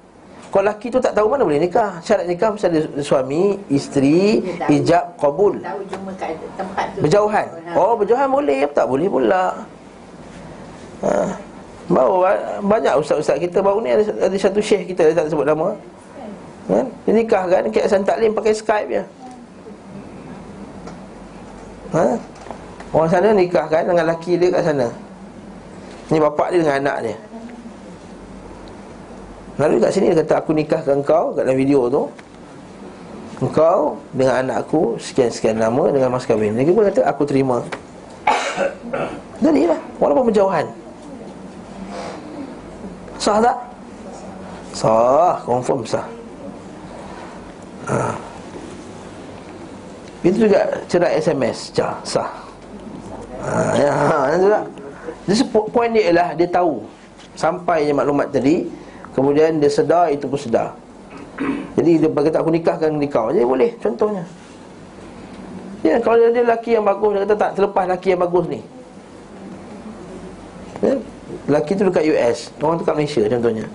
Kalau 0.52 0.68
lelaki 0.68 0.91
tu 0.91 0.99
tak 0.99 1.16
tahu 1.16 1.32
mana 1.32 1.47
boleh 1.47 1.64
nikah 1.64 2.04
Syarat 2.04 2.28
nikah 2.28 2.52
mesti 2.52 2.68
ada 2.68 2.80
suami 2.99 3.56
Isteri. 3.72 4.43
Ijab 4.68 5.16
Qabul 5.16 5.64
Tahu 5.64 5.80
cuma 5.88 6.12
kat 6.20 6.36
tempat 6.60 6.86
tu 6.91 6.99
Berjauhan 7.08 7.47
Ha. 7.72 7.80
Oh 7.80 7.95
berjauhan 7.95 8.28
boleh 8.28 8.68
Tak 8.76 8.84
boleh 8.84 9.08
pula 9.08 9.64
ha. 11.08 11.32
Baru 11.88 12.28
banyak 12.68 12.93
ustaz-ustaz 12.99 13.39
kita 13.39 13.64
Baru 13.64 13.80
ni 13.80 13.95
ada, 13.95 14.04
ada 14.04 14.36
satu 14.36 14.60
syekh 14.60 14.91
kita 14.91 15.16
tak 15.16 15.32
sebut 15.32 15.47
nama 15.47 15.72
kan? 16.68 16.86
Dia 17.08 17.12
nikah 17.16 17.43
kan 17.47 17.64
Kek 17.72 17.88
Hasan 17.88 18.04
Taklim 18.04 18.36
pakai 18.36 18.52
Skype 18.52 18.89
je 18.91 19.04
ha? 21.95 22.20
Orang 22.91 23.08
sana 23.08 23.32
nikah 23.32 23.72
kan 23.72 23.88
Dengan 23.88 24.04
lelaki 24.04 24.36
dia 24.36 24.52
kat 24.52 24.68
sana 24.68 24.91
Ni 26.12 26.20
bapak 26.20 26.52
dia 26.52 26.60
dengan 26.60 26.76
anak 26.84 26.97
dia 27.08 27.16
Lalu 29.60 29.84
kat 29.84 29.91
sini 29.91 30.06
dia 30.12 30.24
kata 30.24 30.34
Aku 30.39 30.52
nikahkan 30.56 30.99
kau 31.04 31.36
kat 31.36 31.43
dalam 31.43 31.58
video 31.60 31.91
tu. 31.91 32.04
Engkau 33.41 33.97
dengan 34.14 34.45
anak 34.45 34.70
aku 34.70 34.95
Sekian-sekian 35.02 35.58
nama 35.58 35.89
dengan 35.89 36.14
mas 36.14 36.24
kahwin. 36.30 36.56
Dia 36.56 36.72
pun 36.72 36.86
kata 36.88 37.02
aku 37.04 37.24
terima. 37.28 37.60
Jadilah 39.43 39.80
Walaupun 39.97 40.32
berjauhan. 40.32 40.66
Sah 43.22 43.38
tak? 43.41 43.58
Sah 44.72 45.36
Confirm 45.43 45.82
sah. 45.84 46.06
Ha. 47.89 48.14
Itu 50.22 50.45
juga 50.45 50.70
cerai 50.86 51.18
SMS 51.18 51.74
Sah 51.74 51.97
Sah. 52.06 52.30
Ha, 53.41 53.74
ya, 53.74 53.89
ha, 53.89 54.38
juga. 54.38 54.60
Jadi 55.26 55.43
po- 55.49 55.66
poin 55.74 55.89
dia 55.89 56.14
ialah 56.14 56.38
Dia 56.38 56.45
tahu 56.45 56.86
Sampai 57.34 57.89
maklumat 57.89 58.30
tadi 58.30 58.70
Kemudian 59.12 59.59
dia 59.59 59.72
sedar 59.72 60.12
Itu 60.12 60.28
pun 60.32 60.39
sedar. 60.39 60.76
Jadi 61.76 62.03
dia 62.03 62.09
kata 62.09 62.43
aku 62.43 62.51
nikahkan 62.53 62.89
dengan 62.93 63.09
kau. 63.09 63.28
Jadi 63.32 63.45
boleh 63.45 63.72
contohnya. 63.82 64.24
Ya, 65.82 65.97
kalau 65.97 66.22
dia, 66.22 66.30
dia 66.30 66.43
lelaki 66.45 66.78
yang 66.78 66.86
bagus 66.86 67.09
Dia 67.18 67.22
kata 67.26 67.36
tak 67.38 67.51
terlepas 67.57 67.84
lelaki 67.89 68.07
yang 68.14 68.22
bagus 68.22 68.45
ni. 68.45 68.62
Ya, 70.82 70.93
Lelaki 71.49 71.72
tu 71.74 71.84
dekat 71.89 72.03
US 72.14 72.38
Orang 72.62 72.78
tu 72.78 72.86
kat 72.86 72.95
Malaysia 72.97 73.24
contohnya. 73.26 73.66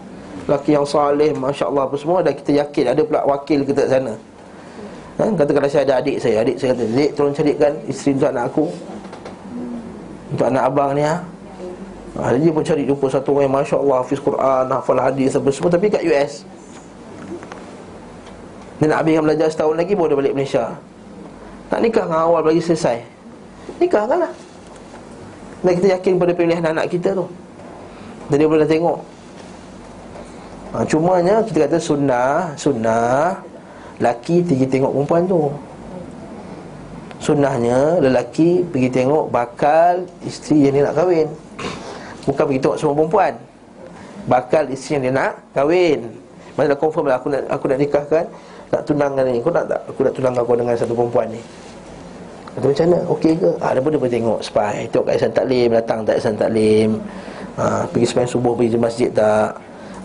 Lelaki 0.47 0.71
yang 0.79 0.87
salih 0.87 1.31
Masya 1.35 1.65
Allah 1.67 1.83
apa 1.91 1.97
semua 1.99 2.23
Dah 2.23 2.31
kita 2.31 2.51
yakin 2.63 2.85
Ada 2.95 3.03
pula 3.03 3.21
wakil 3.27 3.59
kita 3.67 3.81
kat 3.87 3.91
sana. 3.91 4.15
Ha? 5.19 5.25
Katakanlah 5.35 5.71
saya 5.71 5.83
ada 5.83 5.95
adik 5.99 6.17
saya 6.23 6.47
Adik 6.47 6.57
saya 6.63 6.71
kata 6.77 6.85
Zik 6.95 7.11
tolong 7.19 7.35
carikan 7.35 7.73
isteri 7.91 8.11
untuk 8.15 8.29
anak 8.31 8.45
aku. 8.55 8.65
Untuk 10.31 10.47
anak 10.47 10.63
abang 10.63 10.91
ni 10.95 11.03
ha? 11.03 11.17
Ha, 12.21 12.33
Dia 12.37 12.53
pun 12.53 12.65
cari 12.65 12.83
jumpa 12.89 13.07
satu 13.13 13.37
orang 13.37 13.45
yang 13.49 13.55
Masya 13.61 13.77
Allah 13.77 13.97
Hafiz 14.01 14.21
Quran, 14.21 14.65
hafal 14.73 15.01
hadis 15.01 15.37
apa 15.37 15.49
semua 15.53 15.71
Tapi 15.73 15.87
kat 15.93 16.03
US 16.09 16.33
Dia 18.81 18.87
nak 18.89 18.99
habiskan 19.05 19.23
belajar 19.25 19.49
setahun 19.53 19.77
lagi 19.77 19.93
Baru 19.97 20.09
dia 20.13 20.19
balik 20.21 20.35
Malaysia. 20.37 20.65
Nak 21.67 21.81
nikah 21.83 22.05
dengan 22.07 22.31
awal 22.31 22.47
bagi 22.47 22.63
selesai. 22.63 23.03
Nikahkan 23.83 24.23
lah. 24.23 24.33
Dan 25.67 25.73
kita 25.83 25.99
yakin 25.99 26.13
pada 26.15 26.33
pilihan 26.37 26.63
anak 26.63 26.87
kita 26.95 27.11
tu. 27.11 27.27
Dan 28.31 28.39
dia 28.39 28.47
boleh 28.47 28.63
dah 28.63 28.71
tengok. 28.71 28.99
Ha, 30.71 30.77
Cumanya 30.87 31.43
kita 31.43 31.67
kata 31.67 31.79
sunnah 31.83 32.55
Sunnah 32.55 33.35
Laki 33.97 34.45
pergi 34.45 34.67
tengok 34.69 34.93
perempuan 34.93 35.23
tu. 35.25 35.49
Sunnahnya 37.17 37.97
lelaki 37.99 38.61
pergi 38.69 38.93
tengok 38.93 39.33
bakal 39.33 40.05
isteri 40.23 40.69
yang 40.69 40.77
dia 40.77 40.85
nak 40.85 40.95
kahwin 41.01 41.27
Bukan 42.27 42.43
pergi 42.43 42.61
tengok 42.61 42.77
semua 42.77 42.95
perempuan. 42.99 43.33
Bakal 44.27 44.75
isteri 44.75 44.99
yang 44.99 45.03
dia 45.07 45.13
nak 45.15 45.33
kahwin. 45.55 46.11
Mana 46.59 46.75
dah 46.75 46.79
confirm 46.79 47.07
lah 47.07 47.21
aku 47.21 47.29
nak, 47.31 47.47
aku 47.53 47.69
nak 47.69 47.79
nikahkan 47.79 48.25
Nak 48.75 48.83
tunangkan 48.83 49.23
ni. 49.31 49.39
Kau 49.39 49.55
nak 49.55 49.71
tak? 49.71 49.81
Aku 49.87 50.01
nak 50.03 50.13
tunangkan 50.19 50.43
kau 50.43 50.57
dengan 50.59 50.75
satu 50.75 50.95
perempuan 50.99 51.31
ni. 51.31 51.41
Kata 52.59 52.65
macam 52.67 52.85
mana? 52.89 52.99
Okey 53.13 53.33
ke? 53.39 53.51
Ha, 53.63 53.67
dia 53.77 53.81
pun 53.85 53.91
dia 53.95 54.01
boleh 54.01 54.15
tengok 54.17 54.39
spy. 54.43 54.75
Tengok 54.91 55.05
kat 55.07 55.15
Isan 55.23 55.33
Taklim 55.37 55.69
Datang 55.71 55.99
tak 56.03 56.17
Isan 56.19 56.35
Taklim. 56.35 56.91
Ha, 57.61 57.87
Pergi 57.87 58.07
sembahyang 58.11 58.33
subuh 58.33 58.53
Pergi 58.59 58.81
masjid 58.81 59.11
tak? 59.15 59.51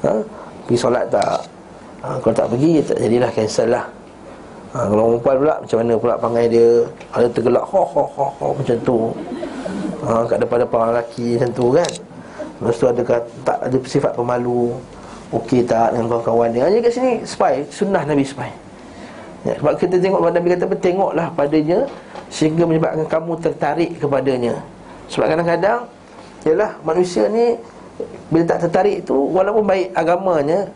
Ha, 0.06 0.12
Pergi 0.70 0.78
solat 0.78 1.10
tak? 1.10 1.40
Ha, 2.06 2.22
Kalau 2.22 2.34
tak 2.38 2.48
pergi 2.54 2.86
Tak 2.86 2.98
jadilah 3.02 3.32
cancel 3.34 3.68
lah. 3.74 3.86
Ha, 4.78 4.78
Kalau 4.86 5.04
perempuan 5.18 5.36
pula 5.42 5.56
Macam 5.64 5.78
mana 5.82 5.94
pula 5.98 6.14
pangai 6.22 6.46
dia? 6.52 6.70
Ada 7.16 7.28
tergelak 7.34 7.66
ho, 7.66 7.82
ho, 7.82 8.04
ho, 8.06 8.26
ho, 8.30 8.46
Macam 8.54 8.78
tu. 8.86 8.98
Ha, 10.06 10.28
Kat 10.30 10.38
depan-depan 10.38 10.94
lelaki 10.94 11.42
Macam 11.42 11.52
tu 11.58 11.66
kan 11.74 11.92
Lepas 12.62 12.78
tu 12.78 12.86
ada 12.86 13.02
tak 13.42 13.58
ada 13.58 13.78
sifat 13.90 14.14
pemalu. 14.14 14.78
Okey 15.32 15.66
tak 15.66 15.96
dengan 15.96 16.12
kawan-kawan 16.12 16.54
dia. 16.54 16.70
Hanya 16.70 16.78
kat 16.84 16.92
sini 16.94 17.12
spy. 17.26 17.66
Sunnah 17.74 18.06
Nabi 18.06 18.22
spy. 18.22 18.52
Ya, 19.42 19.58
Sebab 19.58 19.74
kita 19.82 19.98
tengok 19.98 20.22
Nabi 20.22 20.48
kata 20.54 20.70
apa? 20.70 20.78
Tengoklah 20.78 21.28
padanya 21.34 21.80
Sehingga 22.30 22.62
menyebabkan 22.62 23.10
kamu 23.10 23.34
tertarik 23.42 23.98
kepadanya. 23.98 24.54
Sebab 25.10 25.26
kadang-kadang 25.34 25.90
Yalah 26.46 26.78
manusia 26.86 27.26
ni 27.26 27.58
Bila 28.30 28.46
tak 28.46 28.70
tertarik 28.70 29.02
tu 29.02 29.18
Walaupun 29.34 29.66
baik 29.66 29.98
agamanya 29.98 30.70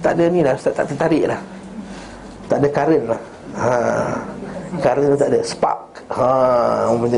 Tak 0.00 0.16
ada 0.16 0.24
ni 0.32 0.40
lah 0.40 0.56
Tak, 0.56 0.72
tak 0.72 0.86
tertarik 0.96 1.28
lah. 1.28 1.40
Tak 2.46 2.62
ada 2.62 2.68
current 2.70 3.04
lah. 3.10 3.20
Ha. 3.58 3.70
Tu 4.78 5.18
tak 5.18 5.28
ada. 5.34 5.40
Spark. 5.42 5.82
Ha. 6.14 6.28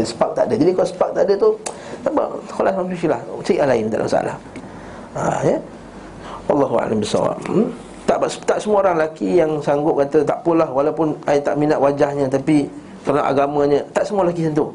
Spark 0.04 0.32
tak 0.32 0.44
ada. 0.48 0.54
Jadi 0.56 0.72
kalau 0.72 0.88
spark 0.88 1.10
tak 1.12 1.24
ada 1.28 1.34
tu 1.36 1.50
Kalau 2.48 2.70
manusia 2.84 3.08
lah 3.12 3.20
Cari 3.44 3.60
yang 3.60 3.68
lain 3.68 3.84
Tak 3.88 3.98
ada 4.00 4.04
masalah 4.04 4.36
ha, 5.18 5.42
ya? 5.44 5.56
Allahu 6.48 6.74
a'lam. 6.80 6.98
Hmm? 7.44 7.68
Tak 8.08 8.24
tak 8.48 8.58
semua 8.64 8.80
orang 8.80 8.96
lelaki 8.96 9.36
yang 9.36 9.60
sanggup 9.60 10.00
kata 10.00 10.24
tak 10.24 10.40
apalah 10.40 10.64
walaupun 10.72 11.12
saya 11.28 11.44
tak 11.44 11.60
minat 11.60 11.76
wajahnya 11.76 12.24
tapi 12.24 12.64
kerana 13.04 13.28
agamanya 13.28 13.84
tak 13.92 14.08
semua 14.08 14.24
lelaki 14.24 14.48
tu. 14.56 14.72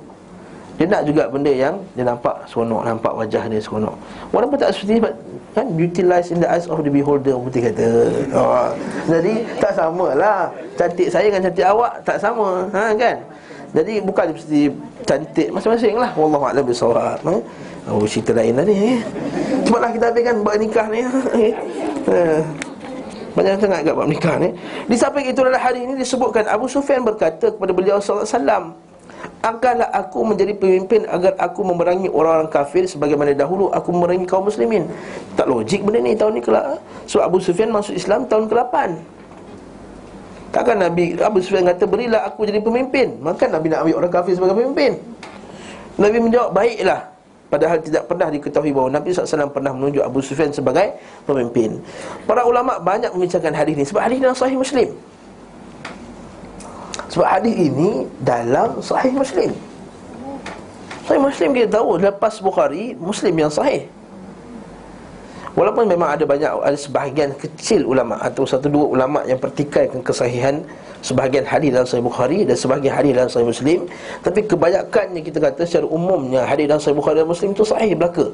Dia 0.78 0.90
nak 0.90 1.06
juga 1.06 1.30
benda 1.30 1.54
yang 1.54 1.78
dia 1.94 2.06
nampak 2.06 2.46
seronok, 2.50 2.82
nampak 2.86 3.14
wajah 3.14 3.46
dia 3.46 3.62
seronok. 3.62 3.94
Walaupun 4.34 4.58
tak 4.58 4.74
seperti 4.74 5.02
kan 5.54 5.70
utilize 5.78 6.34
in 6.34 6.42
the 6.42 6.50
eyes 6.50 6.66
of 6.66 6.82
the 6.82 6.90
beholder 6.90 7.38
putih 7.38 7.70
kata. 7.70 8.10
Oh, 8.34 8.74
jadi 9.06 9.34
tak 9.62 9.74
samalah. 9.78 10.50
Cantik 10.78 11.10
saya 11.14 11.30
dengan 11.30 11.46
cantik 11.50 11.66
awak 11.66 12.02
tak 12.06 12.18
sama, 12.18 12.70
ha 12.74 12.90
kan? 12.98 13.18
Jadi 13.74 13.94
bukan 14.06 14.38
mesti 14.38 14.70
cantik 15.02 15.50
masing-masing 15.50 15.98
lah 15.98 16.14
Wallahu 16.14 16.46
a'lam 16.46 16.62
bisawab 16.62 17.18
eh? 17.26 17.42
Oh 17.90 18.06
cerita 18.06 18.38
lain 18.38 18.54
lah 18.54 18.66
ni 18.70 18.76
eh? 18.78 19.00
Cepatlah 19.66 19.90
kita 19.90 20.06
habiskan 20.14 20.36
buat 20.46 20.58
nikah 20.62 20.86
ni 20.94 21.02
eh? 21.02 21.54
eh. 22.14 22.42
Banyak 23.34 23.58
sangat 23.58 23.82
kat 23.82 23.94
buat 23.98 24.06
nikah 24.06 24.38
ni 24.38 24.54
Di 24.86 24.94
samping 24.94 25.26
itu 25.26 25.42
adalah 25.42 25.58
hari 25.58 25.90
ini 25.90 25.98
disebutkan 25.98 26.46
Abu 26.46 26.70
Sufyan 26.70 27.02
berkata 27.02 27.50
kepada 27.50 27.74
beliau 27.74 27.98
SAW 27.98 28.78
Angkatlah 29.42 29.90
aku 29.90 30.22
menjadi 30.22 30.54
pemimpin 30.54 31.10
Agar 31.10 31.34
aku 31.42 31.66
memerangi 31.66 32.14
orang-orang 32.14 32.54
kafir 32.54 32.86
Sebagaimana 32.86 33.34
dahulu 33.34 33.74
aku 33.74 33.90
memerangi 33.90 34.30
kaum 34.30 34.46
muslimin 34.46 34.86
Tak 35.34 35.50
logik 35.50 35.82
benda 35.82 35.98
ni 35.98 36.14
tahun 36.14 36.38
ni 36.38 36.42
kelak 36.46 36.78
Sebab 37.10 37.26
Abu 37.26 37.42
Sufyan 37.42 37.74
masuk 37.74 37.98
Islam 37.98 38.30
tahun 38.30 38.54
ke-8 38.54 39.13
Takkan 40.54 40.78
Nabi 40.78 41.18
Abu 41.18 41.42
Sufyan 41.42 41.66
kata 41.66 41.90
berilah 41.90 42.30
aku 42.30 42.46
jadi 42.46 42.62
pemimpin. 42.62 43.18
Maka 43.26 43.50
Nabi 43.50 43.74
nak 43.74 43.90
ambil 43.90 44.06
orang 44.06 44.14
kafir 44.14 44.38
sebagai 44.38 44.54
pemimpin. 44.62 45.02
Nabi 45.98 46.18
menjawab 46.22 46.54
baiklah. 46.54 47.10
Padahal 47.50 47.78
tidak 47.82 48.06
pernah 48.06 48.34
diketahui 48.34 48.74
bahawa 48.74 48.90
Nabi 48.98 49.14
SAW 49.14 49.50
pernah 49.50 49.74
menunjuk 49.74 50.02
Abu 50.06 50.22
Sufyan 50.22 50.54
sebagai 50.54 50.94
pemimpin. 51.26 51.82
Para 52.30 52.46
ulama 52.46 52.78
banyak 52.78 53.14
membincangkan 53.14 53.54
hadis 53.54 53.78
ini 53.78 53.86
Sebab 53.86 54.02
hadis 54.02 54.18
dalam 54.22 54.38
sahih 54.38 54.58
Muslim. 54.58 54.90
Sebab 57.10 57.28
hadis 57.30 57.56
ini 57.58 57.90
dalam 58.22 58.78
sahih 58.78 59.14
Muslim. 59.14 59.50
Sahih 61.06 61.22
Muslim 61.22 61.50
kita 61.58 61.68
tahu 61.82 61.98
Lepas 61.98 62.38
Bukhari 62.42 62.94
Muslim 62.98 63.34
yang 63.38 63.50
sahih 63.50 63.90
Walaupun 65.54 65.86
memang 65.86 66.18
ada 66.18 66.26
banyak 66.26 66.50
Ada 66.50 66.78
sebahagian 66.78 67.38
kecil 67.38 67.86
ulama' 67.86 68.18
Atau 68.18 68.50
satu 68.50 68.74
dua 68.74 68.90
ulama' 68.90 69.22
yang 69.30 69.38
pertikaikan 69.38 70.02
kesahihan 70.02 70.66
Sebahagian 71.06 71.46
hadis 71.46 71.70
dalam 71.70 71.86
Sahih 71.86 72.02
Bukhari 72.02 72.42
Dan 72.42 72.58
sebahagian 72.58 72.94
hadis 72.98 73.12
dalam 73.14 73.30
Sahih 73.30 73.48
Muslim 73.48 73.80
Tapi 74.26 74.40
kebanyakannya 74.50 75.22
kita 75.22 75.38
kata 75.38 75.62
secara 75.70 75.86
umumnya 75.86 76.42
Hadis 76.50 76.66
dalam 76.66 76.82
Sahih 76.82 76.98
Bukhari 76.98 77.22
dan 77.22 77.30
Muslim 77.30 77.54
itu 77.54 77.62
sahih 77.62 77.94
belaka. 77.94 78.34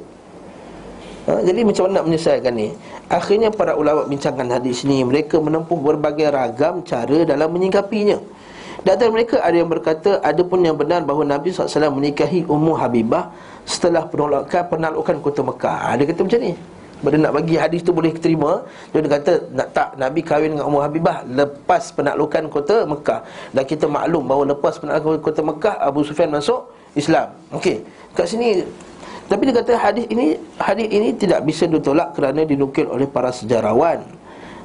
Ha, 1.27 1.43
Jadi 1.43 1.59
macam 1.67 1.81
mana 1.91 1.93
nak 1.99 2.05
menyelesaikan 2.07 2.53
ni? 2.55 2.67
Akhirnya 3.11 3.49
para 3.51 3.75
ulama' 3.75 4.07
bincangkan 4.07 4.47
hadis 4.55 4.87
ini 4.87 5.03
Mereka 5.03 5.43
menempuh 5.43 5.75
berbagai 5.75 6.31
ragam 6.31 6.87
cara 6.87 7.27
dalam 7.27 7.51
menyingkapinya. 7.51 8.15
Dan 8.79 8.95
antara 8.95 9.11
mereka 9.11 9.43
ada 9.43 9.59
yang 9.59 9.67
berkata 9.67 10.23
Ada 10.23 10.39
pun 10.47 10.63
yang 10.63 10.79
benar 10.79 11.03
bahawa 11.03 11.27
Nabi 11.27 11.51
SAW 11.51 11.91
menikahi 11.91 12.47
Ummu 12.47 12.79
Habibah 12.79 13.35
Setelah 13.67 14.07
penolakan 14.07 14.71
penaklukan 14.71 15.19
kota 15.19 15.43
Mekah. 15.43 15.77
Ha, 15.83 15.99
Dia 15.99 16.07
kata 16.07 16.23
macam 16.23 16.39
ni 16.39 16.78
bila 16.99 17.15
nak 17.15 17.33
bagi 17.39 17.55
hadis 17.55 17.79
tu 17.79 17.95
boleh 17.95 18.11
terima. 18.11 18.67
Dia 18.91 18.99
kata 19.07 19.31
nak 19.55 19.67
tak 19.71 19.89
Nabi 19.95 20.19
kahwin 20.19 20.55
dengan 20.55 20.67
Umar 20.67 20.91
Habibah? 20.91 21.23
Lepas 21.23 21.95
penaklukan 21.95 22.51
kota 22.51 22.83
Mekah. 22.83 23.21
Dan 23.55 23.63
kita 23.63 23.85
maklum 23.87 24.27
bahawa 24.27 24.43
lepas 24.51 24.75
penaklukan 24.81 25.23
kota 25.23 25.41
Mekah 25.41 25.75
Abu 25.79 26.03
Sufyan 26.03 26.27
masuk 26.27 26.67
Islam. 26.99 27.31
Okey. 27.55 27.87
Kat 28.17 28.27
sini 28.27 28.65
Tapi 29.29 29.45
dia 29.45 29.61
kata 29.61 29.77
hadis 29.77 30.09
ini 30.09 30.33
Hadis 30.57 30.89
ini 30.89 31.13
tidak 31.13 31.45
bisa 31.45 31.69
ditolak 31.69 32.17
kerana 32.17 32.41
dinukil 32.41 32.89
oleh 32.89 33.05
para 33.05 33.29
sejarawan 33.29 34.01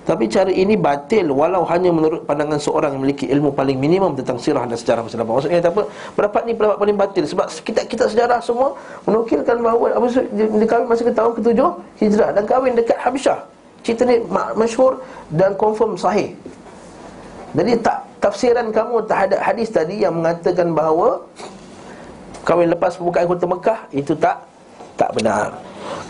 tapi 0.05 0.29
cara 0.29 0.53
ini 0.53 0.77
batil 0.77 1.33
walau 1.33 1.65
hanya 1.65 1.89
menurut 1.89 2.29
pandangan 2.29 2.61
seorang 2.61 2.93
yang 2.93 3.01
memiliki 3.01 3.25
ilmu 3.25 3.57
paling 3.57 3.81
minimum 3.81 4.13
tentang 4.13 4.37
sirah 4.37 4.69
dan 4.69 4.77
sejarah 4.77 5.01
masa 5.01 5.17
lampau. 5.17 5.41
Maksudnya 5.41 5.65
apa? 5.65 5.83
Pendapat 6.13 6.43
ni 6.45 6.53
pendapat 6.53 6.77
paling 6.77 6.97
batil 7.01 7.25
sebab 7.25 7.47
kita 7.65 7.81
kita 7.89 8.05
sejarah 8.13 8.39
semua 8.45 8.77
menukilkan 9.09 9.57
bahawa 9.65 9.97
Abu 9.97 10.13
Sufyan 10.13 10.69
kahwin 10.69 10.87
masa 10.93 11.03
ke 11.09 11.13
tahun 11.17 11.33
ke-7 11.41 11.61
Hijrah 12.05 12.31
dan 12.37 12.45
kahwin 12.45 12.77
dekat 12.77 13.01
Habisyah. 13.01 13.41
Cerita 13.81 14.05
ni 14.05 14.21
masyhur 14.57 15.01
dan 15.33 15.57
confirm 15.57 15.97
sahih. 15.97 16.37
Jadi 17.57 17.73
tak 17.81 18.05
tafsiran 18.21 18.69
kamu 18.77 19.09
terhadap 19.09 19.41
hadis 19.41 19.73
tadi 19.73 20.05
yang 20.05 20.21
mengatakan 20.21 20.77
bahawa 20.77 21.25
kahwin 22.45 22.69
lepas 22.69 23.01
pembukaan 23.01 23.25
kota 23.25 23.49
Mekah 23.49 23.79
itu 23.89 24.13
tak 24.21 24.37
tak 25.01 25.17
benar. 25.17 25.57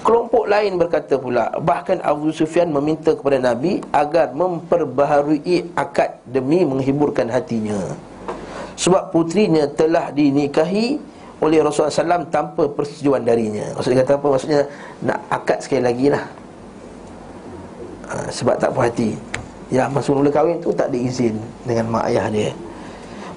Kelompok 0.05 0.45
lain 0.45 0.77
berkata 0.77 1.17
pula 1.17 1.49
Bahkan 1.57 2.05
Abu 2.05 2.29
Sufyan 2.29 2.69
meminta 2.69 3.17
kepada 3.17 3.41
Nabi 3.41 3.81
Agar 3.89 4.37
memperbaharui 4.37 5.73
akad 5.73 6.21
Demi 6.29 6.61
menghiburkan 6.61 7.33
hatinya. 7.33 7.81
Sebab 8.77 9.09
putrinya 9.09 9.65
telah 9.65 10.13
dinikahi 10.13 11.01
Oleh 11.41 11.65
Rasulullah 11.65 12.21
SAW 12.21 12.29
Tanpa 12.29 12.69
persetujuan 12.69 13.25
darinya. 13.25 13.65
Maksudnya 13.73 14.05
kata 14.05 14.13
apa? 14.21 14.27
Maksudnya 14.29 14.61
nak 15.01 15.19
akad 15.33 15.59
sekali 15.65 15.83
lagi 15.89 16.07
lah. 16.13 16.25
Ha, 18.05 18.15
Sebab 18.29 18.55
tak 18.61 18.71
puas 18.77 18.93
hati. 18.93 19.17
Ya 19.73 19.89
masa 19.89 20.13
mula 20.13 20.29
kahwin 20.29 20.61
tu 20.61 20.69
tak 20.77 20.93
diizin 20.93 21.41
Dengan 21.65 21.89
mak 21.89 22.13
ayah 22.13 22.29
dia. 22.29 22.53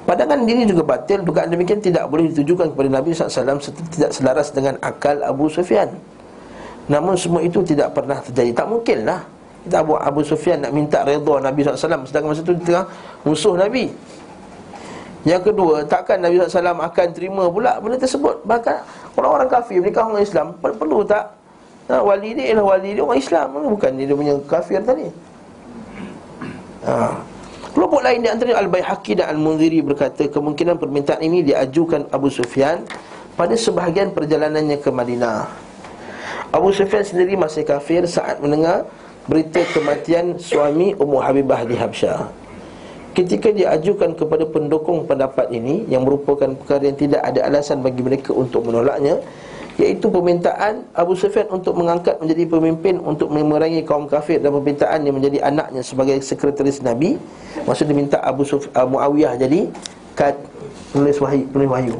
Pandangan 0.03 0.43
diri 0.43 0.67
juga 0.67 0.83
batil 0.83 1.23
Dugaan 1.23 1.47
demikian 1.47 1.79
tidak 1.79 2.11
boleh 2.11 2.27
ditujukan 2.31 2.75
kepada 2.75 2.89
Nabi 2.91 3.15
SAW 3.15 3.59
Tidak 3.95 4.11
selaras 4.11 4.51
dengan 4.51 4.75
akal 4.83 5.23
Abu 5.23 5.47
Sufyan 5.47 5.87
Namun 6.87 7.19
semua 7.19 7.43
itu 7.43 7.59
tidak 7.63 7.91
pernah 7.91 8.19
terjadi. 8.23 8.51
Tak 8.55 8.67
mungkin 8.67 9.03
lah. 9.03 9.21
Kita 9.67 9.83
Abu, 9.83 9.99
Abu 9.99 10.21
Sufyan 10.23 10.63
nak 10.63 10.71
minta 10.71 11.03
redha 11.03 11.43
Nabi 11.43 11.59
SAW 11.59 12.07
Sedangkan 12.07 12.31
masa 12.31 12.39
itu 12.39 12.55
dia 12.55 12.63
tengah 12.63 12.85
musuh 13.27 13.59
Nabi. 13.59 13.91
Yang 15.27 15.51
kedua 15.51 15.83
Takkan 15.83 16.23
Nabi 16.23 16.39
SAW 16.39 16.79
akan 16.79 17.07
terima 17.11 17.51
pula 17.51 17.75
benda 17.83 17.99
tersebut? 17.99 18.47
Bahkan 18.47 18.75
orang-orang 19.19 19.49
kafir 19.51 19.83
menikah 19.83 20.07
orang 20.07 20.23
Islam 20.23 20.55
Perlu 20.63 21.03
tak? 21.03 21.35
Nah, 21.91 21.99
Wali 21.99 22.31
dia 22.31 22.55
ialah 22.55 22.63
wali 22.63 22.95
dia 22.95 23.03
orang 23.03 23.19
Islam. 23.19 23.47
Bukan 23.75 23.91
dia, 23.95 24.05
dia 24.07 24.15
punya 24.15 24.35
kafir 24.43 24.79
tadi. 24.83 25.07
Ha. 26.87 27.15
Kelompok 27.75 27.99
lain 28.03 28.19
di 28.23 28.29
antara 28.31 28.59
Al-Bayhaqi 28.59 29.19
dan 29.19 29.35
Al-Munziri 29.35 29.83
berkata 29.83 30.27
Kemungkinan 30.31 30.79
permintaan 30.79 31.19
ini 31.19 31.43
diajukan 31.43 32.09
Abu 32.09 32.31
Sufyan 32.31 32.81
Pada 33.35 33.53
sebahagian 33.53 34.15
perjalanannya 34.15 34.81
ke 34.81 34.89
Madinah 34.89 35.66
Abu 36.55 36.71
Sufyan 36.71 37.03
sendiri 37.03 37.35
masih 37.35 37.67
kafir 37.67 38.07
saat 38.07 38.39
mendengar 38.39 38.87
berita 39.27 39.59
kematian 39.75 40.39
suami 40.39 40.95
Ummu 40.95 41.19
Habibah 41.19 41.67
di 41.67 41.75
Habsyah. 41.75 42.31
Ketika 43.11 43.51
dia 43.51 43.75
ajukan 43.75 44.15
kepada 44.15 44.47
pendukung 44.47 45.03
pendapat 45.03 45.51
ini 45.51 45.83
yang 45.91 46.07
merupakan 46.07 46.47
perkara 46.55 46.87
yang 46.87 46.95
tidak 46.95 47.19
ada 47.25 47.43
alasan 47.49 47.83
bagi 47.83 47.99
mereka 47.99 48.31
untuk 48.31 48.63
menolaknya, 48.63 49.19
iaitu 49.75 50.07
permintaan 50.07 50.87
Abu 50.95 51.19
Sufyan 51.19 51.51
untuk 51.51 51.75
mengangkat 51.75 52.15
menjadi 52.23 52.47
pemimpin 52.47 52.95
untuk 53.03 53.27
memerangi 53.27 53.83
kaum 53.83 54.07
kafir 54.07 54.39
dan 54.39 54.55
permintaan 54.55 55.03
yang 55.03 55.19
menjadi 55.19 55.43
anaknya 55.43 55.83
sebagai 55.83 56.15
sekretaris 56.23 56.79
Nabi. 56.79 57.19
Maksud 57.67 57.91
dia 57.91 57.97
minta 57.97 58.17
Abu 58.23 58.47
Suf, 58.47 58.71
uh, 58.71 58.87
Muawiyah 58.87 59.35
jadi 59.35 59.67
kat 60.15 60.39
penulis 60.95 61.19
wahyu, 61.19 61.43
penulis 61.51 61.71
wahyu. 61.73 61.95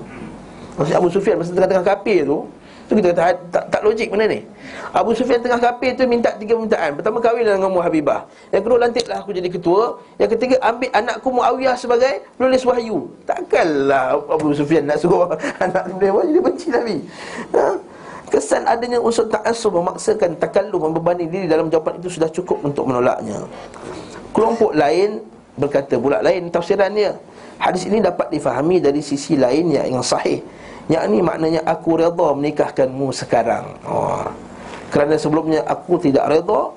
Maksud 0.80 0.94
Abu 0.96 1.10
Sufyan 1.12 1.36
masa 1.36 1.52
tengah-tengah 1.52 1.86
kafir 1.86 2.24
tu 2.24 2.48
Tu 2.88 2.96
kita 3.04 3.12
kata 3.12 3.36
tak, 3.52 3.64
tak 3.68 3.82
logik 3.84 4.08
benda 4.08 4.32
ni. 4.32 4.48
Abu 4.96 5.12
Sufyan 5.12 5.44
tengah 5.44 5.60
kafir 5.60 5.92
tu 6.00 6.08
minta 6.08 6.32
tiga 6.40 6.56
permintaan. 6.56 6.96
Pertama 6.96 7.20
kahwin 7.20 7.44
dengan 7.44 7.68
Umar 7.68 7.92
Habibah. 7.92 8.24
Yang 8.48 8.64
kedua 8.64 8.80
lantiklah 8.88 9.18
aku 9.20 9.36
jadi 9.36 9.50
ketua. 9.52 10.00
Yang 10.16 10.40
ketiga 10.40 10.56
ambil 10.64 10.90
anakku 10.96 11.28
Muawiyah 11.28 11.76
sebagai 11.76 12.24
penulis 12.40 12.64
wahyu. 12.64 13.12
Takkanlah 13.28 14.24
Abu 14.32 14.56
Sufyan 14.56 14.88
nak 14.88 15.04
suruh 15.04 15.28
anak 15.64 15.92
penulis 15.92 16.12
wahyu. 16.16 16.30
Dia 16.32 16.44
benci 16.48 16.68
Nabi. 16.72 16.98
Ha? 17.60 17.66
Kesan 18.32 18.64
adanya 18.64 19.00
unsur 19.04 19.28
ta'asub 19.28 19.76
memaksakan 19.76 20.40
takallum 20.40 20.88
membebani 20.88 21.28
diri 21.28 21.48
dalam 21.48 21.68
jawapan 21.68 22.00
itu 22.00 22.16
sudah 22.16 22.32
cukup 22.32 22.64
untuk 22.64 22.88
menolaknya. 22.88 23.44
Kelompok 24.32 24.72
lain 24.72 25.24
berkata 25.60 26.00
pula 26.00 26.24
lain 26.24 26.48
tafsirannya 26.54 27.18
Hadis 27.58 27.90
ini 27.90 27.98
dapat 27.98 28.30
difahami 28.30 28.78
dari 28.78 29.02
sisi 29.02 29.34
lain 29.34 29.74
yang 29.74 30.06
sahih 30.06 30.46
yang 30.88 31.12
ini 31.12 31.20
maknanya 31.20 31.62
aku 31.68 32.00
redha 32.00 32.28
menikahkanmu 32.32 33.12
sekarang. 33.12 33.76
Oh. 33.84 34.24
Kerana 34.88 35.20
sebelumnya 35.20 35.68
aku 35.68 36.00
tidak 36.00 36.32
redha 36.32 36.72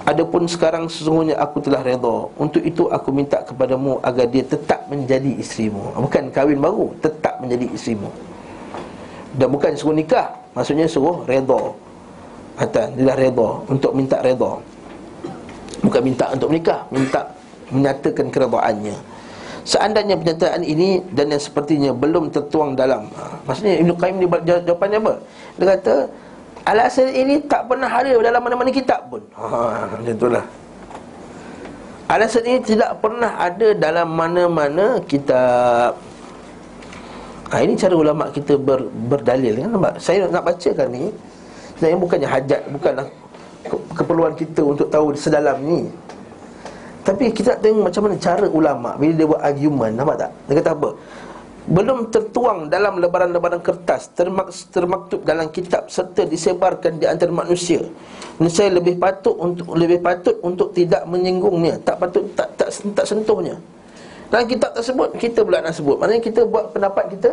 Adapun 0.00 0.48
sekarang 0.48 0.88
sesungguhnya 0.88 1.36
aku 1.36 1.60
telah 1.64 1.80
redha 1.80 2.28
Untuk 2.36 2.60
itu 2.60 2.88
aku 2.92 3.08
minta 3.12 3.40
kepadamu 3.40 4.00
agar 4.04 4.28
dia 4.28 4.44
tetap 4.44 4.84
menjadi 4.88 5.32
isterimu. 5.40 5.96
Bukan 5.96 6.28
kahwin 6.28 6.60
baru, 6.60 6.92
tetap 7.00 7.40
menjadi 7.40 7.68
isterimu. 7.72 8.08
Dan 9.36 9.48
bukan 9.48 9.72
suruh 9.76 9.96
nikah 9.96 10.28
Maksudnya 10.52 10.84
suruh 10.84 11.24
redha 11.24 11.72
Hatan, 12.60 13.00
dia 13.00 13.08
dah 13.12 13.16
redha 13.16 13.48
Untuk 13.68 13.92
minta 13.96 14.20
redha 14.20 14.60
Bukan 15.80 16.02
minta 16.04 16.28
untuk 16.36 16.52
menikah 16.52 16.84
Minta 16.92 17.20
menyatakan 17.70 18.28
keredaannya 18.28 19.19
Seandainya 19.64 20.16
pernyataan 20.16 20.62
ini 20.64 21.04
dan 21.12 21.32
yang 21.32 21.42
sepertinya 21.42 21.90
belum 21.92 22.32
tertuang 22.32 22.74
dalam 22.74 23.06
ha, 23.12 23.36
Maksudnya 23.44 23.80
Ibn 23.84 23.90
Qayyim 23.96 24.16
ni 24.20 24.26
jawapannya 24.64 24.98
apa? 25.04 25.14
Dia 25.60 25.66
kata 25.76 25.94
Alasan 26.60 27.08
ini 27.16 27.40
tak 27.48 27.72
pernah 27.72 27.88
ada 27.88 28.12
dalam 28.20 28.40
mana-mana 28.44 28.68
kitab 28.68 29.08
pun. 29.08 29.24
Ha, 29.32 29.88
Macam 29.96 30.12
itulah. 30.12 30.44
Alasan 32.04 32.44
ini 32.44 32.60
tidak 32.60 33.00
pernah 33.00 33.32
ada 33.40 33.68
dalam 33.72 34.08
mana-mana 34.12 35.00
kitab. 35.08 35.96
Ha, 37.48 37.64
Ini 37.64 37.74
cara 37.74 37.94
ulama 37.96 38.28
kita 38.30 38.54
ber, 38.60 38.86
berdalil 39.08 39.56
kan? 39.56 39.68
Nampak? 39.74 39.94
Saya 39.98 40.30
nak 40.30 40.46
bacakan 40.46 40.86
ni 40.94 41.10
Sebenarnya 41.74 41.98
bukannya 41.98 42.28
hajat 42.30 42.62
Bukanlah 42.70 43.06
keperluan 43.98 44.34
kita 44.38 44.62
untuk 44.62 44.86
tahu 44.88 45.12
sedalam 45.18 45.58
ni 45.60 45.90
tapi 47.00 47.32
kita 47.32 47.56
nak 47.56 47.60
tengok 47.64 47.84
macam 47.88 48.02
mana 48.06 48.16
cara 48.20 48.46
ulama 48.46 48.90
Bila 49.00 49.12
dia 49.16 49.26
buat 49.26 49.40
argument 49.40 49.92
Nampak 49.96 50.16
tak? 50.20 50.30
Dia 50.48 50.54
kata 50.60 50.70
apa? 50.76 50.90
Belum 51.70 51.98
tertuang 52.08 52.58
dalam 52.72 52.98
lebaran-lebaran 52.98 53.60
kertas 53.62 54.10
termak, 54.12 54.48
Termaktub 54.72 55.22
dalam 55.24 55.48
kitab 55.52 55.88
Serta 55.92 56.24
disebarkan 56.26 56.98
di 56.98 57.06
antara 57.06 57.30
manusia. 57.30 57.84
Saya 58.48 58.80
lebih 58.80 58.96
patut 58.96 59.36
untuk 59.36 59.76
lebih 59.76 60.00
patut 60.00 60.34
untuk 60.40 60.72
tidak 60.72 61.04
menyinggungnya. 61.04 61.76
Tak 61.84 62.00
patut 62.00 62.24
tak 62.32 62.48
tak, 62.56 62.72
tak, 62.72 62.90
tak 62.96 63.06
sentuhnya. 63.06 63.54
Dalam 64.32 64.48
kitab 64.48 64.72
tersebut 64.72 65.14
Kita 65.20 65.44
pula 65.44 65.60
nak 65.60 65.76
sebut. 65.76 66.00
Maksudnya 66.00 66.22
kita 66.24 66.40
buat 66.48 66.72
pendapat 66.72 67.04
kita 67.12 67.30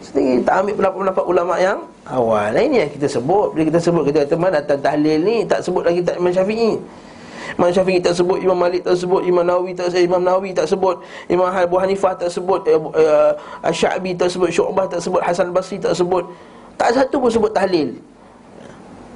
Sendiri. 0.00 0.40
Tak 0.46 0.64
ambil 0.64 0.74
pendapat-pendapat 0.80 1.24
ulama 1.28 1.54
yang 1.60 1.78
awal. 2.08 2.54
Ini 2.54 2.86
yang 2.86 2.90
kita 2.96 3.06
sebut. 3.10 3.52
Bila 3.52 3.62
kita 3.68 3.78
sebut 3.82 4.02
kita 4.08 4.18
kata 4.24 4.34
mana 4.40 4.62
datang 4.62 4.80
tahlil 4.80 5.20
ni? 5.20 5.44
Tak 5.44 5.60
sebut 5.66 5.82
lagi 5.84 6.00
tak 6.00 6.16
Imam 6.16 6.32
Syafi'i 6.32 6.80
Imam 7.56 7.70
Syafi'i 7.70 8.00
tak 8.00 8.14
sebut, 8.16 8.38
Imam 8.40 8.58
Malik 8.58 8.82
tak 8.84 8.96
sebut, 8.96 9.22
Imam 9.24 9.44
Nawawi 9.44 9.72
tak 9.76 9.92
sebut, 9.92 10.04
Imam 10.06 10.22
Nawawi 10.22 10.50
tak 10.56 10.66
sebut, 10.68 10.96
Imam 11.26 11.48
Abu 11.48 11.76
Hanifah 11.80 12.14
tak 12.16 12.30
sebut, 12.32 12.64
eh, 12.68 12.78
uh, 12.78 13.32
Syabi 13.72 14.16
tak 14.16 14.28
sebut, 14.32 14.48
Syu'bah 14.52 14.86
tak 14.88 15.00
sebut, 15.00 15.20
Hasan 15.20 15.52
Basri 15.54 15.80
tak 15.80 15.92
sebut. 15.96 16.24
Tak 16.80 16.96
satu 16.96 17.20
pun 17.20 17.28
sebut 17.28 17.52
tahlil. 17.52 17.96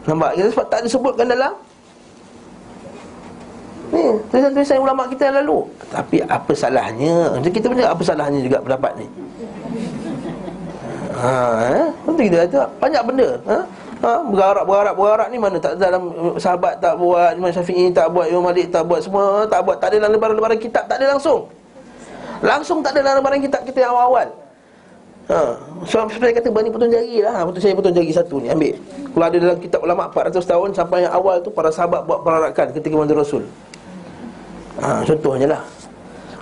Nampak? 0.04 0.36
Kita 0.36 0.48
sebab 0.52 0.66
tak 0.68 0.80
disebutkan 0.84 1.26
dalam 1.32 1.54
Ni, 3.94 4.10
tulisan-tulisan 4.26 4.82
ulama 4.82 5.06
kita 5.06 5.30
yang 5.30 5.36
lalu. 5.44 5.70
Tapi 5.92 6.18
apa 6.26 6.50
salahnya? 6.50 7.38
Jadi 7.38 7.50
kita 7.54 7.66
punya 7.70 7.86
apa 7.94 8.02
salahnya 8.02 8.42
juga 8.42 8.58
pendapat 8.58 8.92
ni? 8.98 9.06
Ha, 11.14 11.30
eh? 11.70 11.86
Nanti 12.02 12.22
kita 12.26 12.36
kata 12.48 12.60
banyak 12.82 13.02
benda, 13.06 13.28
ha? 13.46 13.56
Ha, 14.04 14.20
Berharap, 14.28 14.64
berharap, 14.68 14.94
berharap 14.94 15.26
ni 15.32 15.40
mana 15.40 15.56
tak 15.56 15.80
dalam 15.80 16.12
Sahabat 16.36 16.76
tak 16.78 16.94
buat, 17.00 17.32
Imam 17.32 17.48
Syafi'i 17.48 17.88
tak 17.90 18.12
buat 18.12 18.28
Imam 18.28 18.44
Malik 18.44 18.68
tak 18.68 18.84
buat, 18.84 19.00
semua 19.00 19.48
tak 19.48 19.64
buat 19.64 19.80
Tak 19.80 19.96
ada 19.96 20.04
dalam 20.04 20.20
lebaran-lebaran 20.20 20.60
kitab, 20.60 20.84
tak 20.84 21.00
ada 21.00 21.16
langsung. 21.16 21.48
Langsung 22.44 22.84
tak 22.84 22.92
ada 22.94 23.00
dalam 23.00 23.16
lebaran 23.24 23.40
kitab 23.40 23.64
kita 23.64 23.88
yang 23.88 23.96
awal-awal. 23.96 24.28
Ha, 25.24 25.56
so, 25.88 26.04
saya 26.04 26.36
kata 26.36 26.52
bani 26.52 26.68
potong 26.68 26.92
jari 26.92 27.24
lah. 27.24 27.48
Potong 27.48 27.64
saya 27.64 27.72
potong 27.72 27.96
jari 27.96 28.12
satu 28.12 28.44
ni, 28.44 28.52
ambil. 28.52 28.76
Kalau 29.08 29.24
ada 29.24 29.36
dalam 29.40 29.56
kitab 29.56 29.80
ulama 29.80 30.12
400 30.12 30.36
tahun 30.44 30.68
Sampai 30.76 31.08
yang 31.08 31.14
awal 31.16 31.40
tu 31.40 31.48
para 31.48 31.70
sahabat 31.72 32.02
buat 32.04 32.20
perarakan 32.20 32.76
Ketika 32.76 32.92
mandir 32.92 33.16
Rasul. 33.16 33.48
Ha, 34.84 35.00
Contohnya 35.08 35.56
lah. 35.56 35.62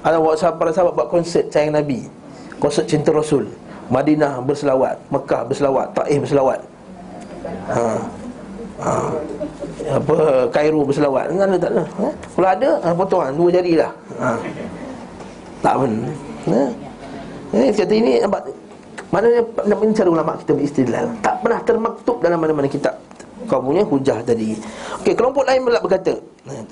Ada 0.02 0.18
para 0.58 0.74
sahabat 0.74 0.98
buat 0.98 1.08
konsert 1.14 1.46
sayang 1.54 1.78
Nabi. 1.78 2.10
Konsert 2.58 2.90
cinta 2.90 3.14
Rasul. 3.14 3.46
Madinah 3.92 4.40
berselawat 4.40 4.96
Mekah 5.12 5.42
berselawat 5.44 5.92
Taif 5.92 6.18
berselawat 6.24 6.58
ha. 7.70 7.86
ha. 8.82 8.92
Apa 9.98 10.16
Kairo 10.50 10.86
berselawat 10.86 11.30
Enggak 11.30 11.46
ada 11.50 11.56
tak 11.58 11.70
ada 11.74 11.84
ha? 11.98 12.08
Kalau 12.10 12.48
ada 12.48 12.68
ha, 12.82 12.88
potong 12.94 13.22
dua 13.34 13.48
jari 13.50 13.72
lah 13.78 13.90
ha. 14.18 14.38
Tak 15.62 15.74
pun 15.78 15.90
ha. 16.50 16.62
Eh, 17.52 17.68
kata 17.68 17.92
ini 17.92 18.16
nampak 18.22 18.48
mana 19.12 19.28
nak 19.68 19.76
cara 19.92 20.08
ulama 20.08 20.32
kita 20.40 20.56
beristidlal 20.56 21.06
Tak 21.20 21.44
pernah 21.44 21.60
termaktub 21.60 22.16
dalam 22.24 22.40
mana-mana 22.40 22.64
kitab 22.64 22.96
Kau 23.44 23.60
punya 23.60 23.84
hujah 23.84 24.24
tadi 24.24 24.56
Okey, 25.04 25.12
kelompok 25.12 25.44
lain 25.44 25.68
pula 25.68 25.84
berkata 25.84 26.16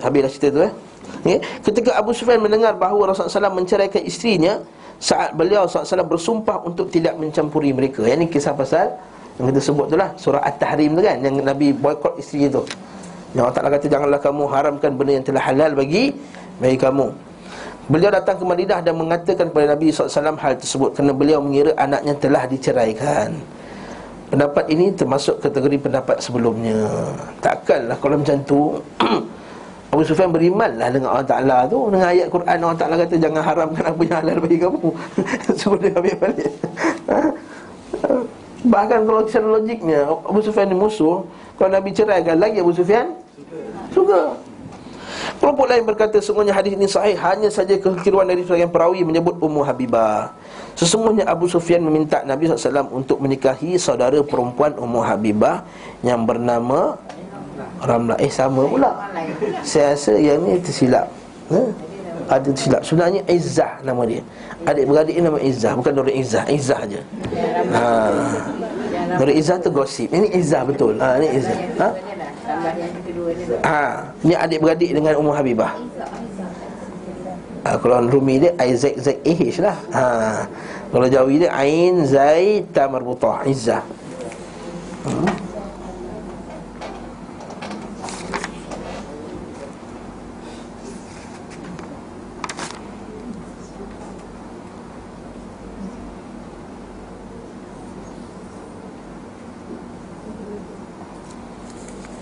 Habislah 0.00 0.32
cerita 0.32 0.48
tu 0.48 0.60
eh 0.64 0.72
okay. 1.20 1.38
Ketika 1.60 2.00
Abu 2.00 2.16
Sufyan 2.16 2.40
mendengar 2.40 2.80
bahawa 2.80 3.12
Rasulullah 3.12 3.52
SAW 3.52 3.60
menceraikan 3.60 4.00
isterinya 4.08 4.56
Saat 4.96 5.36
beliau 5.36 5.68
SAW 5.68 6.08
bersumpah 6.08 6.64
untuk 6.64 6.88
tidak 6.88 7.20
mencampuri 7.20 7.76
mereka 7.76 8.08
Yang 8.08 8.16
ini 8.24 8.26
kisah 8.32 8.56
pasal 8.56 8.96
yang 9.40 9.56
kita 9.56 9.60
sebut 9.64 9.86
tu 9.88 9.96
lah 9.96 10.12
Surah 10.20 10.44
At-Tahrim 10.44 10.92
tu 10.92 11.00
kan 11.00 11.16
Yang 11.24 11.34
Nabi 11.40 11.72
boykot 11.72 12.20
isteri 12.20 12.52
tu. 12.52 12.60
Yang 13.32 13.48
Allah 13.48 13.56
Ta'ala 13.56 13.68
kata 13.72 13.86
Janganlah 13.88 14.20
kamu 14.20 14.42
haramkan 14.52 14.90
benda 15.00 15.12
yang 15.16 15.24
telah 15.24 15.42
halal 15.48 15.72
bagi 15.72 16.12
Bagi 16.60 16.76
kamu. 16.76 17.08
Beliau 17.88 18.12
datang 18.12 18.36
ke 18.36 18.44
Madinah 18.44 18.84
dan 18.84 18.94
mengatakan 19.00 19.48
kepada 19.48 19.74
Nabi 19.74 19.90
SAW 19.90 20.36
hal 20.36 20.54
tersebut 20.60 20.92
Kerana 20.92 21.16
beliau 21.16 21.40
mengira 21.40 21.72
anaknya 21.80 22.12
telah 22.20 22.44
diceraikan. 22.44 23.32
Pendapat 24.30 24.70
ini 24.70 24.94
termasuk 24.94 25.42
kategori 25.42 25.90
pendapat 25.90 26.22
sebelumnya. 26.22 26.86
Takkanlah 27.42 27.98
kalau 27.98 28.14
macam 28.20 28.38
tu 28.46 28.78
Abu 29.90 30.06
Sufyan 30.06 30.30
beriman 30.30 30.70
lah 30.78 30.86
dengan 30.86 31.18
Allah 31.18 31.26
Ta'ala 31.26 31.56
tu 31.66 31.90
Dengan 31.90 32.14
ayat 32.14 32.30
Quran. 32.30 32.56
Allah 32.62 32.78
Ta'ala 32.78 32.94
kata 32.94 33.14
Jangan 33.18 33.42
haramkan 33.42 33.84
apa 33.90 34.00
yang 34.06 34.16
halal 34.22 34.36
bagi 34.38 34.58
kamu. 34.62 34.86
Suruh 35.58 35.78
dia 35.80 35.96
ambil 35.96 36.16
balik. 36.20 36.52
Ha? 37.10 37.26
Bahkan 38.60 39.08
kalau 39.08 39.24
secara 39.24 39.46
logiknya 39.56 40.04
Abu 40.04 40.40
Sufyan 40.44 40.68
ni 40.68 40.76
musuh 40.76 41.24
Kalau 41.56 41.70
Nabi 41.72 41.96
ceraikan 41.96 42.36
lagi 42.36 42.60
Abu 42.60 42.76
Sufyan? 42.76 43.16
Suka. 43.88 44.36
Kelompok 45.40 45.64
lain 45.64 45.88
berkata 45.88 46.20
Sesungguhnya 46.20 46.52
hadis 46.52 46.76
ini 46.76 46.84
sahih 46.84 47.16
Hanya 47.16 47.48
saja 47.48 47.72
kekeliruan 47.80 48.28
dari 48.28 48.44
sebagian 48.44 48.68
perawi 48.68 49.00
Menyebut 49.00 49.40
Ummu 49.40 49.64
Habibah. 49.64 50.36
Sesungguhnya 50.76 51.24
Abu 51.24 51.48
Sufyan 51.48 51.80
meminta 51.80 52.20
Nabi 52.28 52.52
SAW 52.52 52.92
Untuk 52.92 53.16
menikahi 53.24 53.80
saudara 53.80 54.20
perempuan 54.20 54.76
Ummu 54.76 55.00
Habibah 55.00 55.64
Yang 56.04 56.20
bernama 56.28 57.00
Ramlah. 57.80 58.16
Eh 58.20 58.32
sama 58.32 58.64
pula. 58.64 58.92
Saya 59.64 59.96
rasa 59.96 60.16
yang 60.16 60.44
ni 60.44 60.60
tersilap. 60.60 61.08
Ha? 61.52 61.60
Ada 62.30 62.54
tersilap 62.54 62.82
Sebenarnya 62.86 63.20
Izzah 63.26 63.82
nama 63.82 64.06
dia. 64.06 64.22
Adik-beradik 64.62 65.18
ni 65.18 65.22
nama 65.26 65.38
Izzah 65.42 65.74
Bukan 65.74 65.92
Nurul 65.98 66.14
Izzah. 66.14 66.46
Izzah 66.46 66.82
je. 66.86 67.00
Ha. 67.74 67.82
Nurul 69.18 69.34
Izzah 69.34 69.58
tu 69.58 69.74
gosip. 69.74 70.14
Ini 70.14 70.30
Izzah 70.38 70.62
betul. 70.62 70.94
Ha, 71.02 71.18
Ini 71.18 71.28
Izzah. 71.34 71.58
Ha? 71.82 71.88
ha. 73.66 73.82
Ini 74.22 74.34
adik-beradik 74.38 74.90
dengan 74.94 75.18
Umar 75.18 75.42
Habibah. 75.42 75.74
Ha, 77.66 77.76
Kalau 77.76 78.08
Rumi 78.08 78.40
dia 78.40 78.54
Isaac 78.62 78.94
Zaid 78.96 79.18
Ihish 79.26 79.58
lah. 79.60 79.76
Ha. 79.90 80.04
Kalau 80.90 81.06
Jawi 81.06 81.44
dia 81.44 81.50
Ain 81.54 82.02
Zaid 82.06 82.72
Tamar 82.72 83.02
Butah 83.04 83.44
Izzah. 83.46 83.82
Hmm. 85.06 85.26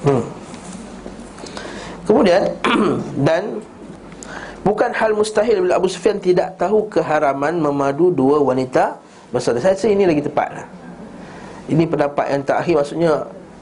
hmm. 0.08 0.24
Kemudian 2.08 2.42
Dan 3.26 3.64
Bukan 4.68 4.92
hal 4.92 5.16
mustahil 5.16 5.64
bila 5.64 5.80
Abu 5.80 5.88
Sufyan 5.88 6.20
tidak 6.20 6.60
tahu 6.60 6.92
keharaman 6.92 7.56
memadu 7.56 8.12
dua 8.12 8.36
wanita 8.44 9.00
bersaudara. 9.32 9.64
Saya 9.64 9.80
rasa 9.80 9.88
ini 9.88 10.04
lagi 10.04 10.20
tepat 10.20 10.60
lah. 10.60 10.66
Ini 11.72 11.88
pendapat 11.88 12.36
yang 12.36 12.44
terakhir 12.44 12.74
maksudnya 12.76 13.12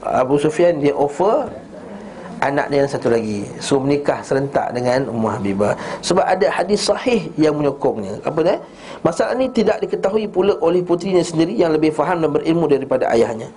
Abu 0.03 0.35
Sufyan 0.35 0.83
dia 0.83 0.91
offer 0.91 1.47
anak 2.43 2.67
dia 2.67 2.83
yang 2.83 2.91
satu 2.91 3.07
lagi. 3.07 3.47
So 3.63 3.79
menikah 3.79 4.19
serentak 4.19 4.75
dengan 4.75 5.07
Ummah 5.07 5.39
Habibah. 5.39 5.79
Sebab 6.03 6.27
ada 6.27 6.51
hadis 6.51 6.83
sahih 6.83 7.31
yang 7.39 7.55
menyokongnya. 7.55 8.19
Apa 8.27 8.43
dia? 8.43 8.59
Masalah 8.99 9.31
ini 9.39 9.47
tidak 9.55 9.79
diketahui 9.87 10.27
pula 10.27 10.59
oleh 10.59 10.83
putrinya 10.83 11.23
sendiri 11.23 11.55
yang 11.55 11.71
lebih 11.71 11.95
faham 11.95 12.19
dan 12.19 12.35
berilmu 12.35 12.67
daripada 12.67 13.07
ayahnya 13.15 13.47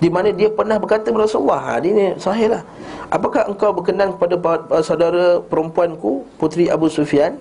di 0.00 0.08
mana 0.08 0.32
dia 0.32 0.48
pernah 0.48 0.80
berkata 0.80 1.12
kepada 1.12 1.28
Rasulullah 1.28 1.60
ha, 1.60 1.72
ini 1.78 2.16
sahih 2.16 2.48
lah. 2.48 2.64
Apakah 3.12 3.52
engkau 3.52 3.70
berkenan 3.76 4.16
kepada 4.16 4.34
saudara 4.80 5.44
perempuanku 5.44 6.24
putri 6.40 6.72
Abu 6.72 6.88
Sufyan? 6.88 7.36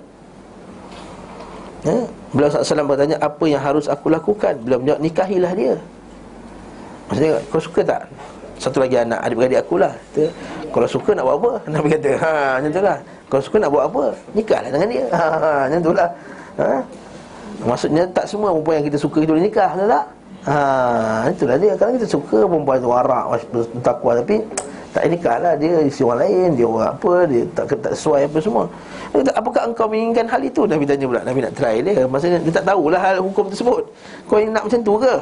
Ya? 1.88 2.04
beliau 2.36 2.52
SAW 2.52 2.84
bertanya 2.92 3.16
apa 3.24 3.42
yang 3.48 3.64
harus 3.64 3.88
aku 3.88 4.12
lakukan? 4.12 4.60
Beliau 4.60 4.84
menjawab 4.84 5.00
nikahilah 5.00 5.52
dia. 5.56 5.74
Maksudnya 7.08 7.40
kau 7.48 7.64
suka 7.64 7.82
tak? 7.82 8.02
Satu 8.60 8.84
lagi 8.84 9.00
anak 9.00 9.24
adik-beradik 9.24 9.64
aku 9.64 9.80
lah. 9.80 9.96
Kalau 10.70 10.88
suka 10.92 11.16
nak 11.16 11.24
buat 11.24 11.36
apa? 11.40 11.52
Nabi 11.74 11.88
kata 11.96 12.12
ha, 12.20 12.32
macam 12.60 12.72
tu 12.76 12.82
lah. 12.84 12.98
Kalau 13.32 13.42
suka 13.42 13.58
nak 13.64 13.72
buat 13.72 13.84
apa? 13.88 14.04
Nikahlah 14.36 14.70
dengan 14.70 14.90
dia. 14.92 15.06
Ha, 15.16 15.26
macam 15.72 15.80
tu 15.80 15.94
lah. 15.96 16.10
Ha? 16.60 16.72
maksudnya 17.64 18.08
tak 18.16 18.26
semua 18.28 18.56
perempuan 18.56 18.80
yang 18.80 18.88
kita 18.88 19.00
suka 19.00 19.18
itu 19.24 19.32
boleh 19.36 19.46
nikah 19.48 19.72
tak 19.76 20.06
Ha, 20.48 21.28
itulah 21.28 21.60
dia. 21.60 21.76
Kadang 21.76 22.00
kita 22.00 22.08
suka 22.08 22.48
perempuan 22.48 22.80
tu 22.80 22.88
warak, 22.88 23.26
bertakwa 23.52 24.12
tapi 24.24 24.40
tak 24.90 25.06
nikah 25.06 25.38
lah 25.38 25.54
dia 25.54 25.86
isi 25.86 26.02
orang 26.02 26.26
lain, 26.26 26.50
dia 26.58 26.66
orang 26.66 26.90
apa, 26.98 27.14
dia 27.30 27.46
tak 27.54 27.78
tak 27.78 27.94
sesuai 27.94 28.26
apa 28.26 28.38
semua. 28.42 28.66
Kata, 29.10 29.32
apakah 29.38 29.62
engkau 29.70 29.86
menginginkan 29.90 30.26
hal 30.30 30.42
itu? 30.42 30.66
Nabi 30.66 30.86
tanya 30.86 31.06
pula. 31.06 31.22
Nabi 31.26 31.40
nak 31.42 31.54
try 31.58 31.82
dia. 31.82 32.06
Maksudnya 32.06 32.40
dia 32.42 32.54
tak 32.62 32.66
tahulah 32.70 33.02
hal 33.02 33.16
hukum 33.22 33.50
tersebut. 33.50 33.84
Kau 34.30 34.38
nak 34.38 34.64
macam 34.66 34.80
tu 34.82 34.94
ke? 35.02 35.16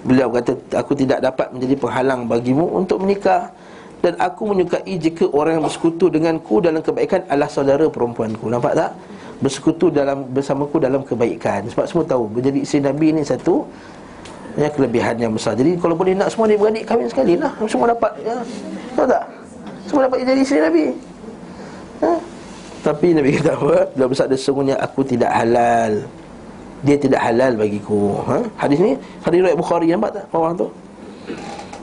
Beliau 0.00 0.28
kata, 0.32 0.52
aku 0.80 0.92
tidak 0.96 1.20
dapat 1.20 1.52
menjadi 1.52 1.74
penghalang 1.76 2.24
bagimu 2.24 2.64
untuk 2.76 3.04
menikah. 3.04 3.52
Dan 4.00 4.16
aku 4.16 4.48
menyukai 4.48 4.96
jika 4.96 5.28
orang 5.28 5.60
yang 5.60 5.64
bersekutu 5.68 6.08
denganku 6.08 6.64
dalam 6.64 6.80
kebaikan 6.80 7.20
adalah 7.28 7.52
saudara 7.52 7.84
perempuanku. 7.84 8.48
Nampak 8.48 8.72
tak? 8.72 8.96
Bersekutu 9.44 9.92
dalam 9.92 10.24
bersamaku 10.32 10.80
dalam 10.80 11.04
kebaikan. 11.04 11.68
Sebab 11.68 11.84
semua 11.84 12.04
tahu, 12.08 12.32
menjadi 12.32 12.64
isteri 12.64 12.88
Nabi 12.88 13.12
ini 13.12 13.20
satu 13.20 13.68
ya, 14.56 14.68
kelebihan 14.72 15.14
yang 15.20 15.32
besar. 15.34 15.54
Jadi 15.54 15.76
kalau 15.78 15.94
boleh 15.94 16.14
nak 16.16 16.32
semua 16.32 16.46
dia 16.50 16.58
beradik 16.58 16.84
kahwin 16.88 17.06
sekali 17.10 17.34
lah. 17.36 17.52
Semua 17.66 17.90
dapat 17.90 18.12
ya. 18.22 18.36
Tahu 18.96 19.06
tak? 19.06 19.24
Semua 19.86 20.02
dapat 20.06 20.16
jadi 20.22 20.40
isteri 20.42 20.60
Nabi. 20.62 20.84
Ha? 22.00 22.10
Tapi 22.80 23.06
Nabi 23.12 23.28
kata 23.36 23.52
apa? 23.54 23.76
Beliau 23.92 24.08
bersabda 24.08 24.34
sesungguhnya 24.38 24.76
aku 24.80 25.00
tidak 25.04 25.30
halal. 25.30 25.92
Dia 26.80 26.96
tidak 26.96 27.20
halal 27.20 27.52
bagiku. 27.60 28.16
Ha? 28.24 28.38
Hadis 28.56 28.78
ni 28.80 28.96
hadis 29.20 29.38
Bukhari 29.52 29.92
nampak 29.92 30.16
tak 30.16 30.24
orang 30.32 30.56
tu? 30.56 30.66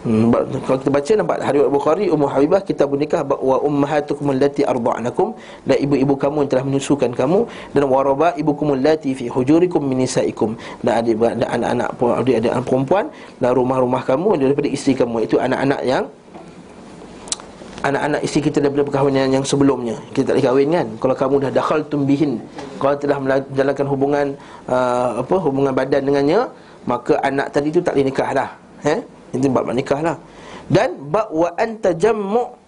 Hmm, 0.05 0.29
kalau 0.65 0.77
kita 0.81 0.91
baca 0.93 1.11
nampak 1.17 1.37
hadis 1.41 1.65
Bukhari 1.73 2.05
Ummu 2.13 2.27
Habibah 2.29 2.61
kita 2.61 2.85
nikah 2.85 3.21
wa 3.25 3.57
ummahatukum 3.61 4.33
allati 4.33 4.61
arda'nakum. 4.61 5.33
Dan 5.65 5.77
ibu-ibu 5.81 6.13
kamu 6.13 6.45
yang 6.45 6.49
telah 6.53 6.63
menyusukan 6.67 7.11
kamu. 7.17 7.39
Dan 7.73 7.83
waraba 7.89 8.37
ibukum 8.37 8.77
allati 8.77 9.17
fi 9.17 9.25
hujurikum 9.31 9.81
min 9.81 10.05
nisaikum. 10.05 10.53
Dan 10.85 11.01
adik 11.01 11.17
anak-anak 11.23 11.89
adik-adik 11.97 12.51
perempuan 12.67 13.09
dan 13.41 13.51
rumah-rumah 13.57 14.01
kamu 14.05 14.37
daripada 14.37 14.67
isteri 14.69 14.93
kamu 14.97 15.25
itu 15.25 15.35
anak-anak 15.41 15.81
yang 15.81 16.05
anak-anak 17.85 18.21
isteri 18.25 18.41
kita 18.49 18.57
daripada 18.59 18.83
perkahwinan 18.89 19.31
yang 19.33 19.45
sebelumnya. 19.45 19.97
Kita 20.13 20.33
tak 20.33 20.43
kahwin 20.43 20.69
kan? 20.73 20.87
Kalau 21.01 21.15
kamu 21.15 21.35
dah 21.47 21.51
dakhal 21.53 21.79
tumbihin 21.87 22.41
kalau 22.77 22.95
telah 22.95 23.17
menjalankan 23.17 23.85
hubungan 23.89 24.25
uh, 24.69 25.21
apa 25.21 25.35
hubungan 25.41 25.73
badan 25.73 26.05
dengannya 26.05 26.39
maka 26.87 27.19
anak 27.25 27.51
tadi 27.51 27.73
tu 27.73 27.81
tak 27.83 27.97
boleh 27.97 28.07
nikah 28.07 28.29
dah 28.31 28.49
eh 28.85 29.01
itu 29.35 29.47
bab 29.51 29.67
nikah 29.75 29.99
lah. 29.99 30.17
Dan 30.67 30.99
bab 31.11 31.31
wa 31.31 31.47
antajammu 31.55 32.67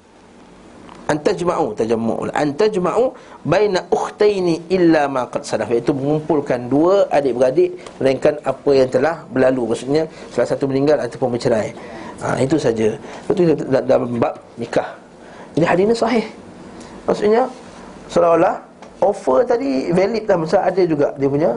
Antajma'u 1.10 1.74
Tajammu 1.74 2.30
Antajma'u 2.38 3.10
Baina 3.41 3.82
ukhtaini 3.89 4.70
illa 4.70 5.10
ma 5.10 5.26
qad 5.26 5.41
sadaf 5.41 5.74
Iaitu 5.74 5.89
mengumpulkan 5.89 6.70
dua 6.70 7.10
adik-beradik 7.10 7.74
Melainkan 7.97 8.38
apa 8.45 8.72
yang 8.78 8.89
telah 8.93 9.26
berlalu. 9.34 9.74
Maksudnya 9.74 10.05
salah 10.30 10.47
satu 10.53 10.70
meninggal 10.70 11.01
ataupun 11.01 11.34
bercerai. 11.34 11.74
Ha, 12.22 12.38
Itu 12.45 12.62
saja. 12.62 12.93
Itu 13.26 13.41
dalam 13.68 14.22
bab 14.22 14.38
nikah. 14.62 14.86
Jadi 15.57 15.66
hadis 15.66 15.84
ini 15.89 15.95
sahih. 15.97 16.26
Maksudnya 17.10 17.43
Seolah-olah 18.10 18.55
Offer 18.99 19.47
tadi 19.47 19.89
valid 19.95 20.30
lah. 20.30 20.38
Masa 20.38 20.57
ada 20.62 20.82
juga 20.86 21.16
dia 21.18 21.30
punya 21.32 21.51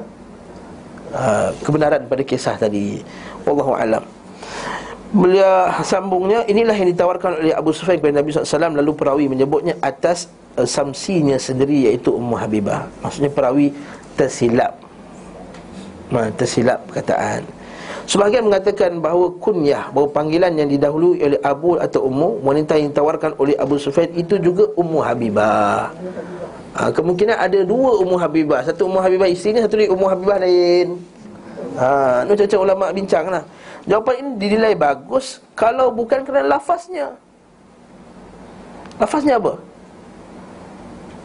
uh, 1.13 1.51
Kebenaran 1.61 2.09
pada 2.09 2.23
kisah 2.25 2.57
tadi. 2.57 3.05
Wallahu'alam 3.45 4.22
Beliau 5.13 5.69
sambungnya 5.85 6.41
Inilah 6.49 6.73
yang 6.73 6.89
ditawarkan 6.89 7.45
oleh 7.45 7.53
Abu 7.53 7.77
Sufyan 7.77 8.01
kepada 8.01 8.25
Nabi 8.25 8.33
SAW 8.33 8.73
Lalu 8.73 8.93
perawi 8.97 9.25
menyebutnya 9.29 9.77
atas 9.85 10.33
uh, 10.57 10.65
Samsinya 10.65 11.37
sendiri 11.37 11.93
iaitu 11.93 12.17
Ummu 12.17 12.33
Habibah. 12.41 12.89
Maksudnya 13.05 13.29
perawi 13.29 13.77
tersilap. 14.17 14.81
Nah, 16.09 16.33
Tersilap 16.33 16.89
perkataan. 16.89 17.45
Sebahagian 18.09 18.49
mengatakan 18.49 18.99
bahawa 18.99 19.31
kunyah 19.37 19.93
Bahawa 19.93 20.09
panggilan 20.11 20.57
yang 20.57 20.67
didahului 20.73 21.23
oleh 21.23 21.41
Abu 21.45 21.77
atau 21.79 22.09
Ummu 22.09 22.43
Wanita 22.43 22.75
yang 22.81 22.91
ditawarkan 22.91 23.37
oleh 23.39 23.55
Abu 23.61 23.79
Sufyan 23.79 24.11
Itu 24.17 24.41
juga 24.41 24.73
Ummu 24.81 24.99
Habibah. 25.05 25.93
Ha, 26.73 26.89
Kemungkinan 26.89 27.37
ada 27.37 27.61
dua 27.69 28.01
Ummu 28.01 28.17
Habibah. 28.17 28.65
Satu 28.65 28.89
Ummu 28.89 28.97
Habibah 28.97 29.29
isteri 29.29 29.61
Satu 29.61 29.77
lagi 29.77 29.93
Ummu 29.93 30.07
Habibah 30.09 30.41
lain. 30.41 30.97
Ha, 31.77 32.25
Ini 32.25 32.33
macam-macam 32.33 32.61
ulama' 32.65 32.89
bincang 32.97 33.27
lah 33.29 33.45
Jawapan 33.83 34.15
ini 34.23 34.31
dinilai 34.39 34.75
bagus 34.79 35.43
Kalau 35.59 35.91
bukan 35.91 36.23
kerana 36.23 36.57
lafaznya. 36.59 37.19
Lafaznya 39.01 39.43
apa? 39.43 39.59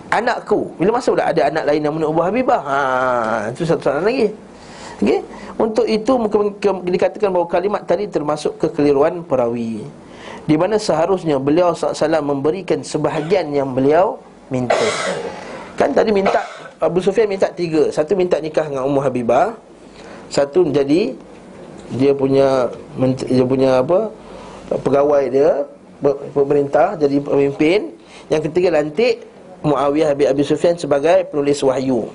Anakku. 0.08 0.72
Bila 0.80 0.98
masa 0.98 1.12
sudah 1.12 1.28
ada 1.30 1.52
anak 1.52 1.64
lain 1.68 1.82
yang 1.84 1.94
menurut 1.94 2.16
Habibah? 2.24 2.62
Haa 2.64 3.52
Itu 3.52 3.68
satu 3.68 3.92
soalan 3.92 4.08
lagi. 4.08 4.28
Okey? 5.04 5.20
Untuk 5.58 5.86
itu 5.90 6.12
dikatakan 6.86 7.30
bahawa 7.34 7.48
kalimat 7.50 7.82
tadi 7.86 8.06
termasuk 8.10 8.58
kekeliruan 8.62 9.26
perawi. 9.26 9.86
Di 10.48 10.56
mana 10.56 10.80
seharusnya 10.80 11.42
beliau 11.42 11.76
SAW 11.76 12.24
memberikan 12.24 12.80
sebahagian 12.80 13.52
yang 13.52 13.76
beliau 13.76 14.22
minta. 14.48 14.80
Kan 15.76 15.92
tadi 15.92 16.16
minta 16.16 16.40
Abu 16.80 17.04
Sufyan 17.04 17.28
minta 17.28 17.52
tiga. 17.52 17.92
Satu 17.92 18.16
minta 18.16 18.40
nikah 18.40 18.70
dengan 18.70 18.88
Ummu 18.88 19.02
Habibah. 19.04 19.58
Satu 20.32 20.64
jadi 20.72 21.18
dia 21.96 22.12
punya 22.12 22.68
dia 23.28 23.46
punya 23.48 23.80
apa 23.80 24.12
pegawai 24.68 25.24
dia 25.32 25.52
pemerintah 26.36 27.00
jadi 27.00 27.18
pemimpin. 27.24 27.96
Yang 28.28 28.52
ketiga 28.52 28.76
lantik 28.76 29.24
Muawiyah 29.64 30.12
bin 30.14 30.28
Abi 30.28 30.44
Sufyan 30.44 30.76
sebagai 30.76 31.32
penulis 31.32 31.64
wahyu. 31.64 32.12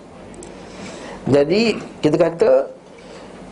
Jadi 1.27 1.79
kita 2.05 2.17
kata 2.19 2.69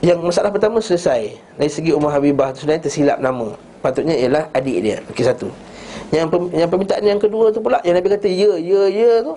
yang 0.04 0.20
masalah 0.20 0.52
pertama 0.52 0.78
selesai. 0.82 1.34
Dari 1.56 1.70
segi 1.72 1.90
Umar 1.96 2.16
Habibah 2.16 2.52
tu 2.52 2.64
sebenarnya 2.64 2.84
tersilap 2.84 3.18
nama. 3.22 3.56
Patutnya 3.80 4.12
ialah 4.12 4.52
adik 4.52 4.78
dia. 4.84 4.98
Okey 5.08 5.24
satu. 5.24 5.48
Yang 6.12 6.52
yang 6.52 6.68
permintaan 6.68 7.04
yang 7.06 7.20
kedua 7.20 7.48
tu 7.54 7.64
pula 7.64 7.80
yang 7.86 7.96
Nabi 7.96 8.08
kata 8.12 8.28
ya 8.28 8.60
ya 8.60 8.82
ya 8.90 9.12
tu. 9.24 9.34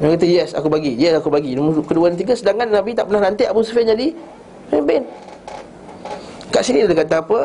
Nabi 0.00 0.10
kata 0.16 0.26
yes 0.26 0.50
aku 0.56 0.66
bagi. 0.66 0.98
Yes 0.98 1.14
aku 1.20 1.28
bagi. 1.30 1.54
Nombor 1.54 1.86
kedua 1.86 2.10
dan 2.10 2.18
tiga 2.18 2.34
sedangkan 2.34 2.66
Nabi 2.66 2.98
tak 2.98 3.06
pernah 3.06 3.30
lantik 3.30 3.46
Abu 3.46 3.62
Sufyan 3.62 3.94
jadi 3.94 4.16
Pemimpin 4.70 5.02
Kat 6.50 6.62
sini 6.66 6.82
dia 6.82 6.94
kata 6.94 7.22
apa? 7.22 7.40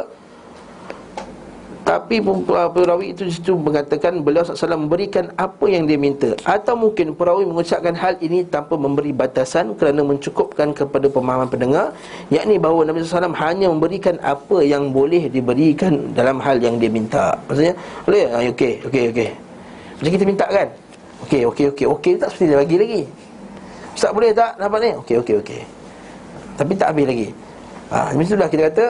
Tapi 1.86 2.18
perawi 2.50 3.14
itu 3.14 3.30
situ 3.30 3.54
mengatakan 3.54 4.26
beliau 4.26 4.42
SAW 4.42 4.90
memberikan 4.90 5.30
apa 5.38 5.70
yang 5.70 5.86
dia 5.86 6.02
minta. 6.02 6.34
Atau 6.42 6.74
mungkin 6.74 7.14
perawi 7.14 7.46
mengucapkan 7.46 7.94
hal 7.94 8.18
ini 8.26 8.42
tanpa 8.50 8.74
memberi 8.74 9.14
batasan 9.14 9.78
Kerana 9.78 10.02
mencukupkan 10.02 10.74
kepada 10.74 11.06
pemahaman 11.06 11.46
pendengar 11.46 11.94
Yakni 12.34 12.58
bahawa 12.58 12.90
Nabi 12.90 13.06
SAW 13.06 13.38
hanya 13.38 13.70
memberikan 13.70 14.18
apa 14.26 14.66
yang 14.66 14.90
boleh 14.90 15.30
diberikan 15.30 16.10
dalam 16.18 16.42
hal 16.42 16.58
yang 16.58 16.82
dia 16.82 16.90
minta. 16.90 17.38
Maksudnya, 17.46 17.78
boleh? 18.02 18.24
Ah, 18.34 18.42
okey, 18.50 18.74
okey, 18.90 19.04
okey. 19.14 19.30
Macam 20.02 20.12
kita 20.18 20.26
minta 20.26 20.46
kan? 20.50 20.68
Okey, 21.30 21.42
okey, 21.54 21.66
okey, 21.70 21.86
okey 21.86 22.14
tak 22.18 22.34
seperti 22.34 22.50
dia 22.50 22.58
bagi 22.58 22.78
lagi. 22.82 23.02
Ustaz 23.94 24.10
boleh 24.10 24.34
tak 24.34 24.58
dapat 24.58 24.80
ni? 24.82 24.92
Okey, 25.06 25.16
okey, 25.22 25.38
okey 25.46 25.75
tapi 26.56 26.74
tak 26.76 26.96
habis 26.96 27.06
lagi. 27.08 27.28
Ha, 27.94 28.18
itulah 28.18 28.50
kita 28.50 28.74
kata 28.74 28.86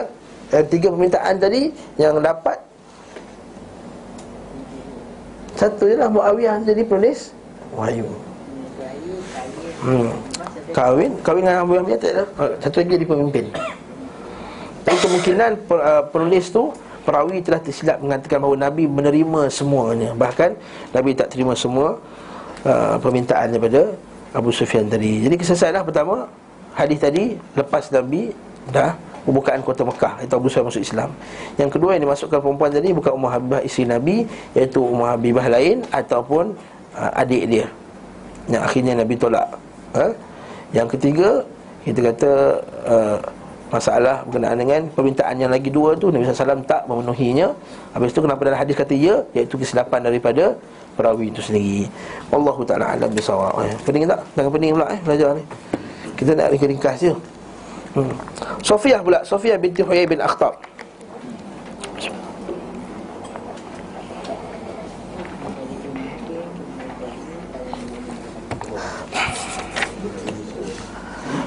eh, 0.56 0.64
Tiga 0.72 0.88
permintaan 0.88 1.36
tadi 1.36 1.68
Yang 2.00 2.24
dapat 2.24 2.56
Satu 5.52 5.84
je 5.84 6.00
lah 6.00 6.08
Muawiyah 6.08 6.64
jadi 6.64 6.80
penulis 6.80 7.36
Wahyu 7.76 8.08
hmm. 9.84 10.08
Kahwin? 10.72 11.12
Kahwin 11.20 11.44
dengan 11.44 11.64
Abu 11.68 11.76
Hamid 11.76 12.00
tak 12.00 12.24
lah 12.24 12.28
Satu 12.60 12.80
lagi 12.80 13.00
jadi 13.00 13.06
pemimpin. 13.08 13.44
Tapi 14.86 14.96
kemungkinan 15.02 15.50
uh, 15.72 16.02
penulis 16.14 16.52
tu 16.52 16.70
perawi 17.02 17.42
telah 17.42 17.58
tersilap 17.58 17.98
mengatakan 17.98 18.38
bahawa 18.38 18.70
Nabi 18.70 18.86
menerima 18.86 19.50
semuanya. 19.50 20.14
Bahkan 20.14 20.54
Nabi 20.94 21.10
tak 21.16 21.34
terima 21.34 21.58
semua 21.58 21.98
uh, 22.62 22.94
permintaan 23.02 23.50
daripada 23.56 23.94
Abu 24.30 24.54
Sufyan 24.54 24.86
tadi. 24.86 25.26
Jadi 25.26 25.34
kesesalah 25.34 25.82
pertama 25.82 26.30
Hadis 26.76 27.00
tadi 27.00 27.40
lepas 27.56 27.88
Nabi 27.88 28.36
dah 28.68 28.92
pembukaan 29.24 29.64
kota 29.64 29.82
Mekah 29.82 30.22
Itu 30.22 30.36
Abu 30.36 30.46
Sufyan 30.52 30.68
masuk 30.68 30.84
Islam. 30.84 31.10
Yang 31.56 31.70
kedua 31.80 31.96
yang 31.96 32.04
dimasukkan 32.04 32.38
perempuan 32.38 32.70
tadi 32.70 32.92
bukan 32.92 33.12
Umar 33.16 33.40
Habibah 33.40 33.60
isteri 33.64 33.88
Nabi 33.88 34.16
Iaitu 34.52 34.84
Umar 34.84 35.16
Habibah 35.16 35.48
lain 35.48 35.82
ataupun 35.88 36.52
uh, 36.94 37.10
adik 37.16 37.48
dia. 37.48 37.66
Yang 38.52 38.62
akhirnya 38.62 38.92
Nabi 39.00 39.14
tolak 39.16 39.48
ha? 39.96 40.06
Yang 40.76 40.88
ketiga 41.00 41.28
kita 41.88 42.00
kata 42.12 42.30
uh, 42.84 43.18
masalah 43.66 44.22
berkenaan 44.28 44.58
dengan 44.62 44.80
permintaan 44.94 45.34
yang 45.42 45.50
lagi 45.50 45.70
dua 45.72 45.98
tu 45.98 46.12
Nabi 46.12 46.28
SAW 46.28 46.62
tak 46.68 46.86
memenuhinya. 46.86 47.50
Habis 47.96 48.14
tu 48.14 48.20
kenapa 48.22 48.44
dalam 48.46 48.60
hadis 48.60 48.76
kata 48.76 48.94
ya? 48.94 49.24
Iaitu 49.32 49.56
kesilapan 49.58 50.06
daripada 50.06 50.54
perawi 50.94 51.32
itu 51.32 51.40
sendiri. 51.42 51.90
Wallahu 52.30 52.62
ta'ala 52.62 52.94
alam 52.94 53.10
bisawak 53.10 53.52
eh, 53.64 53.74
Pening 53.82 54.06
tak? 54.06 54.20
Jangan 54.38 54.50
pening 54.54 54.70
pula 54.76 54.86
eh 54.92 55.00
belajar 55.02 55.34
ni 55.34 55.44
Kita 56.16 56.32
nak 56.32 56.56
ringkas 56.56 56.96
je. 57.04 57.12
Hmm. 57.92 58.12
Sofiyah 58.64 59.00
pula 59.04 59.20
Sofiyah 59.24 59.60
binti 59.60 59.84
Huyai 59.84 60.08
bin 60.08 60.20
Akhtab. 60.24 60.56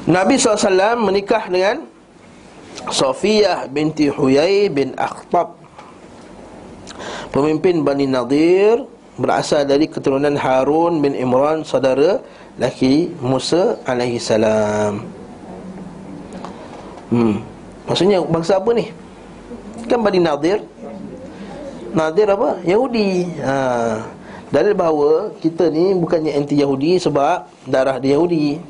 Nabi 0.10 0.42
SAW 0.42 0.98
menikah 0.98 1.46
dengan 1.50 1.86
Safiyah 2.90 3.70
binti 3.70 4.10
Huyai 4.10 4.70
bin 4.70 4.98
Akhtab. 4.98 5.58
Pemimpin 7.30 7.86
Bani 7.86 8.10
Nadir 8.10 8.90
Berasal 9.20 9.68
dari 9.68 9.92
keturunan 9.92 10.32
Harun 10.40 11.04
bin 11.04 11.12
Imran 11.12 11.68
Saudara 11.68 12.24
laki 12.60 13.16
Musa 13.24 13.80
alaihi 13.88 14.20
salam 14.20 15.08
hmm. 17.10 17.36
Maksudnya 17.90 18.22
bangsa 18.22 18.62
apa 18.62 18.70
ni? 18.78 18.94
Kan 19.90 20.06
Bani 20.06 20.22
Nadir 20.22 20.62
Nadir 21.90 22.30
apa? 22.30 22.62
Yahudi 22.62 23.26
ha. 23.42 23.98
Dalil 24.54 24.78
bahawa 24.78 25.34
kita 25.42 25.74
ni 25.74 25.98
bukannya 25.98 26.38
anti 26.38 26.58
Yahudi 26.62 27.02
sebab 27.02 27.50
darah 27.66 27.98
dia 27.98 28.14
Yahudi 28.14 28.62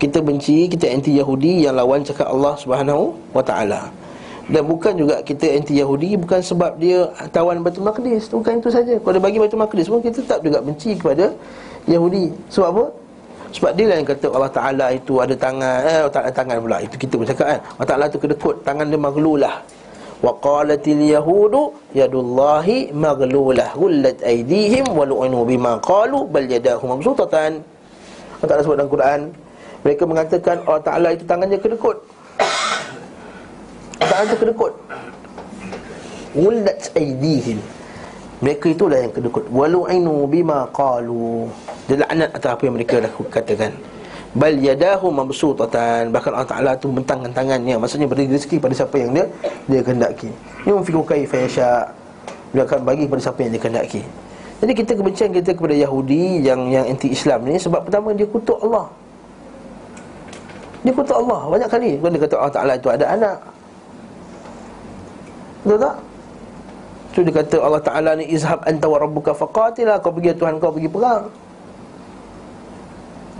kita 0.00 0.24
benci, 0.24 0.64
kita 0.72 0.88
anti 0.88 1.12
Yahudi 1.20 1.68
yang 1.68 1.76
lawan 1.76 2.00
cakap 2.00 2.32
Allah 2.32 2.56
Subhanahu 2.56 3.12
wa 3.36 3.44
taala. 3.44 3.92
Dan 4.48 4.66
bukan 4.66 4.96
juga 4.96 5.20
kita 5.22 5.46
anti 5.46 5.76
Yahudi 5.78 6.16
bukan 6.18 6.40
sebab 6.40 6.80
dia 6.80 7.06
tawan 7.30 7.60
Baitul 7.62 7.86
Maqdis, 7.86 8.26
bukan 8.32 8.58
itu 8.58 8.72
saja. 8.72 8.96
Kalau 8.98 9.12
dia 9.14 9.22
bagi 9.22 9.38
Baitul 9.38 9.60
Maqdis 9.60 9.86
pun 9.86 10.00
kita 10.02 10.24
tetap 10.24 10.40
juga 10.42 10.58
benci 10.64 10.96
kepada 10.98 11.36
Yahudi. 11.86 12.32
Sebab 12.52 12.68
apa? 12.74 12.84
Sebab 13.50 13.70
dia 13.74 13.86
lah 13.90 13.96
yang 13.98 14.08
kata 14.08 14.26
Allah 14.30 14.52
Ta'ala 14.54 14.86
itu 14.94 15.18
ada 15.18 15.34
tangan 15.34 15.82
Eh, 15.82 15.96
Allah 16.06 16.14
Ta'ala 16.14 16.30
tangan 16.30 16.56
pula. 16.62 16.78
Itu 16.82 16.94
kita 16.94 17.14
pun 17.18 17.26
cakap 17.26 17.46
kan? 17.50 17.60
Allah 17.76 17.88
Ta'ala 17.88 18.04
itu 18.06 18.18
kedekut. 18.22 18.56
Tangan 18.62 18.86
dia 18.86 19.00
maglulah. 19.00 19.54
Wa 20.20 20.32
qalatil 20.38 21.02
yahudu 21.02 21.74
Yadullahi 21.96 22.94
maglulah. 22.94 23.74
Gullat 23.74 24.20
aidihim 24.22 24.86
Walu'inu 24.92 25.48
bima 25.48 25.80
qalu 25.82 26.28
Bal 26.30 26.46
yadahu 26.46 26.94
mabsutatan. 26.94 27.58
Allah 28.38 28.48
Ta'ala 28.48 28.62
sebut 28.62 28.76
dalam 28.78 28.92
Quran 28.92 29.20
mereka 29.80 30.02
mengatakan 30.04 30.60
Allah 30.68 30.84
Ta'ala 30.84 31.08
itu 31.16 31.24
tangannya 31.24 31.56
kedekut. 31.56 31.96
Allah 34.00 34.08
Ta'ala 34.08 34.24
itu 34.28 34.36
kedekut. 34.36 34.72
Ulat 36.30 36.94
aidihim 36.94 37.58
Mereka 38.44 38.76
itulah 38.76 39.00
yang 39.00 39.12
kedekut. 39.12 39.48
Walu'inu 39.48 40.28
bima 40.28 40.68
qalu 40.72 41.48
Dia 41.90 42.06
laknat 42.06 42.30
atas 42.30 42.50
apa 42.54 42.62
yang 42.70 42.78
mereka 42.78 43.02
dah 43.02 43.10
katakan. 43.10 43.74
Bal 44.30 44.54
yadahu 44.54 45.10
mabsutatan. 45.10 46.14
Bahkan 46.14 46.30
Allah 46.30 46.46
Ta'ala 46.46 46.70
itu 46.78 46.86
bentangkan 46.86 47.34
tangannya. 47.34 47.74
Maksudnya 47.82 48.06
beri 48.06 48.30
rezeki 48.30 48.62
pada 48.62 48.78
siapa 48.78 48.94
yang 48.94 49.10
dia 49.10 49.26
Dia 49.66 49.82
kendaki 49.82 50.30
Yumfiku 50.70 51.02
kaifa 51.02 51.42
yasha. 51.42 51.90
Dia 52.54 52.62
akan 52.62 52.86
bagi 52.86 53.10
pada 53.10 53.18
siapa 53.18 53.42
yang 53.42 53.58
dia 53.58 53.62
kendaki 53.62 54.02
Jadi 54.62 54.72
kita 54.74 54.92
kebencian 54.98 55.30
kita 55.30 55.54
kepada 55.54 55.70
Yahudi 55.70 56.42
Yang 56.42 56.60
yang 56.66 56.86
anti-Islam 56.90 57.38
ni 57.46 57.58
Sebab 57.58 57.90
pertama 57.90 58.14
dia 58.14 58.30
kutuk 58.30 58.62
Allah. 58.62 58.86
Dia 60.86 60.94
kutuk 60.94 61.16
Allah 61.26 61.40
banyak 61.50 61.68
kali. 61.68 61.90
Bukan 61.98 62.10
dia 62.14 62.22
kata 62.22 62.34
Allah 62.38 62.54
Ta'ala 62.54 62.72
itu 62.78 62.88
ada 62.88 63.06
anak. 63.10 63.38
Betul 65.66 65.78
tak? 65.82 65.96
Itu 67.10 67.18
dia 67.26 67.34
kata 67.34 67.56
Allah 67.58 67.82
Ta'ala 67.82 68.10
ni 68.14 68.30
Izhab 68.30 68.62
anta 68.62 68.86
wa 68.86 69.02
rabbuka 69.02 69.34
faqatilah 69.34 69.98
Kau 69.98 70.14
pergi 70.14 70.30
Tuhan 70.38 70.62
kau 70.62 70.70
pergi 70.70 70.86
perang 70.86 71.49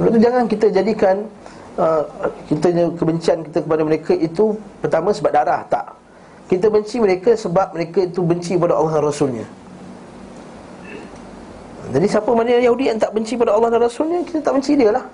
Lalu 0.01 0.19
jangan 0.19 0.45
kita 0.49 0.67
jadikan 0.73 1.29
uh, 1.77 2.03
Kita 2.49 2.73
kebencian 2.97 3.45
kita 3.45 3.59
kepada 3.61 3.83
mereka 3.85 4.13
itu 4.17 4.57
Pertama 4.81 5.13
sebab 5.13 5.31
darah 5.31 5.63
Tak. 5.69 6.01
Kita 6.51 6.67
benci 6.67 6.99
mereka 6.99 7.39
sebab 7.39 7.71
mereka 7.79 8.03
itu 8.03 8.27
benci 8.27 8.59
pada 8.59 8.75
Allah 8.75 8.99
dan 8.99 9.07
Rasulnya. 9.07 9.47
Jadi 11.95 12.07
siapa 12.11 12.27
mana 12.35 12.59
Yahudi 12.59 12.91
yang 12.91 12.99
tak 12.99 13.15
benci 13.15 13.39
pada 13.39 13.55
Allah 13.55 13.71
dan 13.71 13.87
Rasulnya 13.87 14.19
Kita 14.27 14.43
tak 14.43 14.59
benci 14.59 14.75
dia 14.75 14.91
lah. 14.91 15.07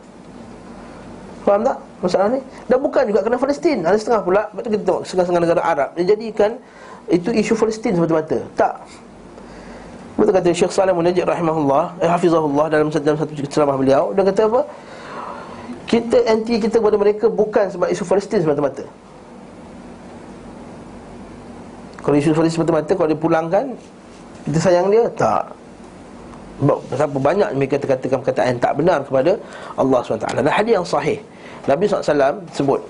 Faham 1.45 1.61
tak 1.61 1.76
masalah 2.01 2.32
ni? 2.32 2.41
Dan 2.72 2.80
bukan 2.80 3.05
juga 3.12 3.20
kena 3.20 3.37
Palestin. 3.37 3.84
Ada 3.84 4.01
setengah 4.01 4.22
pula 4.24 4.43
Betul 4.57 4.80
kita 4.80 4.82
tengok 4.89 5.03
Setengah-setengah 5.05 5.43
negara 5.45 5.61
Arab 5.61 5.89
Dia 5.93 6.05
jadikan 6.16 6.51
Itu 7.12 7.28
isu 7.37 7.53
Palestin 7.53 7.93
semata-mata. 8.01 8.41
Tak 8.57 8.72
Betul 10.17 10.33
kata 10.33 10.49
Syekh 10.49 10.73
Salim 10.73 10.97
Munajid 10.97 11.29
rahimahullah 11.29 12.01
eh, 12.01 12.09
Hafizahullah 12.09 12.73
dalam, 12.73 12.89
dalam 12.89 13.19
satu 13.21 13.33
ceramah 13.53 13.77
beliau 13.77 14.17
Dia 14.17 14.25
kata 14.25 14.49
apa? 14.49 14.61
Kita 15.85 16.17
anti 16.25 16.57
kita 16.57 16.81
kepada 16.81 16.97
mereka 16.97 17.29
Bukan 17.29 17.69
sebab 17.69 17.89
isu 17.93 18.03
Palestin 18.09 18.41
semata-mata 18.41 18.85
Kalau 22.01 22.17
isu 22.17 22.33
Palestin 22.33 22.64
semata-mata 22.64 22.93
Kalau 22.97 23.09
dia 23.12 23.21
pulangkan 23.21 23.64
Kita 24.49 24.59
sayang 24.59 24.89
dia? 24.89 25.05
Tak 25.12 25.53
Sebab 26.97 27.21
banyak 27.21 27.53
mereka 27.53 27.77
katakan 27.77 28.25
perkataan 28.25 28.57
yang 28.57 28.61
tak 28.64 28.73
benar 28.81 28.99
kepada 29.05 29.37
Allah 29.77 30.01
SWT 30.01 30.33
Dan 30.33 30.49
hadis 30.49 30.73
yang 30.81 30.89
sahih 30.89 31.21
Nabi 31.69 31.85
SAW 31.85 32.41
sebut 32.57 32.81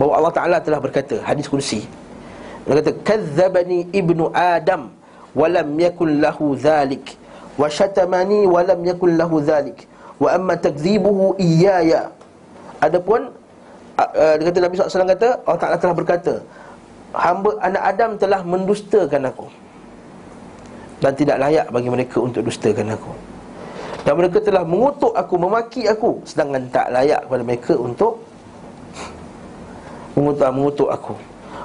bahawa 0.00 0.24
Allah 0.24 0.32
Ta'ala 0.32 0.56
telah 0.56 0.80
berkata 0.80 1.20
Hadis 1.20 1.44
kursi 1.44 1.84
Dia 2.64 2.80
kata 2.80 2.96
Kazzabani 3.04 3.92
ibnu 3.92 4.32
Adam 4.32 5.01
Walam 5.32 5.68
yakun 5.80 6.20
lahu 6.20 6.52
dhalik. 6.56 7.16
Wa 7.56 7.68
syatamani 7.68 8.44
walam 8.44 8.80
yakun 8.84 9.16
lahu 9.16 9.40
dhalik. 9.40 9.88
Wa 10.22 10.38
amma 10.38 10.54
takzibuhu 10.54 11.34
iyaya 11.40 12.14
Adapun 12.78 13.34
uh, 13.98 14.34
Dia 14.38 14.44
kata 14.46 14.58
Nabi 14.62 14.74
SAW 14.78 15.08
kata 15.18 15.28
Allah 15.42 15.58
Ta'ala 15.58 15.76
telah 15.82 15.96
berkata 15.98 16.34
Hamba 17.10 17.58
anak 17.60 17.82
Adam 17.82 18.10
telah 18.16 18.40
mendustakan 18.40 19.28
aku. 19.28 19.46
Dan 21.02 21.12
tidak 21.18 21.36
layak 21.42 21.66
bagi 21.68 21.90
mereka 21.90 22.22
untuk 22.22 22.46
dustakan 22.46 22.94
aku. 22.94 23.12
Dan 24.06 24.14
mereka 24.16 24.38
telah 24.40 24.64
mengutuk 24.64 25.12
aku, 25.12 25.34
memaki 25.36 25.84
aku. 25.84 26.24
Sedangkan 26.24 26.72
tak 26.72 26.88
layak 26.88 27.26
kepada 27.26 27.42
mereka 27.42 27.74
untuk 27.76 28.22
Mengutuk, 30.12 30.48
mengutuk 30.52 30.88
aku 30.92 31.16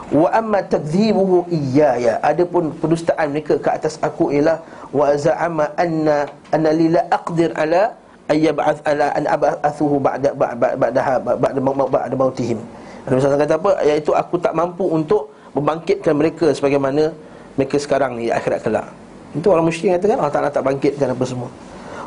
Wa 0.08 0.30
amma 0.40 0.64
takzibuhu 0.64 1.52
iyaya 1.52 2.24
Adapun 2.24 2.72
pendustaan 2.80 3.36
mereka 3.36 3.60
ke 3.60 3.70
atas 3.70 4.00
aku 4.00 4.32
ialah 4.32 4.64
Wa 4.96 5.12
za'ama 5.20 5.76
anna 5.76 6.32
Anna 6.56 6.72
lila 6.72 7.04
aqdir 7.12 7.52
ala 7.60 7.92
Ayyab'ath 8.28 8.84
ala 8.84 9.12
an 9.16 9.24
ab'athuhu 9.24 10.04
ba'da 10.04 10.36
ba'daha 10.36 11.16
ba'da 11.24 11.60
ba'da 11.64 12.16
mautihim 12.16 12.60
Nabi 13.08 13.24
SAW 13.24 13.40
kata 13.40 13.56
apa? 13.56 13.72
Iaitu 13.88 14.12
aku 14.12 14.36
tak 14.36 14.52
mampu 14.52 14.84
untuk 14.84 15.32
membangkitkan 15.56 16.12
mereka 16.12 16.52
sebagaimana 16.52 17.16
mereka 17.56 17.80
sekarang 17.80 18.20
ni 18.20 18.28
akhirat 18.28 18.68
kelak. 18.68 18.92
Itu 19.32 19.48
orang 19.48 19.72
musyrik 19.72 19.96
katakan 19.96 20.20
Allah 20.20 20.36
Taala 20.36 20.52
tak 20.52 20.68
bangkitkan 20.68 21.16
apa 21.16 21.24
semua. 21.24 21.48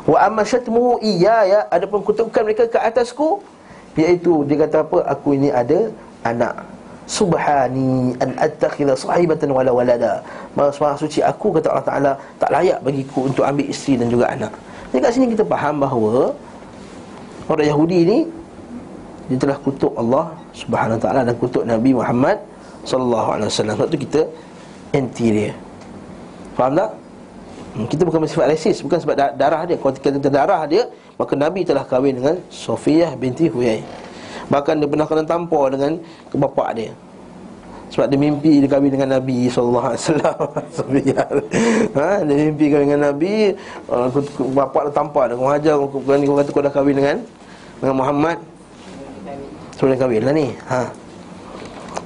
Wa 0.05 0.29
amma 0.29 0.45
syatmuhu 0.45 1.01
iyaya 1.01 1.65
adapun 1.73 2.05
kutukan 2.05 2.45
mereka 2.45 2.69
ke 2.69 2.77
atasku 2.77 3.41
iaitu 3.97 4.45
dia 4.45 4.61
kata 4.61 4.85
apa 4.85 4.97
aku 5.09 5.33
ini 5.33 5.49
ada 5.49 5.89
anak 6.21 6.61
subhani 7.09 8.13
an 8.23 8.35
attakhidha 8.37 8.93
sahibatan 8.95 9.51
wala 9.51 9.71
walada 9.73 10.21
maha 10.53 10.95
suci 10.95 11.19
aku 11.23 11.55
kata 11.57 11.67
Allah 11.71 11.85
Taala 11.87 12.11
tak 12.37 12.49
layak 12.53 12.79
bagiku 12.85 13.27
untuk 13.27 13.43
ambil 13.47 13.65
isteri 13.67 13.99
dan 13.99 14.07
juga 14.07 14.25
anak. 14.29 14.51
Jadi 14.91 14.99
kat 15.01 15.11
sini 15.15 15.25
kita 15.31 15.43
faham 15.47 15.79
bahawa 15.81 16.35
orang 17.47 17.67
Yahudi 17.67 17.97
ini 18.05 18.19
dia 19.31 19.37
telah 19.39 19.57
kutuk 19.63 19.95
Allah 19.95 20.35
Subhanahu 20.51 20.99
Wa 20.99 21.03
Taala 21.07 21.21
dan 21.23 21.35
kutuk 21.39 21.63
Nabi 21.63 21.91
Muhammad 21.95 22.37
sallallahu 22.83 23.29
alaihi 23.39 23.47
wasallam. 23.47 23.73
Sebab 23.79 23.87
tu 23.87 23.97
kita 24.01 24.21
anti 24.91 25.27
dia. 25.31 25.51
Faham 26.59 26.75
tak? 26.75 26.91
Hmm, 27.71 27.87
kita 27.87 28.03
bukan 28.03 28.27
bersifat 28.27 28.51
rasis 28.51 28.83
Bukan 28.83 28.99
sebab 28.99 29.15
darah 29.15 29.63
dia 29.63 29.79
Kalau 29.79 29.95
kita 29.95 30.27
darah 30.27 30.59
dia 30.67 30.91
Maka 31.15 31.39
Nabi 31.39 31.63
telah 31.63 31.87
kahwin 31.87 32.19
dengan 32.19 32.35
Sofiyah 32.51 33.15
binti 33.15 33.47
Huyai 33.47 33.79
Bahkan 34.51 34.83
dia 34.83 34.87
pernah 34.91 35.07
kena 35.07 35.23
tampar 35.23 35.71
dengan 35.71 35.95
Kebapak 36.27 36.69
dia 36.75 36.91
sebab 37.91 38.07
dia 38.07 38.17
mimpi 38.17 38.63
dia 38.63 38.69
kahwin 38.71 38.87
dengan 38.87 39.19
Nabi 39.19 39.51
sallallahu 39.51 39.87
alaihi 39.91 40.01
wasallam. 40.07 40.37
ha, 41.99 42.07
dia 42.23 42.35
mimpi 42.47 42.65
kahwin 42.71 42.87
dengan 42.87 43.11
Nabi, 43.11 43.51
uh, 43.91 44.07
bapak 44.55 44.81
dah 44.89 44.93
tampar 44.95 45.27
dia, 45.27 45.35
kau 45.35 45.51
ajar 45.51 45.73
kau 45.75 46.35
kata 46.39 46.49
kau 46.55 46.63
dah 46.63 46.71
kahwin 46.71 46.95
dengan 46.95 47.17
dengan 47.83 47.95
Muhammad. 47.99 48.39
Sebelum 49.75 49.99
kahwin 49.99 50.23
lah 50.23 50.33
ni. 50.33 50.47
Ha. 50.71 50.87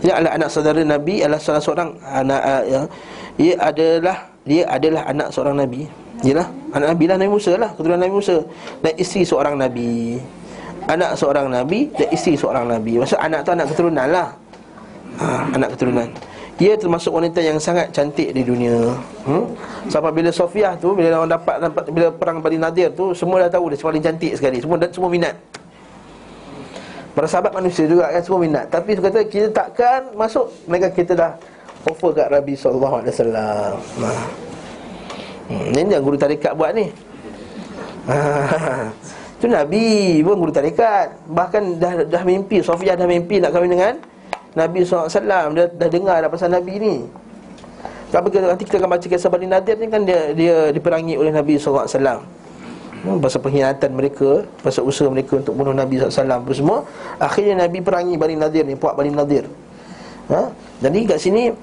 Dia 0.02 0.12
adalah 0.18 0.34
anak 0.42 0.50
saudara 0.50 0.82
Nabi 0.82 1.22
adalah 1.22 1.40
salah 1.40 1.62
seorang 1.62 1.90
anak 2.02 2.42
uh, 2.42 2.64
ya. 2.66 2.82
Ia 3.38 3.54
adalah 3.62 4.18
dia 4.42 4.64
adalah 4.66 5.06
anak 5.06 5.28
seorang 5.38 5.56
Nabi. 5.62 5.86
Yalah, 6.26 6.50
anak 6.74 6.98
Nabi 6.98 7.04
lah 7.06 7.16
Nabi 7.22 7.30
Musa 7.30 7.54
lah, 7.60 7.70
keturunan 7.78 8.02
Nabi 8.02 8.14
Musa 8.18 8.42
dan 8.82 8.94
isteri 8.98 9.22
seorang 9.22 9.54
Nabi. 9.60 10.18
Anak 10.86 11.18
seorang 11.18 11.50
Nabi 11.50 11.90
dan 11.98 12.08
isteri 12.14 12.38
seorang 12.38 12.70
Nabi. 12.70 13.02
Maksud 13.02 13.18
anak 13.18 13.42
tu 13.42 13.52
anak 13.54 13.68
keturunan 13.74 14.08
lah. 14.10 14.30
Ha, 15.18 15.50
Anak 15.58 15.74
keturunan. 15.74 16.08
Ia 16.56 16.80
termasuk 16.80 17.12
wanita 17.12 17.44
yang 17.44 17.60
sangat 17.60 17.92
cantik 17.92 18.32
di 18.32 18.46
dunia. 18.46 18.96
Hmm? 19.28 19.52
Sampai 19.92 20.16
bila 20.16 20.32
Sofiah 20.32 20.72
tu 20.80 20.96
Bila 20.96 21.20
orang 21.20 21.36
dapat, 21.36 21.60
dapat 21.60 21.84
Bila 21.92 22.08
perang 22.16 22.40
Bani 22.40 22.56
Nadir 22.56 22.88
tu 22.96 23.12
Semua 23.12 23.44
dah 23.44 23.52
tahu 23.52 23.76
dia 23.76 23.84
paling 23.84 24.00
cantik 24.00 24.40
sekali. 24.40 24.64
Semua 24.64 24.80
semua 24.88 25.12
minat. 25.12 25.36
Para 27.12 27.28
sahabat 27.28 27.52
manusia 27.52 27.84
juga 27.88 28.08
kan 28.08 28.24
Semua 28.24 28.40
minat. 28.40 28.66
Tapi 28.72 28.96
tu 28.96 29.04
kata 29.04 29.20
kita 29.28 29.48
takkan 29.52 30.16
masuk. 30.16 30.48
Mereka 30.72 30.96
kita 30.96 31.12
dah 31.12 31.32
Offer 31.86 32.12
kat 32.18 32.28
Nabi 32.34 32.54
SAW 32.58 32.82
ha. 32.82 34.10
Hmm, 35.46 35.70
ini 35.70 35.94
yang 35.94 36.02
guru 36.02 36.18
tarikat 36.18 36.58
buat 36.58 36.74
ni. 36.74 36.90
Ha, 38.10 38.18
Itu 39.46 39.54
Nabi 39.54 40.26
pun 40.26 40.42
guru 40.42 40.50
tarikat. 40.50 41.22
Bahkan 41.30 41.78
dah 41.78 41.94
dah 42.10 42.24
mimpi 42.26 42.66
Sofia 42.66 42.98
dah 42.98 43.06
mimpi 43.06 43.38
nak 43.38 43.54
kahwin 43.54 43.78
dengan 43.78 43.94
Nabi 44.58 44.82
SAW. 44.82 45.06
Dia 45.54 45.70
dah 45.70 45.90
dengar 45.94 46.18
dah 46.18 46.30
pasal 46.34 46.50
Nabi 46.50 46.82
ni. 46.82 46.96
Tapi 48.10 48.34
nanti 48.42 48.66
kita 48.66 48.82
akan 48.82 48.90
baca 48.98 49.06
kisah 49.06 49.30
Bani 49.30 49.46
Nadir 49.46 49.78
ni 49.78 49.86
kan 49.86 50.02
Dia 50.02 50.34
dia 50.34 50.74
diperangi 50.74 51.14
oleh 51.14 51.30
Nabi 51.30 51.62
SAW. 51.62 51.86
Hmm, 53.06 53.22
Pasal 53.22 53.38
pengkhianatan 53.46 53.94
mereka 53.94 54.50
Pasal 54.66 54.82
usaha 54.82 55.06
mereka 55.14 55.38
untuk 55.38 55.54
bunuh 55.54 55.78
Nabi 55.78 56.02
SAW 56.02 56.26
Apa 56.26 56.50
semua. 56.50 56.82
Akhirnya 57.22 57.70
Nabi 57.70 57.86
perangi 57.86 58.18
Bani 58.18 58.34
Nadir 58.34 58.66
ni 58.66 58.74
Puak 58.74 58.98
Bani 58.98 59.14
Nadir. 59.14 59.46
Ha? 60.34 60.50
Jadi 60.82 61.06
kat 61.06 61.22
sini 61.22 61.54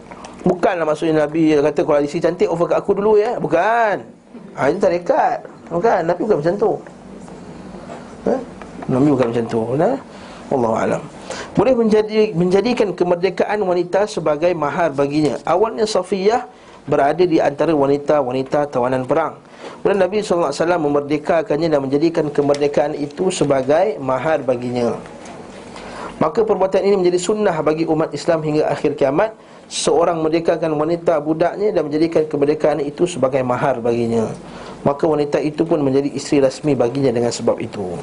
Bukanlah 0.47 0.87
maksudnya 0.87 1.27
Nabi 1.27 1.59
kata 1.59 1.83
Kalau 1.83 1.99
isi 1.99 2.23
cantik 2.23 2.47
offer 2.47 2.71
kat 2.71 2.79
aku 2.79 2.95
dulu 2.95 3.19
ya. 3.19 3.43
Bukan. 3.43 4.07
Ha, 4.55 4.71
Itu 4.71 4.79
tarekat 4.79 5.51
Bukan. 5.67 6.01
Nabi 6.07 6.21
bukan 6.23 6.39
macam 6.39 6.55
tu 6.55 6.73
ha? 8.29 8.37
Nabi 8.91 9.09
bukan 9.15 9.27
macam 9.31 9.45
tu. 9.47 9.61
Nah? 9.79 9.97
Wallahualam 10.53 11.03
boleh 11.53 11.75
menjadi, 11.77 12.33
menjadikan 12.33 12.93
kemerdekaan 12.97 13.61
wanita 13.61 14.09
sebagai 14.09 14.53
mahar 14.57 14.93
baginya. 14.93 15.37
Awalnya 15.45 15.85
Safiyah 15.85 16.49
berada 16.89 17.23
di 17.23 17.39
antara 17.39 17.77
wanita-wanita 17.77 18.73
tawanan 18.73 19.05
perang. 19.05 19.39
Kemudian 19.81 19.99
Nabi 19.99 20.23
SAW 20.23 20.51
memerdekakannya 20.79 21.69
dan 21.71 21.81
menjadikan 21.83 22.27
kemerdekaan 22.31 22.95
itu 22.97 23.31
sebagai 23.31 23.99
mahar 23.99 24.43
baginya. 24.43 24.99
Maka 26.19 26.47
perbuatan 26.47 26.87
ini 26.87 26.97
menjadi 27.03 27.19
sunnah 27.19 27.55
bagi 27.61 27.83
umat 27.87 28.15
Islam 28.15 28.47
hingga 28.47 28.71
akhir 28.71 28.95
kiamat. 28.95 29.35
Seorang 29.73 30.21
merdekakan 30.21 30.77
wanita 30.77 31.17
budaknya 31.25 31.73
dan 31.73 31.89
menjadikan 31.89 32.29
kemerdekaan 32.29 32.85
itu 32.85 33.09
sebagai 33.09 33.41
mahar 33.41 33.81
baginya 33.81 34.29
Maka 34.83 35.07
wanita 35.07 35.39
itu 35.39 35.63
pun 35.63 35.79
menjadi 35.79 36.11
isteri 36.11 36.43
rasmi 36.43 36.75
baginya 36.75 37.15
dengan 37.15 37.31
sebab 37.31 37.59
itu. 37.63 37.95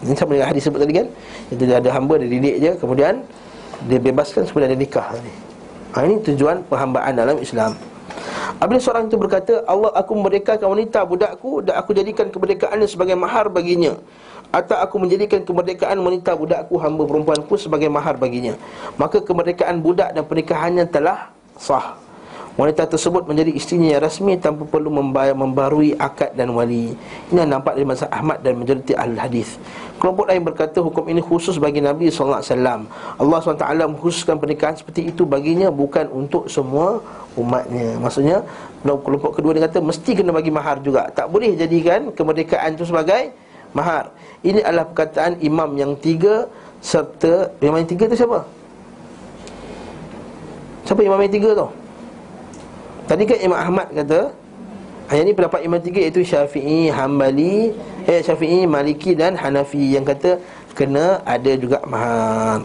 Ini 0.00 0.16
sama 0.16 0.38
dengan 0.38 0.48
hadis 0.48 0.64
sebut 0.64 0.80
tadi 0.80 0.94
kan? 0.96 1.06
Itu 1.52 1.62
dia 1.68 1.76
ada 1.76 1.90
hamba, 1.92 2.16
dia 2.16 2.30
didik 2.30 2.56
je 2.56 2.72
Kemudian 2.80 3.20
dia 3.84 4.00
bebaskan 4.00 4.48
sebelum 4.48 4.72
dia 4.72 4.78
nikah 4.80 5.12
ha, 5.92 5.98
Ini 6.00 6.24
tujuan 6.24 6.64
perhambaan 6.64 7.12
dalam 7.20 7.36
Islam. 7.36 7.76
Apabila 8.56 8.80
seorang 8.80 9.12
itu 9.12 9.16
berkata 9.20 9.54
Allah 9.68 9.92
aku 9.92 10.16
memerdekakan 10.16 10.72
wanita 10.72 11.04
budakku 11.04 11.64
Dan 11.64 11.76
aku 11.76 11.92
jadikan 11.92 12.32
kemerdekaannya 12.32 12.88
sebagai 12.88 13.12
mahar 13.12 13.52
baginya. 13.52 13.92
Atau 14.50 14.74
aku 14.80 14.96
menjadikan 14.98 15.44
kemerdekaan 15.44 16.00
wanita 16.00 16.32
budakku 16.32 16.80
Hamba 16.80 17.04
perempuanku 17.04 17.54
sebagai 17.60 17.92
mahar 17.92 18.16
baginya. 18.16 18.56
Maka 18.96 19.20
kemerdekaan 19.20 19.84
budak 19.84 20.16
dan 20.16 20.24
pernikahannya 20.24 20.88
telah 20.88 21.28
sah 21.60 22.00
Wanita 22.60 22.84
tersebut 22.84 23.24
menjadi 23.24 23.56
istrinya 23.56 23.96
yang 23.96 24.04
rasmi 24.04 24.36
tanpa 24.36 24.68
perlu 24.68 24.92
membayar, 24.92 25.32
membarui 25.32 25.96
akad 25.96 26.36
dan 26.36 26.52
wali. 26.52 26.92
Ini 27.32 27.48
yang 27.48 27.56
nampak 27.56 27.72
dari 27.72 27.88
masa 27.88 28.04
Ahmad 28.12 28.44
dan 28.44 28.60
majoriti 28.60 28.92
ahli 28.92 29.16
hadis. 29.16 29.56
Kelompok 29.96 30.28
lain 30.28 30.44
berkata 30.44 30.76
hukum 30.84 31.08
ini 31.08 31.24
khusus 31.24 31.56
bagi 31.56 31.80
Nabi 31.80 32.12
SAW. 32.12 32.44
Allah 33.16 33.38
SWT 33.40 33.64
mengkhususkan 33.64 34.36
pernikahan 34.36 34.76
seperti 34.76 35.08
itu 35.08 35.24
baginya 35.24 35.72
bukan 35.72 36.12
untuk 36.12 36.52
semua 36.52 37.00
umatnya. 37.32 37.96
Maksudnya 37.96 38.44
kelompok 38.84 39.40
kedua 39.40 39.56
dia 39.56 39.64
kata 39.64 39.80
mesti 39.80 40.12
kena 40.12 40.28
bagi 40.28 40.52
mahar 40.52 40.84
juga. 40.84 41.08
Tak 41.16 41.32
boleh 41.32 41.56
jadikan 41.56 42.12
kemerdekaan 42.12 42.76
itu 42.76 42.84
sebagai 42.84 43.32
mahar. 43.72 44.12
Ini 44.44 44.60
adalah 44.60 44.84
perkataan 44.84 45.40
imam 45.40 45.80
yang 45.80 45.96
tiga 45.96 46.44
serta 46.84 47.56
imam 47.64 47.80
yang 47.80 47.88
tiga 47.88 48.04
tu 48.04 48.20
siapa? 48.20 48.44
Siapa 50.84 51.00
imam 51.00 51.24
yang 51.24 51.32
tiga 51.32 51.56
tu? 51.56 51.79
Tadi 53.10 53.26
kan 53.26 53.38
Imam 53.42 53.58
Ahmad 53.58 53.90
kata 53.90 54.30
Yang 55.10 55.22
ini 55.26 55.32
pendapat 55.34 55.60
Imam 55.66 55.82
tiga 55.82 55.98
iaitu 55.98 56.22
Syafi'i, 56.22 56.94
Hanbali 56.94 57.74
Eh 58.06 58.22
Syafi'i, 58.22 58.70
Maliki 58.70 59.18
dan 59.18 59.34
Hanafi 59.34 59.98
Yang 59.98 60.14
kata 60.14 60.30
kena 60.78 61.18
ada 61.26 61.52
juga 61.58 61.82
mahar. 61.82 62.62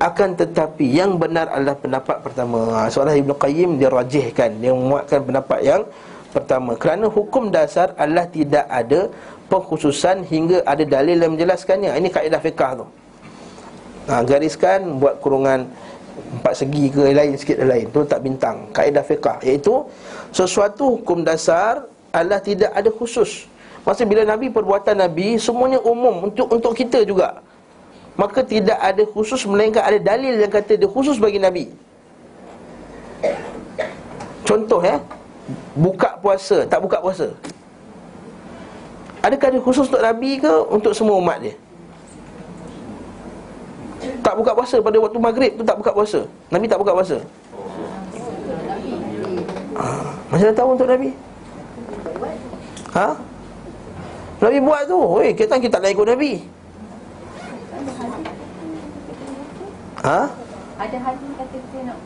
Akan 0.00 0.32
tetapi 0.32 0.88
yang 0.88 1.20
benar 1.20 1.52
adalah 1.52 1.76
pendapat 1.76 2.16
pertama. 2.24 2.88
Soalan 2.88 3.20
Ibn 3.20 3.36
Qayyim 3.36 3.76
dia 3.76 3.92
rajihkan 3.92 4.56
Dia 4.56 4.72
memuatkan 4.72 5.20
pendapat 5.20 5.60
yang 5.60 5.84
pertama. 6.32 6.72
Kerana 6.80 7.12
hukum 7.12 7.52
dasar 7.52 7.92
adalah 8.00 8.24
tidak 8.24 8.64
ada 8.72 9.12
pengkhususan 9.52 10.24
Hingga 10.24 10.64
ada 10.64 10.80
dalil 10.88 11.20
yang 11.20 11.36
menjelaskannya. 11.36 11.92
Ini 11.92 12.08
kaedah 12.08 12.40
fiqah 12.40 12.72
tu. 12.80 12.86
Ha, 14.08 14.24
Gariskan 14.24 14.96
buat 14.96 15.20
kurungan 15.20 15.68
empat 16.38 16.54
segi 16.64 16.90
ke 16.90 17.02
lain 17.14 17.34
sikit 17.38 17.62
lain. 17.62 17.86
Tu 17.90 18.00
tak 18.04 18.20
bintang. 18.24 18.56
Kaedah 18.74 19.04
fiqah. 19.04 19.38
Iaitu 19.44 19.86
sesuatu 20.34 20.98
hukum 20.98 21.22
dasar 21.22 21.86
adalah 22.10 22.40
tidak 22.42 22.70
ada 22.74 22.90
khusus. 22.90 23.46
Masa 23.86 24.04
bila 24.04 24.26
nabi 24.26 24.52
perbuatan 24.52 24.98
nabi 24.98 25.40
semuanya 25.40 25.80
umum 25.80 26.28
untuk 26.28 26.50
untuk 26.50 26.72
kita 26.74 27.04
juga. 27.06 27.40
Maka 28.18 28.42
tidak 28.42 28.76
ada 28.82 29.06
khusus 29.06 29.46
melainkan 29.46 29.84
ada 29.86 29.98
dalil 30.02 30.34
yang 30.34 30.50
kata 30.50 30.74
dia 30.74 30.90
khusus 30.90 31.16
bagi 31.22 31.38
nabi. 31.38 31.70
Contoh 34.42 34.82
ya 34.82 34.98
buka 35.78 36.18
puasa. 36.18 36.66
Tak 36.66 36.80
buka 36.82 36.98
puasa. 36.98 37.30
Adakah 39.22 39.48
dia 39.54 39.62
khusus 39.62 39.86
untuk 39.86 40.02
nabi 40.02 40.42
ke 40.42 40.52
untuk 40.72 40.92
semua 40.94 41.18
umat 41.18 41.38
dia 41.38 41.54
tak 44.24 44.34
buka 44.36 44.50
puasa 44.56 44.76
pada 44.80 44.96
waktu 45.00 45.18
maghrib 45.18 45.52
tu 45.56 45.64
tak 45.64 45.76
buka 45.78 45.90
puasa 45.92 46.20
Nabi 46.48 46.66
tak 46.66 46.78
buka 46.80 46.92
puasa 46.96 47.16
ha, 49.78 49.86
Macam 50.28 50.46
mana 50.48 50.54
tahu 50.56 50.68
untuk 50.74 50.88
Nabi? 50.88 51.10
Ha? 52.94 53.08
Nabi 54.38 54.58
buat 54.62 54.82
tu 54.86 54.98
Weh, 55.18 55.30
kita 55.34 55.58
kita 55.58 55.72
tak 55.78 55.80
nak 55.84 55.92
ikut 55.92 56.08
Nabi 56.08 56.32
Ha? 59.98 60.20
Ada 60.78 60.96
hadis 61.02 61.30
kata 61.34 61.56
kita 61.58 61.78
nak 61.90 61.98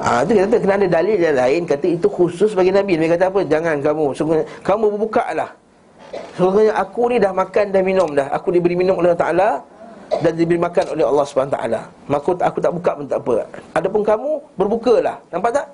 Ah 0.00 0.24
ha, 0.24 0.24
itu 0.24 0.32
kata 0.32 0.56
kena 0.56 0.74
ada 0.80 0.88
dalil 0.88 1.18
yang 1.20 1.36
lain 1.36 1.62
kata 1.68 1.86
itu 1.92 2.08
khusus 2.08 2.56
bagi 2.56 2.72
Nabi. 2.72 2.96
Nabi 2.96 3.12
kata 3.12 3.28
apa? 3.28 3.44
Jangan 3.44 3.76
kamu 3.84 4.04
sungguh 4.16 4.40
kamu 4.64 4.96
berbuka 4.96 5.24
lah. 5.36 5.52
Sungguhnya 6.40 6.72
aku 6.72 7.12
ni 7.12 7.20
dah 7.20 7.36
makan 7.36 7.68
dah 7.68 7.82
minum 7.84 8.08
dah. 8.16 8.32
Aku 8.32 8.48
diberi 8.48 8.80
minum 8.80 8.96
oleh 8.96 9.12
Allah 9.12 9.20
Taala 9.20 9.48
dan 10.18 10.34
diberi 10.34 10.58
makan 10.58 10.98
oleh 10.98 11.06
Allah 11.06 11.22
SWT 11.22 11.58
Maka 12.10 12.30
aku 12.42 12.58
tak 12.58 12.72
buka 12.74 12.90
pun 12.98 13.06
tak 13.06 13.22
apa. 13.22 13.46
Adapun 13.78 14.02
kamu 14.02 14.30
berbukalah 14.58 15.22
Nampak 15.30 15.62
tak? 15.62 15.66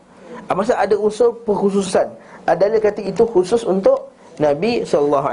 Ah, 0.46 0.54
Masa 0.54 0.78
ada 0.78 0.94
unsur 0.94 1.34
perkhususan. 1.42 2.06
Ada 2.46 2.70
yang 2.70 2.78
kata 2.78 3.00
itu 3.02 3.26
khusus 3.26 3.66
untuk 3.66 4.12
Nabi 4.38 4.84
SAW 4.86 5.24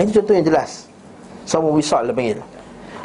Ini 0.00 0.10
contoh 0.10 0.34
yang 0.34 0.46
jelas. 0.48 0.90
Sama 1.46 1.70
wisal 1.70 2.10
dia 2.10 2.16
panggil. 2.16 2.40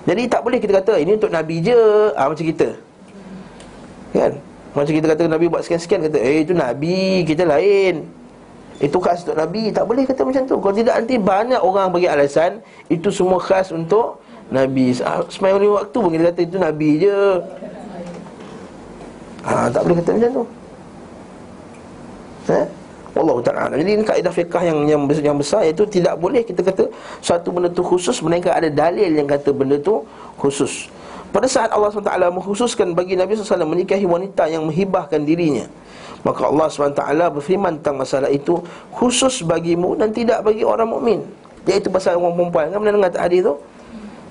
Jadi 0.01 0.23
tak 0.25 0.41
boleh 0.41 0.57
kita 0.57 0.81
kata 0.81 0.97
Ini 0.97 1.19
untuk 1.19 1.29
Nabi 1.29 1.61
je. 1.61 1.77
Ha, 2.17 2.25
Macam 2.25 2.45
kita. 2.47 2.69
Kan? 4.15 4.33
Macam 4.71 4.93
kita 4.95 5.07
kata 5.13 5.21
Nabi 5.27 5.45
buat 5.51 5.61
sekian-sekian 5.67 6.07
Kata 6.09 6.17
eh 6.17 6.41
itu 6.41 6.55
Nabi 6.57 7.27
Kita 7.27 7.43
lain. 7.45 8.07
Itu 8.81 8.97
khas 8.97 9.21
untuk 9.21 9.37
Nabi. 9.37 9.69
Tak 9.69 9.85
boleh 9.85 10.03
kata 10.09 10.25
macam 10.25 10.41
tu. 10.49 10.57
Kalau 10.57 10.73
tidak 10.73 10.95
nanti 10.97 11.15
banyak 11.21 11.61
orang 11.61 11.93
bagi 11.93 12.09
alasan 12.09 12.65
Itu 12.89 13.13
semua 13.13 13.37
khas 13.37 13.69
untuk 13.69 14.17
Nabi 14.51 14.91
Semai 15.31 15.55
waktu 15.55 15.95
pun 15.95 16.11
kita 16.11 16.23
kata 16.29 16.41
itu 16.43 16.57
Nabi 16.59 16.89
je 16.99 17.17
ha, 19.47 19.71
Tak 19.71 19.81
boleh 19.87 19.95
kata 20.03 20.11
macam 20.19 20.31
tu 20.35 20.45
Eh? 22.51 22.65
Allah 23.11 23.37
Ta'ala 23.43 23.75
Jadi 23.77 23.91
ini 23.95 24.03
kaedah 24.03 24.33
fiqah 24.33 24.63
yang, 24.65 24.77
yang, 24.87 25.01
yang 25.07 25.37
besar 25.39 25.63
Iaitu 25.63 25.87
tidak 25.87 26.19
boleh 26.19 26.43
kita 26.43 26.63
kata 26.63 26.91
Suatu 27.23 27.51
benda 27.51 27.71
tu 27.71 27.83
khusus 27.83 28.19
Melainkan 28.19 28.51
ada 28.51 28.67
dalil 28.67 29.07
yang 29.07 29.27
kata 29.27 29.55
benda 29.55 29.79
tu 29.79 30.03
khusus 30.35 30.91
Pada 31.31 31.47
saat 31.47 31.71
Allah 31.71 31.91
SWT 31.91 32.11
mengkhususkan 32.11 32.91
bagi 32.91 33.15
Nabi 33.15 33.39
SAW 33.39 33.67
menikahi 33.67 34.03
wanita 34.03 34.51
yang 34.51 34.67
menghibahkan 34.67 35.23
dirinya 35.23 35.67
Maka 36.27 36.49
Allah 36.49 36.67
SWT 36.67 37.03
berfirman 37.35 37.79
tentang 37.79 37.99
masalah 37.99 38.31
itu 38.31 38.59
Khusus 38.95 39.43
bagimu 39.43 39.95
dan 39.95 40.11
tidak 40.11 40.43
bagi 40.43 40.63
orang 40.63 40.91
mukmin. 40.91 41.19
Iaitu 41.67 41.93
pasal 41.93 42.17
orang 42.17 42.35
perempuan 42.35 42.65
Kan 42.73 42.79
pernah 42.79 42.95
dengar 43.05 43.11
hadis 43.21 43.43
tu? 43.43 43.55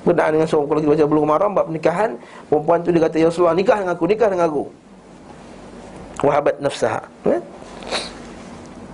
Berkenaan 0.03 0.33
dengan 0.37 0.49
seorang 0.49 0.67
Kalau 0.69 0.81
kita 0.81 0.91
baca 0.97 1.05
belum 1.07 1.25
maram 1.29 1.51
Bab 1.53 1.65
pernikahan 1.69 2.11
Perempuan 2.49 2.79
tu 2.81 2.89
dia 2.91 3.03
kata 3.05 3.17
Ya 3.21 3.27
Rasulullah 3.29 3.57
nikah 3.57 3.77
dengan 3.81 3.93
aku 3.97 4.05
Nikah 4.09 4.29
dengan 4.33 4.47
aku. 4.49 4.65
Wahabat 6.21 6.55
nafsah 6.61 7.01
eh? 7.29 7.41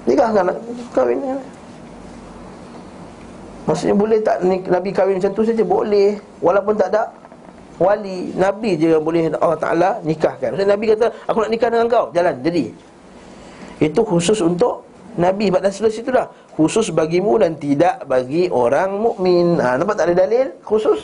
Nikah 0.06 0.26
dengan 0.30 0.54
Kahwin 0.94 1.18
dengan 1.18 1.40
Maksudnya 3.66 3.94
boleh 3.98 4.18
tak 4.22 4.46
Nabi 4.46 4.94
kahwin 4.94 5.18
macam 5.18 5.34
tu 5.34 5.42
saja? 5.42 5.66
Boleh. 5.66 6.22
Walaupun 6.38 6.78
tak 6.78 6.94
ada 6.94 7.10
Wali 7.76 8.32
Nabi 8.32 8.78
je 8.80 8.94
yang 8.94 9.04
boleh 9.04 9.28
Allah 9.36 9.58
Ta'ala 9.58 9.90
nikahkan. 10.00 10.54
Maksudnya 10.54 10.72
Nabi 10.78 10.84
kata 10.94 11.06
Aku 11.28 11.42
nak 11.44 11.50
nikah 11.50 11.68
dengan 11.68 11.90
kau. 11.90 12.08
Jalan 12.14 12.40
Jadi. 12.40 12.70
Itu 13.82 14.00
khusus 14.06 14.38
untuk 14.40 14.86
Nabi 15.16 15.48
Sebab 15.48 15.60
dah 15.64 15.72
sebelah 15.72 15.92
situ 15.92 16.10
dah 16.12 16.26
Khusus 16.56 16.92
bagimu 16.92 17.36
dan 17.40 17.56
tidak 17.56 18.04
bagi 18.08 18.48
orang 18.52 18.96
mukmin. 18.96 19.60
Ha, 19.60 19.76
nampak 19.80 19.96
tak 19.96 20.12
ada 20.12 20.24
dalil? 20.24 20.52
Khusus 20.64 21.00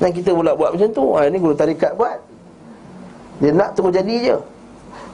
Dan 0.00 0.12
kita 0.12 0.32
pula 0.32 0.52
buat 0.56 0.76
macam 0.76 0.88
tu 0.92 1.04
ha, 1.16 1.28
Ini 1.28 1.36
guru 1.40 1.56
tarikat 1.56 1.96
buat 1.96 2.20
Dia 3.40 3.52
nak 3.56 3.76
terus 3.76 3.92
jadi 3.92 4.14
je 4.20 4.36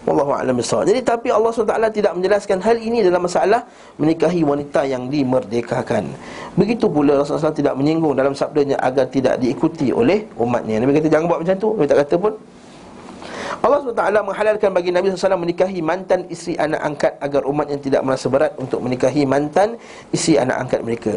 Wallahu 0.06 0.38
a'lam. 0.38 0.62
Jadi 0.62 1.02
tapi 1.02 1.34
Allah 1.34 1.50
SWT 1.50 1.90
tidak 1.90 2.14
menjelaskan 2.14 2.62
hal 2.62 2.78
ini 2.78 3.02
dalam 3.02 3.26
masalah 3.26 3.66
menikahi 3.98 4.46
wanita 4.46 4.86
yang 4.86 5.10
dimerdekakan. 5.10 6.06
Begitu 6.54 6.86
pula 6.86 7.18
Rasulullah 7.18 7.50
SAW 7.50 7.58
tidak 7.58 7.74
menyinggung 7.74 8.14
dalam 8.14 8.30
sabdanya 8.30 8.78
agar 8.78 9.10
tidak 9.10 9.42
diikuti 9.42 9.90
oleh 9.90 10.22
umatnya. 10.38 10.78
Nabi 10.78 11.02
kata 11.02 11.10
jangan 11.10 11.26
buat 11.26 11.42
macam 11.42 11.56
tu. 11.58 11.68
Nabi 11.74 11.90
tak 11.90 11.98
kata 12.06 12.14
pun. 12.22 12.32
Allah 13.62 13.78
SWT 13.82 14.02
menghalalkan 14.22 14.70
bagi 14.70 14.90
Nabi 14.94 15.12
SAW 15.12 15.38
menikahi 15.38 15.80
mantan 15.82 16.26
isteri 16.30 16.54
anak 16.58 16.80
angkat 16.82 17.12
agar 17.22 17.42
umat 17.46 17.66
yang 17.70 17.80
tidak 17.82 18.02
merasa 18.02 18.26
berat 18.30 18.52
untuk 18.58 18.82
menikahi 18.82 19.22
mantan 19.26 19.78
isteri 20.10 20.38
anak 20.42 20.66
angkat 20.66 20.80
mereka. 20.82 21.14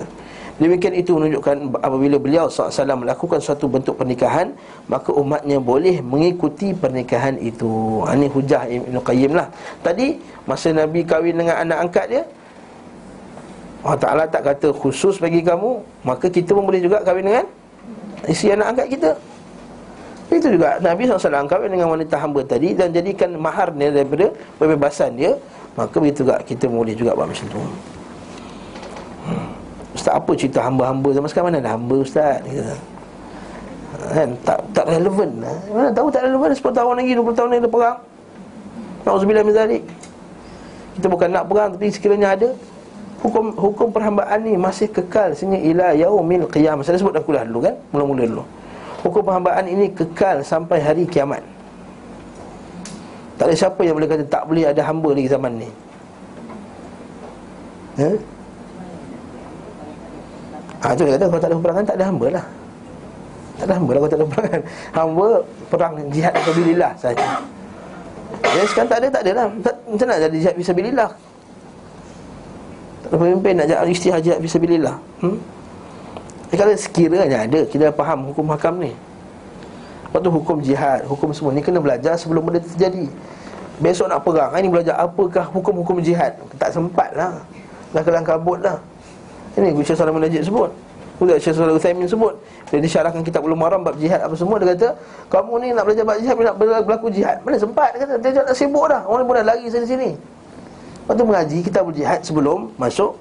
Demikian 0.60 0.91
itu 0.91 1.15
menunjukkan 1.15 1.72
apabila 1.80 2.19
beliau 2.19 2.51
SAW 2.51 2.99
melakukan 2.99 3.39
suatu 3.39 3.72
bentuk 3.72 3.95
pernikahan 3.95 4.51
Maka 4.91 5.15
umatnya 5.15 5.56
boleh 5.56 6.03
mengikuti 6.03 6.76
pernikahan 6.76 7.39
itu. 7.39 8.03
Ini 8.03 8.27
ha, 8.27 8.34
hujah 8.35 8.61
Ibn 8.68 8.99
Qayyim 8.99 9.39
lah. 9.39 9.47
Tadi 9.80 10.19
masa 10.43 10.76
Nabi 10.76 11.07
kahwin 11.07 11.39
dengan 11.39 11.64
anak 11.64 11.88
angkat 11.88 12.06
dia 12.11 12.23
Allah 13.80 13.99
Ta'ala 14.03 14.23
tak 14.27 14.43
kata 14.43 14.76
khusus 14.76 15.23
bagi 15.23 15.39
kamu 15.39 15.80
Maka 16.03 16.27
kita 16.27 16.51
pun 16.51 16.68
boleh 16.68 16.84
juga 16.84 16.99
kahwin 17.07 17.23
dengan 17.23 17.47
Isi 18.27 18.51
anak 18.51 18.76
angkat 18.76 18.88
kita 18.99 19.10
Itu 20.30 20.47
juga 20.53 20.77
Nabi 20.77 21.10
SAW 21.10 21.49
kahwin 21.49 21.73
dengan 21.73 21.89
wanita 21.89 22.22
hamba 22.22 22.45
tadi 22.45 22.77
Dan 22.77 22.93
jadikan 22.93 23.34
maharnya 23.34 23.89
daripada 23.89 24.30
Pembebasan 24.61 25.18
dia 25.18 25.34
Maka 25.73 25.97
begitu 25.97 26.22
juga 26.22 26.38
kita 26.45 26.69
boleh 26.69 26.93
juga 26.93 27.18
buat 27.18 27.26
macam 27.26 27.49
tu 27.49 27.61
Ustaz 29.99 30.15
apa 30.15 30.31
cerita 30.38 30.64
hamba-hamba 30.64 31.11
zaman 31.11 31.27
sekarang 31.27 31.47
mana 31.51 31.60
ada 31.60 31.72
hamba 31.76 31.95
ustaz. 31.99 32.39
Kan 34.15 34.31
tak 34.47 34.57
tak 34.72 34.85
relevan. 34.88 35.30
Mana 35.73 35.91
tahu 35.91 36.07
tak 36.07 36.23
relevan 36.23 36.56
10 36.56 36.64
tahun 36.64 36.93
lagi 37.03 37.11
20 37.19 37.35
tahun 37.35 37.47
lagi 37.51 37.61
ada 37.65 37.72
perang. 37.73 37.97
Nauzubillah 39.03 39.43
min 39.43 39.53
zalik. 39.57 39.84
Kita 40.95 41.07
bukan 41.11 41.27
nak 41.35 41.43
perang 41.51 41.69
tapi 41.76 41.91
sekiranya 41.91 42.31
ada 42.38 42.47
hukum 43.19 43.51
hukum 43.60 43.88
perhambaan 43.91 44.39
ni 44.45 44.56
masih 44.56 44.88
kekal 44.88 45.35
sehingga 45.35 45.60
ila 45.60 45.88
yaumil 45.91 46.47
qiyamah. 46.47 46.85
Saya 46.88 47.01
sebut 47.01 47.11
dah 47.11 47.23
kuliah 47.26 47.43
dulu 47.43 47.68
kan? 47.68 47.76
Mula-mula 47.91 48.23
dulu. 48.23 48.43
Hukum 48.99 49.23
perhambaan 49.23 49.63
ini 49.63 49.88
kekal 49.95 50.43
sampai 50.43 50.84
hari 50.84 51.07
kiamat. 51.07 51.39
Tak 53.39 53.47
ada 53.47 53.55
siapa 53.55 53.80
yang 53.88 53.95
boleh 53.95 54.09
kata 54.11 54.23
tak 54.27 54.43
boleh 54.43 54.67
ada 54.67 54.84
hamba 54.84 55.15
lagi 55.15 55.31
zaman 55.31 55.51
ni. 55.55 55.69
Ha? 57.99 58.09
Ha, 60.80 60.95
tu 60.95 61.03
dia 61.03 61.15
kata 61.19 61.27
kalau 61.27 61.41
tak 61.43 61.49
ada 61.51 61.57
peperangan 61.59 61.84
tak 61.84 61.97
ada 61.99 62.05
hamba 62.07 62.27
lah 62.31 62.45
Tak 63.59 63.65
ada 63.67 63.73
hamba 63.76 63.91
lah 63.91 63.99
kalau 63.99 64.11
tak 64.11 64.19
ada 64.19 64.27
peperangan 64.31 64.61
Hamba 64.95 65.27
perang 65.67 65.93
jihad 66.07 66.34
fisabilillah 66.39 66.91
saja. 66.95 67.27
Ya 68.55 68.63
sekarang 68.63 68.88
tak 68.88 68.99
ada 69.03 69.07
tak 69.11 69.21
ada 69.27 69.31
lah 69.35 69.45
Macam 69.91 70.05
mana 70.07 70.19
jadi 70.23 70.38
jihad 70.39 70.55
fisabilillah 70.55 71.09
Tak 73.03 73.09
ada 73.11 73.17
pemimpin 73.19 73.53
nak 73.59 73.67
jadi 73.67 73.91
istihad 73.91 74.21
jihad 74.23 74.39
fisabilillah 74.39 74.95
hmm? 75.19 75.59
Eh, 76.49 76.57
kalau 76.57 76.73
sekiranya 76.73 77.45
ada 77.45 77.61
Kita 77.69 77.93
faham 77.93 78.34
hukum 78.34 78.49
hakam 78.49 78.81
ni. 78.81 78.91
Lepas 80.09 80.19
tu 80.26 80.31
hukum 80.34 80.57
jihad 80.65 81.05
Hukum 81.05 81.30
semua 81.30 81.53
ni 81.53 81.61
kena 81.61 81.77
belajar 81.77 82.17
sebelum 82.17 82.49
benda 82.49 82.61
terjadi. 82.61 83.05
Besok 83.77 84.09
nak 84.09 84.26
perang 84.26 84.51
Ini 84.57 84.69
belajar 84.69 84.97
apakah 84.97 85.45
hukum-hukum 85.53 86.01
jihad? 86.01 86.34
Tak 86.57 86.73
sempat 86.73 87.13
lah 87.13 87.38
Dah 87.93 88.01
kelang 88.01 88.26
kabut 88.26 88.61
lah 88.61 88.81
ini 89.57 89.81
Syekh 89.81 89.97
Salaman 89.97 90.21
Najib 90.23 90.45
sebut. 90.45 90.71
Juga 91.19 91.35
Syekh 91.35 91.57
Salaman 91.57 91.76
Uthaymin 91.76 92.07
sebut. 92.07 92.34
Dia 92.71 92.80
disyarahkan 92.80 93.19
kitab 93.26 93.43
ulum 93.43 93.59
maram 93.59 93.81
Bab 93.81 93.97
jihad 93.99 94.23
apa 94.23 94.31
semua. 94.38 94.55
Dia 94.61 94.71
kata 94.77 94.95
Kamu 95.27 95.59
ni 95.59 95.73
nak 95.73 95.84
belajar 95.89 96.03
bab 96.05 96.17
jihad 96.21 96.35
Nak 96.38 96.55
berlaku 96.59 97.07
jihad? 97.09 97.41
Mana 97.41 97.57
sempat? 97.57 97.97
Dia 97.97 98.05
kata 98.05 98.13
Dia 98.21 98.31
jangan 98.39 98.53
sibuk 98.55 98.85
dah. 98.88 99.01
Orang 99.09 99.26
pun 99.26 99.35
dah 99.35 99.45
lari 99.51 99.65
sini 99.67 99.85
sini 99.89 100.09
Lepas 100.13 101.13
tu 101.17 101.23
mengaji 101.26 101.57
Kita 101.65 101.80
berjihad 101.81 102.19
sebelum 102.21 102.69
Masuk 102.77 103.17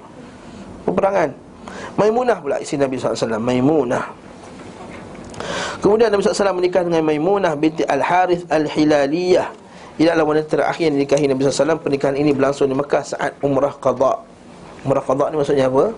Peperangan 0.84 1.47
Maimunah 1.98 2.38
pula 2.38 2.56
Isi 2.62 2.78
Nabi 2.78 2.96
SAW 2.96 3.42
Maimunah. 3.42 4.14
Kemudian 5.82 6.14
Nabi 6.14 6.22
SAW 6.22 6.54
menikah 6.54 6.86
dengan 6.86 7.02
Maimunah 7.02 7.58
binti 7.58 7.82
Al-Harith 7.82 8.46
Al-Hilaliyah. 8.46 9.50
Ia 9.98 10.14
adalah 10.14 10.30
wanita 10.30 10.46
terakhir 10.46 10.88
yang 10.88 10.94
dinikahi 10.94 11.26
Nabi 11.26 11.42
SAW 11.42 11.82
Pernikahan 11.82 12.14
ini 12.14 12.30
berlangsung 12.30 12.70
di 12.70 12.76
Mekah 12.78 13.02
saat 13.02 13.34
umrah 13.42 13.74
qadha. 13.74 14.22
Umrah 14.86 15.02
qadha 15.02 15.34
ni 15.34 15.42
maksudnya 15.42 15.66
apa? 15.66 15.90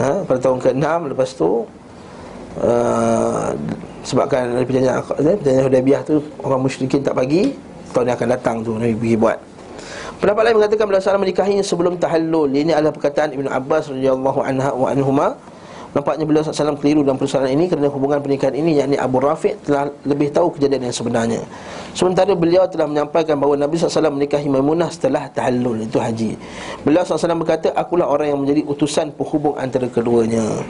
ha, 0.00 0.24
pada 0.24 0.38
tahun 0.40 0.58
ke-6 0.62 0.86
lepas 1.12 1.30
tu 1.36 1.50
uh, 2.62 3.48
sebabkan 4.06 4.64
perjanjian 4.64 5.02
perjanjian 5.04 5.64
Hudaybiyah 5.68 6.00
tu 6.06 6.22
orang 6.40 6.60
musyrikin 6.64 7.04
tak 7.04 7.14
bagi 7.18 7.52
tahun 7.92 8.08
yang 8.08 8.16
akan 8.16 8.28
datang 8.32 8.56
tu 8.64 8.72
Nabi 8.78 8.96
pergi 8.96 9.16
buat 9.20 9.38
Pendapat 10.22 10.42
lain 10.46 10.56
mengatakan 10.62 10.86
bila 10.86 11.02
salam 11.02 11.26
menikahinya 11.26 11.66
sebelum 11.66 11.98
tahallul. 11.98 12.46
Ini 12.46 12.78
adalah 12.78 12.94
perkataan 12.94 13.34
Ibn 13.34 13.50
Abbas 13.58 13.90
radhiyallahu 13.90 14.38
anha 14.38 14.70
wa 14.70 14.86
anhuma. 14.86 15.34
Nampaknya 15.98 16.22
beliau 16.24 16.46
SAW 16.46 16.78
keliru 16.80 17.04
dalam 17.04 17.20
persoalan 17.20 17.52
ini 17.52 17.68
Kerana 17.68 17.92
hubungan 17.92 18.16
pernikahan 18.24 18.56
ini 18.56 18.80
yakni 18.80 18.96
Abu 18.96 19.20
Rafiq 19.20 19.60
telah 19.66 19.92
lebih 20.08 20.32
tahu 20.32 20.54
kejadian 20.54 20.88
yang 20.88 20.94
sebenarnya. 20.94 21.42
Sementara 21.90 22.38
beliau 22.38 22.70
telah 22.70 22.86
menyampaikan 22.86 23.34
bahawa 23.34 23.66
Nabi 23.66 23.76
SAW 23.76 24.14
menikahi 24.14 24.46
Maimunah 24.46 24.94
setelah 24.94 25.26
tahallul 25.34 25.90
Itu 25.90 25.98
haji. 25.98 26.38
Beliau 26.86 27.02
SAW 27.02 27.42
berkata 27.42 27.74
Akulah 27.74 28.06
orang 28.06 28.30
yang 28.30 28.40
menjadi 28.46 28.62
utusan 28.62 29.10
penghubung 29.18 29.58
antara 29.58 29.90
keduanya 29.90 30.62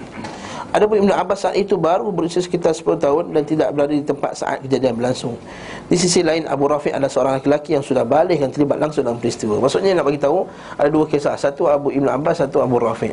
Adapun 0.73 1.05
Ibn 1.05 1.13
Abbas 1.13 1.45
saat 1.45 1.57
itu 1.61 1.77
baru 1.77 2.09
berusia 2.09 2.41
sekitar 2.41 2.73
10 2.73 2.97
tahun 2.97 3.25
dan 3.37 3.45
tidak 3.45 3.77
berada 3.77 3.93
di 3.93 4.01
tempat 4.01 4.33
saat 4.41 4.65
kejadian 4.65 4.97
berlangsung. 4.97 5.37
Di 5.85 6.01
sisi 6.01 6.25
lain 6.25 6.49
Abu 6.49 6.65
Rafiq 6.65 6.97
adalah 6.97 7.13
seorang 7.13 7.45
lelaki 7.45 7.77
yang 7.77 7.85
sudah 7.85 8.09
balik 8.09 8.41
dan 8.41 8.49
terlibat 8.49 8.81
langsung 8.81 9.05
dalam 9.05 9.21
peristiwa. 9.21 9.61
Maksudnya 9.61 9.93
nak 9.93 10.09
bagi 10.09 10.17
tahu 10.17 10.49
ada 10.81 10.89
dua 10.89 11.05
kisah, 11.05 11.37
satu 11.37 11.69
Abu 11.69 11.93
Ibn 11.93 12.09
Abbas, 12.17 12.41
satu 12.41 12.65
Abu 12.65 12.81
Rafiq. 12.81 13.13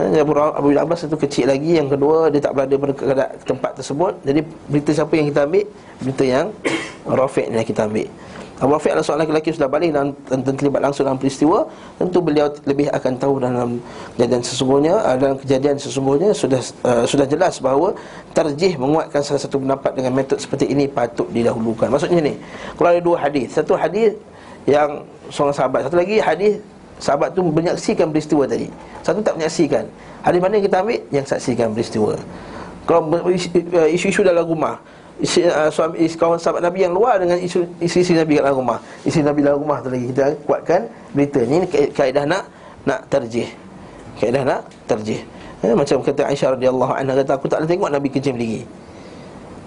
Abu, 0.16 0.32
Abu 0.36 0.68
Abbas 0.76 1.08
itu 1.08 1.16
kecil 1.16 1.48
lagi 1.48 1.80
Yang 1.80 1.96
kedua 1.96 2.28
dia 2.28 2.44
tak 2.44 2.52
berada 2.52 2.76
pada 2.76 3.24
tempat 3.40 3.72
tersebut 3.80 4.20
Jadi 4.20 4.44
berita 4.68 4.92
siapa 4.92 5.16
yang 5.16 5.32
kita 5.32 5.48
ambil 5.48 5.64
Berita 6.04 6.24
yang 6.28 6.46
Rafiq 7.08 7.48
yang 7.48 7.64
kita 7.64 7.88
ambil 7.88 8.04
Abu 8.58 8.74
Rafiq 8.74 8.90
adalah 8.90 9.06
seorang 9.06 9.30
lelaki 9.30 9.54
sudah 9.54 9.70
balik 9.70 9.94
dan, 9.94 10.10
dan, 10.26 10.38
dan 10.42 10.54
terlibat 10.58 10.82
langsung 10.82 11.06
dalam 11.06 11.14
peristiwa. 11.14 11.62
Tentu 11.94 12.18
beliau 12.18 12.50
lebih 12.66 12.90
akan 12.90 13.12
tahu 13.14 13.34
dalam 13.38 13.78
kejadian 14.18 14.42
sesungguhnya 14.42 14.94
uh, 14.98 15.14
Dalam 15.14 15.36
kejadian 15.38 15.76
sesungguhnya 15.78 16.30
sudah 16.34 16.58
uh, 16.82 17.06
sudah 17.06 17.26
jelas 17.30 17.62
bahawa 17.62 17.94
Terjih 18.34 18.74
menguatkan 18.74 19.22
salah 19.22 19.38
satu 19.38 19.62
pendapat 19.62 19.94
dengan 19.94 20.10
metod 20.10 20.42
seperti 20.42 20.74
ini 20.74 20.90
patut 20.90 21.30
didahulukan. 21.30 21.86
Maksudnya 21.86 22.18
ni, 22.18 22.34
kalau 22.74 22.88
ada 22.90 22.98
dua 22.98 23.16
hadis. 23.22 23.54
Satu 23.54 23.78
hadis 23.78 24.18
yang 24.66 25.06
seorang 25.30 25.54
sahabat 25.54 25.80
Satu 25.86 25.96
lagi 25.96 26.18
hadis 26.18 26.58
Sahabat 26.98 27.30
tu 27.30 27.46
menyaksikan 27.46 28.10
peristiwa 28.10 28.42
tadi. 28.42 28.66
Satu 29.06 29.22
tak 29.22 29.38
menyaksikan. 29.38 29.86
Hadis 30.26 30.42
mana 30.42 30.58
yang 30.58 30.66
kita 30.66 30.82
ambil? 30.82 30.98
Yang 31.14 31.26
saksikan 31.30 31.70
peristiwa. 31.70 32.18
Kalau 32.90 33.06
uh, 33.06 33.86
isu-isu 33.86 34.26
dalam 34.26 34.42
rumah 34.42 34.82
isi, 35.18 35.44
uh, 35.44 35.70
suami, 35.70 36.06
isi, 36.06 36.14
kawan 36.14 36.38
sahabat 36.38 36.62
Nabi 36.62 36.86
yang 36.86 36.94
luar 36.94 37.18
dengan 37.18 37.38
isu, 37.38 37.66
isi-isi 37.82 38.14
Nabi 38.14 38.38
dalam 38.38 38.62
rumah. 38.62 38.78
Isi 39.02 39.20
Nabi 39.20 39.42
dalam 39.42 39.62
rumah 39.62 39.82
tu 39.82 39.90
lagi 39.90 40.14
Kita 40.14 40.34
kuatkan 40.46 40.86
berita 41.12 41.42
Ini 41.42 41.66
kaedah 41.92 42.24
nak 42.24 42.44
nak 42.86 43.04
terjih. 43.10 43.50
Kaedah 44.16 44.42
nak 44.46 44.60
terjih. 44.86 45.20
Eh, 45.66 45.74
Macam 45.74 45.98
kata 46.00 46.22
Aisyah 46.30 46.54
radhiyallahu 46.54 46.92
anha 46.94 47.12
kata 47.18 47.30
Aku 47.34 47.50
tak 47.50 47.62
boleh 47.62 47.70
tengok 47.74 47.90
Nabi 47.90 48.08
kencing 48.08 48.36
lagi 48.38 48.62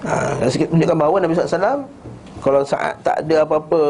ha, 0.07 0.39
Menunjukkan 0.71 0.97
bahawa 0.97 1.15
Nabi 1.19 1.31
SAW 1.35 1.83
Kalau 2.39 2.61
saat 2.63 2.95
tak 3.03 3.27
ada 3.27 3.43
apa-apa 3.43 3.81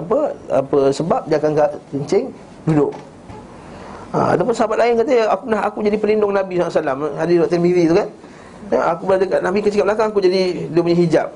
apa, 0.00 0.18
apa 0.48 0.78
sebab 0.88 1.20
Dia 1.28 1.36
akan 1.36 1.52
kencing 1.92 2.32
duduk. 2.64 2.92
Ha, 4.16 4.34
Ataupun 4.34 4.56
sahabat 4.56 4.80
lain 4.80 5.04
kata 5.04 5.28
Aku 5.36 5.44
nak 5.52 5.62
aku 5.68 5.78
jadi 5.84 5.96
pelindung 6.00 6.32
Nabi 6.32 6.56
SAW 6.56 7.12
Hadis 7.20 7.36
Dr. 7.44 7.60
Miri 7.60 7.84
tu 7.84 7.94
kan 7.94 8.08
ya, 8.68 8.92
Aku 8.92 9.08
berada 9.08 9.24
dekat 9.24 9.40
Nabi 9.40 9.58
kecil 9.64 9.80
kat 9.82 9.86
belakang 9.88 10.08
Aku 10.12 10.20
jadi 10.20 10.68
dia 10.68 10.80
punya 10.84 10.98
hijab. 10.98 11.28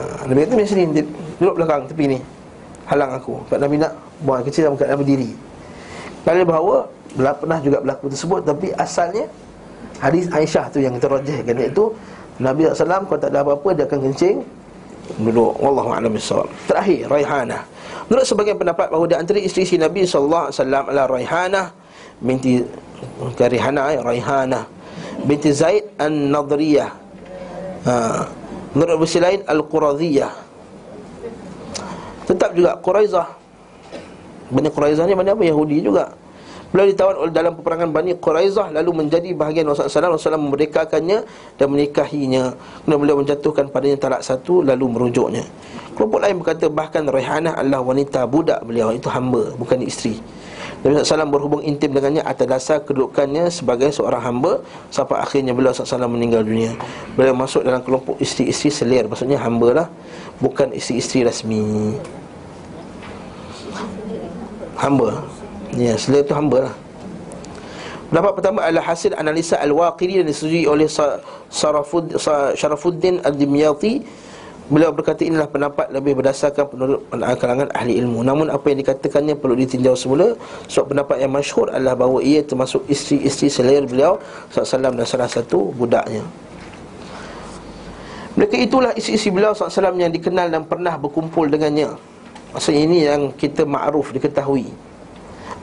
Ha, 0.00 0.02
Nabi 0.26 0.38
kata 0.42 0.52
macam 0.58 0.68
sini 0.68 0.82
Duduk 1.38 1.54
belakang 1.62 1.80
tepi 1.86 2.04
ni 2.16 2.18
Halang 2.90 3.12
aku. 3.14 3.38
Kat 3.46 3.62
Nabi 3.62 3.78
nak 3.78 3.92
buang 4.26 4.42
kecil 4.42 4.66
kat 4.74 4.88
Nabi 4.90 5.04
diri 5.06 5.30
Kali 6.26 6.42
bahawa 6.42 6.88
Pernah 7.14 7.58
juga 7.62 7.78
berlaku 7.82 8.06
tersebut 8.10 8.42
Tapi 8.46 8.70
asalnya 8.74 9.26
Hadis 10.00 10.30
Aisyah 10.32 10.72
tu 10.72 10.78
yang 10.82 10.96
terrajihkan 10.98 11.54
Iaitu 11.54 11.92
Nabi 12.40 12.70
SAW 12.72 13.04
kalau 13.04 13.20
tak 13.20 13.30
ada 13.30 13.44
apa-apa 13.44 13.68
Dia 13.76 13.84
akan 13.86 14.00
kencing 14.10 14.36
Duduk. 15.18 15.58
Wallahu'alam 15.58 16.14
Terakhir 16.70 17.10
Raihana. 17.10 17.66
Menurut 18.06 18.22
sebagian 18.22 18.54
pendapat 18.54 18.86
bahawa 18.94 19.10
Di 19.10 19.16
antara 19.18 19.38
isteri-isteri 19.42 19.82
Nabi 19.82 20.06
SAW 20.06 20.54
adalah 20.54 21.10
Raihana 21.10 21.74
Binti 22.20 22.62
Karihana 23.34 23.96
ya, 23.96 24.00
Raihana 24.04 24.79
Binti 25.24 25.50
Zaid 25.52 25.96
An-Nadriyah. 26.00 26.90
Ha. 27.80 27.94
Menurut 28.70 29.02
versi 29.02 29.18
lain 29.18 29.42
Al-Quradiyah 29.48 30.32
Tetap 32.28 32.54
juga 32.54 32.78
Quraizah. 32.78 33.26
Bani 34.54 34.70
Quraizah 34.70 35.02
ni 35.10 35.18
mana 35.18 35.34
apa? 35.34 35.42
Yahudi 35.42 35.82
juga. 35.82 36.14
Beliau 36.70 36.86
ditawan 36.86 37.16
oleh 37.18 37.32
dalam 37.34 37.58
peperangan 37.58 37.90
Bani 37.90 38.14
Quraizah 38.14 38.70
Lalu 38.70 39.02
menjadi 39.02 39.34
bahagian 39.34 39.66
Rasulullah 39.66 39.90
SAW 39.90 40.14
Rasulullah 40.14 40.38
memerdekakannya 40.38 41.18
dan 41.58 41.66
menikahinya. 41.66 42.54
Kemudian 42.86 42.98
beliau 43.02 43.16
menjatuhkan 43.18 43.66
padanya 43.74 43.98
talak 43.98 44.22
satu 44.22 44.62
Lalu 44.62 44.86
merujuknya. 44.86 45.42
Kelompok 45.98 46.22
lain 46.22 46.38
berkata 46.38 46.70
bahkan 46.70 47.02
Rehanah 47.10 47.58
adalah 47.58 47.82
wanita 47.82 48.22
budak 48.30 48.62
beliau 48.62 48.94
Itu 48.94 49.10
hamba, 49.10 49.50
bukan 49.58 49.82
isteri 49.82 50.22
Nabi 50.80 51.04
SAW 51.04 51.28
berhubung 51.28 51.60
intim 51.60 51.92
dengannya 51.92 52.24
atas 52.24 52.48
dasar 52.48 52.78
kedudukannya 52.80 53.52
sebagai 53.52 53.92
seorang 53.92 54.24
hamba 54.24 54.64
Sampai 54.88 55.20
akhirnya 55.20 55.52
beliau 55.52 55.76
SAW 55.76 56.08
meninggal 56.08 56.40
dunia. 56.40 56.72
Beliau 57.20 57.36
masuk 57.36 57.68
dalam 57.68 57.84
kelompok 57.84 58.16
isteri-isteri 58.16 58.72
selir 58.72 59.04
Maksudnya 59.04 59.36
hamba 59.36 59.68
lah 59.84 59.86
Bukan 60.40 60.72
isteri-isteri 60.72 61.28
rasmi. 61.28 61.92
Hamba. 64.80 65.20
Ya, 65.76 65.92
selir 66.00 66.24
itu 66.24 66.32
hamba 66.32 66.72
lah. 66.72 66.74
Pendapat 68.10 68.32
pertama 68.42 68.58
adalah 68.66 68.90
hasil 68.90 69.14
analisa 69.14 69.54
Al-Waqiri 69.62 70.24
dan 70.24 70.26
disetujui 70.26 70.66
oleh 70.66 70.90
Sarafud, 71.46 72.10
Sharafuddin 72.58 73.22
Al-Dimyati 73.22 74.02
Beliau 74.70 74.94
berkata 74.94 75.26
inilah 75.26 75.50
pendapat 75.50 75.90
lebih 75.90 76.22
berdasarkan 76.22 76.70
penurut 76.70 77.02
kalangan 77.10 77.66
ahli 77.74 77.98
ilmu. 77.98 78.22
Namun 78.22 78.54
apa 78.54 78.70
yang 78.70 78.86
dikatakannya 78.86 79.34
perlu 79.34 79.58
ditinjau 79.58 79.98
semula 79.98 80.38
Sebab 80.70 80.94
pendapat 80.94 81.26
yang 81.26 81.34
masyhur 81.34 81.74
adalah 81.74 81.98
bahawa 81.98 82.22
ia 82.22 82.38
termasuk 82.46 82.86
isteri-isteri 82.86 83.50
selir 83.50 83.82
beliau 83.90 84.22
SAW 84.54 84.94
dan 84.94 85.02
salah 85.02 85.26
satu 85.26 85.74
budaknya. 85.74 86.22
Mereka 88.38 88.56
itulah 88.62 88.94
isteri-isteri 88.94 89.42
beliau 89.42 89.58
SAW 89.58 89.98
yang 89.98 90.14
dikenal 90.14 90.46
dan 90.54 90.62
pernah 90.62 90.94
berkumpul 90.94 91.50
dengannya. 91.50 91.98
Maksudnya 92.54 92.82
ini 92.86 92.98
yang 93.10 93.34
kita 93.34 93.66
ma'ruf, 93.66 94.14
diketahui. 94.14 94.70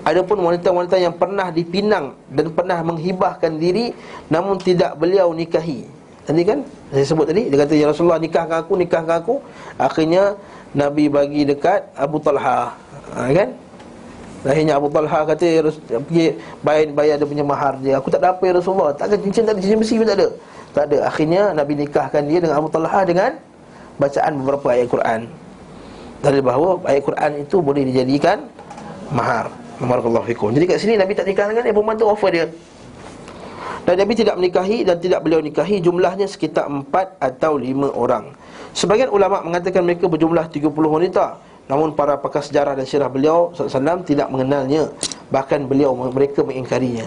Adapun 0.04 0.40
wanita-wanita 0.40 1.00
yang 1.00 1.16
pernah 1.16 1.48
dipinang 1.48 2.12
dan 2.28 2.52
pernah 2.52 2.80
menghibahkan 2.84 3.56
diri 3.56 3.96
namun 4.28 4.60
tidak 4.60 5.00
beliau 5.00 5.32
nikahi. 5.32 5.88
Tadi 6.28 6.44
kan 6.44 6.60
saya 6.92 7.06
sebut 7.08 7.24
tadi 7.24 7.48
dia 7.48 7.56
kata 7.64 7.72
ya 7.72 7.88
Rasulullah 7.88 8.20
nikahkan 8.20 8.68
aku 8.68 8.76
nikahkan 8.76 9.16
aku. 9.24 9.40
Akhirnya 9.80 10.36
Nabi 10.76 11.08
bagi 11.08 11.48
dekat 11.48 11.88
Abu 11.96 12.20
Talha. 12.20 12.76
Ha, 13.16 13.32
kan? 13.32 13.56
Akhirnya 14.44 14.76
Abu 14.76 14.92
Talha 14.92 15.24
kata 15.24 15.44
ya 15.48 15.64
pergi 16.04 16.36
bayar 16.60 16.92
bayar 16.92 17.16
dia 17.16 17.28
punya 17.32 17.48
mahar 17.48 17.80
dia. 17.80 17.96
Aku 17.96 18.12
tak 18.12 18.20
ada 18.20 18.36
apa 18.36 18.44
ya 18.44 18.60
Rasulullah. 18.60 18.92
Tak 18.92 19.08
ada 19.08 19.16
cincin 19.24 19.48
tak 19.48 19.56
ada 19.56 19.60
cincin 19.64 19.80
besi 19.80 19.96
pun 19.96 20.04
tak 20.04 20.20
ada. 20.20 20.28
Tak 20.76 20.84
ada. 20.92 20.98
Akhirnya 21.08 21.42
Nabi 21.56 21.74
nikahkan 21.80 22.22
dia 22.28 22.40
dengan 22.44 22.60
Abu 22.60 22.68
Talha 22.68 23.02
dengan 23.08 23.32
bacaan 23.96 24.32
beberapa 24.44 24.68
ayat 24.76 24.88
Quran. 24.92 25.20
Dari 26.20 26.40
bahawa 26.44 26.84
ayat 26.92 27.04
Quran 27.08 27.32
itu 27.40 27.56
boleh 27.64 27.88
dijadikan 27.88 28.44
mahar. 29.16 29.48
Barakallahu 29.80 30.28
fikum. 30.28 30.52
Jadi 30.52 30.66
kat 30.68 30.78
sini 30.82 31.00
Nabi 31.00 31.14
tak 31.16 31.30
nikah 31.30 31.48
dengan 31.48 31.64
dia, 31.64 31.72
perempuan 31.72 31.96
tu 31.96 32.10
offer 32.10 32.30
dia. 32.34 32.46
Dan 33.88 34.04
Nabi 34.04 34.14
tidak 34.20 34.36
menikahi 34.36 34.84
dan 34.84 35.00
tidak 35.00 35.24
beliau 35.24 35.40
nikahi 35.40 35.80
jumlahnya 35.80 36.28
sekitar 36.28 36.68
empat 36.68 37.16
atau 37.24 37.56
lima 37.56 37.88
orang. 37.96 38.36
Sebagian 38.76 39.10
ulama 39.10 39.42
mengatakan 39.42 39.82
mereka 39.82 40.06
berjumlah 40.12 40.52
30 40.52 40.70
wanita. 40.70 41.40
Namun 41.68 41.96
para 41.96 42.16
pakar 42.16 42.44
sejarah 42.44 42.80
dan 42.80 42.88
sirah 42.88 43.12
beliau 43.12 43.52
SAW 43.52 44.04
tidak 44.08 44.28
mengenalnya. 44.32 44.92
Bahkan 45.32 45.68
beliau 45.68 45.92
mereka 45.96 46.44
mengingkarinya. 46.44 47.04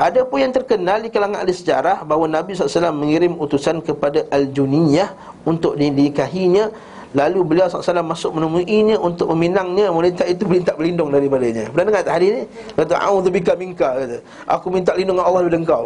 Ada 0.00 0.24
pun 0.24 0.40
yang 0.40 0.48
terkenal 0.48 1.04
di 1.04 1.12
kalangan 1.12 1.44
ahli 1.44 1.52
sejarah 1.52 2.08
bahawa 2.08 2.24
Nabi 2.24 2.56
SAW 2.56 2.88
mengirim 2.88 3.36
utusan 3.36 3.84
kepada 3.84 4.24
Al-Juniyah 4.32 5.12
untuk 5.44 5.76
dinikahinya 5.76 6.72
Lalu 7.10 7.42
beliau 7.42 7.66
SAW 7.66 8.06
masuk 8.06 8.38
menemuinya 8.38 8.94
untuk 9.02 9.34
meminangnya 9.34 9.90
Wanita 9.90 10.22
itu 10.30 10.46
minta 10.46 10.70
berlindung 10.78 11.10
daripadanya 11.10 11.66
Pernah 11.74 11.86
dengar 11.90 12.02
tak 12.06 12.14
hari 12.22 12.28
ni? 12.30 12.42
Kata, 12.78 12.94
A'udzubika 13.02 13.52
minka 13.58 13.88
kata. 13.98 14.18
Aku 14.46 14.70
minta 14.70 14.94
lindung 14.94 15.18
dengan 15.18 15.26
Allah 15.26 15.42
daripada 15.42 15.58
engkau 15.58 15.82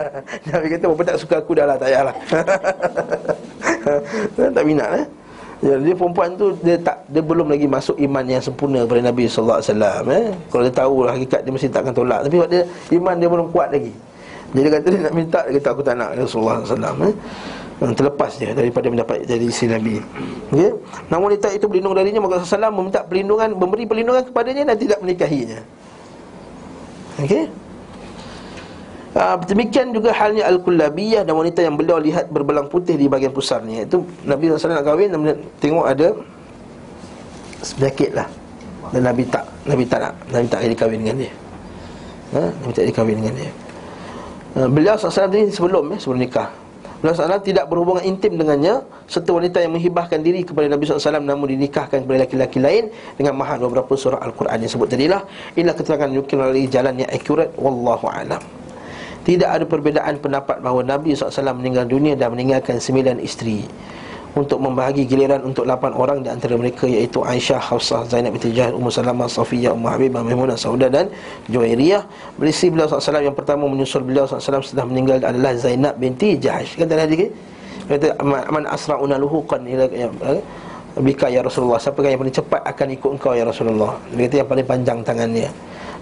Nabi 0.54 0.66
kata, 0.70 0.84
apa 0.86 1.02
tak 1.02 1.16
suka 1.18 1.34
aku 1.42 1.52
dah 1.58 1.66
lah, 1.66 1.76
tak 1.82 1.90
payahlah 1.90 2.16
Tak 4.54 4.62
minat 4.62 4.90
eh 5.02 5.06
Ya, 5.58 5.74
dia 5.74 5.90
perempuan 5.90 6.38
tu 6.38 6.54
dia 6.62 6.78
tak 6.78 7.02
dia 7.10 7.18
belum 7.18 7.50
lagi 7.50 7.66
masuk 7.66 7.98
iman 7.98 8.22
yang 8.22 8.38
sempurna 8.38 8.86
kepada 8.86 9.10
Nabi 9.10 9.26
sallallahu 9.26 9.58
alaihi 9.58 9.70
wasallam 9.74 10.02
eh. 10.14 10.26
Kalau 10.54 10.62
dia 10.62 10.74
tahu 10.78 10.96
lah 11.02 11.12
hakikat 11.18 11.40
dia 11.42 11.50
mesti 11.50 11.66
takkan 11.66 11.90
tolak. 11.90 12.20
Tapi 12.22 12.36
dia 12.46 12.62
iman 12.94 13.14
dia 13.18 13.26
belum 13.26 13.50
kuat 13.50 13.74
lagi. 13.74 13.90
Jadi 14.54 14.62
dia 14.62 14.70
kata 14.78 14.86
dia 14.86 15.00
nak 15.02 15.14
minta 15.18 15.40
dia 15.50 15.58
kata 15.58 15.68
aku 15.74 15.82
tak 15.82 15.94
nak 15.98 16.14
Rasulullah 16.14 16.62
sallallahu 16.62 16.62
alaihi 16.62 16.78
wasallam 16.78 16.96
eh 17.10 17.14
terlepas 17.78 18.34
dia 18.42 18.50
daripada 18.50 18.90
mendapat 18.90 19.22
jadi 19.22 19.46
isteri 19.46 19.78
Nabi. 19.78 19.94
Okey. 20.50 20.70
Namun 21.14 21.30
wanita 21.30 21.46
itu 21.54 21.70
berlindung 21.70 21.94
darinya 21.94 22.18
maka 22.18 22.42
Rasulullah 22.42 22.74
meminta 22.74 23.06
perlindungan, 23.06 23.54
memberi 23.54 23.86
perlindungan 23.86 24.26
kepadanya 24.26 24.74
dan 24.74 24.76
tidak 24.82 24.98
menikahinya. 24.98 25.60
Okey. 27.22 27.46
Uh, 29.18 29.34
demikian 29.48 29.90
juga 29.90 30.12
halnya 30.12 30.46
Al-Kullabiyah 30.46 31.24
dan 31.24 31.32
wanita 31.32 31.64
yang 31.64 31.74
beliau 31.80 31.96
lihat 31.96 32.28
berbelang 32.28 32.68
putih 32.68 32.94
di 32.94 33.08
bahagian 33.08 33.32
pusarnya 33.32 33.88
Itu 33.88 34.04
Nabi 34.22 34.52
SAW 34.52 34.78
nak 34.78 34.84
kahwin 34.84 35.08
dan 35.10 35.20
tengok 35.64 35.86
ada 35.88 36.12
Penyakit 37.80 38.12
lah 38.12 38.28
Dan 38.92 39.08
Nabi 39.08 39.24
tak 39.26 39.48
Nabi 39.64 39.88
tak 39.88 39.98
nak 40.04 40.14
Nabi 40.28 40.46
tak 40.46 40.60
jadi 40.60 40.76
kahwin 40.76 41.00
dengan 41.02 41.16
dia 41.24 41.32
ha? 42.36 42.42
Nabi 42.46 42.72
tak 42.76 42.82
jadi 42.84 42.94
kahwin 42.94 43.16
dengan 43.16 43.34
dia 43.40 43.50
uh, 44.60 44.68
Beliau 44.68 44.94
SAW 45.00 45.32
ni 45.32 45.50
sebelum 45.50 45.84
ya, 45.88 45.96
sebelum 45.98 46.20
nikah 46.20 46.48
SAW 46.98 47.38
tidak 47.38 47.70
berhubungan 47.70 48.02
intim 48.02 48.34
dengannya 48.34 48.82
Serta 49.06 49.30
wanita 49.30 49.62
yang 49.62 49.78
menghibahkan 49.78 50.18
diri 50.18 50.42
kepada 50.42 50.66
Nabi 50.66 50.82
SAW 50.82 51.22
Namun 51.22 51.54
dinikahkan 51.54 52.02
kepada 52.02 52.26
laki-laki 52.26 52.58
lain 52.58 52.90
Dengan 53.14 53.38
mahal 53.38 53.62
beberapa 53.62 53.94
surah 53.94 54.18
Al-Quran 54.18 54.66
yang 54.66 54.70
sebut. 54.70 54.90
Tadilah 54.90 55.22
Inilah 55.54 55.76
keterangan 55.78 56.10
yang 56.10 56.26
melalui 56.26 56.66
jalan 56.66 56.94
yang 56.98 57.10
akurat. 57.14 57.54
Wallahu'alam 57.54 58.42
Tidak 59.22 59.46
ada 59.46 59.64
perbezaan 59.68 60.18
pendapat 60.18 60.58
bahawa 60.58 60.82
Nabi 60.82 61.14
SAW 61.14 61.54
meninggal 61.54 61.86
dunia 61.86 62.18
dan 62.18 62.34
meninggalkan 62.34 62.82
sembilan 62.82 63.22
isteri 63.22 63.62
untuk 64.38 64.62
membahagi 64.62 65.02
giliran 65.02 65.42
untuk 65.42 65.66
8 65.66 65.90
orang 65.98 66.22
di 66.22 66.30
antara 66.30 66.54
mereka 66.54 66.86
iaitu 66.86 67.18
Aisyah, 67.26 67.58
Hafsah, 67.58 68.06
Zainab 68.06 68.38
binti 68.38 68.54
Jahal, 68.54 68.78
Ummu 68.78 68.86
Salamah, 68.86 69.26
Safiyah, 69.26 69.74
Ummu 69.74 69.90
Habibah, 69.90 70.22
Maimunah, 70.22 70.54
Saudah 70.54 70.86
dan 70.86 71.10
Juwairiyah. 71.50 72.06
Berisi 72.38 72.70
beliau 72.70 72.86
SAW 72.86 73.18
yang 73.18 73.34
pertama 73.34 73.66
menyusul 73.66 74.06
beliau 74.06 74.30
SAW 74.30 74.62
setelah 74.62 74.86
meninggal 74.86 75.18
adalah 75.18 75.58
Zainab 75.58 75.98
binti 75.98 76.38
Jahash. 76.38 76.78
Kata 76.78 76.94
tadi 76.94 77.26
kata 77.90 78.20
man 78.24 78.64
asra'una 78.68 79.18
luhuqan 79.18 79.66
ila 79.66 79.90
ya, 79.90 80.06
eh, 80.06 80.40
bika 81.02 81.26
ya 81.26 81.42
Rasulullah. 81.42 81.82
Siapa 81.82 81.98
yang 82.06 82.22
paling 82.22 82.36
cepat 82.36 82.60
akan 82.62 82.86
ikut 82.94 83.10
engkau 83.18 83.32
ya 83.34 83.42
Rasulullah? 83.42 83.98
Dia 84.14 84.30
kata 84.30 84.36
yang 84.46 84.48
paling 84.48 84.66
panjang 84.66 84.98
tangannya. 85.02 85.50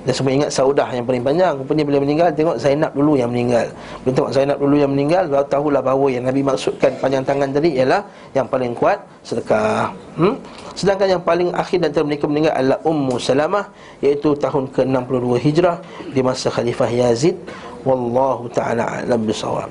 Dan 0.07 0.13
semua 0.15 0.33
ingat 0.33 0.51
Saudah 0.55 0.87
yang 0.95 1.03
paling 1.03 1.27
panjang. 1.27 1.59
Rupanya 1.59 1.83
bila 1.83 1.99
meninggal 1.99 2.29
Tengok 2.31 2.57
Zainab 2.63 2.95
dulu 2.95 3.19
yang 3.19 3.29
meninggal. 3.35 3.67
Bila 4.07 4.13
tengok 4.15 4.33
Zainab 4.33 4.59
dulu 4.63 4.77
yang 4.79 4.91
meninggal 4.95 5.27
Baru 5.27 5.47
tahulah 5.51 5.83
bahawa 5.83 6.07
yang 6.15 6.25
Nabi 6.25 6.47
maksudkan 6.47 6.95
panjang 7.03 7.27
tangan 7.27 7.51
tadi 7.51 7.75
Ialah 7.75 8.07
yang 8.33 8.47
paling 8.47 8.73
kuat 8.79 9.03
sedekah. 9.27 9.91
Hmm? 10.15 10.39
Sedangkan 10.79 11.19
yang 11.19 11.23
paling 11.27 11.51
akhir 11.51 11.83
dan 11.83 11.91
mereka 12.07 12.31
meninggal 12.31 12.55
adalah 12.55 12.79
Ummu 12.87 13.19
Salamah 13.19 13.67
Iaitu 13.99 14.39
tahun 14.39 14.71
ke-62 14.71 15.27
Hijrah 15.43 15.77
Di 16.15 16.23
masa 16.23 16.55
Khalifah 16.55 16.89
Yazid. 16.89 17.35
Wallahu 17.83 18.47
ta'ala 18.55 19.03
alam 19.03 19.27
bisawab 19.27 19.69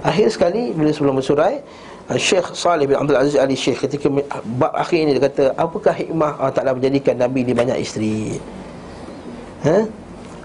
Akhir 0.00 0.32
sekali 0.32 0.72
bila 0.72 0.88
sebelum 0.92 1.20
bersurai 1.20 1.60
Syekh 2.12 2.52
Salih 2.52 2.84
bin 2.84 3.00
Abdul 3.00 3.16
Aziz 3.16 3.40
Ali 3.40 3.56
Syekh 3.56 3.88
ketika 3.88 4.12
bab 4.60 4.76
akhir 4.76 4.98
ini 5.00 5.16
dia 5.16 5.24
kata 5.24 5.44
apakah 5.56 5.96
hikmah 5.96 6.36
Allah 6.36 6.52
Taala 6.52 6.76
menjadikan 6.76 7.16
nabi 7.16 7.48
di 7.48 7.56
banyak 7.56 7.80
isteri 7.80 8.36
ha? 9.64 9.78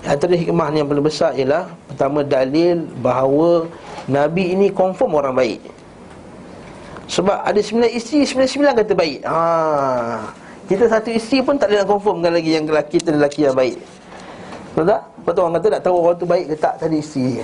Antara 0.08 0.34
hikmah 0.34 0.72
yang 0.72 0.88
paling 0.88 1.04
besar 1.04 1.36
ialah 1.36 1.68
Pertama 1.92 2.24
dalil 2.24 2.88
bahawa 3.04 3.68
Nabi 4.08 4.56
ini 4.56 4.72
confirm 4.72 5.20
orang 5.20 5.36
baik 5.36 5.60
Sebab 7.12 7.44
ada 7.44 7.60
sembilan 7.60 7.92
isteri 7.92 8.24
Sembilan-sembilan 8.24 8.74
kata 8.80 8.94
baik 8.96 9.20
ha. 9.28 9.40
Kita 10.72 10.88
satu 10.88 11.12
isteri 11.12 11.44
pun 11.44 11.60
tak 11.60 11.68
boleh 11.70 11.84
nak 11.84 11.90
confirmkan 11.92 12.32
lagi 12.32 12.52
Yang 12.56 12.66
lelaki 12.72 12.96
itu 12.96 13.10
lelaki 13.12 13.40
yang 13.44 13.58
baik 13.58 13.78
Betul 14.72 14.86
tak? 14.88 15.02
Betul 15.28 15.42
orang 15.44 15.56
kata 15.60 15.68
nak 15.68 15.82
tahu 15.84 15.96
orang 16.00 16.16
tu 16.16 16.26
baik 16.26 16.46
ke 16.48 16.56
tak 16.56 16.74
Tadi 16.80 16.98
isteri 17.04 17.44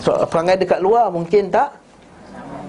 So 0.00 0.16
perangai 0.28 0.56
dekat 0.56 0.80
luar 0.80 1.12
mungkin 1.12 1.52
tak 1.52 1.84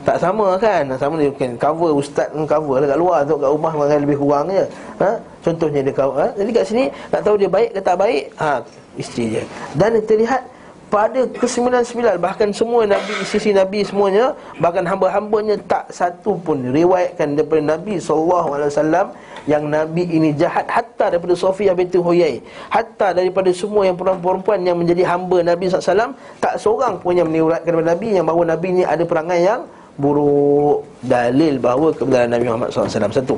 tak 0.06 0.22
sama 0.22 0.54
kan 0.62 0.86
Sama 1.02 1.18
dia 1.18 1.34
mungkin 1.34 1.58
cover 1.58 1.98
Ustaz 1.98 2.30
cover 2.46 2.78
lah 2.78 2.88
kat 2.94 3.00
luar 3.02 3.18
tu 3.26 3.36
Kat 3.42 3.50
rumah 3.50 3.74
perangai 3.74 4.00
lebih 4.06 4.18
kurang 4.22 4.46
je 4.54 4.66
ha? 5.02 5.12
Contohnya 5.46 5.86
dia 5.86 5.94
cover 5.94 6.18
ha? 6.18 6.28
Jadi 6.34 6.50
kat 6.50 6.66
sini 6.66 6.84
Nak 7.14 7.22
tahu 7.22 7.36
dia 7.38 7.50
baik 7.50 7.78
ke 7.78 7.80
tak 7.86 8.02
baik 8.02 8.34
ha, 8.42 8.66
Isteri 8.98 9.26
dia. 9.38 9.44
Dan 9.78 10.02
terlihat 10.02 10.56
pada 10.86 11.26
ke-99 11.28 12.22
bahkan 12.22 12.50
semua 12.54 12.86
nabi 12.86 13.14
sisi 13.26 13.52
nabi 13.52 13.82
semuanya 13.82 14.38
bahkan 14.62 14.86
hamba-hambanya 14.86 15.58
tak 15.66 15.90
satu 15.90 16.38
pun 16.40 16.62
riwayatkan 16.72 17.36
daripada 17.36 17.76
nabi 17.76 17.98
wasallam 17.98 19.12
yang 19.50 19.66
nabi 19.68 20.06
ini 20.08 20.32
jahat. 20.38 20.66
Hatta 20.70 21.12
daripada 21.12 21.34
Sofiyah 21.36 21.74
binti 21.74 21.98
Huyai 21.98 22.40
hatta 22.70 23.12
daripada 23.18 23.50
semua 23.52 23.84
yang 23.84 23.98
perempuan-perempuan 23.98 24.62
yang 24.62 24.78
menjadi 24.78 25.04
hamba 25.10 25.42
nabi 25.42 25.68
wasallam 25.68 26.16
tak 26.40 26.62
seorang 26.62 27.02
pun 27.02 27.18
yang 27.18 27.28
meriwayatkan 27.28 27.66
daripada 27.76 27.90
nabi 27.92 28.08
yang 28.16 28.26
bahawa 28.26 28.44
nabi 28.56 28.68
ini 28.80 28.84
ada 28.86 29.04
perangai 29.04 29.42
yang 29.42 29.62
buruk. 30.00 30.86
Dalil 31.02 31.60
bahawa 31.60 31.92
kebenaran 31.92 32.30
nabi 32.30 32.46
Muhammad 32.48 32.70
wasallam. 32.72 33.12
Satu. 33.12 33.36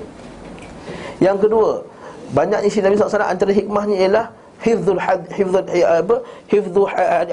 Yang 1.18 1.50
kedua 1.50 1.97
banyak 2.36 2.60
isi 2.68 2.80
nabi 2.84 3.00
wasallam 3.00 3.32
antara 3.32 3.52
hikmahnya 3.56 3.96
ialah 4.04 4.26
hifdzul 4.66 4.98
had 4.98 5.22
hifdzul 5.38 5.66
eh, 5.70 5.86
apa 5.86 6.16
hifdzu 6.50 6.84
uh, 6.90 7.26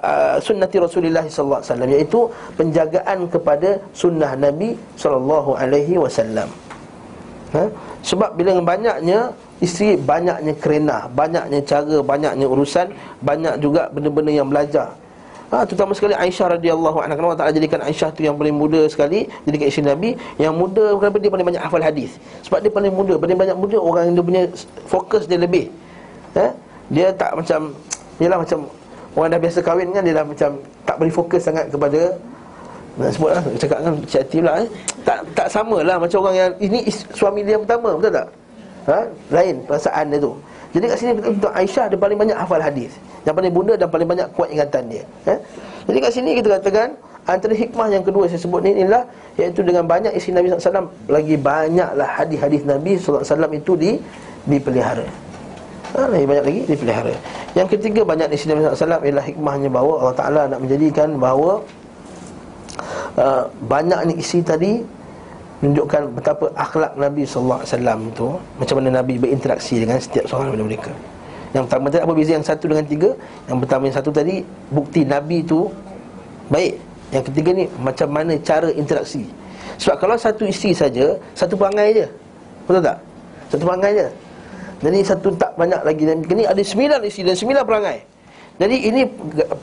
uh, 0.00 0.36
sunnati 0.40 0.76
Rasulullah 0.80 1.24
sallallahu 1.28 1.60
alaihi 1.60 1.70
wasallam 1.70 1.90
iaitu 1.92 2.20
penjagaan 2.56 3.18
kepada 3.28 3.70
sunnah 3.92 4.32
Nabi 4.34 4.74
sallallahu 4.96 5.50
alaihi 5.60 6.00
wasallam. 6.00 6.48
Ha? 7.52 7.64
Sebab 8.00 8.38
bila 8.38 8.56
banyaknya 8.62 9.34
isteri 9.60 9.98
banyaknya 10.00 10.54
kerena, 10.56 11.04
banyaknya 11.12 11.60
cara, 11.68 11.98
banyaknya 12.00 12.46
urusan, 12.48 12.86
banyak 13.20 13.54
juga 13.60 13.92
benda-benda 13.92 14.32
yang 14.32 14.48
belajar. 14.48 14.88
Ha, 15.50 15.66
terutama 15.66 15.90
sekali 15.98 16.14
Aisyah 16.14 16.54
radhiyallahu 16.54 17.02
anha. 17.02 17.18
Kenapa 17.18 17.34
tak 17.34 17.58
jadikan 17.58 17.82
Aisyah 17.82 18.14
tu 18.14 18.22
yang 18.22 18.38
paling 18.38 18.54
muda 18.54 18.86
sekali? 18.86 19.26
Jadikan 19.50 19.66
isteri 19.66 19.86
Nabi. 19.90 20.10
Yang 20.38 20.54
muda 20.54 20.84
kenapa 20.94 21.16
dia 21.18 21.30
paling 21.34 21.46
banyak 21.50 21.62
hafal 21.62 21.82
hadis? 21.82 22.22
Sebab 22.46 22.62
dia 22.62 22.70
paling 22.70 22.94
muda. 22.94 23.18
Paling 23.18 23.34
banyak 23.34 23.56
muda 23.58 23.76
Orang 23.82 24.02
yang 24.06 24.14
dia 24.14 24.24
punya 24.24 24.42
fokus 24.86 25.26
dia 25.26 25.42
lebih. 25.42 25.66
Ha? 26.38 26.54
Dia 26.90 27.10
tak 27.14 27.34
macam 27.34 27.74
Yelah 28.22 28.38
macam 28.38 28.66
Orang 29.18 29.30
dah 29.34 29.40
biasa 29.42 29.58
kahwin 29.62 29.90
kan 29.90 30.02
Dia 30.06 30.14
dah 30.22 30.26
macam 30.26 30.50
Tak 30.86 30.96
beri 31.02 31.10
fokus 31.10 31.42
sangat 31.42 31.66
kepada 31.70 32.14
Nak 32.98 33.10
sebut 33.14 33.30
lah 33.34 33.42
Cakap 33.58 33.78
kan 33.82 33.92
Cik 34.06 34.42
lah 34.42 34.54
eh. 34.62 34.68
Tak 35.02 35.18
tak 35.34 35.48
sama 35.50 35.82
lah 35.82 35.96
Macam 35.98 36.18
orang 36.26 36.36
yang 36.38 36.50
Ini 36.62 36.86
suami 37.14 37.42
dia 37.42 37.58
yang 37.58 37.66
pertama 37.66 37.98
Betul 37.98 38.12
tak? 38.14 38.28
Ha? 38.86 38.98
Lain 39.34 39.54
perasaan 39.66 40.04
dia 40.14 40.18
tu 40.22 40.32
Jadi 40.70 40.84
kat 40.86 40.96
sini 41.02 41.10
Untuk 41.18 41.50
Aisyah 41.50 41.90
Dia 41.90 41.98
paling 41.98 42.18
banyak 42.18 42.36
hafal 42.38 42.62
hadis. 42.62 42.94
Yang 43.26 43.34
paling 43.42 43.52
bunda 43.52 43.74
Dan 43.74 43.88
paling 43.90 44.08
banyak 44.08 44.26
kuat 44.34 44.48
ingatan 44.54 44.82
dia 44.86 45.04
eh? 45.26 45.38
Jadi 45.90 45.98
kat 45.98 46.10
sini 46.14 46.30
kita 46.38 46.48
katakan 46.60 46.94
Antara 47.28 47.52
hikmah 47.52 47.92
yang 47.92 48.02
kedua 48.02 48.26
saya 48.26 48.40
sebut 48.40 48.64
ni 48.64 48.74
inilah 48.74 49.04
Iaitu 49.36 49.60
dengan 49.66 49.84
banyak 49.84 50.14
isi 50.14 50.30
Nabi 50.32 50.50
SAW 50.50 50.90
Lagi 51.10 51.34
banyaklah 51.36 52.08
hadis-hadis 52.16 52.62
Nabi 52.64 52.96
SAW 52.96 53.50
itu 53.52 53.72
di, 53.76 53.90
dipelihara. 54.46 55.06
Ha, 55.94 56.06
Lagi 56.06 56.24
banyak 56.24 56.44
lagi 56.46 56.60
dipelihara. 56.64 57.14
Yang 57.58 57.68
ketiga 57.76 58.06
banyak 58.06 58.30
di 58.30 58.36
sini 58.38 58.56
Nabi 58.56 58.72
SAW 58.72 59.04
Ialah 59.04 59.24
hikmahnya 59.26 59.68
bahawa 59.68 59.92
Allah 60.00 60.16
Ta'ala 60.16 60.42
nak 60.48 60.58
menjadikan 60.64 61.18
bahawa 61.18 61.60
uh, 63.18 63.44
Banyak 63.68 64.00
ni 64.10 64.12
isi 64.22 64.40
tadi 64.40 64.99
Menunjukkan 65.60 66.02
betapa 66.16 66.48
akhlak 66.56 66.96
Nabi 66.96 67.22
SAW 67.28 67.64
itu 68.08 68.28
Macam 68.56 68.74
mana 68.80 68.88
Nabi 69.00 69.20
berinteraksi 69.20 69.80
dengan 69.80 70.00
setiap 70.00 70.24
seorang 70.24 70.52
daripada 70.52 70.66
mereka 70.66 70.92
Yang 71.52 71.62
pertama 71.68 71.86
tadi 71.92 72.02
apa 72.02 72.12
beza 72.16 72.32
yang 72.32 72.46
satu 72.46 72.64
dengan 72.68 72.86
tiga 72.88 73.10
Yang 73.44 73.58
pertama 73.66 73.82
yang 73.88 73.96
satu 73.96 74.10
tadi 74.10 74.36
Bukti 74.72 75.00
Nabi 75.04 75.44
itu 75.44 75.68
Baik 76.48 76.80
Yang 77.12 77.24
ketiga 77.32 77.50
ni 77.52 77.64
macam 77.84 78.08
mana 78.08 78.32
cara 78.40 78.68
interaksi 78.72 79.28
Sebab 79.76 79.96
kalau 80.00 80.16
satu 80.16 80.48
isteri 80.48 80.72
saja 80.72 81.14
Satu 81.36 81.60
perangai 81.60 81.92
je 81.92 82.06
Betul 82.64 82.80
tak? 82.80 82.98
Satu 83.52 83.62
perangai 83.68 83.92
je 83.94 84.08
jadi 84.80 84.98
satu 85.04 85.28
tak 85.36 85.52
banyak 85.60 85.80
lagi 85.84 86.02
dan 86.08 86.24
ini 86.24 86.48
ada 86.48 86.62
sembilan 86.64 87.04
isi 87.04 87.20
dan 87.20 87.36
sembilan 87.36 87.62
perangai. 87.68 87.98
Jadi 88.60 88.76
ini 88.88 89.02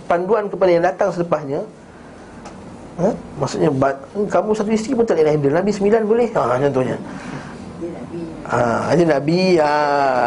panduan 0.06 0.46
kepada 0.46 0.70
yang 0.70 0.86
datang 0.86 1.10
selepasnya. 1.10 1.62
Ha? 2.98 3.10
Maksudnya 3.38 3.70
kamu 4.26 4.50
satu 4.58 4.70
isteri 4.74 4.98
pun 4.98 5.06
tak 5.06 5.22
boleh 5.22 5.34
handle. 5.38 5.54
Nabi 5.54 5.72
sembilan 5.74 6.02
boleh. 6.06 6.28
Ha 6.34 6.58
contohnya. 6.58 6.98
Ha, 8.48 8.60
ada 8.96 9.04
Nabi, 9.04 9.42
ha, 9.60 9.72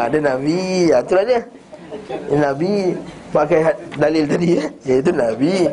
ada 0.05 0.17
Nabi, 0.21 0.93
ha, 0.93 1.01
itulah 1.01 1.25
dia. 1.25 1.41
Nabi 2.29 2.93
pakai 3.33 3.59
dalil 3.97 4.23
tadi 4.29 4.47
ya. 4.55 4.65
Iaitu 4.87 5.11
Nabi. 5.11 5.67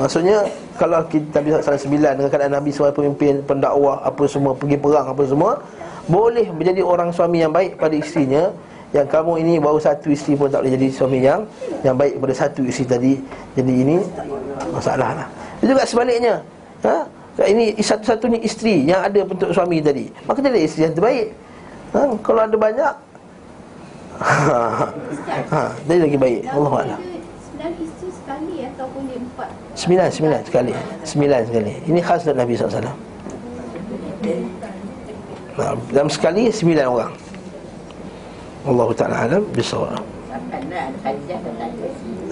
Maksudnya 0.00 0.48
kalau 0.80 1.04
kita 1.06 1.40
Nabi 1.40 1.48
salah 1.60 1.80
sembilan 1.80 2.12
dengan 2.16 2.30
keadaan 2.32 2.54
Nabi 2.56 2.70
sebagai 2.72 2.96
pemimpin, 2.96 3.44
pendakwah, 3.44 4.00
apa 4.02 4.24
semua, 4.24 4.56
pergi 4.56 4.76
perang 4.80 5.06
apa 5.12 5.22
semua, 5.28 5.60
boleh 6.08 6.48
menjadi 6.48 6.80
orang 6.80 7.12
suami 7.12 7.44
yang 7.44 7.52
baik 7.52 7.76
pada 7.76 7.94
isterinya 7.94 8.50
yang 8.94 9.06
kamu 9.10 9.42
ini 9.42 9.54
baru 9.58 9.82
satu 9.82 10.14
isteri 10.14 10.38
pun 10.38 10.48
tak 10.48 10.62
boleh 10.62 10.78
jadi 10.78 10.88
suami 10.94 11.18
yang 11.18 11.42
yang 11.82 11.98
baik 11.98 12.22
pada 12.22 12.34
satu 12.46 12.62
isteri 12.62 12.86
tadi 12.86 13.12
jadi 13.58 13.72
ini 13.82 13.96
masalah 14.70 15.10
lah 15.12 15.28
itu 15.60 15.72
juga 15.72 15.84
sebaliknya. 15.86 16.36
Ha? 16.84 17.06
ini 17.44 17.76
satu-satunya 17.76 18.40
isteri 18.40 18.88
yang 18.88 19.04
ada 19.04 19.20
untuk 19.28 19.52
suami 19.52 19.84
tadi. 19.84 20.08
Maka 20.24 20.40
jadi 20.40 20.60
isteri 20.64 20.88
yang 20.88 20.94
terbaik. 20.96 21.26
Ha? 21.92 22.00
kalau 22.24 22.40
ada 22.44 22.56
banyak 22.58 22.92
ha, 25.52 25.60
jadi 25.84 26.08
lagi 26.08 26.16
baik. 26.16 26.40
Allah 26.48 26.72
Allah 26.72 27.00
Sembilan, 29.76 30.08
sembilan 30.08 30.40
sekali. 30.44 30.72
Sembilan 31.04 31.40
sekali. 31.44 31.72
Ini 31.84 32.00
khas 32.00 32.24
dari 32.24 32.36
Nabi 32.40 32.52
SAW 32.56 32.80
Nah, 35.56 35.72
dalam 35.88 36.08
sekali 36.12 36.52
sembilan 36.52 36.84
orang. 36.84 37.12
Allah 38.66 38.88
Taala 38.98 39.16
alam 39.24 39.42
bisawab. 39.56 40.02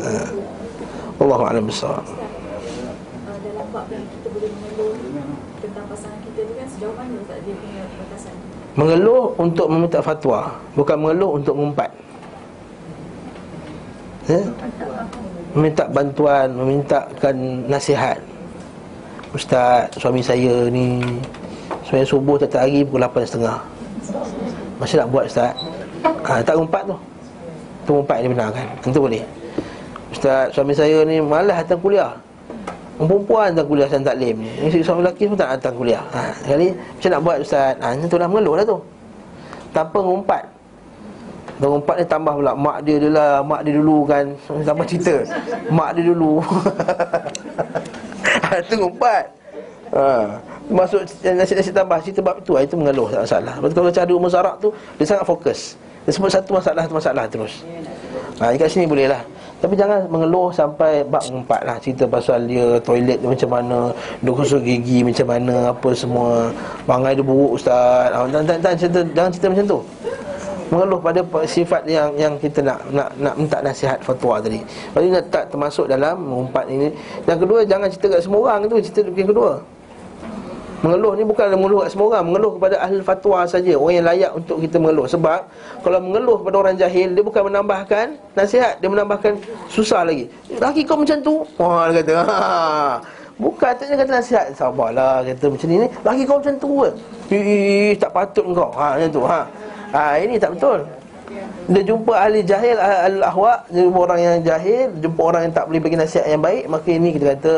Uh, 0.03 0.29
Allah 1.23 1.41
alam 1.47 1.65
bisawab. 1.65 2.05
Yang 3.75 4.07
kita 4.07 4.27
boleh 4.31 4.51
mengeluh 4.55 4.95
tentang 5.59 5.85
pasangan 5.91 6.21
kita 6.23 6.41
tu 6.47 6.55
kan 6.55 6.67
sejauh 6.71 6.95
mana 6.95 7.19
tak 7.27 7.39
dia 7.43 7.55
punya 7.59 7.83
batasan? 7.99 8.35
Mengeluh 8.79 9.25
untuk 9.35 9.67
meminta 9.67 9.99
fatwa, 9.99 10.55
bukan 10.79 10.97
mengeluh 11.03 11.31
untuk 11.35 11.55
mengumpat. 11.59 11.91
Eh? 14.31 14.45
Meminta 15.59 15.91
bantuan, 15.91 16.55
memintakan 16.55 17.67
nasihat. 17.67 18.23
Ustaz, 19.35 19.91
suami 19.99 20.23
saya 20.23 20.71
ni 20.71 21.03
Semayang 21.83 22.07
subuh 22.07 22.39
tiap 22.39 22.55
hari 22.55 22.87
pukul 22.87 23.03
8.30 23.03 23.51
Masih 24.79 24.97
nak 25.03 25.11
buat 25.11 25.27
Ustaz 25.27 25.59
ha, 26.23 26.39
Tak 26.39 26.55
umpat 26.55 26.87
tu 26.87 26.95
Tu 27.83 27.93
umpat 27.99 28.23
ni 28.23 28.31
benar 28.31 28.55
kan 28.55 28.63
Itu 28.87 29.03
boleh 29.03 29.27
Ustaz 30.15 30.55
suami 30.55 30.71
saya 30.71 31.03
ni 31.03 31.19
malas 31.19 31.67
datang 31.67 31.83
kuliah 31.83 32.15
Perempuan 32.95 33.51
datang 33.53 33.67
kuliah 33.67 33.87
Ustaz 33.91 34.07
Taklim 34.07 34.37
ni 34.39 34.83
suami 34.83 35.03
lelaki 35.03 35.27
pun 35.27 35.35
tak 35.35 35.51
datang 35.59 35.75
kuliah 35.75 36.05
ha, 36.15 36.31
Sekali 36.47 36.71
macam 36.71 37.09
nak 37.11 37.21
buat 37.27 37.37
Ustaz 37.43 37.75
ha, 37.83 37.87
Itu 37.99 38.17
dah 38.17 38.29
mengeluh 38.31 38.55
lah 38.55 38.65
tu 38.65 38.79
Tanpa 39.75 39.99
ngumpat 39.99 40.43
ngumpat 41.65 41.95
ni 41.97 42.05
tambah 42.07 42.35
pula 42.39 42.53
Mak 42.55 42.79
dia 42.87 42.97
dia 43.03 43.11
lah 43.11 43.43
Mak 43.43 43.61
dia 43.67 43.73
dulu 43.75 44.07
kan 44.07 44.25
Tambah 44.47 44.87
cerita 44.87 45.27
Mak 45.75 45.91
dia 45.99 46.03
dulu 46.07 46.39
Itu 48.63 48.75
ngumpat 48.79 49.25
Ha 49.95 50.39
masuk 50.65 51.05
nasi-nasi 51.21 51.71
tambah 51.71 52.01
cerita 52.01 52.25
bab 52.25 52.41
itu 52.41 52.57
itu 52.57 52.75
mengeluh 52.75 53.13
tak 53.13 53.29
masalah. 53.29 53.55
Lepas 53.61 53.73
kalau 53.77 53.91
cari 53.93 54.13
umur 54.17 54.31
zarak 54.33 54.57
tu 54.59 54.73
dia 54.97 55.05
sangat 55.05 55.25
fokus. 55.29 55.77
Dia 56.05 56.13
sebut 56.13 56.31
satu 56.33 56.51
masalah 56.57 56.89
satu 56.89 56.97
masalah 56.97 57.25
terus. 57.29 57.61
Ha 58.41 58.57
kat 58.57 58.69
sini 58.73 58.89
boleh 58.89 59.13
lah. 59.13 59.21
Tapi 59.65 59.81
jangan 59.81 60.05
mengeluh 60.13 60.53
sampai 60.53 61.01
bab 61.09 61.25
empat 61.25 61.65
lah 61.65 61.81
Cerita 61.81 62.05
pasal 62.05 62.45
dia 62.45 62.77
toilet 62.85 63.17
dia 63.17 63.33
macam 63.33 63.49
mana 63.49 63.79
Dia 64.21 64.31
kusuk 64.37 64.61
gigi 64.61 65.01
macam 65.01 65.25
mana 65.25 65.73
Apa 65.73 65.89
semua. 65.97 66.53
Bangai 66.85 67.17
dia 67.17 67.25
buruk 67.25 67.57
ustaz. 67.57 68.13
Ha, 68.13 68.29
dan, 68.29 68.45
dan, 68.45 68.61
dan, 68.61 68.77
cerita, 68.77 69.01
Jangan 69.17 69.31
cerita 69.33 69.49
macam 69.49 69.65
tu. 69.65 69.81
Mengeluh 70.69 71.01
pada 71.01 71.21
sifat 71.49 71.83
yang 71.89 72.13
yang 72.17 72.35
kita 72.41 72.61
nak 72.61 72.81
nak 72.93 73.09
nak 73.21 73.35
minta 73.37 73.61
nasihat 73.61 74.01
fatwa 74.01 74.41
tadi. 74.41 74.61
Nak 74.97 75.29
tak 75.33 75.49
termasuk 75.53 75.87
dalam 75.87 76.19
mengumpat 76.19 76.67
ini. 76.69 76.89
Yang 77.25 77.39
kedua 77.47 77.59
jangan 77.65 77.89
cerita 77.89 78.07
kat 78.17 78.21
semua 78.25 78.41
orang 78.49 78.69
tu 78.69 78.77
Cerita 78.81 79.01
yang 79.17 79.31
kedua 79.33 79.61
Mengeluh 80.85 81.17
ni 81.17 81.25
bukan 81.25 81.49
mengeluh 81.57 81.81
kat 81.81 81.97
semua 81.97 82.07
orang. 82.13 82.25
Mengeluh 82.29 82.53
kepada 82.61 82.77
ahli 82.77 83.01
fatwa 83.01 83.49
saja. 83.49 83.73
Orang 83.73 83.95
yang 83.97 84.05
layak 84.05 84.31
untuk 84.37 84.61
kita 84.61 84.77
mengeluh. 84.77 85.09
Sebab 85.09 85.41
Kalau 85.81 85.99
mengeluh 86.05 86.37
kepada 86.45 86.57
orang 86.61 86.77
jahil 86.77 87.09
Dia 87.17 87.25
bukan 87.25 87.43
menambahkan 87.49 88.07
nasihat. 88.37 88.77
Dia 88.85 88.89
menambahkan 88.93 89.41
susah 89.73 90.05
lagi. 90.05 90.29
Laki 90.61 90.85
kau 90.85 91.01
macam 91.01 91.17
tu? 91.25 91.41
Wah 91.57 91.89
dia 91.89 92.05
kata 92.05 92.13
ha. 92.21 92.37
Bukan 93.41 93.73
tak 93.81 93.97
kata 93.97 94.13
nasihat. 94.13 94.47
Sabarlah 94.53 95.25
kata 95.25 95.45
macam 95.49 95.67
ni 95.73 95.89
Laki 96.05 96.23
kau 96.29 96.37
macam 96.37 96.55
tu 96.61 96.71
ke? 96.85 96.91
Ih 97.33 97.93
tak 97.97 98.11
patut 98.13 98.45
kau. 98.53 98.71
Ha, 98.77 99.01
Macam 99.01 99.09
tu 99.09 99.23
ha. 99.25 99.41
ha 99.89 100.21
ini 100.21 100.37
tak 100.37 100.53
betul. 100.53 100.85
Dia 101.65 101.81
jumpa 101.81 102.13
ahli 102.13 102.45
jahil 102.45 102.77
Ahli 102.77 103.25
ahwak. 103.25 103.73
Jumpa 103.73 103.99
orang 104.05 104.21
yang 104.21 104.37
jahil. 104.45 104.93
Jumpa 105.01 105.21
orang 105.33 105.49
yang 105.49 105.55
tak 105.57 105.65
boleh 105.65 105.81
bagi 105.81 105.97
nasihat 105.97 106.29
yang 106.29 106.45
baik. 106.45 106.69
Maka 106.69 106.89
ini 106.93 107.09
kita 107.17 107.25
kata 107.33 107.53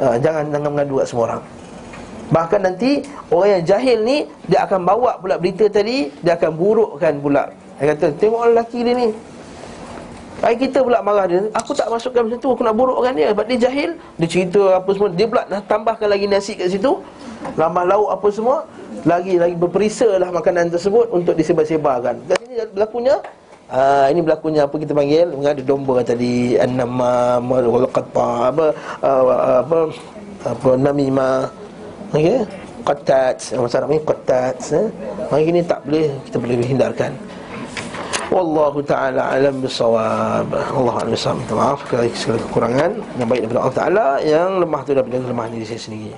uh, 0.00 0.16
Jangan 0.16 0.48
jangan 0.48 0.72
mengadu 0.72 1.04
kat 1.04 1.12
semua 1.12 1.24
orang 1.28 1.63
Bahkan 2.32 2.60
nanti 2.64 3.04
Orang 3.28 3.60
yang 3.60 3.64
jahil 3.64 3.98
ni 4.00 4.24
Dia 4.48 4.64
akan 4.64 4.80
bawa 4.86 5.20
pula 5.20 5.36
berita 5.36 5.68
tadi 5.68 6.08
Dia 6.24 6.38
akan 6.38 6.50
burukkan 6.56 7.12
pula. 7.20 7.50
Dia 7.76 7.92
kata 7.92 8.06
Tengok 8.16 8.42
lelaki 8.52 8.80
dia 8.86 8.94
ni. 8.96 9.08
Hari 10.44 10.56
kita 10.60 10.84
pula 10.84 11.00
marah 11.00 11.24
dia. 11.24 11.40
Aku 11.56 11.72
tak 11.72 11.88
masukkan 11.88 12.28
macam 12.28 12.38
tu 12.40 12.48
Aku 12.52 12.62
nak 12.64 12.76
burukkan 12.76 13.12
dia. 13.16 13.32
Sebab 13.32 13.44
dia 13.48 13.58
jahil 13.68 13.90
Dia 14.20 14.28
cerita 14.28 14.62
apa 14.80 14.88
semua. 14.92 15.08
Dia 15.12 15.26
pula 15.28 15.42
nak 15.48 15.62
tambahkan 15.68 16.08
lagi 16.08 16.26
nasi 16.28 16.52
kat 16.56 16.68
situ. 16.72 17.00
Lambah 17.60 17.84
lauk 17.84 18.08
apa 18.08 18.28
semua. 18.32 18.56
Lagi-lagi 19.04 19.56
berperisa 19.56 20.08
lah 20.16 20.32
makanan 20.32 20.72
tersebut 20.72 21.12
Untuk 21.12 21.36
disebar-sebarkan. 21.36 22.24
Kat 22.28 22.38
sini 22.40 22.56
berlakunya. 22.72 23.16
Uh, 23.64 24.06
ini 24.12 24.20
berlakunya 24.20 24.60
apa 24.68 24.76
kita 24.76 24.92
panggil? 24.92 25.32
Mengadu 25.32 25.62
domba 25.64 26.04
tadi. 26.04 26.60
Annama 26.60 27.40
wal 27.40 27.88
qata 27.88 28.52
apa 28.52 28.66
uh, 29.00 29.22
apa 29.64 29.78
apa 30.44 30.70
namima 30.76 31.48
okey. 32.14 32.40
Qatat 32.84 33.56
masalah 33.56 33.88
ni 33.88 33.96
qatat 34.04 34.60
eh? 34.76 34.86
hari 35.32 35.48
ini 35.48 35.64
tak 35.64 35.80
boleh 35.88 36.12
kita 36.28 36.36
boleh 36.36 36.56
hindarkan. 36.60 37.12
Wallahu 38.28 38.80
ta'ala 38.84 39.36
alam 39.36 39.60
bisawab. 39.60 40.48
Allah 40.52 40.94
alam 41.00 41.12
bisawab. 41.12 41.44
Minta 41.44 41.54
maaf 41.54 41.78
Sekali 41.84 42.08
kekurangan 42.10 42.90
Yang 43.20 43.28
baik 43.30 43.40
daripada 43.46 43.60
Allah 43.60 43.76
ta'ala 43.76 44.06
Yang 44.24 44.50
lemah 44.64 44.80
tu 44.80 44.90
daripada 44.96 45.16
lemah 45.28 45.46
diri 45.52 45.66
saya 45.68 45.80
sendiri 45.80 46.16